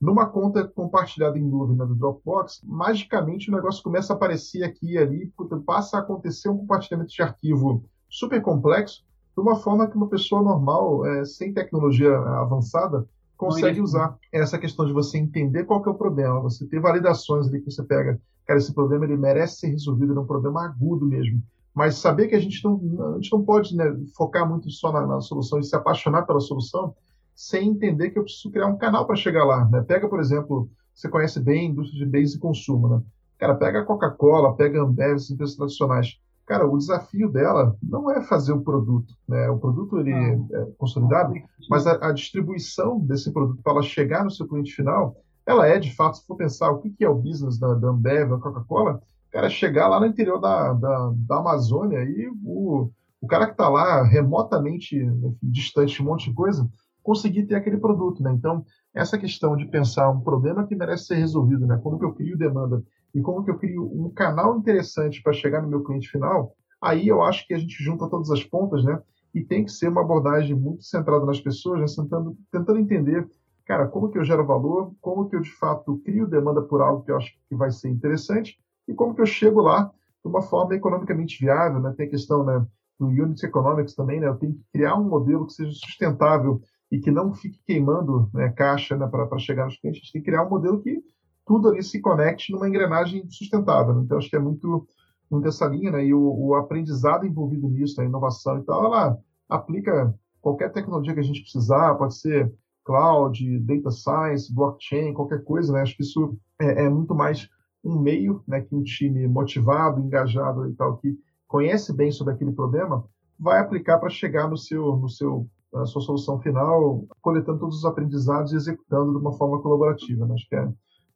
Numa 0.00 0.26
conta 0.26 0.66
compartilhada 0.66 1.38
em 1.38 1.42
nuvem 1.42 1.76
né, 1.76 1.84
do 1.84 1.94
Dropbox, 1.94 2.62
magicamente 2.64 3.50
o 3.50 3.54
negócio 3.54 3.82
começa 3.82 4.12
a 4.12 4.16
aparecer 4.16 4.62
aqui 4.62 4.92
e 4.92 4.98
ali, 4.98 5.32
passa 5.66 5.98
a 5.98 6.00
acontecer 6.00 6.48
um 6.48 6.58
compartilhamento 6.58 7.12
de 7.12 7.22
arquivo 7.22 7.84
super 8.08 8.40
complexo, 8.40 9.04
de 9.36 9.40
uma 9.40 9.56
forma 9.56 9.86
que 9.86 9.96
uma 9.96 10.08
pessoa 10.08 10.42
normal, 10.42 11.04
é, 11.04 11.24
sem 11.24 11.52
tecnologia 11.52 12.16
avançada, 12.16 13.06
consegue 13.36 13.80
usar 13.80 14.16
essa 14.30 14.58
questão 14.58 14.86
de 14.86 14.92
você 14.92 15.18
entender 15.18 15.64
qual 15.64 15.82
que 15.82 15.88
é 15.88 15.92
o 15.92 15.96
problema, 15.96 16.40
você 16.40 16.66
ter 16.66 16.78
validações 16.80 17.48
ali 17.48 17.60
que 17.60 17.70
você 17.70 17.82
pega, 17.82 18.20
cara, 18.46 18.58
esse 18.58 18.72
problema 18.72 19.04
ele 19.04 19.16
merece 19.16 19.60
ser 19.60 19.68
resolvido, 19.68 20.12
ele 20.12 20.18
é 20.18 20.22
um 20.22 20.26
problema 20.26 20.64
agudo 20.64 21.06
mesmo. 21.06 21.42
Mas 21.74 21.96
saber 21.96 22.28
que 22.28 22.34
a 22.34 22.40
gente 22.40 22.64
não, 22.64 23.12
a 23.12 23.14
gente 23.14 23.32
não 23.32 23.44
pode 23.44 23.76
né, 23.76 23.84
focar 24.16 24.48
muito 24.48 24.70
só 24.70 24.92
na, 24.92 25.06
na, 25.06 25.20
solução 25.20 25.58
e 25.58 25.64
se 25.64 25.74
apaixonar 25.76 26.22
pela 26.22 26.40
solução 26.40 26.94
sem 27.34 27.68
entender 27.68 28.10
que 28.10 28.18
eu 28.18 28.24
preciso 28.24 28.50
criar 28.50 28.66
um 28.66 28.76
canal 28.76 29.06
para 29.06 29.16
chegar 29.16 29.44
lá. 29.44 29.64
Né? 29.66 29.80
Pega, 29.82 30.08
por 30.08 30.20
exemplo, 30.20 30.68
você 30.94 31.08
conhece 31.08 31.40
bem 31.40 31.60
a 31.60 31.70
indústria 31.70 32.04
de 32.04 32.10
bens 32.10 32.34
e 32.34 32.38
consumo, 32.38 32.88
né? 32.88 33.02
Cara, 33.38 33.54
pega 33.54 33.80
a 33.80 33.84
Coca-Cola, 33.84 34.54
pega 34.54 34.80
a 34.80 34.84
Ambev, 34.84 35.14
as 35.14 35.30
empresas 35.30 35.56
tradicionais 35.56 36.18
cara, 36.50 36.66
o 36.66 36.76
desafio 36.76 37.30
dela 37.30 37.76
não 37.80 38.10
é 38.10 38.20
fazer 38.24 38.52
o 38.52 38.60
produto, 38.60 39.14
né? 39.28 39.48
O 39.50 39.58
produto 39.58 40.00
ele 40.00 40.12
é 40.12 40.66
consolidado, 40.76 41.32
mas 41.68 41.86
a, 41.86 42.08
a 42.08 42.12
distribuição 42.12 42.98
desse 42.98 43.32
produto 43.32 43.62
para 43.62 43.74
ela 43.74 43.82
chegar 43.82 44.24
no 44.24 44.32
seu 44.32 44.48
cliente 44.48 44.72
final, 44.72 45.14
ela 45.46 45.68
é 45.68 45.78
de 45.78 45.94
fato, 45.94 46.16
se 46.16 46.26
for 46.26 46.34
pensar 46.34 46.72
o 46.72 46.78
que, 46.78 46.90
que 46.90 47.04
é 47.04 47.08
o 47.08 47.14
business 47.14 47.56
da, 47.56 47.74
da 47.74 47.90
Ambev, 47.90 48.30
da 48.30 48.38
Coca-Cola, 48.38 49.00
cara, 49.30 49.48
chegar 49.48 49.88
lá 49.88 50.00
no 50.00 50.06
interior 50.06 50.40
da, 50.40 50.72
da, 50.72 51.12
da 51.14 51.38
Amazônia 51.38 52.02
e 52.02 52.28
o, 52.44 52.90
o 53.20 53.26
cara 53.26 53.46
que 53.46 53.52
está 53.52 53.68
lá 53.68 54.02
remotamente 54.02 54.98
distante, 55.42 56.02
um 56.02 56.06
monte 56.06 56.28
de 56.28 56.34
coisa, 56.34 56.68
conseguir 57.02 57.46
ter 57.46 57.54
aquele 57.54 57.78
produto, 57.78 58.22
né? 58.22 58.32
Então, 58.32 58.64
essa 58.94 59.18
questão 59.18 59.56
de 59.56 59.66
pensar 59.66 60.10
um 60.10 60.20
problema 60.20 60.66
que 60.66 60.74
merece 60.74 61.06
ser 61.06 61.16
resolvido, 61.16 61.66
né? 61.66 61.78
Como 61.82 61.98
que 61.98 62.04
eu 62.04 62.12
crio 62.12 62.36
demanda 62.36 62.82
e 63.14 63.20
como 63.20 63.44
que 63.44 63.50
eu 63.50 63.58
crio 63.58 63.84
um 63.84 64.10
canal 64.10 64.56
interessante 64.58 65.22
para 65.22 65.32
chegar 65.32 65.62
no 65.62 65.68
meu 65.68 65.82
cliente 65.82 66.08
final, 66.08 66.54
aí 66.80 67.08
eu 67.08 67.22
acho 67.22 67.46
que 67.46 67.54
a 67.54 67.58
gente 67.58 67.82
junta 67.82 68.08
todas 68.08 68.30
as 68.30 68.42
pontas, 68.44 68.84
né? 68.84 69.00
E 69.34 69.42
tem 69.42 69.64
que 69.64 69.72
ser 69.72 69.88
uma 69.88 70.00
abordagem 70.00 70.54
muito 70.54 70.82
centrada 70.82 71.24
nas 71.24 71.40
pessoas, 71.40 71.80
né? 71.80 71.86
tentando, 72.02 72.36
tentando 72.50 72.80
entender, 72.80 73.28
cara, 73.64 73.86
como 73.86 74.10
que 74.10 74.18
eu 74.18 74.24
gero 74.24 74.44
valor, 74.44 74.92
como 75.00 75.28
que 75.28 75.36
eu 75.36 75.40
de 75.40 75.52
fato 75.52 76.00
crio 76.04 76.26
demanda 76.26 76.62
por 76.62 76.80
algo 76.80 77.04
que 77.04 77.12
eu 77.12 77.16
acho 77.16 77.32
que 77.48 77.54
vai 77.54 77.70
ser 77.70 77.88
interessante 77.88 78.58
e 78.90 78.94
como 78.94 79.14
que 79.14 79.22
eu 79.22 79.26
chego 79.26 79.60
lá 79.60 79.90
de 80.22 80.28
uma 80.28 80.42
forma 80.42 80.74
economicamente 80.74 81.38
viável, 81.40 81.80
né? 81.80 81.94
Tem 81.96 82.06
a 82.06 82.10
questão, 82.10 82.44
né, 82.44 82.66
do 82.98 83.06
Unit 83.06 83.44
Economics 83.44 83.94
também, 83.94 84.20
né? 84.20 84.28
Eu 84.28 84.36
tenho 84.36 84.52
que 84.52 84.64
criar 84.72 84.96
um 84.96 85.08
modelo 85.08 85.46
que 85.46 85.54
seja 85.54 85.72
sustentável 85.72 86.60
e 86.92 86.98
que 86.98 87.10
não 87.10 87.32
fique 87.32 87.60
queimando 87.64 88.28
né, 88.34 88.50
caixa 88.50 88.96
né, 88.96 89.06
para 89.06 89.38
chegar 89.38 89.64
nos 89.64 89.78
clientes. 89.78 90.00
A 90.00 90.04
gente 90.04 90.12
tem 90.12 90.22
que 90.22 90.30
criar 90.30 90.44
um 90.44 90.50
modelo 90.50 90.82
que 90.82 91.00
tudo 91.46 91.68
ali 91.68 91.82
se 91.82 92.00
conecte 92.00 92.52
numa 92.52 92.68
engrenagem 92.68 93.24
sustentável. 93.30 93.94
Né? 93.94 94.02
Então, 94.04 94.18
acho 94.18 94.28
que 94.28 94.36
é 94.36 94.40
muito, 94.40 94.86
muito 95.30 95.48
essa 95.48 95.66
linha, 95.66 95.92
né? 95.92 96.04
E 96.04 96.12
o, 96.12 96.20
o 96.20 96.54
aprendizado 96.54 97.24
envolvido 97.24 97.68
nisso, 97.68 98.00
a 98.00 98.04
inovação 98.04 98.58
e 98.58 98.62
tal, 98.64 98.84
ela 98.84 99.16
aplica 99.48 100.14
qualquer 100.42 100.70
tecnologia 100.72 101.14
que 101.14 101.20
a 101.20 101.24
gente 101.24 101.42
precisar, 101.42 101.94
pode 101.94 102.18
ser 102.18 102.52
cloud, 102.84 103.58
data 103.60 103.90
science, 103.90 104.52
blockchain, 104.52 105.14
qualquer 105.14 105.42
coisa, 105.44 105.72
né? 105.72 105.82
Acho 105.82 105.96
que 105.96 106.02
isso 106.02 106.36
é, 106.60 106.84
é 106.84 106.90
muito 106.90 107.14
mais 107.14 107.48
um 107.82 107.98
meio, 107.98 108.42
né, 108.46 108.60
que 108.60 108.74
um 108.74 108.82
time 108.82 109.26
motivado, 109.26 110.00
engajado 110.00 110.68
e 110.68 110.74
tal, 110.74 110.98
que 110.98 111.16
conhece 111.46 111.94
bem 111.94 112.10
sobre 112.10 112.34
aquele 112.34 112.52
problema, 112.52 113.04
vai 113.38 113.60
aplicar 113.60 113.98
para 113.98 114.10
chegar 114.10 114.48
no 114.48 114.56
seu, 114.56 114.96
no 114.96 115.08
seu 115.08 115.48
a 115.74 115.86
sua 115.86 116.02
solução 116.02 116.40
final, 116.40 117.06
coletando 117.20 117.60
todos 117.60 117.78
os 117.78 117.84
aprendizados 117.84 118.52
e 118.52 118.56
executando 118.56 119.12
de 119.12 119.18
uma 119.18 119.32
forma 119.32 119.62
colaborativa. 119.62 120.26
Né? 120.26 120.34
Acho 120.34 120.48
que 120.48 120.56
é, 120.56 120.68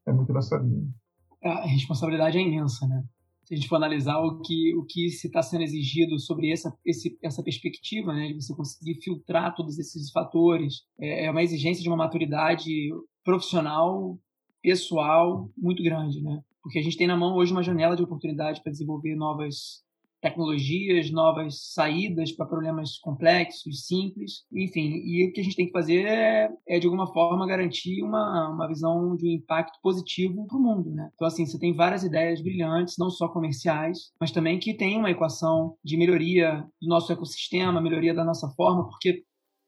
é 0.07 0.12
muito 0.12 0.33
nessa 0.33 0.57
linha. 0.57 0.87
A 1.43 1.67
responsabilidade 1.67 2.39
é 2.39 2.41
imensa, 2.41 2.87
né? 2.87 3.05
Se 3.45 3.53
a 3.53 3.57
gente 3.57 3.69
for 3.69 3.77
analisar 3.77 4.19
o 4.21 4.41
que, 4.41 4.75
o 4.75 4.85
que 4.85 5.07
está 5.07 5.43
sendo 5.43 5.65
exigido 5.65 6.19
sobre 6.19 6.51
essa, 6.51 6.75
esse, 6.83 7.19
essa 7.23 7.43
perspectiva, 7.43 8.15
né, 8.15 8.29
de 8.29 8.35
você 8.35 8.55
conseguir 8.55 8.95
filtrar 9.03 9.55
todos 9.55 9.79
esses 9.79 10.11
fatores, 10.11 10.77
é, 10.99 11.27
é 11.27 11.31
uma 11.31 11.43
exigência 11.43 11.83
de 11.83 11.89
uma 11.91 11.97
maturidade 11.97 12.89
profissional, 13.23 14.19
pessoal, 14.62 15.51
muito 15.59 15.83
grande, 15.83 16.23
né? 16.23 16.41
Porque 16.65 16.79
a 16.79 16.83
gente 16.83 16.97
tem 16.97 17.07
na 17.07 17.17
mão 17.17 17.37
hoje 17.37 17.53
uma 17.53 17.62
janela 17.62 17.95
de 17.95 18.03
oportunidade 18.03 18.62
para 18.62 18.73
desenvolver 18.73 19.15
novas 19.15 19.85
tecnologias, 20.23 21.11
novas 21.11 21.75
saídas 21.75 22.33
para 22.33 22.47
problemas 22.47 22.97
complexos, 22.99 23.87
simples, 23.87 24.47
enfim. 24.51 25.03
E 25.05 25.29
o 25.29 25.33
que 25.35 25.43
a 25.43 25.45
gente 25.45 25.57
tem 25.57 25.67
que 25.67 25.73
fazer 25.73 26.07
é, 26.07 26.49
é 26.67 26.79
de 26.79 26.87
alguma 26.87 27.07
forma, 27.12 27.47
garantir 27.47 28.03
uma, 28.03 28.49
uma 28.49 28.67
visão 28.67 29.15
de 29.15 29.29
um 29.29 29.33
impacto 29.33 29.79
positivo 29.83 30.47
para 30.47 30.57
o 30.57 30.62
mundo, 30.62 30.91
né? 30.91 31.11
Então, 31.15 31.29
assim, 31.29 31.45
você 31.45 31.59
tem 31.59 31.75
várias 31.75 32.03
ideias 32.03 32.41
brilhantes, 32.41 32.97
não 32.99 33.11
só 33.11 33.29
comerciais, 33.29 34.11
mas 34.19 34.31
também 34.31 34.59
que 34.59 34.73
tem 34.73 34.97
uma 34.97 35.11
equação 35.11 35.77
de 35.85 35.99
melhoria 35.99 36.67
do 36.81 36.89
nosso 36.89 37.12
ecossistema, 37.12 37.79
melhoria 37.79 38.15
da 38.15 38.25
nossa 38.25 38.49
forma, 38.57 38.89
porque 38.89 39.23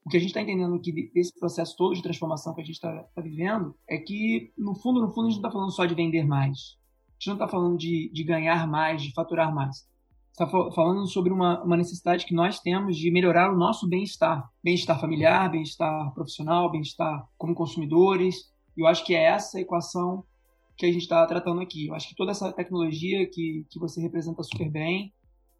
o 0.06 0.08
que 0.08 0.16
a 0.16 0.20
gente 0.20 0.30
está 0.30 0.40
entendendo 0.40 0.80
que 0.80 1.10
esse 1.14 1.38
processo 1.38 1.76
todo 1.76 1.94
de 1.94 2.02
transformação 2.02 2.54
que 2.54 2.62
a 2.62 2.64
gente 2.64 2.76
está 2.76 3.02
tá 3.14 3.20
vivendo 3.20 3.74
é 3.86 3.98
que, 3.98 4.52
no 4.56 4.74
fundo, 4.74 5.02
no 5.02 5.12
fundo, 5.12 5.26
a 5.26 5.30
gente 5.30 5.42
não 5.42 5.48
está 5.48 5.50
falando 5.50 5.72
só 5.72 5.84
de 5.84 5.94
vender 5.94 6.24
mais. 6.24 6.78
Gente 7.18 7.28
não 7.28 7.34
está 7.34 7.48
falando 7.48 7.76
de, 7.76 8.10
de 8.12 8.24
ganhar 8.24 8.66
mais, 8.66 9.02
de 9.02 9.12
faturar 9.12 9.54
mais 9.54 9.86
está 10.36 10.46
falando 10.46 11.06
sobre 11.06 11.32
uma, 11.32 11.62
uma, 11.62 11.78
necessidade 11.78 12.26
que 12.26 12.34
nós 12.34 12.60
temos 12.60 12.98
de 12.98 13.10
melhorar 13.10 13.50
o 13.50 13.56
nosso 13.56 13.88
bem-estar. 13.88 14.46
Bem-estar 14.62 15.00
familiar, 15.00 15.50
bem-estar 15.50 16.12
profissional, 16.12 16.70
bem-estar 16.70 17.26
como 17.38 17.54
consumidores. 17.54 18.52
E 18.76 18.82
eu 18.82 18.86
acho 18.86 19.02
que 19.02 19.14
é 19.14 19.24
essa 19.24 19.58
equação 19.58 20.24
que 20.76 20.84
a 20.84 20.92
gente 20.92 21.02
está 21.02 21.26
tratando 21.26 21.62
aqui. 21.62 21.86
Eu 21.86 21.94
acho 21.94 22.08
que 22.10 22.14
toda 22.14 22.32
essa 22.32 22.52
tecnologia 22.52 23.26
que, 23.26 23.64
que 23.70 23.78
você 23.78 23.98
representa 23.98 24.42
super 24.42 24.70
bem 24.70 25.10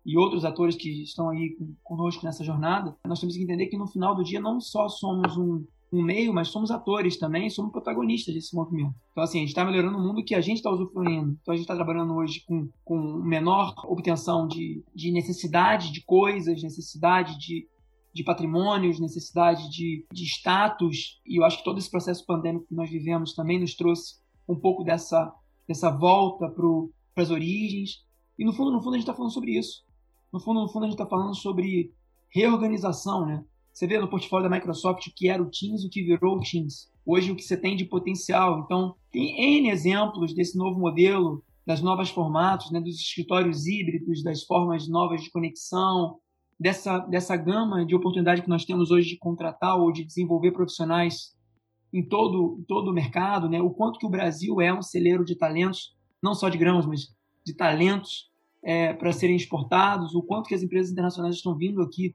e 0.05 0.19
outros 0.19 0.45
atores 0.45 0.77
que 0.77 1.03
estão 1.03 1.31
aí 1.31 1.57
conosco 1.83 2.25
nessa 2.25 2.45
jornada, 2.45 2.95
nós 3.07 3.19
temos 3.19 3.35
que 3.35 3.43
entender 3.43 3.69
que 3.69 3.79
no 3.79 3.87
final 3.87 4.15
do 4.15 4.23
dia 4.23 4.41
não 4.41 4.61
só 4.61 4.89
somos 4.91 5.39
um, 5.39 5.65
um 5.93 6.03
meio, 6.03 6.33
mas 6.33 6.49
somos 6.49 6.71
atores 6.71 7.17
também, 7.17 7.49
somos 7.49 7.73
protagonistas 7.73 8.35
desse 8.35 8.55
movimento. 8.55 8.95
Então, 9.13 9.23
assim, 9.23 9.39
a 9.39 9.41
gente 9.41 9.51
está 9.51 9.65
melhorando 9.65 9.99
o 9.99 10.01
mundo 10.01 10.25
que 10.25 10.35
a 10.35 10.41
gente 10.41 10.59
está 10.59 10.71
usufruindo. 10.71 11.39
Então, 11.41 11.53
a 11.53 11.57
gente 11.57 11.65
está 11.65 11.75
trabalhando 11.75 12.15
hoje 12.15 12.43
com, 12.47 12.69
com 12.85 12.99
menor 13.19 13.75
obtenção 13.85 14.47
de, 14.47 14.83
de 14.95 15.13
necessidade 15.13 15.93
de 15.93 16.03
coisas, 16.05 16.63
necessidade 16.63 17.39
de, 17.39 17.67
de 18.13 18.25
patrimônios, 18.25 19.01
necessidade 19.01 19.71
de, 19.71 20.05
de 20.13 20.25
status. 20.25 21.21
E 21.25 21.39
eu 21.39 21.45
acho 21.45 21.59
que 21.59 21.65
todo 21.65 21.79
esse 21.79 21.91
processo 21.91 22.25
pandêmico 22.27 22.67
que 22.67 22.75
nós 22.75 22.91
vivemos 22.91 23.35
também 23.35 23.61
nos 23.61 23.75
trouxe 23.75 24.17
um 24.49 24.59
pouco 24.59 24.85
dessa, 24.85 25.33
dessa 25.67 25.91
volta 25.91 26.49
para 26.49 27.23
as 27.23 27.31
origens. 27.31 28.05
E 28.39 28.45
no 28.45 28.53
fundo, 28.53 28.73
no 28.73 28.83
fundo, 28.83 28.95
a 28.95 28.99
gente 28.99 29.05
está 29.05 29.15
falando 29.15 29.33
sobre 29.33 29.57
isso. 29.57 29.85
No 30.33 30.41
fundo, 30.41 30.61
no 30.61 30.69
fundo, 30.69 30.85
a 30.85 30.89
gente 30.89 30.99
está 30.99 31.07
falando 31.07 31.35
sobre 31.35 31.93
reorganização, 32.29 33.25
né? 33.25 33.45
Você 33.77 33.87
vê 33.87 33.99
no 33.99 34.09
portfólio 34.09 34.49
da 34.49 34.57
Microsoft 34.57 35.07
o 35.07 35.15
que 35.15 35.29
era 35.29 35.43
o 35.43 35.51
Teams 35.51 35.85
e 35.85 35.87
o 35.87 35.91
que 35.91 36.03
virou 36.03 36.39
o 36.39 36.41
Teams. 36.41 36.91
Hoje 37.05 37.31
o 37.31 37.37
que 37.37 37.43
você 37.43 37.59
tem 37.59 37.77
de 37.77 37.85
potencial. 37.85 38.61
Então, 38.61 38.97
tem 39.13 39.59
N 39.59 39.69
exemplos 39.69 40.35
desse 40.35 40.57
novo 40.57 40.81
modelo, 40.81 41.45
das 41.67 41.83
novas 41.83 42.09
formatos, 42.09 42.71
né, 42.71 42.81
dos 42.81 42.99
escritórios 42.99 43.67
híbridos, 43.67 44.23
das 44.23 44.45
formas 44.45 44.89
novas 44.89 45.23
de 45.23 45.31
conexão, 45.31 46.17
dessa, 46.59 47.01
dessa 47.01 47.37
gama 47.37 47.85
de 47.85 47.95
oportunidade 47.95 48.41
que 48.41 48.49
nós 48.49 48.65
temos 48.65 48.91
hoje 48.91 49.11
de 49.11 49.19
contratar 49.19 49.79
ou 49.79 49.93
de 49.93 50.05
desenvolver 50.05 50.53
profissionais 50.53 51.37
em 51.93 52.03
todo, 52.03 52.65
todo 52.67 52.91
o 52.91 52.95
mercado, 52.95 53.47
né? 53.47 53.61
o 53.61 53.69
quanto 53.69 53.99
que 53.99 54.07
o 54.07 54.11
Brasil 54.11 54.59
é 54.59 54.73
um 54.73 54.81
celeiro 54.81 55.23
de 55.23 55.37
talentos, 55.37 55.95
não 56.23 56.35
só 56.35 56.49
de 56.49 56.57
grãos, 56.57 56.87
mas 56.87 57.15
de 57.45 57.55
talentos 57.55 58.31
é, 58.65 58.95
para 58.95 59.13
serem 59.13 59.37
exportados, 59.37 60.15
o 60.15 60.23
quanto 60.23 60.49
que 60.49 60.55
as 60.55 60.63
empresas 60.63 60.91
internacionais 60.91 61.35
estão 61.35 61.55
vindo 61.55 61.83
aqui 61.83 62.15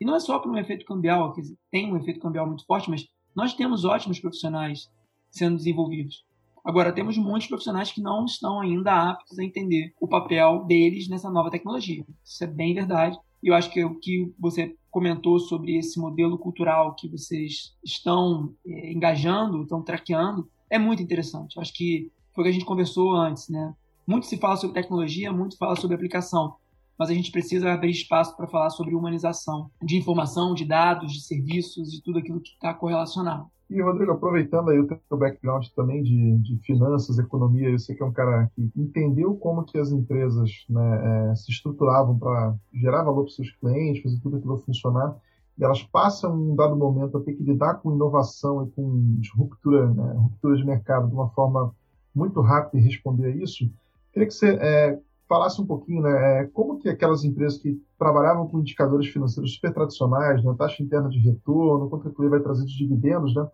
e 0.00 0.04
não 0.04 0.14
é 0.14 0.20
só 0.20 0.38
por 0.38 0.50
um 0.50 0.56
efeito 0.56 0.84
cambial, 0.84 1.32
que 1.32 1.42
tem 1.70 1.92
um 1.92 1.96
efeito 1.96 2.20
cambial 2.20 2.46
muito 2.46 2.64
forte, 2.64 2.88
mas 2.88 3.06
nós 3.36 3.54
temos 3.54 3.84
ótimos 3.84 4.18
profissionais 4.18 4.90
sendo 5.30 5.56
desenvolvidos. 5.56 6.24
Agora, 6.64 6.92
temos 6.92 7.16
muitos 7.16 7.48
profissionais 7.48 7.92
que 7.92 8.02
não 8.02 8.24
estão 8.24 8.60
ainda 8.60 9.10
aptos 9.10 9.38
a 9.38 9.44
entender 9.44 9.94
o 10.00 10.08
papel 10.08 10.64
deles 10.64 11.08
nessa 11.08 11.30
nova 11.30 11.50
tecnologia. 11.50 12.04
Isso 12.24 12.44
é 12.44 12.46
bem 12.46 12.74
verdade. 12.74 13.18
E 13.42 13.48
eu 13.48 13.54
acho 13.54 13.70
que 13.70 13.82
o 13.82 13.98
que 13.98 14.32
você 14.38 14.74
comentou 14.90 15.38
sobre 15.38 15.78
esse 15.78 15.98
modelo 15.98 16.38
cultural 16.38 16.94
que 16.94 17.08
vocês 17.08 17.74
estão 17.82 18.54
é, 18.66 18.92
engajando, 18.92 19.62
estão 19.62 19.82
traqueando, 19.82 20.48
é 20.68 20.78
muito 20.78 21.02
interessante. 21.02 21.56
Eu 21.56 21.62
acho 21.62 21.72
que 21.72 22.10
foi 22.34 22.42
o 22.42 22.44
que 22.44 22.50
a 22.50 22.52
gente 22.52 22.64
conversou 22.64 23.12
antes, 23.12 23.48
né? 23.48 23.74
Muito 24.06 24.26
se 24.26 24.36
fala 24.36 24.56
sobre 24.56 24.74
tecnologia, 24.74 25.32
muito 25.32 25.56
fala 25.56 25.76
sobre 25.76 25.94
aplicação 25.94 26.56
mas 27.00 27.08
a 27.08 27.14
gente 27.14 27.32
precisa 27.32 27.72
abrir 27.72 27.92
espaço 27.92 28.36
para 28.36 28.46
falar 28.46 28.68
sobre 28.68 28.94
humanização 28.94 29.70
de 29.82 29.96
informação, 29.96 30.52
de 30.52 30.66
dados, 30.66 31.10
de 31.10 31.22
serviços, 31.22 31.90
de 31.90 32.02
tudo 32.02 32.18
aquilo 32.18 32.42
que 32.42 32.50
está 32.50 32.74
correlacionado. 32.74 33.46
E, 33.70 33.80
Rodrigo, 33.80 34.12
aproveitando 34.12 34.68
aí 34.68 34.78
o 34.78 34.86
teu 34.86 35.16
background 35.16 35.66
também 35.74 36.02
de, 36.02 36.36
de 36.40 36.58
finanças, 36.58 37.18
economia, 37.18 37.70
eu 37.70 37.78
sei 37.78 37.96
que 37.96 38.02
é 38.02 38.06
um 38.06 38.12
cara 38.12 38.50
que 38.54 38.70
entendeu 38.76 39.34
como 39.34 39.64
que 39.64 39.78
as 39.78 39.90
empresas 39.90 40.50
né, 40.68 41.30
é, 41.30 41.34
se 41.36 41.50
estruturavam 41.50 42.18
para 42.18 42.54
gerar 42.74 43.02
valor 43.02 43.24
para 43.24 43.32
seus 43.32 43.50
clientes, 43.52 44.02
fazer 44.02 44.20
tudo 44.20 44.36
aquilo 44.36 44.58
funcionar, 44.58 45.16
e 45.56 45.64
elas 45.64 45.82
passam, 45.84 46.38
em 46.38 46.50
um 46.50 46.54
dado 46.54 46.76
momento, 46.76 47.16
a 47.16 47.22
ter 47.22 47.32
que 47.32 47.42
lidar 47.42 47.76
com 47.76 47.94
inovação 47.94 48.66
e 48.66 48.70
com 48.72 49.16
disruptura, 49.18 49.88
né, 49.88 50.12
ruptura 50.18 50.54
de 50.54 50.66
mercado 50.66 51.08
de 51.08 51.14
uma 51.14 51.30
forma 51.30 51.74
muito 52.14 52.42
rápida 52.42 52.76
e 52.78 52.84
responder 52.84 53.28
a 53.28 53.36
isso. 53.36 53.70
Queria 54.12 54.28
que 54.28 54.34
você 54.34 54.58
é, 54.60 54.98
falasse 55.30 55.62
um 55.62 55.66
pouquinho, 55.66 56.02
né, 56.02 56.40
é, 56.40 56.46
como 56.48 56.76
que 56.76 56.88
aquelas 56.88 57.22
empresas 57.22 57.56
que 57.56 57.80
trabalhavam 57.96 58.48
com 58.48 58.58
indicadores 58.58 59.06
financeiros 59.06 59.54
super 59.54 59.72
tradicionais, 59.72 60.42
né, 60.42 60.52
taxa 60.58 60.82
interna 60.82 61.08
de 61.08 61.20
retorno, 61.20 61.88
quanto 61.88 62.10
que 62.10 62.28
vai 62.28 62.40
trazer 62.40 62.64
de 62.64 62.76
dividendos, 62.76 63.32
né, 63.36 63.46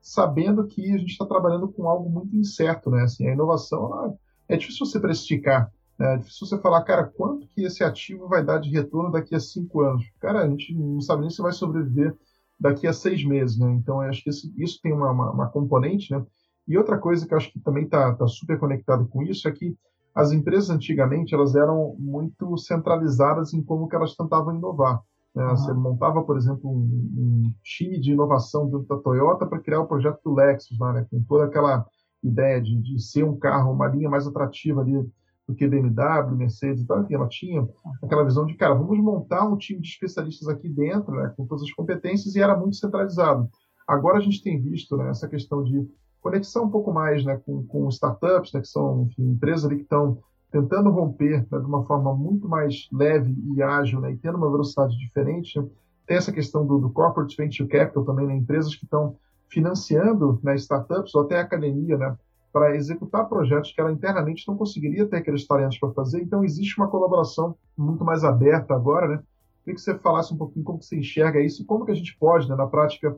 sabendo 0.00 0.64
que 0.64 0.94
a 0.94 0.96
gente 0.96 1.10
está 1.10 1.26
trabalhando 1.26 1.66
com 1.66 1.88
algo 1.88 2.08
muito 2.08 2.36
incerto, 2.36 2.88
né, 2.88 3.02
assim, 3.02 3.26
a 3.26 3.32
inovação 3.32 4.16
é 4.48 4.56
difícil 4.56 4.86
você 4.86 5.00
precificar, 5.00 5.72
né, 5.98 6.14
é 6.14 6.16
difícil 6.18 6.46
você 6.46 6.56
falar, 6.60 6.84
cara, 6.84 7.02
quanto 7.02 7.48
que 7.48 7.64
esse 7.64 7.82
ativo 7.82 8.28
vai 8.28 8.44
dar 8.44 8.60
de 8.60 8.70
retorno 8.70 9.10
daqui 9.10 9.34
a 9.34 9.40
cinco 9.40 9.80
anos? 9.80 10.04
Cara, 10.20 10.44
a 10.44 10.48
gente 10.48 10.72
não 10.72 11.00
sabe 11.00 11.22
nem 11.22 11.30
se 11.30 11.42
vai 11.42 11.50
sobreviver 11.50 12.16
daqui 12.60 12.86
a 12.86 12.92
seis 12.92 13.24
meses, 13.24 13.58
né, 13.58 13.72
então 13.72 14.00
acho 14.02 14.22
que 14.22 14.30
isso, 14.30 14.52
isso 14.56 14.78
tem 14.80 14.92
uma, 14.92 15.10
uma, 15.10 15.32
uma 15.32 15.48
componente, 15.48 16.12
né, 16.12 16.24
e 16.68 16.78
outra 16.78 16.96
coisa 16.96 17.26
que 17.26 17.34
eu 17.34 17.38
acho 17.38 17.52
que 17.52 17.58
também 17.58 17.86
está 17.86 18.14
tá 18.14 18.28
super 18.28 18.56
conectado 18.56 19.08
com 19.08 19.20
isso 19.24 19.48
é 19.48 19.50
que 19.50 19.76
as 20.14 20.32
empresas 20.32 20.70
antigamente 20.70 21.34
elas 21.34 21.54
eram 21.54 21.96
muito 21.98 22.56
centralizadas 22.56 23.52
em 23.52 23.62
como 23.62 23.88
que 23.88 23.96
elas 23.96 24.14
tentavam 24.14 24.54
inovar. 24.54 25.02
Né? 25.34 25.44
Você 25.50 25.72
montava, 25.72 26.22
por 26.22 26.36
exemplo, 26.36 26.70
um, 26.70 26.78
um, 26.78 27.52
time 27.62 27.98
de 27.98 28.12
inovação 28.12 28.66
dentro 28.66 28.86
da 28.86 28.98
Toyota 28.98 29.46
para 29.46 29.58
criar 29.58 29.80
o 29.80 29.86
projeto 29.86 30.20
do 30.24 30.34
Lexus, 30.34 30.78
lá, 30.78 30.92
né? 30.92 31.06
com 31.10 31.20
toda 31.24 31.44
aquela 31.44 31.84
ideia 32.22 32.62
de, 32.62 32.80
de 32.80 33.02
ser 33.02 33.24
um 33.24 33.36
carro, 33.36 33.72
uma 33.72 33.88
linha 33.88 34.08
mais 34.08 34.26
atrativa 34.26 34.80
ali 34.80 35.04
do 35.46 35.54
que 35.54 35.66
BMW, 35.66 36.36
Mercedes 36.36 36.82
e 36.82 36.86
tal. 36.86 37.02
Enfim, 37.02 37.14
ela 37.14 37.28
tinha 37.28 37.68
aquela 38.02 38.24
visão 38.24 38.46
de, 38.46 38.54
cara, 38.54 38.74
vamos 38.74 38.98
montar 38.98 39.44
um 39.46 39.56
time 39.56 39.80
de 39.80 39.88
especialistas 39.88 40.48
aqui 40.48 40.68
dentro, 40.68 41.12
né, 41.16 41.32
com 41.36 41.46
todas 41.46 41.64
as 41.64 41.72
competências, 41.72 42.34
e 42.34 42.40
era 42.40 42.56
muito 42.56 42.76
centralizado. 42.76 43.48
Agora 43.86 44.18
a 44.18 44.20
gente 44.20 44.42
tem 44.42 44.60
visto 44.60 44.96
né, 44.96 45.10
essa 45.10 45.28
questão 45.28 45.62
de 45.62 45.86
conexão 46.24 46.64
um 46.64 46.70
pouco 46.70 46.90
mais 46.90 47.22
né, 47.22 47.38
com, 47.44 47.66
com 47.66 47.86
startups, 47.90 48.50
né, 48.54 48.62
que 48.62 48.68
são 48.68 49.02
enfim, 49.02 49.32
empresas 49.32 49.66
ali 49.66 49.76
que 49.76 49.82
estão 49.82 50.18
tentando 50.50 50.90
romper 50.90 51.46
né, 51.50 51.58
de 51.58 51.66
uma 51.66 51.84
forma 51.84 52.14
muito 52.14 52.48
mais 52.48 52.88
leve 52.90 53.36
e 53.54 53.62
ágil 53.62 54.00
né, 54.00 54.12
e 54.12 54.16
tendo 54.16 54.38
uma 54.38 54.50
velocidade 54.50 54.96
diferente. 54.96 55.60
Né. 55.60 55.68
Tem 56.06 56.16
essa 56.16 56.32
questão 56.32 56.66
do, 56.66 56.78
do 56.78 56.88
corporate 56.88 57.36
venture 57.36 57.68
capital 57.68 58.06
também, 58.06 58.26
né, 58.26 58.34
empresas 58.36 58.74
que 58.74 58.84
estão 58.84 59.16
financiando 59.50 60.40
né, 60.42 60.54
startups 60.54 61.14
ou 61.14 61.22
até 61.22 61.38
academia, 61.38 61.98
né, 61.98 62.16
para 62.50 62.74
executar 62.74 63.28
projetos 63.28 63.72
que 63.72 63.80
ela 63.80 63.92
internamente 63.92 64.48
não 64.48 64.56
conseguiria 64.56 65.06
ter 65.06 65.16
aqueles 65.16 65.46
talentos 65.46 65.78
para 65.78 65.90
fazer. 65.90 66.22
Então, 66.22 66.42
existe 66.42 66.78
uma 66.78 66.88
colaboração 66.88 67.54
muito 67.76 68.02
mais 68.02 68.24
aberta 68.24 68.72
agora. 68.72 69.08
Né? 69.08 69.22
Queria 69.62 69.74
que 69.74 69.80
você 69.80 69.98
falasse 69.98 70.32
um 70.32 70.36
pouquinho 70.36 70.64
como 70.64 70.78
que 70.78 70.86
você 70.86 70.96
enxerga 70.96 71.40
isso 71.40 71.62
e 71.62 71.64
como 71.66 71.84
que 71.84 71.90
a 71.90 71.94
gente 71.94 72.16
pode, 72.16 72.48
né, 72.48 72.54
na 72.54 72.66
prática, 72.66 73.14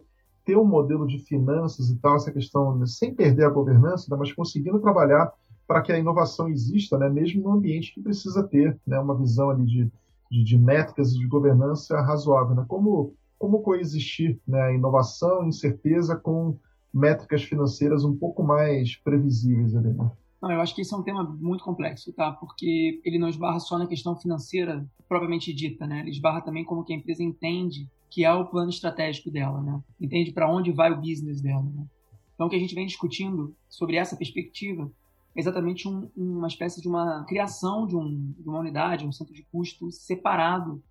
ter 0.46 0.56
um 0.56 0.64
modelo 0.64 1.06
de 1.06 1.18
finanças 1.18 1.90
e 1.90 1.96
tal, 1.96 2.14
essa 2.14 2.32
questão, 2.32 2.78
né, 2.78 2.86
sem 2.86 3.12
perder 3.12 3.44
a 3.44 3.50
governança, 3.50 4.06
né, 4.08 4.16
mas 4.16 4.32
conseguindo 4.32 4.78
trabalhar 4.78 5.32
para 5.66 5.82
que 5.82 5.90
a 5.90 5.98
inovação 5.98 6.48
exista, 6.48 6.96
né, 6.96 7.10
mesmo 7.10 7.42
num 7.42 7.52
ambiente 7.52 7.92
que 7.92 8.00
precisa 8.00 8.44
ter 8.44 8.78
né, 8.86 8.98
uma 8.98 9.16
visão 9.16 9.50
ali 9.50 9.66
de, 9.66 9.90
de, 10.30 10.44
de 10.44 10.56
métricas 10.56 11.12
e 11.12 11.18
de 11.18 11.26
governança 11.26 12.00
razoável. 12.00 12.54
Né? 12.54 12.64
Como, 12.68 13.12
como 13.36 13.60
coexistir 13.60 14.38
né, 14.46 14.76
inovação, 14.76 15.44
incerteza 15.44 16.14
com 16.14 16.56
métricas 16.94 17.42
financeiras 17.42 18.04
um 18.04 18.16
pouco 18.16 18.44
mais 18.44 18.94
previsíveis 18.96 19.74
ali, 19.74 19.92
né? 19.92 20.10
Não, 20.40 20.52
eu 20.52 20.60
acho 20.60 20.74
que 20.74 20.82
esse 20.82 20.94
é 20.94 20.96
um 20.96 21.02
tema 21.02 21.24
muito 21.24 21.64
complexo, 21.64 22.12
tá? 22.12 22.30
Porque 22.30 23.00
ele 23.04 23.18
não 23.18 23.28
esbarra 23.28 23.58
só 23.58 23.78
na 23.78 23.86
questão 23.86 24.14
financeira 24.14 24.86
propriamente 25.08 25.52
dita, 25.52 25.86
né? 25.86 26.00
Ele 26.00 26.10
esbarra 26.10 26.40
também 26.40 26.64
como 26.64 26.84
que 26.84 26.92
a 26.92 26.96
empresa 26.96 27.22
entende 27.22 27.88
que 28.16 28.24
é 28.24 28.32
o 28.32 28.46
plano 28.46 28.70
estratégico 28.70 29.30
dela, 29.30 29.60
né? 29.60 29.78
Entende 30.00 30.32
para 30.32 30.50
onde 30.50 30.72
vai 30.72 30.90
o 30.90 30.96
business 30.96 31.42
dela, 31.42 31.62
né? 31.62 31.86
Então, 32.34 32.46
o 32.46 32.48
que 32.48 32.56
a 32.56 32.58
gente 32.58 32.74
vem 32.74 32.86
discutindo 32.86 33.54
sobre 33.68 33.96
essa 33.96 34.16
perspectiva 34.16 34.90
é 35.36 35.40
exatamente 35.40 35.86
um, 35.86 36.10
uma 36.16 36.48
espécie 36.48 36.80
de 36.80 36.88
uma 36.88 37.24
criação 37.24 37.86
de, 37.86 37.94
um, 37.94 38.32
de, 38.38 38.48
uma 38.48 38.60
unidade, 38.60 39.06
um 39.06 39.12
centro 39.12 39.34
de 39.34 39.42
custo 39.52 39.92
separado 39.92 40.82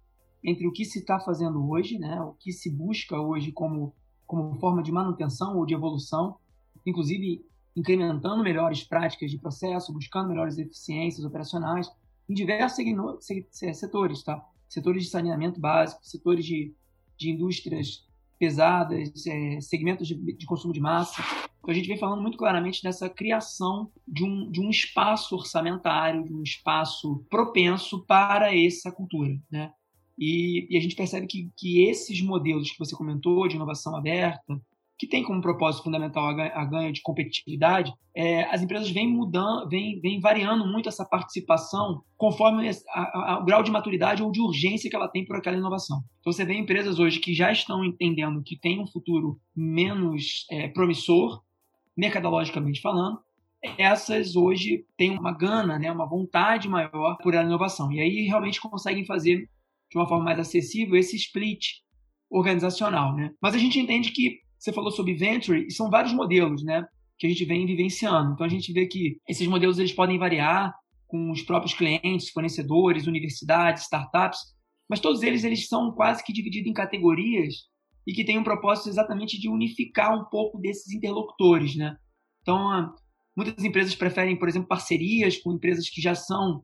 entre 0.43 0.67
o 0.67 0.71
que 0.71 0.86
se 0.86 0.99
está 0.99 1.19
fazendo 1.19 1.67
hoje, 1.67 1.97
né? 1.97 2.21
O 2.21 2.34
que 2.34 2.51
se 2.51 2.69
busca 2.69 3.19
hoje 3.19 3.51
como 3.51 3.91
como 4.28 4.59
forma 4.59 4.84
de 4.84 4.91
manutenção 4.91 5.57
ou 5.57 5.65
de 5.65 5.73
evolução, 5.73 6.38
inclusive 6.86 7.43
incrementando 7.76 8.43
melhores 8.43 8.84
práticas 8.84 9.32
de 9.32 9.39
processo, 9.39 9.91
buscando 9.91 10.30
melhores 10.30 10.59
eficiências 10.59 11.26
operacionais 11.26 11.91
em 12.30 12.36
diversos 12.36 12.86
setores, 13.73 14.21
tá? 14.21 14.47
Setores 14.69 15.05
de 15.05 15.09
saneamento 15.09 15.59
básico, 15.59 16.05
setores 16.05 16.45
de, 16.45 16.73
de 17.18 17.30
indústrias 17.30 18.05
pesadas, 18.38 19.26
é, 19.26 19.59
segmentos 19.61 20.07
de, 20.07 20.16
de, 20.16 20.45
consumo 20.45 20.74
de 20.74 20.80
massa. 20.80 21.22
Então, 21.59 21.72
a 21.72 21.74
gente 21.74 21.88
vem 21.88 21.97
falando 21.97 22.22
muito 22.22 22.38
claramente 22.38 22.84
dessa 22.84 23.09
criação 23.09 23.91
de 24.07 24.24
um, 24.24 24.51
de 24.51 24.61
um 24.61 24.70
espaço 24.70 25.36
orçamentário, 25.36 26.24
de 26.24 26.34
um 26.34 26.43
espaço 26.43 27.26
propenso 27.30 28.05
para 28.05 28.55
essa 28.55 28.91
cultura, 28.91 29.39
né? 29.49 29.72
E, 30.18 30.68
e 30.70 30.78
a 30.78 30.82
gente 30.82 30.95
percebe 30.95 31.28
que, 31.28 31.51
que 31.57 31.84
esses 31.89 32.22
modelos 32.22 32.72
que 32.72 32.80
você 32.80 32.95
comentou 32.95 33.47
de 33.47 33.55
inovação 33.55 33.95
aberta, 33.95 34.61
que 34.98 35.08
tem 35.08 35.24
como 35.24 35.41
propósito 35.41 35.84
fundamental 35.84 36.28
a 36.28 36.66
ganho 36.66 36.93
de 36.93 37.02
competitividade, 37.02 37.93
é, 38.16 38.43
as 38.46 38.62
empresas 38.62 38.89
vêm 38.89 39.12
mudando, 39.12 39.68
vêm, 39.68 40.00
vêm 40.00 40.20
variando 40.20 40.66
muito 40.66 40.88
essa 40.88 41.06
participação 41.06 42.02
conforme 42.18 42.70
o 42.70 43.43
grau 43.43 43.62
de 43.62 43.72
maturidade 43.72 44.24
ou 44.24 44.32
de 44.32 44.39
urgência 44.39 44.89
que 44.89 44.96
ela 44.96 45.10
tem 45.10 45.26
por 45.26 45.36
aquela 45.36 45.58
inovação. 45.58 46.02
Então 46.22 46.32
você 46.32 46.46
vê 46.46 46.54
empresas 46.54 46.98
hoje 46.98 47.20
que 47.20 47.34
já 47.34 47.52
estão 47.52 47.84
entendendo 47.84 48.41
que 48.43 48.58
tem 48.58 48.82
um 48.82 48.88
futuro 48.88 49.38
menos 49.56 50.46
é, 50.50 50.70
promissor, 50.70 51.41
mercadologicamente 51.98 52.82
falando, 52.82 53.20
essas 53.78 54.36
hoje 54.36 54.86
têm 54.98 55.18
uma 55.18 55.32
gana, 55.32 55.80
né, 55.80 55.91
uma 55.91 56.08
vontade 56.08 56.70
maior 56.70 57.18
por 57.18 57.34
inovação. 57.34 57.91
E 57.91 58.00
aí 58.00 58.28
realmente 58.28 58.62
conseguem 58.62 59.06
fazer 59.06 59.50
de 59.89 59.98
uma 59.98 60.08
forma 60.08 60.26
mais 60.26 60.39
acessível 60.39 60.96
esse 60.96 61.16
split 61.16 61.80
organizacional, 62.30 63.16
né? 63.16 63.32
Mas 63.41 63.56
a 63.56 63.58
gente 63.58 63.80
entende 63.80 64.12
que 64.12 64.39
você 64.66 64.74
falou 64.74 64.91
sobre 64.91 65.13
venture 65.13 65.68
e 65.68 65.72
são 65.72 65.91
vários 65.91 66.11
modelos, 66.11 66.63
né? 66.63 66.84
Que 67.20 67.28
a 67.28 67.30
gente 67.30 67.45
vem 67.45 67.68
vivenciando. 67.68 68.34
Então 68.34 68.45
a 68.45 68.49
gente 68.49 68.74
vê 68.74 68.88
que 68.88 69.18
esses 69.30 69.47
modelos 69.47 69.78
eles 69.78 69.93
podem 69.93 70.18
variar 70.18 70.74
com 71.05 71.30
os 71.30 71.43
próprios 71.43 71.76
clientes, 71.76 72.32
fornecedores, 72.32 73.05
universidades, 73.05 73.84
startups, 73.84 74.39
mas 74.89 74.99
todos 74.99 75.22
eles 75.22 75.43
eles 75.43 75.68
são 75.68 75.91
quase 75.91 76.24
que 76.24 76.34
divididos 76.34 76.68
em 76.70 76.74
categorias 76.74 77.53
e 78.07 78.13
que 78.13 78.26
têm 78.26 78.39
um 78.39 78.43
propósito 78.43 78.89
exatamente 78.89 79.39
de 79.39 79.47
unificar 79.47 80.20
um 80.20 80.26
pouco 80.26 80.57
desses 80.57 80.91
interlocutores, 80.91 81.76
né? 81.76 81.95
Então 82.41 82.91
muitas 83.38 83.63
empresas 83.63 83.95
preferem, 83.95 84.36
por 84.36 84.49
exemplo, 84.49 84.68
parcerias 84.68 85.38
com 85.38 85.53
empresas 85.53 85.88
que 85.89 86.01
já 86.01 86.16
são 86.16 86.63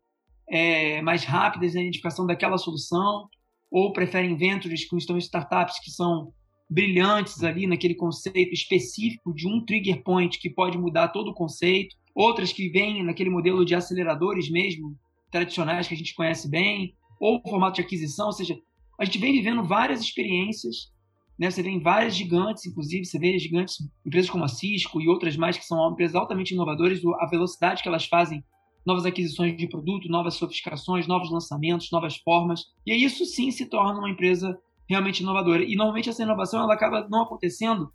é, 0.50 1.04
mais 1.04 1.24
rápidas 1.24 1.76
na 1.76 1.82
identificação 1.82 2.26
daquela 2.26 2.58
solução, 2.58 3.30
ou 3.70 3.94
preferem 3.94 4.36
ventures 4.36 4.90
que 4.90 4.98
estão 4.98 5.18
startups 5.20 5.80
que 5.84 5.92
são 5.92 6.34
brilhantes 6.72 7.44
ali 7.44 7.68
naquele 7.68 7.94
conceito 7.94 8.54
específico 8.54 9.34
de 9.36 9.46
um 9.46 9.64
trigger 9.66 10.02
point 10.04 10.40
que 10.40 10.50
pode 10.50 10.78
mudar 10.78 11.10
todo 11.10 11.32
o 11.32 11.34
conceito, 11.34 11.94
outras 12.16 12.54
que 12.54 12.70
vêm 12.70 13.04
naquele 13.04 13.30
modelo 13.30 13.66
de 13.66 13.76
aceleradores 13.76 14.50
mesmo, 14.50 14.98
tradicionais 15.30 15.86
que 15.86 15.94
a 15.94 15.98
gente 15.98 16.16
conhece 16.16 16.50
bem, 16.50 16.96
ou 17.20 17.42
formato 17.42 17.76
de 17.76 17.82
aquisição, 17.82 18.28
ou 18.28 18.32
seja, 18.32 18.58
a 18.98 19.04
gente 19.04 19.20
vem 19.20 19.34
vivendo 19.34 19.66
várias 19.66 20.00
experiências, 20.00 20.92
né? 21.38 21.52
Você 21.52 21.62
vê 21.62 21.78
várias 21.78 22.16
gigantes, 22.16 22.66
inclusive, 22.66 23.04
você 23.04 23.20
vê 23.20 23.38
gigantes, 23.38 23.76
empresas 24.06 24.30
como 24.30 24.46
a 24.46 24.48
Cisco 24.48 25.02
e 25.02 25.10
outras 25.10 25.36
mais 25.36 25.58
que 25.58 25.66
são 25.66 25.92
empresas 25.92 26.16
altamente 26.16 26.54
inovadoras, 26.54 27.02
a 27.20 27.26
velocidade 27.28 27.84
que 27.84 27.90
elas 27.90 28.06
fazem 28.06 28.44
novas 28.86 29.06
aquisições 29.06 29.58
de 29.58 29.68
produto, 29.68 30.08
novas 30.08 30.36
sofisticações, 30.36 31.06
novos 31.06 31.30
lançamentos, 31.30 31.92
novas 31.92 32.18
formas. 32.18 32.64
E 32.86 32.94
isso 32.94 33.26
sim 33.26 33.52
se 33.52 33.66
torna 33.66 34.00
uma 34.00 34.10
empresa 34.10 34.58
realmente 34.92 35.22
inovadora. 35.22 35.64
E 35.64 35.76
normalmente 35.76 36.10
essa 36.10 36.24
inovação 36.24 36.62
ela 36.62 36.74
acaba 36.74 37.08
não 37.10 37.24
acontecendo 37.24 37.92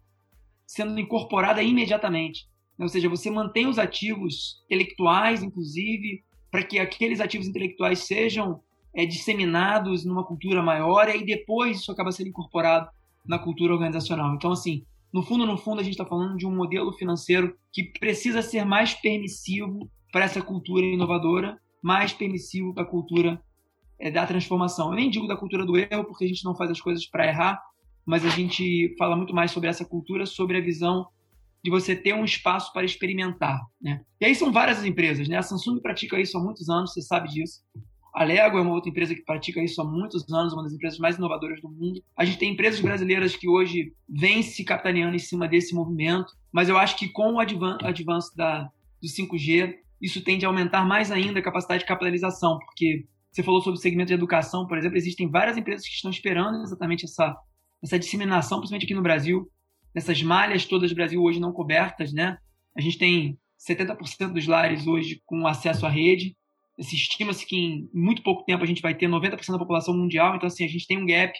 sendo 0.67 0.99
incorporada 0.99 1.63
imediatamente. 1.63 2.49
Ou 2.79 2.89
seja, 2.89 3.09
você 3.09 3.31
mantém 3.31 3.67
os 3.67 3.79
ativos 3.79 4.63
intelectuais, 4.65 5.43
inclusive, 5.43 6.25
para 6.51 6.63
que 6.63 6.79
aqueles 6.79 7.21
ativos 7.21 7.47
intelectuais 7.47 8.01
sejam 8.01 8.61
é, 8.95 9.07
disseminados 9.07 10.05
numa 10.05 10.25
cultura 10.25 10.63
maior 10.63 11.09
e 11.09 11.25
depois 11.25 11.81
isso 11.81 11.93
acaba 11.93 12.11
sendo 12.11 12.29
incorporado 12.29 12.89
na 13.27 13.39
cultura 13.39 13.73
organizacional. 13.73 14.35
Então, 14.35 14.53
assim, 14.53 14.85
no 15.13 15.23
fundo, 15.23 15.47
no 15.47 15.57
fundo, 15.57 15.81
a 15.81 15.83
gente 15.83 15.93
está 15.93 16.05
falando 16.05 16.37
de 16.37 16.47
um 16.47 16.55
modelo 16.55 16.93
financeiro 16.93 17.57
que 17.73 17.85
precisa 17.99 18.43
ser 18.43 18.65
mais 18.65 18.95
permissivo 18.95 19.91
para 20.13 20.25
essa 20.25 20.43
cultura 20.43 20.85
inovadora, 20.85 21.59
mais 21.83 22.13
permissivo 22.13 22.75
para 22.75 22.83
a 22.83 22.91
cultura 22.91 23.41
é, 23.99 24.11
da 24.11 24.27
transformação. 24.27 24.91
Eu 24.91 24.97
nem 24.97 25.11
digo 25.11 25.27
da 25.27 25.37
cultura 25.37 25.65
do 25.65 25.77
erro, 25.77 26.05
porque 26.05 26.25
a 26.25 26.29
gente 26.29 26.45
não 26.45 26.55
faz 26.55 26.71
as 26.71 26.81
coisas 26.81 27.07
para 27.07 27.27
errar, 27.27 27.61
mas 28.05 28.25
a 28.25 28.29
gente 28.29 28.95
fala 28.99 29.17
muito 29.17 29.35
mais 29.35 29.51
sobre 29.51 29.69
essa 29.69 29.85
cultura, 29.85 30.27
sobre 30.27 30.57
a 30.57 30.61
visão 30.61 31.07
de 31.63 31.71
você 31.71 31.97
ter 31.97 32.15
um 32.15 32.25
espaço 32.25 32.73
para 32.73 32.85
experimentar. 32.85 33.61
Né? 33.81 34.01
E 34.21 34.27
aí 34.27 34.35
são 34.35 34.53
várias 34.53 34.85
empresas. 34.85 35.29
Né? 35.29 35.37
A 35.37 35.43
Samsung 35.43 35.81
pratica 35.81 36.21
isso 36.21 36.39
há 36.39 36.41
muitos 36.41 36.69
anos, 36.69 36.93
você 36.93 37.03
sabe 37.03 37.29
disso. 37.29 37.61
A 38.15 38.25
Lego 38.25 38.57
é 38.57 38.61
uma 38.63 38.73
outra 38.73 38.89
empresa 38.89 39.15
que 39.15 39.23
pratica 39.23 39.63
isso 39.63 39.83
há 39.83 39.85
muitos 39.85 40.33
anos, 40.33 40.53
uma 40.55 40.63
das 40.63 40.73
empresas 40.73 40.99
mais 40.99 41.17
inovadoras 41.17 41.61
do 41.61 41.69
mundo. 41.69 42.01
A 42.17 42.25
gente 42.25 42.39
tem 42.39 42.53
empresas 42.53 42.81
brasileiras 42.81 43.37
que 43.37 43.49
hoje 43.49 43.93
vêm 44.09 44.43
se 44.43 44.65
capitaneando 44.65 45.17
em 45.17 45.19
cima 45.19 45.47
desse 45.47 45.75
movimento, 45.75 46.33
mas 46.51 46.69
eu 46.69 46.79
acho 46.79 46.97
que 46.97 47.09
com 47.09 47.35
o 47.35 47.41
advance 47.41 48.35
da, 48.35 48.71
do 49.03 49.09
5G, 49.09 49.75
isso 50.01 50.23
tende 50.23 50.47
a 50.47 50.49
aumentar 50.49 50.87
mais 50.87 51.11
ainda 51.11 51.41
a 51.41 51.43
capacidade 51.43 51.81
de 51.81 51.89
capitalização, 51.89 52.59
porque 52.61 53.05
você 53.37 53.43
falou 53.43 53.61
sobre 53.61 53.79
o 53.79 53.83
segmento 53.83 54.09
de 54.09 54.15
educação, 54.15 54.67
por 54.67 54.79
exemplo, 54.79 54.97
existem 54.97 55.29
várias 55.29 55.59
empresas 55.59 55.87
que 55.87 55.93
estão 55.93 56.11
esperando 56.11 56.63
exatamente 56.63 57.05
essa, 57.05 57.37
essa 57.85 57.99
disseminação, 57.99 58.59
principalmente 58.59 58.85
aqui 58.87 58.95
no 58.95 59.03
Brasil, 59.03 59.47
dessas 59.95 60.23
malhas 60.23 60.65
todas 60.65 60.89
do 60.89 60.97
Brasil 60.97 61.23
hoje 61.23 61.39
não 61.39 61.53
cobertas, 61.53 62.15
né? 62.15 62.39
A 62.75 62.81
gente 62.81 62.97
tem 62.97 63.39
70% 63.69 64.33
dos 64.33 64.47
lares 64.47 64.87
hoje 64.87 65.21
com 65.27 65.47
acesso 65.47 65.85
à 65.85 65.91
rede. 65.91 66.35
Se 66.81 66.97
estima-se 66.97 67.45
que 67.47 67.57
em 67.57 67.91
muito 67.93 68.23
pouco 68.23 68.43
tempo 68.45 68.65
a 68.65 68.67
gente 68.67 68.81
vai 68.81 68.95
ter 68.95 69.07
90% 69.07 69.53
da 69.53 69.59
população 69.59 69.95
mundial, 69.95 70.35
então 70.35 70.47
assim, 70.47 70.65
a 70.65 70.69
gente 70.69 70.87
tem 70.87 70.97
um 70.97 71.07
gap 71.07 71.35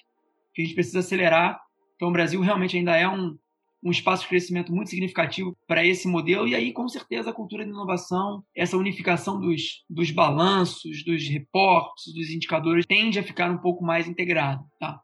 que 0.53 0.61
a 0.61 0.65
gente 0.67 0.75
precisa 0.75 0.99
acelerar. 0.99 1.59
Então 1.95 2.09
o 2.09 2.13
Brasil 2.13 2.43
realmente 2.43 2.77
ainda 2.77 2.95
é 2.95 3.09
um, 3.09 3.39
um 3.87 3.91
espaço 3.91 4.25
de 4.25 4.29
crescimento 4.29 4.75
muito 4.75 4.91
significativo 4.91 5.57
para 5.65 5.87
esse 5.87 6.09
modelo. 6.09 6.49
E 6.49 6.57
aí, 6.57 6.73
com 6.73 6.89
certeza, 6.89 7.31
a 7.31 7.33
cultura 7.33 7.65
de 7.65 7.71
inovação, 7.71 8.43
essa 8.55 8.77
unificação 8.77 9.41
dos, 9.41 9.85
dos 9.89 10.11
balanços, 10.11 11.05
dos 11.05 11.29
reportes, 11.29 12.13
dos 12.13 12.29
indicadores, 12.31 12.85
tende 12.85 13.21
a 13.21 13.23
ficar 13.23 13.49
um 13.49 13.59
pouco 13.59 13.85
mais 13.85 14.09
integrada. 14.09 14.61
Tá? 14.81 15.01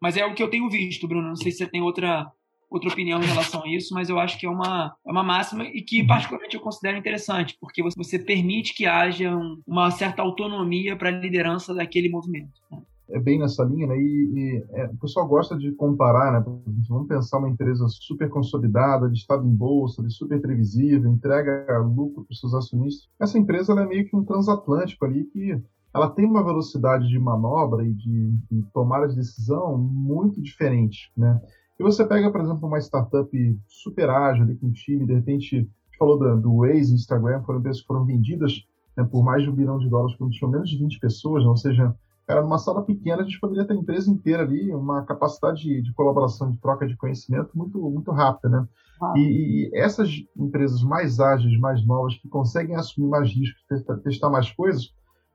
Mas 0.00 0.16
é 0.16 0.24
o 0.24 0.32
que 0.32 0.42
eu 0.42 0.48
tenho 0.48 0.70
visto, 0.70 1.08
Bruno. 1.08 1.26
Não 1.26 1.34
sei 1.34 1.50
se 1.50 1.58
você 1.58 1.66
tem 1.66 1.82
outra, 1.82 2.30
outra 2.70 2.88
opinião 2.88 3.20
em 3.20 3.26
relação 3.26 3.64
a 3.64 3.68
isso, 3.68 3.92
mas 3.92 4.08
eu 4.08 4.20
acho 4.20 4.38
que 4.38 4.46
é 4.46 4.50
uma, 4.50 4.94
é 5.04 5.10
uma 5.10 5.24
máxima 5.24 5.64
e 5.64 5.82
que, 5.82 6.06
particularmente, 6.06 6.54
eu 6.54 6.62
considero 6.62 6.96
interessante, 6.96 7.56
porque 7.60 7.82
você 7.82 8.16
permite 8.16 8.74
que 8.74 8.86
haja 8.86 9.36
uma 9.66 9.90
certa 9.90 10.22
autonomia 10.22 10.94
para 10.94 11.08
a 11.08 11.12
liderança 11.12 11.74
daquele 11.74 12.08
movimento. 12.08 12.60
Né? 12.70 12.80
É 13.12 13.20
bem 13.20 13.38
nessa 13.38 13.64
linha, 13.64 13.86
né? 13.86 13.96
E, 13.96 14.02
e 14.02 14.64
é, 14.70 14.86
o 14.86 14.96
pessoal 14.98 15.26
gosta 15.26 15.56
de 15.56 15.72
comparar, 15.72 16.32
né? 16.32 16.44
Vamos 16.88 17.08
pensar 17.08 17.38
uma 17.38 17.48
empresa 17.48 17.86
super 17.88 18.28
consolidada, 18.28 19.08
de 19.08 19.18
estado 19.18 19.46
em 19.46 19.54
bolsa, 19.54 20.02
de 20.02 20.12
super 20.12 20.40
previsível, 20.40 21.10
entrega 21.10 21.78
lucro 21.78 22.24
para 22.24 22.32
os 22.32 22.40
seus 22.40 22.54
acionistas. 22.54 23.08
Essa 23.20 23.38
empresa 23.38 23.72
é 23.72 23.86
meio 23.86 24.08
que 24.08 24.16
um 24.16 24.24
transatlântico 24.24 25.04
ali 25.04 25.24
que 25.24 25.60
ela 25.92 26.08
tem 26.08 26.24
uma 26.24 26.44
velocidade 26.44 27.08
de 27.08 27.18
manobra 27.18 27.84
e 27.84 27.92
de, 27.92 28.30
de 28.50 28.62
tomada 28.72 29.08
de 29.08 29.16
decisão 29.16 29.76
muito 29.76 30.40
diferente, 30.40 31.10
né? 31.16 31.40
E 31.78 31.82
você 31.82 32.04
pega, 32.04 32.30
por 32.30 32.40
exemplo, 32.40 32.68
uma 32.68 32.78
startup 32.78 33.58
super 33.66 34.10
ágil 34.10 34.44
ali 34.44 34.56
com 34.56 34.66
um 34.66 34.72
time, 34.72 35.06
de 35.06 35.14
repente, 35.14 35.56
a 35.56 35.58
gente 35.58 35.70
falou 35.98 36.18
do, 36.18 36.40
do 36.40 36.56
Waze, 36.58 36.94
Instagram, 36.94 37.42
foram 37.42 37.58
empresas 37.58 37.80
que 37.80 37.86
foram 37.86 38.04
vendidas 38.04 38.64
né, 38.96 39.04
por 39.04 39.24
mais 39.24 39.42
de 39.42 39.50
um 39.50 39.54
bilhão 39.54 39.78
de 39.78 39.88
dólares 39.88 40.16
quando 40.16 40.32
tinham 40.32 40.50
menos 40.50 40.68
de 40.68 40.78
20 40.78 40.98
pessoas, 40.98 41.42
né? 41.42 41.48
ou 41.48 41.56
seja, 41.56 41.94
Cara, 42.30 42.42
numa 42.42 42.58
sala 42.58 42.84
pequena 42.84 43.22
a 43.22 43.24
gente 43.24 43.40
poderia 43.40 43.66
ter 43.66 43.72
a 43.72 43.76
empresa 43.76 44.08
inteira 44.08 44.44
ali, 44.44 44.72
uma 44.72 45.04
capacidade 45.04 45.62
de, 45.62 45.82
de 45.82 45.92
colaboração, 45.92 46.48
de 46.48 46.60
troca 46.60 46.86
de 46.86 46.96
conhecimento 46.96 47.50
muito, 47.58 47.76
muito 47.90 48.12
rápida, 48.12 48.48
né? 48.48 48.68
Ah. 49.02 49.14
E, 49.16 49.20
e, 49.66 49.70
essas 49.74 50.08
empresas 50.36 50.80
mais 50.80 51.18
ágeis, 51.18 51.58
mais 51.58 51.84
novas, 51.84 52.14
que 52.18 52.28
conseguem 52.28 52.76
assumir 52.76 53.08
mais 53.08 53.28
riscos, 53.30 53.60
testar, 54.04 54.30
mais 54.30 54.48
coisas, 54.52 54.94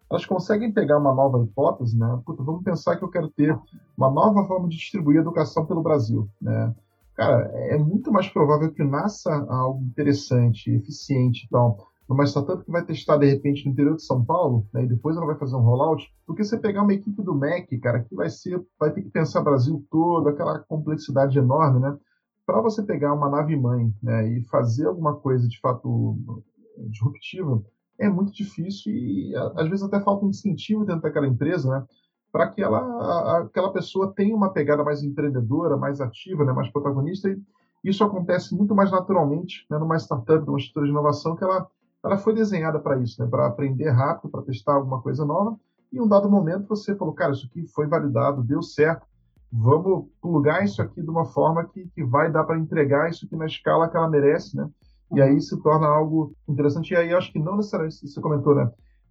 elas 0.09 0.25
conseguem 0.25 0.71
pegar 0.71 0.97
uma 0.97 1.13
nova 1.13 1.43
hipótese, 1.43 1.99
né? 1.99 2.17
Puta, 2.25 2.41
vamos 2.41 2.63
pensar 2.63 2.95
que 2.95 3.03
eu 3.03 3.09
quero 3.09 3.27
ter 3.27 3.53
uma 3.97 4.09
nova 4.09 4.47
forma 4.47 4.69
de 4.69 4.77
distribuir 4.77 5.17
a 5.17 5.21
educação 5.21 5.65
pelo 5.65 5.83
Brasil, 5.83 6.29
né? 6.41 6.73
Cara, 7.13 7.51
é 7.55 7.77
muito 7.77 8.09
mais 8.09 8.29
provável 8.29 8.71
que 8.71 8.85
nasça 8.85 9.33
algo 9.49 9.83
interessante, 9.83 10.71
eficiente 10.71 11.45
e 11.45 11.49
tal, 11.49 11.89
numa 12.07 12.25
startup 12.25 12.63
que 12.63 12.71
vai 12.71 12.85
testar 12.85 13.17
de 13.17 13.25
repente 13.25 13.65
no 13.65 13.71
interior 13.71 13.95
de 13.95 14.03
São 14.03 14.23
Paulo, 14.23 14.67
né, 14.73 14.83
e 14.83 14.87
depois 14.87 15.17
ela 15.17 15.25
vai 15.25 15.37
fazer 15.37 15.55
um 15.55 15.61
rollout, 15.61 16.07
do 16.27 16.35
que 16.35 16.43
você 16.43 16.57
pegar 16.57 16.83
uma 16.83 16.93
equipe 16.93 17.21
do 17.21 17.33
MEC, 17.33 17.77
cara, 17.79 18.03
que 18.03 18.13
vai 18.15 18.29
ser, 18.29 18.63
vai 18.79 18.91
ter 18.91 19.01
que 19.01 19.09
pensar 19.09 19.41
Brasil 19.41 19.83
todo, 19.89 20.29
aquela 20.29 20.59
complexidade 20.59 21.37
enorme, 21.37 21.79
né? 21.79 21.97
Para 22.45 22.61
você 22.61 22.83
pegar 22.83 23.13
uma 23.13 23.29
nave 23.29 23.55
mãe, 23.55 23.91
né, 24.03 24.27
e 24.29 24.43
fazer 24.45 24.85
alguma 24.85 25.15
coisa 25.15 25.47
de 25.47 25.59
fato 25.59 26.15
disruptiva, 26.89 27.63
é 27.97 28.09
muito 28.09 28.33
difícil 28.33 28.93
e 28.93 29.33
às 29.55 29.67
vezes 29.67 29.83
até 29.83 29.99
falta 29.99 30.25
incentivo 30.25 30.85
dentro 30.85 31.01
daquela 31.01 31.27
empresa, 31.27 31.69
né? 31.69 31.85
Para 32.31 32.49
que 32.49 32.61
ela, 32.61 33.39
aquela 33.39 33.71
pessoa 33.71 34.13
tenha 34.13 34.35
uma 34.35 34.51
pegada 34.51 34.83
mais 34.83 35.01
empreendedora, 35.01 35.77
mais 35.77 36.01
ativa, 36.01 36.43
né, 36.43 36.51
mais 36.51 36.69
protagonista. 36.69 37.29
E 37.29 37.39
isso 37.83 38.03
acontece 38.03 38.53
muito 38.53 38.75
mais 38.75 38.91
naturalmente 38.91 39.65
né, 39.69 39.77
numa 39.77 39.95
startup, 39.95 40.45
numa 40.45 40.59
estrutura 40.59 40.85
de 40.85 40.91
inovação, 40.91 41.35
que 41.35 41.43
ela 41.43 41.65
ela 42.05 42.17
foi 42.17 42.35
desenhada 42.35 42.79
para 42.79 42.99
isso, 42.99 43.21
né? 43.21 43.27
para 43.27 43.47
aprender 43.47 43.89
rápido, 43.89 44.29
para 44.29 44.43
testar 44.43 44.75
alguma 44.75 45.01
coisa 45.01 45.25
nova. 45.25 45.57
E 45.91 45.97
em 45.97 46.01
um 46.01 46.07
dado 46.07 46.29
momento 46.29 46.67
você 46.67 46.95
falou, 46.95 47.13
cara, 47.15 47.33
isso 47.33 47.47
aqui 47.47 47.65
foi 47.73 47.87
validado, 47.87 48.43
deu 48.43 48.61
certo, 48.61 49.07
vamos 49.51 50.05
plugar 50.21 50.63
isso 50.63 50.81
aqui 50.83 51.01
de 51.01 51.09
uma 51.09 51.25
forma 51.25 51.65
que, 51.65 51.87
que 51.87 52.03
vai 52.03 52.31
dar 52.31 52.43
para 52.43 52.59
entregar 52.59 53.09
isso 53.09 53.25
aqui 53.25 53.35
na 53.35 53.47
escala 53.47 53.89
que 53.89 53.97
ela 53.97 54.07
merece, 54.07 54.55
né? 54.55 54.69
E 55.13 55.21
aí 55.21 55.41
se 55.41 55.59
torna 55.61 55.87
algo 55.87 56.33
interessante. 56.47 56.93
E 56.93 56.97
aí 56.97 57.13
acho 57.13 57.31
que 57.31 57.39
não 57.39 57.55
necessariamente, 57.55 58.07
você 58.07 58.21
comentou, 58.21 58.53
né? 58.53 58.69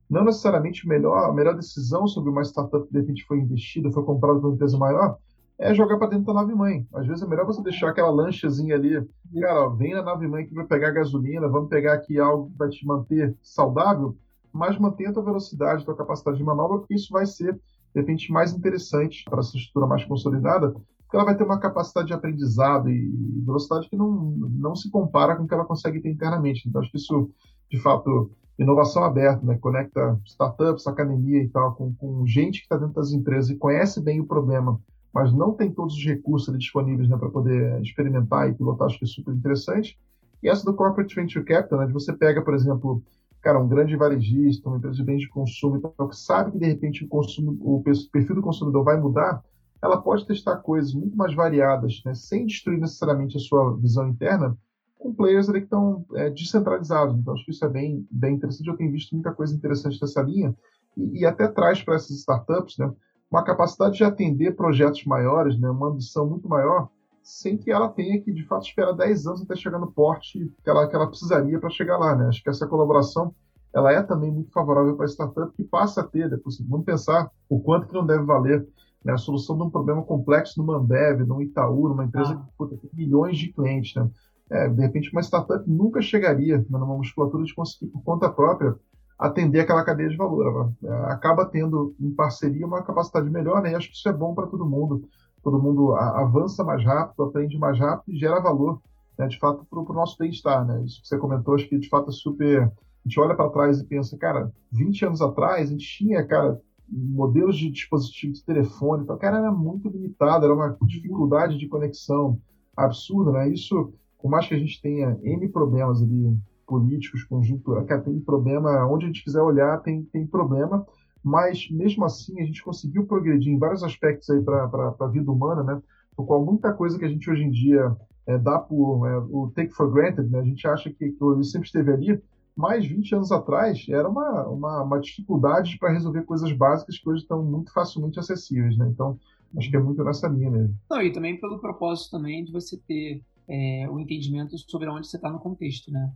Não 0.09 0.25
necessariamente 0.25 0.87
melhor, 0.87 1.31
a 1.31 1.33
melhor 1.33 1.57
decisão 1.57 2.07
sobre 2.07 2.31
uma 2.31 2.43
startup 2.45 2.87
que 2.87 2.93
de 2.93 3.01
repente 3.01 3.25
foi 3.27 3.39
investida, 3.39 3.91
foi 3.91 4.05
comprada 4.05 4.39
por 4.39 4.49
uma 4.49 4.55
empresa 4.55 4.77
maior, 4.79 5.17
é 5.59 5.73
jogar 5.73 5.99
para 5.99 6.09
dentro 6.09 6.27
da 6.27 6.35
nave 6.35 6.55
mãe. 6.55 6.87
Às 6.93 7.07
vezes 7.07 7.23
é 7.23 7.27
melhor 7.27 7.47
você 7.47 7.63
deixar 7.63 7.91
aquela 7.91 8.11
lanchazinha 8.11 8.75
ali, 8.75 9.07
cara, 9.41 9.67
ó, 9.67 9.71
vem 9.71 9.95
na 9.95 10.03
nave 10.03 10.27
mãe 10.27 10.45
aqui 10.45 10.55
para 10.55 10.65
pegar 10.65 10.91
gasolina, 10.91 11.49
vamos 11.49 11.69
pegar 11.69 11.95
aqui 11.95 12.19
algo 12.19 12.51
que 12.51 12.59
vai 12.59 12.69
te 12.69 12.87
manter 12.87 13.37
saudável, 13.43 14.17
mas 14.53 14.79
mantenha 14.79 15.11
a 15.11 15.13
tua 15.13 15.25
velocidade, 15.25 15.83
a 15.83 15.85
tua 15.85 15.97
capacidade 15.97 16.39
de 16.39 16.45
manobra, 16.45 16.79
porque 16.79 16.95
isso 16.95 17.13
vai 17.13 17.27
ser, 17.27 17.55
de 17.55 18.01
repente, 18.01 18.33
mais 18.33 18.53
interessante 18.53 19.25
para 19.25 19.41
essa 19.41 19.57
estrutura 19.57 19.87
mais 19.87 20.05
consolidada, 20.05 20.71
porque 20.71 21.17
ela 21.17 21.25
vai 21.25 21.37
ter 21.37 21.45
uma 21.45 21.59
capacidade 21.59 22.09
de 22.09 22.13
aprendizado 22.13 22.91
e 22.91 23.43
velocidade 23.45 23.89
que 23.89 23.97
não, 23.97 24.11
não 24.13 24.75
se 24.75 24.91
compara 24.91 25.37
com 25.37 25.45
o 25.45 25.47
que 25.49 25.55
ela 25.55 25.65
consegue 25.65 26.01
ter 26.01 26.11
internamente. 26.11 26.69
Então, 26.69 26.81
acho 26.81 26.91
que 26.91 26.97
isso, 26.97 27.31
de 27.71 27.81
fato, 27.81 28.31
inovação 28.59 29.05
aberta, 29.05 29.45
né? 29.45 29.57
conecta 29.59 30.21
startups, 30.25 30.87
academia 30.87 31.43
e 31.43 31.49
tal, 31.49 31.75
com, 31.75 31.95
com 31.95 32.27
gente 32.27 32.59
que 32.59 32.65
está 32.65 32.77
dentro 32.77 32.95
das 32.95 33.13
empresas 33.13 33.51
e 33.51 33.57
conhece 33.57 34.01
bem 34.01 34.21
o 34.21 34.27
problema 34.27 34.81
mas 35.15 35.33
não 35.33 35.53
tem 35.53 35.71
todos 35.71 35.95
os 35.95 36.05
recursos 36.05 36.59
disponíveis 36.59 37.09
né, 37.09 37.17
para 37.17 37.31
poder 37.31 37.81
experimentar 37.81 38.51
e 38.51 38.55
pilotar, 38.55 38.89
acho 38.89 38.99
que 38.99 39.05
é 39.05 39.09
super 39.09 39.33
interessante. 39.33 39.97
E 40.43 40.49
essa 40.49 40.65
do 40.65 40.75
Corporate 40.75 41.15
Venture 41.15 41.45
Capital, 41.45 41.79
né, 41.79 41.87
você 41.87 42.13
pega, 42.13 42.43
por 42.43 42.53
exemplo, 42.53 43.01
cara, 43.41 43.61
um 43.61 43.69
grande 43.69 43.95
varejista, 43.95 44.69
uma 44.69 44.79
empresa 44.79 44.97
de 44.97 45.05
bens 45.05 45.21
de 45.21 45.29
consumo, 45.29 45.77
então, 45.77 46.09
que 46.09 46.17
sabe 46.17 46.51
que 46.51 46.59
de 46.59 46.67
repente 46.67 47.05
o, 47.05 47.09
consumo, 47.09 47.57
o 47.61 47.83
perfil 47.83 48.35
do 48.35 48.43
consumidor 48.43 48.83
vai 48.83 49.01
mudar, 49.01 49.41
ela 49.81 50.03
pode 50.03 50.27
testar 50.27 50.57
coisas 50.57 50.93
muito 50.93 51.17
mais 51.17 51.33
variadas, 51.33 52.03
né, 52.05 52.13
sem 52.15 52.45
destruir 52.47 52.81
necessariamente 52.81 53.37
a 53.37 53.41
sua 53.41 53.77
visão 53.77 54.09
interna, 54.09 54.59
com 54.99 55.15
players 55.15 55.49
ali 55.49 55.61
que 55.61 55.67
estão 55.67 56.05
é, 56.15 56.31
descentralizados. 56.31 57.17
Então, 57.17 57.35
acho 57.35 57.45
que 57.45 57.53
isso 57.53 57.65
é 57.65 57.69
bem, 57.69 58.05
bem 58.11 58.35
interessante. 58.35 58.67
Eu 58.67 58.77
tenho 58.77 58.91
visto 58.91 59.15
muita 59.15 59.33
coisa 59.33 59.55
interessante 59.55 60.01
dessa 60.01 60.23
linha 60.23 60.57
e, 60.97 61.21
e 61.21 61.27
até 61.27 61.47
traz 61.47 61.83
para 61.83 61.95
essas 61.95 62.11
startups, 62.11 62.79
né, 62.79 62.91
uma 63.35 63.43
capacidade 63.43 63.97
de 63.97 64.05
atender 64.05 64.55
projetos 64.55 65.05
maiores, 65.05 65.59
né, 65.59 65.69
uma 65.69 65.89
ambição 65.89 66.25
muito 66.25 66.49
maior, 66.49 66.89
sem 67.21 67.59
que 67.59 67.69
ela 67.69 67.89
tenha 67.89 68.21
que, 68.21 68.33
de 68.33 68.47
fato, 68.47 68.65
esperar 68.65 68.93
10 68.93 69.27
anos 69.27 69.43
até 69.43 69.57
chegar 69.57 69.81
no 69.81 69.91
porte 69.91 70.49
que 70.63 70.71
ela, 70.71 70.87
que 70.87 70.95
ela 70.95 71.09
precisaria 71.09 71.59
para 71.59 71.69
chegar 71.69 71.99
lá. 71.99 72.15
Né? 72.15 72.29
Acho 72.29 72.41
que 72.41 72.49
essa 72.49 72.67
colaboração 72.67 73.35
ela 73.75 73.91
é 73.91 74.01
também 74.03 74.31
muito 74.31 74.53
favorável 74.53 74.95
para 74.95 75.07
a 75.07 75.09
startup 75.09 75.53
que 75.57 75.65
passa 75.65 76.03
a 76.03 76.05
ter, 76.05 76.31
depois, 76.31 76.61
vamos 76.61 76.87
pensar 76.87 77.29
o 77.49 77.59
quanto 77.59 77.89
que 77.89 77.95
não 77.95 78.07
deve 78.07 78.23
valer 78.23 78.65
né, 79.05 79.15
a 79.15 79.19
solução 79.19 79.57
de 79.57 79.65
um 79.65 79.71
problema 79.71 80.05
complexo 80.05 80.61
numa 80.61 80.77
Ambev, 80.77 81.27
num 81.27 81.43
Itaú, 81.43 81.89
numa 81.89 82.05
empresa 82.05 82.35
ah. 82.35 82.37
que 82.37 82.57
puta, 82.57 82.77
tem 82.77 82.91
milhões 82.95 83.37
de 83.37 83.53
clientes. 83.53 83.97
Né? 83.97 84.09
É, 84.49 84.69
de 84.69 84.81
repente, 84.81 85.11
uma 85.11 85.23
startup 85.23 85.69
nunca 85.69 86.01
chegaria 86.01 86.59
né, 86.59 86.65
numa 86.71 86.97
musculatura 86.97 87.43
de 87.43 87.53
conseguir, 87.53 87.91
por 87.91 88.05
conta 88.05 88.31
própria, 88.31 88.77
atender 89.25 89.61
aquela 89.61 89.85
cadeia 89.85 90.11
de 90.11 90.17
valor. 90.17 90.71
Ela 90.83 91.13
acaba 91.13 91.47
tendo 91.47 91.95
em 91.99 92.11
parceria 92.11 92.67
uma 92.67 92.83
capacidade 92.83 93.31
melhor, 93.31 93.63
né? 93.63 93.73
E 93.73 93.75
acho 93.75 93.89
que 93.89 93.97
isso 93.97 94.09
é 94.09 94.13
bom 94.13 94.35
para 94.35 94.47
todo 94.47 94.69
mundo. 94.69 95.09
Todo 95.43 95.61
mundo 95.61 95.95
avança 95.95 96.63
mais 96.63 96.85
rápido, 96.85 97.23
aprende 97.23 97.59
mais 97.59 97.79
rápido 97.79 98.15
e 98.15 98.19
gera 98.19 98.41
valor, 98.41 98.81
né? 99.19 99.27
de 99.27 99.39
fato, 99.39 99.67
para 99.69 99.81
o 99.81 99.93
nosso 99.95 100.17
bem-estar. 100.19 100.67
Né? 100.67 100.83
Isso 100.85 101.01
que 101.01 101.09
você 101.09 101.19
comentou, 101.19 101.55
acho 101.55 101.69
que 101.69 101.79
de 101.79 101.89
fato 101.89 102.11
é 102.11 102.13
super. 102.13 102.63
A 102.65 103.09
gente 103.09 103.21
olha 103.21 103.35
para 103.35 103.51
trás 103.51 103.79
e 103.79 103.85
pensa, 103.85 104.17
cara, 104.17 104.53
20 104.73 105.07
anos 105.07 105.23
atrás 105.23 105.69
a 105.69 105.73
gente 105.73 105.87
tinha, 105.87 106.25
cara, 106.27 106.61
modelos 106.89 107.57
de 107.57 107.71
dispositivo 107.71 108.33
de 108.33 108.45
telefone, 108.45 109.05
então, 109.05 109.17
cara, 109.19 109.39
era 109.39 109.53
muito 109.53 109.89
limitado, 109.89 110.45
era 110.45 110.55
uma 110.55 110.77
dificuldade 110.83 111.59
de 111.59 111.69
conexão 111.69 112.39
absurda, 112.77 113.33
né? 113.33 113.49
Isso, 113.49 113.93
por 114.21 114.31
mais 114.31 114.47
que 114.47 114.55
a 114.55 114.59
gente 114.59 114.81
tenha 114.81 115.19
N 115.23 115.49
problemas 115.49 116.03
ali 116.03 116.37
políticos, 116.67 117.25
conjuntura, 117.25 117.85
que 117.85 117.97
tem 117.99 118.19
problema, 118.21 118.87
onde 118.87 119.05
a 119.05 119.09
gente 119.09 119.25
quiser 119.25 119.41
olhar 119.41 119.81
tem, 119.83 120.03
tem 120.05 120.27
problema, 120.27 120.87
mas 121.23 121.69
mesmo 121.71 122.05
assim 122.05 122.41
a 122.41 122.45
gente 122.45 122.63
conseguiu 122.63 123.07
progredir 123.07 123.53
em 123.53 123.59
vários 123.59 123.83
aspectos 123.83 124.29
aí 124.31 124.43
para 124.43 124.95
a 125.01 125.07
vida 125.07 125.31
humana, 125.31 125.63
né? 125.63 125.83
Por 126.17 126.27
qual 126.27 126.45
muita 126.45 126.73
coisa 126.73 126.99
que 126.99 127.05
a 127.05 127.09
gente 127.09 127.31
hoje 127.31 127.43
em 127.43 127.51
dia 127.51 127.97
é, 128.27 128.39
dá 128.39 128.59
por 128.59 129.07
é, 129.07 129.19
o 129.19 129.51
take 129.55 129.73
for 129.73 129.91
granted, 129.91 130.31
né? 130.31 130.41
A 130.41 130.45
gente 130.45 130.67
acha 130.67 130.91
que, 130.91 131.11
que 131.11 131.25
ele 131.25 131.45
sempre 131.45 131.67
esteve 131.67 131.93
ali, 131.93 132.23
mas 132.57 132.87
20 132.87 133.15
anos 133.17 133.33
atrás 133.33 133.85
era 133.89 134.09
uma, 134.09 134.47
uma, 134.47 134.83
uma 134.83 135.01
dificuldade 135.01 135.79
para 135.79 135.93
resolver 135.93 136.23
coisas 136.23 136.53
básicas 136.53 136.99
que 136.99 137.09
hoje 137.09 137.23
estão 137.23 137.43
muito 137.43 137.73
facilmente 137.73 138.19
acessíveis, 138.19 138.77
né? 138.77 138.89
Então, 138.89 139.19
acho 139.57 139.71
que 139.71 139.77
é 139.77 139.81
muito 139.81 140.05
nessa 140.05 140.29
linha 140.29 140.51
mesmo. 140.51 140.77
Não, 140.91 141.03
e 141.03 141.13
também 141.13 141.41
pelo 141.41 141.59
propósito 141.59 142.13
também 142.13 142.45
de 142.45 142.53
você 142.53 142.77
ter 142.87 143.23
é, 143.49 143.89
o 143.91 143.99
entendimento 143.99 144.57
sobre 144.59 144.89
onde 144.89 145.09
você 145.09 145.17
está 145.17 145.31
no 145.31 145.39
contexto, 145.39 145.91
né? 145.91 146.13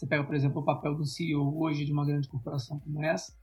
Você 0.00 0.06
pega, 0.06 0.24
por 0.24 0.34
exemplo, 0.34 0.62
o 0.62 0.64
papel 0.64 0.94
do 0.94 1.04
CEO 1.04 1.60
hoje 1.60 1.84
de 1.84 1.92
uma 1.92 2.06
grande 2.06 2.26
corporação 2.26 2.78
como 2.78 3.04
essa, 3.04 3.36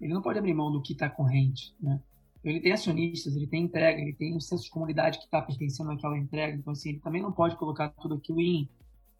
ele 0.00 0.12
não 0.12 0.20
pode 0.20 0.40
abrir 0.40 0.52
mão 0.52 0.72
do 0.72 0.82
que 0.82 0.92
está 0.92 1.08
corrente, 1.08 1.72
né? 1.80 2.02
Ele 2.42 2.58
tem 2.58 2.72
acionistas, 2.72 3.36
ele 3.36 3.46
tem 3.46 3.62
entrega, 3.62 4.00
ele 4.00 4.12
tem 4.14 4.34
um 4.34 4.40
senso 4.40 4.64
de 4.64 4.70
comunidade 4.70 5.18
que 5.18 5.26
está 5.26 5.40
pertencendo 5.40 5.88
àquela 5.92 6.18
entrega. 6.18 6.56
Então, 6.56 6.72
assim, 6.72 6.88
ele 6.88 6.98
também 6.98 7.22
não 7.22 7.30
pode 7.30 7.54
colocar 7.56 7.90
tudo 7.90 8.16
aquilo 8.16 8.40
em 8.40 8.68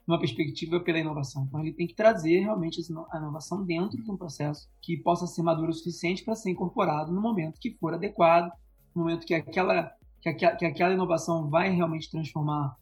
uma 0.05 0.19
perspectiva 0.19 0.81
pela 0.81 0.99
inovação. 0.99 1.45
Então, 1.45 1.61
ele 1.61 1.73
tem 1.73 1.87
que 1.87 1.95
trazer 1.95 2.41
realmente 2.41 2.81
a 3.12 3.19
inovação 3.19 3.65
dentro 3.65 4.03
de 4.03 4.11
um 4.11 4.17
processo 4.17 4.69
que 4.83 4.97
possa 4.97 5.29
ser 5.29 5.45
maduro 5.45 5.71
o 5.71 5.73
suficiente 5.73 6.25
para 6.25 6.35
ser 6.35 6.51
incorporado 6.51 7.12
no 7.12 7.21
momento 7.21 7.61
que 7.61 7.71
for 7.75 7.95
adequado, 7.95 8.51
no 8.93 9.03
momento 9.03 9.25
que 9.25 9.35
aquela, 9.35 9.93
que 10.21 10.29
aquela, 10.29 10.57
que 10.57 10.65
aquela 10.65 10.93
inovação 10.93 11.49
vai 11.49 11.71
realmente 11.71 12.11
transformar 12.11 12.77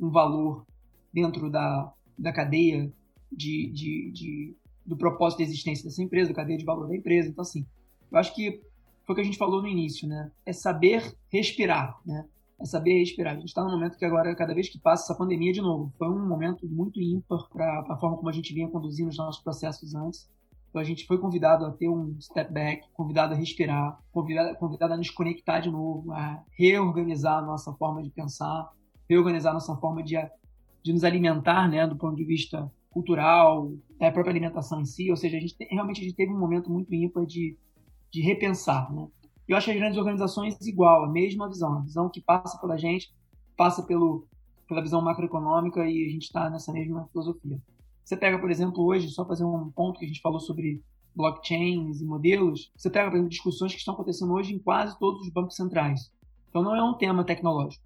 um 0.00 0.08
valor 0.08 0.64
dentro 1.12 1.50
da, 1.50 1.92
da 2.18 2.32
cadeia 2.32 2.90
de, 3.30 3.70
de, 3.70 4.10
de, 4.12 4.56
do 4.84 4.96
propósito 4.96 5.38
de 5.38 5.44
existência 5.44 5.84
dessa 5.84 6.02
empresa, 6.02 6.30
da 6.30 6.36
cadeia 6.36 6.58
de 6.58 6.64
valor 6.64 6.88
da 6.88 6.96
empresa. 6.96 7.28
Então, 7.28 7.42
assim, 7.42 7.66
eu 8.10 8.18
acho 8.18 8.34
que 8.34 8.60
foi 9.04 9.12
o 9.12 9.16
que 9.16 9.20
a 9.22 9.24
gente 9.24 9.38
falou 9.38 9.62
no 9.62 9.68
início, 9.68 10.08
né? 10.08 10.30
É 10.44 10.52
saber 10.52 11.14
respirar, 11.28 11.98
né? 12.04 12.24
É 12.60 12.64
saber 12.64 12.98
respirar. 12.98 13.34
A 13.34 13.36
gente 13.36 13.48
está 13.48 13.64
num 13.64 13.70
momento 13.70 13.96
que 13.96 14.04
agora, 14.04 14.34
cada 14.36 14.54
vez 14.54 14.68
que 14.68 14.78
passa 14.78 15.04
essa 15.04 15.18
pandemia 15.18 15.52
de 15.52 15.60
novo, 15.60 15.92
foi 15.98 16.08
um 16.08 16.28
momento 16.28 16.68
muito 16.68 17.00
ímpar 17.00 17.48
para 17.48 17.84
a 17.88 17.96
forma 17.96 18.16
como 18.16 18.28
a 18.28 18.32
gente 18.32 18.52
vinha 18.52 18.68
conduzindo 18.68 19.08
os 19.08 19.16
nossos 19.16 19.42
processos 19.42 19.94
antes. 19.94 20.28
Então 20.70 20.80
a 20.80 20.84
gente 20.84 21.06
foi 21.06 21.18
convidado 21.18 21.66
a 21.66 21.72
ter 21.72 21.88
um 21.88 22.16
step 22.20 22.52
back, 22.52 22.86
convidado 22.92 23.34
a 23.34 23.36
respirar, 23.36 23.98
convidado, 24.12 24.56
convidado 24.56 24.94
a 24.94 24.96
nos 24.96 25.10
conectar 25.10 25.58
de 25.58 25.70
novo, 25.70 26.12
a 26.12 26.44
reorganizar 26.56 27.38
a 27.38 27.42
nossa 27.42 27.72
forma 27.72 28.02
de 28.02 28.10
pensar, 28.10 28.70
reorganizar 29.08 29.50
a 29.50 29.54
nossa 29.54 29.74
forma 29.76 30.02
de, 30.02 30.14
de 30.82 30.92
nos 30.92 31.02
alimentar, 31.02 31.68
né, 31.68 31.86
do 31.88 31.96
ponto 31.96 32.14
de 32.14 32.24
vista 32.24 32.70
cultural, 32.90 33.72
a 34.00 34.10
própria 34.10 34.32
alimentação 34.32 34.80
em 34.80 34.84
si. 34.84 35.10
Ou 35.10 35.16
seja, 35.16 35.36
a 35.36 35.40
gente 35.40 35.56
realmente 35.70 36.00
a 36.00 36.04
gente 36.04 36.16
teve 36.16 36.32
um 36.32 36.38
momento 36.38 36.70
muito 36.70 36.94
ímpar 36.94 37.24
de, 37.24 37.56
de 38.10 38.20
repensar, 38.20 38.92
né? 38.92 39.08
Eu 39.48 39.56
acho 39.56 39.70
as 39.70 39.76
grandes 39.76 39.98
organizações 39.98 40.60
igual, 40.64 41.04
a 41.04 41.08
mesma 41.08 41.48
visão, 41.48 41.78
a 41.78 41.80
visão 41.80 42.08
que 42.08 42.20
passa 42.20 42.56
pela 42.60 42.76
gente, 42.76 43.12
passa 43.56 43.82
pelo, 43.82 44.24
pela 44.68 44.80
visão 44.80 45.02
macroeconômica 45.02 45.80
e 45.84 46.06
a 46.06 46.08
gente 46.08 46.22
está 46.22 46.48
nessa 46.48 46.72
mesma 46.72 47.08
filosofia. 47.08 47.60
Você 48.04 48.16
pega, 48.16 48.38
por 48.38 48.50
exemplo, 48.50 48.84
hoje, 48.84 49.08
só 49.08 49.26
fazer 49.26 49.44
um 49.44 49.70
ponto 49.70 49.98
que 49.98 50.04
a 50.04 50.08
gente 50.08 50.20
falou 50.20 50.38
sobre 50.38 50.80
blockchains 51.16 52.00
e 52.00 52.04
modelos, 52.04 52.72
você 52.76 52.88
pega, 52.88 53.08
por 53.08 53.16
exemplo, 53.16 53.30
discussões 53.30 53.72
que 53.72 53.78
estão 53.78 53.94
acontecendo 53.94 54.32
hoje 54.32 54.54
em 54.54 54.58
quase 54.58 54.96
todos 54.98 55.20
os 55.22 55.32
bancos 55.32 55.56
centrais. 55.56 56.12
Então 56.48 56.62
não 56.62 56.74
é 56.74 56.82
um 56.82 56.94
tema 56.94 57.24
tecnológico, 57.24 57.84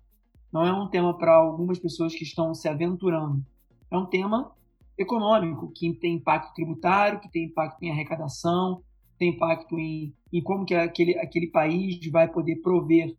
não 0.52 0.64
é 0.66 0.72
um 0.72 0.88
tema 0.88 1.16
para 1.16 1.34
algumas 1.34 1.78
pessoas 1.78 2.14
que 2.14 2.24
estão 2.24 2.54
se 2.54 2.68
aventurando. 2.68 3.44
É 3.90 3.96
um 3.96 4.06
tema 4.06 4.52
econômico, 4.96 5.70
que 5.74 5.92
tem 5.94 6.14
impacto 6.14 6.54
tributário, 6.54 7.20
que 7.20 7.30
tem 7.30 7.44
impacto 7.44 7.82
em 7.82 7.90
arrecadação, 7.90 8.82
tem 9.18 9.30
impacto 9.30 9.78
em, 9.78 10.12
em 10.32 10.42
como 10.42 10.64
que 10.64 10.74
aquele, 10.74 11.18
aquele 11.18 11.48
país 11.48 11.98
vai 12.10 12.28
poder 12.28 12.56
prover 12.56 13.16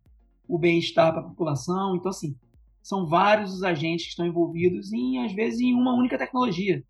o 0.48 0.58
bem-estar 0.58 1.12
para 1.12 1.20
a 1.20 1.24
população. 1.24 1.96
Então, 1.96 2.10
assim, 2.10 2.36
são 2.82 3.06
vários 3.06 3.52
os 3.52 3.62
agentes 3.62 4.06
que 4.06 4.10
estão 4.10 4.26
envolvidos 4.26 4.92
em, 4.92 5.24
às 5.24 5.32
vezes, 5.32 5.60
em 5.60 5.74
uma 5.74 5.94
única 5.94 6.18
tecnologia. 6.18 6.82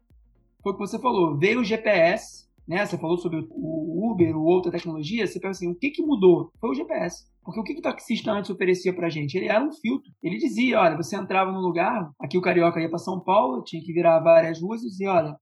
Foi 0.63 0.73
o 0.73 0.75
que 0.75 0.81
você 0.81 0.99
falou, 0.99 1.37
veio 1.37 1.61
o 1.61 1.65
GPS, 1.65 2.46
né? 2.67 2.85
Você 2.85 2.99
falou 2.99 3.17
sobre 3.19 3.47
o 3.51 4.11
Uber 4.11 4.37
ou 4.37 4.45
outra 4.45 4.73
tecnologia, 4.73 5.27
você 5.27 5.39
pensa 5.39 5.59
assim, 5.59 5.71
o 5.71 5.75
que, 5.75 5.91
que 5.91 6.03
mudou? 6.03 6.51
Foi 6.61 6.71
o 6.71 6.75
GPS. 6.75 7.25
Porque 7.45 7.61
o 7.61 7.63
que, 7.63 7.75
que 7.75 7.79
o 7.81 7.83
taxista 7.83 8.33
antes 8.33 8.51
oferecia 8.51 8.95
pra 8.95 9.09
gente? 9.09 9.37
Ele 9.37 9.49
era 9.49 9.63
um 9.63 9.73
filtro. 9.73 10.11
Ele 10.23 10.37
dizia, 10.37 10.81
olha, 10.81 10.97
você 10.97 11.17
entrava 11.17 11.53
no 11.53 11.61
lugar, 11.61 12.11
aqui 12.19 12.37
o 12.37 12.43
Carioca 12.43 12.81
ia 12.81 12.89
para 12.89 12.99
São 12.99 13.21
Paulo, 13.21 13.63
tinha 13.63 13.83
que 13.83 13.93
virar 13.93 14.19
várias 14.19 14.61
ruas 14.61 14.83
e 14.83 14.89
dizia, 14.89 15.13
olha, 15.13 15.37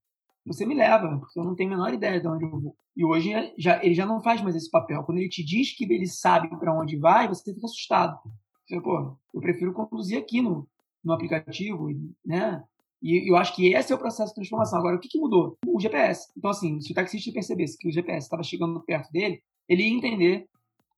você 0.47 0.67
me 0.67 0.75
leva, 0.75 1.19
porque 1.19 1.41
eu 1.41 1.45
não 1.45 1.55
tenho 1.55 1.73
a 1.73 1.77
menor 1.77 1.95
ideia 1.95 2.21
de 2.21 2.29
onde 2.29 2.45
eu 2.45 2.51
vou. 2.51 2.77
E 2.97 3.05
hoje 3.05 3.33
já, 3.59 3.83
ele 3.83 3.95
já 3.95 4.05
não 4.05 4.23
faz 4.23 4.43
mais 4.43 4.55
esse 4.55 4.71
papel. 4.71 5.03
Quando 5.03 5.19
ele 5.19 5.29
te 5.29 5.43
diz 5.43 5.75
que 5.75 5.85
ele 5.85 6.07
sabe 6.07 6.49
para 6.59 6.79
onde 6.79 6.99
vai, 6.99 7.27
você 7.27 7.55
fica 7.55 7.67
assustado. 7.67 8.19
Você, 8.67 8.81
pô, 8.81 9.19
eu 9.33 9.41
prefiro 9.41 9.73
conduzir 9.73 10.19
aqui 10.19 10.41
no, 10.43 10.69
no 11.03 11.13
aplicativo, 11.13 11.89
né? 12.25 12.63
E 13.05 13.31
eu 13.31 13.37
acho 13.37 13.55
que 13.55 13.75
esse 13.75 13.93
é 13.93 13.95
o 13.95 13.99
processo 13.99 14.31
de 14.31 14.37
transformação. 14.37 14.79
Agora, 14.79 14.97
o 14.97 14.99
que, 14.99 15.09
que 15.09 15.19
mudou? 15.19 15.59
O 15.67 15.79
GPS. 15.79 16.33
Então, 16.35 16.51
assim, 16.51 16.81
se 16.81 16.91
o 16.91 16.95
taxista 16.95 17.31
percebesse 17.31 17.77
que 17.77 17.87
o 17.87 17.93
GPS 17.93 18.25
estava 18.25 18.43
chegando 18.43 18.81
perto 18.81 19.13
dele, 19.13 19.43
ele 19.69 19.83
ia 19.83 19.95
entender 19.95 20.47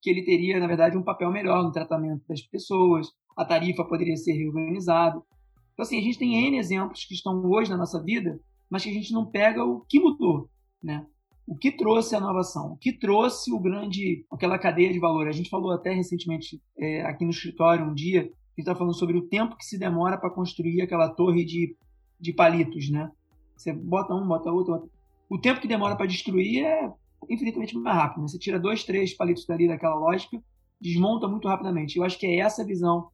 que 0.01 0.09
ele 0.09 0.23
teria, 0.23 0.61
na 0.61 0.69
verdade, 0.69 0.97
um 0.97 1.03
papel 1.03 1.33
melhor 1.33 1.65
no 1.65 1.73
tratamento 1.73 2.23
das 2.29 2.41
pessoas, 2.43 3.09
a 3.37 3.45
tarifa 3.45 3.85
poderia 3.85 4.17
ser 4.17 4.35
reorganizada. 4.35 5.21
Então, 5.73 5.83
assim, 5.83 5.99
a 5.99 6.01
gente 6.01 6.17
tem 6.17 6.47
N 6.47 6.59
exemplos 6.59 7.05
que 7.05 7.15
estão 7.15 7.45
hoje 7.45 7.71
na 7.71 7.77
nossa 7.77 8.01
vida, 8.01 8.39
mas 8.71 8.85
que 8.85 8.91
a 8.91 8.95
gente 8.95 9.13
não 9.13 9.27
pega 9.27 9.65
o 9.65 9.81
que 9.81 9.99
mudou, 9.99 10.49
né? 10.81 11.05
O 11.45 11.57
que 11.57 11.73
trouxe 11.73 12.15
a 12.15 12.19
inovação? 12.19 12.75
O 12.75 12.77
que 12.77 12.93
trouxe 12.93 13.53
o 13.53 13.59
grande, 13.59 14.25
aquela 14.31 14.61
cadeia 14.61 14.93
de 14.93 15.01
valor? 15.01 15.27
A 15.27 15.33
gente 15.33 15.51
falou 15.51 15.73
até 15.73 15.93
recentemente 15.93 16.63
é, 16.79 17.03
aqui 17.03 17.25
no 17.25 17.31
escritório 17.31 17.85
um 17.85 17.95
dia, 17.95 18.21
a 18.21 18.25
gente 18.25 18.33
está 18.59 18.77
falando 18.77 18.95
sobre 18.95 19.17
o 19.19 19.27
tempo 19.27 19.57
que 19.57 19.65
se 19.65 19.77
demora 19.77 20.17
para 20.17 20.31
construir 20.31 20.83
aquela 20.83 21.09
torre 21.09 21.45
de, 21.45 21.77
de 22.19 22.33
palitos, 22.33 22.91
né? 22.91 23.11
Você 23.57 23.73
bota 23.73 24.15
um, 24.15 24.27
bota 24.27 24.51
outro, 24.51 24.75
bota... 24.75 24.89
o 25.29 25.39
tempo 25.39 25.61
que 25.61 25.69
demora 25.69 25.97
para 25.97 26.07
destruir 26.07 26.65
é 26.65 26.93
infinitamente 27.29 27.77
mais 27.77 27.97
rápido. 27.97 28.23
Né? 28.23 28.29
Você 28.29 28.39
tira 28.39 28.59
dois, 28.59 28.85
três 28.85 29.15
palitos 29.15 29.47
dali 29.47 29.67
daquela 29.67 29.95
lógica, 29.97 30.43
desmonta 30.81 31.27
muito 31.27 31.49
rapidamente. 31.49 31.97
Eu 31.97 32.05
acho 32.05 32.19
que 32.19 32.27
é 32.27 32.37
essa 32.37 32.65
visão 32.65 33.09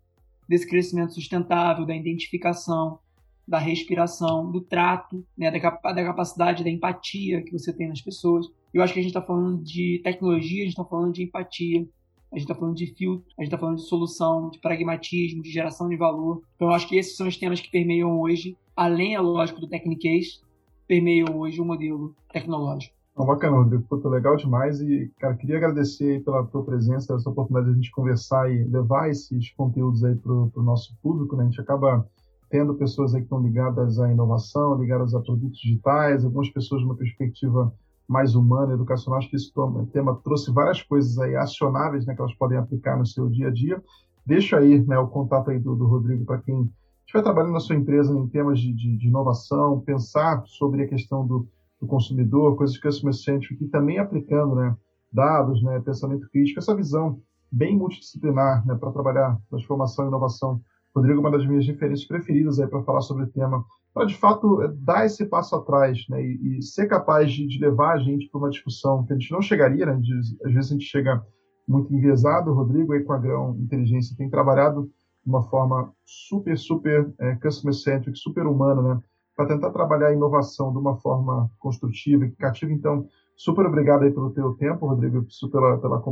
desse 0.49 0.69
crescimento 0.69 1.15
sustentável, 1.15 1.87
da 1.87 1.95
identificação, 1.95 2.99
da 3.47 3.59
respiração, 3.59 4.51
do 4.51 4.61
trato, 4.61 5.25
né, 5.37 5.51
da, 5.51 5.93
da, 5.93 6.05
capacidade 6.05 6.63
da 6.63 6.71
empatia 6.71 7.43
que 7.43 7.53
você 7.53 7.73
tem 7.73 7.89
nas 7.89 8.01
pessoas. 8.01 8.47
Eu 8.73 8.83
acho 8.83 8.93
que 8.93 9.01
a 9.01 9.03
gente 9.03 9.11
está 9.11 9.23
falando 9.23 9.63
de 9.63 10.01
tecnologia, 10.03 10.63
a 10.63 10.65
gente 10.65 10.73
está 10.73 10.85
falando 10.85 11.13
de 11.13 11.25
empatia, 11.25 11.87
a 12.33 12.39
gente 12.39 12.45
está 12.45 12.55
falando 12.55 12.77
de 12.77 12.87
filtro, 12.87 13.27
a 13.39 13.43
gente 13.43 13.53
está 13.53 13.59
falando 13.59 13.77
de 13.77 13.87
solução, 13.87 14.49
de 14.49 14.59
pragmatismo, 14.59 15.43
de 15.43 15.51
geração 15.51 15.89
de 15.89 15.97
valor. 15.97 16.43
Então, 16.57 16.69
eu 16.69 16.75
acho 16.75 16.89
que 16.89 16.97
esses 16.97 17.15
são 17.15 17.29
os 17.29 17.37
temas 17.37 17.61
que 17.61 17.71
permeiam 17.71 18.19
hoje, 18.19 18.57
além, 18.75 19.15
é 19.15 19.21
lógico, 19.21 19.61
do 19.61 19.69
Technicase, 19.69 20.41
permeiam 20.89 21.39
hoje 21.39 21.61
o 21.61 21.65
modelo 21.65 22.17
tecnológico. 22.33 22.95
Não, 23.17 23.27
bacana. 23.27 23.85
Foi 23.87 24.11
legal 24.11 24.37
demais 24.37 24.81
e, 24.81 25.13
cara, 25.19 25.37
queria 25.37 25.59
agradecer 25.59 26.25
pela 26.25 26.45
tua 26.47 26.65
presença, 26.65 27.15
essa 27.15 27.29
oportunidade 27.29 27.67
de 27.67 27.73
a 27.73 27.75
gente 27.83 27.91
conversar 27.91 28.51
e 28.51 28.65
levar 28.65 29.11
esses 29.11 29.53
conteúdos 29.53 30.03
aí 30.03 30.17
para 30.17 30.33
o 30.33 30.63
nosso 30.63 30.97
público, 31.03 31.37
né? 31.37 31.43
A 31.43 31.47
gente 31.47 31.61
acaba 31.61 32.09
tendo 32.49 32.75
pessoas 32.75 33.15
aí 33.15 33.21
que 33.21 33.27
estão 33.27 33.43
ligadas 33.43 33.99
à 33.99 34.11
inovação, 34.11 34.81
ligadas 34.81 35.15
a 35.15 35.21
produtos 35.21 35.59
digitais, 35.61 36.25
algumas 36.25 36.49
pessoas 36.49 36.81
de 36.81 36.87
uma 36.87 36.97
perspectiva 36.97 37.73
mais 38.13 38.35
humana, 38.35 38.75
educacional. 38.75 39.19
Acho 39.19 39.31
que 39.31 39.37
esse 39.37 39.53
tema 39.93 40.15
trouxe 40.23 40.53
várias 40.53 40.83
coisas 40.83 41.19
aí 41.19 41.35
acionáveis, 41.35 42.07
né, 42.07 42.15
que 42.15 42.21
elas 42.21 42.35
podem 42.35 42.59
aplicar 42.59 42.97
no 42.97 43.07
seu 43.07 43.29
dia 43.29 43.49
a 43.49 43.51
dia. 43.51 43.83
Deixa 44.25 44.59
aí, 44.59 44.79
né, 44.87 44.99
o 44.99 45.09
contato 45.09 45.51
aí 45.51 45.59
do, 45.59 45.75
do 45.75 45.87
Rodrigo 45.87 46.25
para 46.25 46.39
quem 46.39 46.71
estiver 47.01 47.23
trabalhando 47.23 47.55
na 47.55 47.61
sua 47.61 47.75
empresa 47.75 48.13
em 48.13 48.29
temas 48.29 48.61
de, 48.61 48.73
de, 48.73 48.97
de 48.97 49.09
inovação, 49.09 49.81
pensar 49.81 50.45
sobre 50.47 50.83
a 50.83 50.89
questão 50.89 51.27
do 51.27 51.49
do 51.83 51.89
consumidor, 51.89 52.57
coisas 52.57 52.77
que 52.77 52.87
customer 52.87 53.13
centric, 53.13 53.63
e 53.63 53.69
também 53.69 53.99
aplicando 53.99 54.55
né, 54.55 54.77
dados, 55.13 55.61
né, 55.65 55.81
pensamento 55.81 56.31
crítico, 56.31 56.61
essa 56.61 56.77
visão 56.77 57.21
bem 57.51 57.77
multidisciplinar 57.77 58.65
né, 58.65 58.77
para 58.77 58.93
trabalhar 58.93 59.37
transformação 59.51 60.05
e 60.05 60.09
inovação. 60.09 60.61
Rodrigo 60.95 61.19
é 61.19 61.21
uma 61.21 61.31
das 61.33 61.45
minhas 61.45 61.67
referências 61.67 62.07
preferidas 62.07 62.57
para 62.57 62.85
falar 62.85 63.01
sobre 63.01 63.25
o 63.25 63.27
tema, 63.27 63.65
para 63.93 64.07
de 64.07 64.17
fato 64.17 64.67
dar 64.79 65.07
esse 65.07 65.27
passo 65.27 65.55
atrás 65.55 66.05
né, 66.09 66.23
e, 66.23 66.59
e 66.59 66.63
ser 66.63 66.87
capaz 66.87 67.31
de, 67.31 67.47
de, 67.47 67.59
levar 67.59 67.95
a 67.95 67.99
gente 67.99 68.29
para 68.31 68.39
uma 68.39 68.51
discussão 68.51 69.05
que 69.05 69.13
a 69.13 69.17
gente 69.17 69.31
não 69.31 69.43
chegaria, 69.43 69.87
né, 69.87 69.99
de, 70.01 70.13
às 70.45 70.53
vezes 70.53 70.71
a 70.71 70.75
gente 70.75 70.87
chega 70.87 71.23
muito 71.69 71.95
enviesado. 71.95 72.51
O 72.51 72.55
Rodrigo, 72.55 72.93
aí 72.93 73.03
com 73.05 73.13
a 73.13 73.19
Grão 73.19 73.57
Inteligência, 73.59 74.17
tem 74.17 74.31
trabalhado 74.31 74.91
de 75.25 75.31
uma 75.31 75.43
forma 75.43 75.93
super, 76.05 76.57
super 76.59 77.13
é, 77.21 77.35
customer 77.37 77.75
centric, 77.75 78.19
super 78.19 78.47
humana, 78.47 78.83
né? 78.83 79.01
para 79.37 79.47
tentar 79.47 79.71
trabalhar 79.71 80.09
a 80.09 80.13
inovação 80.13 80.73
de 80.73 80.79
uma 80.79 80.97
forma 80.97 81.51
construtiva 81.59 82.25
e 82.25 82.33
criativa. 82.33 82.73
Então, 82.73 83.09
super 83.37 83.65
obrigado 83.67 84.03
aí 84.03 84.11
pelo 84.11 84.31
teu 84.31 84.55
tempo, 84.55 84.87
Rodrigo, 84.87 85.27
pela, 85.51 85.79
pela 85.79 86.03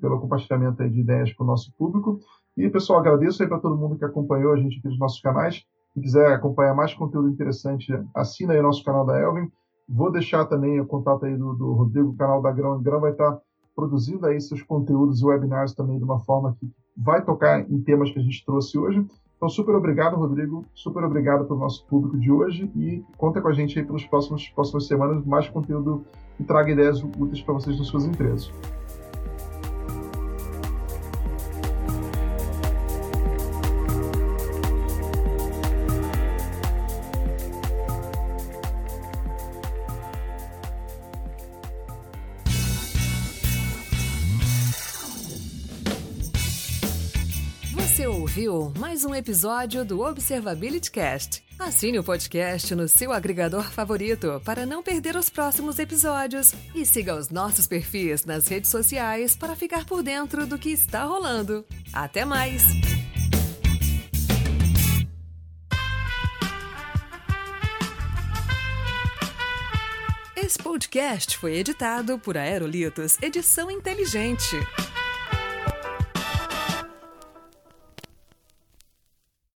pelo 0.00 0.20
compartilhamento 0.20 0.88
de 0.88 1.00
ideias 1.00 1.32
com 1.32 1.44
o 1.44 1.46
nosso 1.46 1.72
público. 1.76 2.20
E, 2.56 2.68
pessoal, 2.70 3.00
agradeço 3.00 3.42
aí 3.42 3.48
para 3.48 3.58
todo 3.58 3.76
mundo 3.76 3.98
que 3.98 4.04
acompanhou 4.04 4.52
a 4.52 4.56
gente 4.56 4.78
aqui 4.78 4.88
nos 4.88 4.98
nossos 4.98 5.20
canais. 5.20 5.64
Se 5.98 6.02
quiser 6.02 6.32
acompanhar 6.32 6.74
mais 6.74 6.94
conteúdo 6.94 7.28
interessante, 7.28 7.92
assina 8.14 8.52
aí 8.52 8.60
o 8.60 8.62
nosso 8.62 8.84
canal 8.84 9.04
da 9.04 9.18
Elvin. 9.18 9.50
Vou 9.88 10.12
deixar 10.12 10.44
também 10.44 10.80
o 10.80 10.86
contato 10.86 11.24
aí 11.24 11.36
do, 11.36 11.54
do 11.54 11.72
Rodrigo, 11.72 12.10
o 12.10 12.16
canal 12.16 12.40
da 12.40 12.52
Grão. 12.52 12.76
O 12.76 12.78
Grão 12.78 13.00
vai 13.00 13.10
estar 13.10 13.36
produzindo 13.74 14.24
aí 14.26 14.40
seus 14.40 14.62
conteúdos 14.62 15.20
e 15.20 15.24
webinars 15.24 15.74
também 15.74 15.98
de 15.98 16.04
uma 16.04 16.20
forma 16.20 16.56
que 16.60 16.70
vai 16.96 17.24
tocar 17.24 17.68
em 17.68 17.80
temas 17.80 18.12
que 18.12 18.18
a 18.20 18.22
gente 18.22 18.44
trouxe 18.46 18.78
hoje. 18.78 19.04
Então, 19.36 19.48
super 19.48 19.74
obrigado, 19.74 20.14
Rodrigo. 20.14 20.64
Super 20.72 21.02
obrigado 21.02 21.46
pelo 21.46 21.58
nosso 21.58 21.84
público 21.88 22.16
de 22.16 22.30
hoje 22.30 22.70
e 22.76 23.02
conta 23.16 23.40
com 23.40 23.48
a 23.48 23.52
gente 23.52 23.76
aí 23.76 23.84
pelas 23.84 24.04
próximas 24.04 24.86
semanas 24.86 25.24
mais 25.24 25.48
conteúdo 25.48 26.04
que 26.36 26.44
traga 26.44 26.70
ideias 26.70 27.02
úteis 27.02 27.42
para 27.42 27.54
vocês 27.54 27.76
nas 27.76 27.88
suas 27.88 28.04
empresas. 28.04 28.52
Chegou 48.58 48.72
mais 48.76 49.04
um 49.04 49.14
episódio 49.14 49.84
do 49.84 50.00
Observability 50.00 50.90
Cast. 50.90 51.44
Assine 51.56 52.00
o 52.00 52.02
podcast 52.02 52.74
no 52.74 52.88
seu 52.88 53.12
agregador 53.12 53.62
favorito 53.62 54.42
para 54.44 54.66
não 54.66 54.82
perder 54.82 55.14
os 55.14 55.30
próximos 55.30 55.78
episódios 55.78 56.52
e 56.74 56.84
siga 56.84 57.14
os 57.14 57.30
nossos 57.30 57.68
perfis 57.68 58.24
nas 58.24 58.48
redes 58.48 58.68
sociais 58.68 59.36
para 59.36 59.54
ficar 59.54 59.84
por 59.84 60.02
dentro 60.02 60.44
do 60.44 60.58
que 60.58 60.70
está 60.70 61.04
rolando. 61.04 61.64
Até 61.92 62.24
mais! 62.24 62.62
Esse 70.36 70.58
podcast 70.58 71.36
foi 71.36 71.58
editado 71.58 72.18
por 72.18 72.36
Aerolitos 72.36 73.18
Edição 73.22 73.70
Inteligente. 73.70 74.56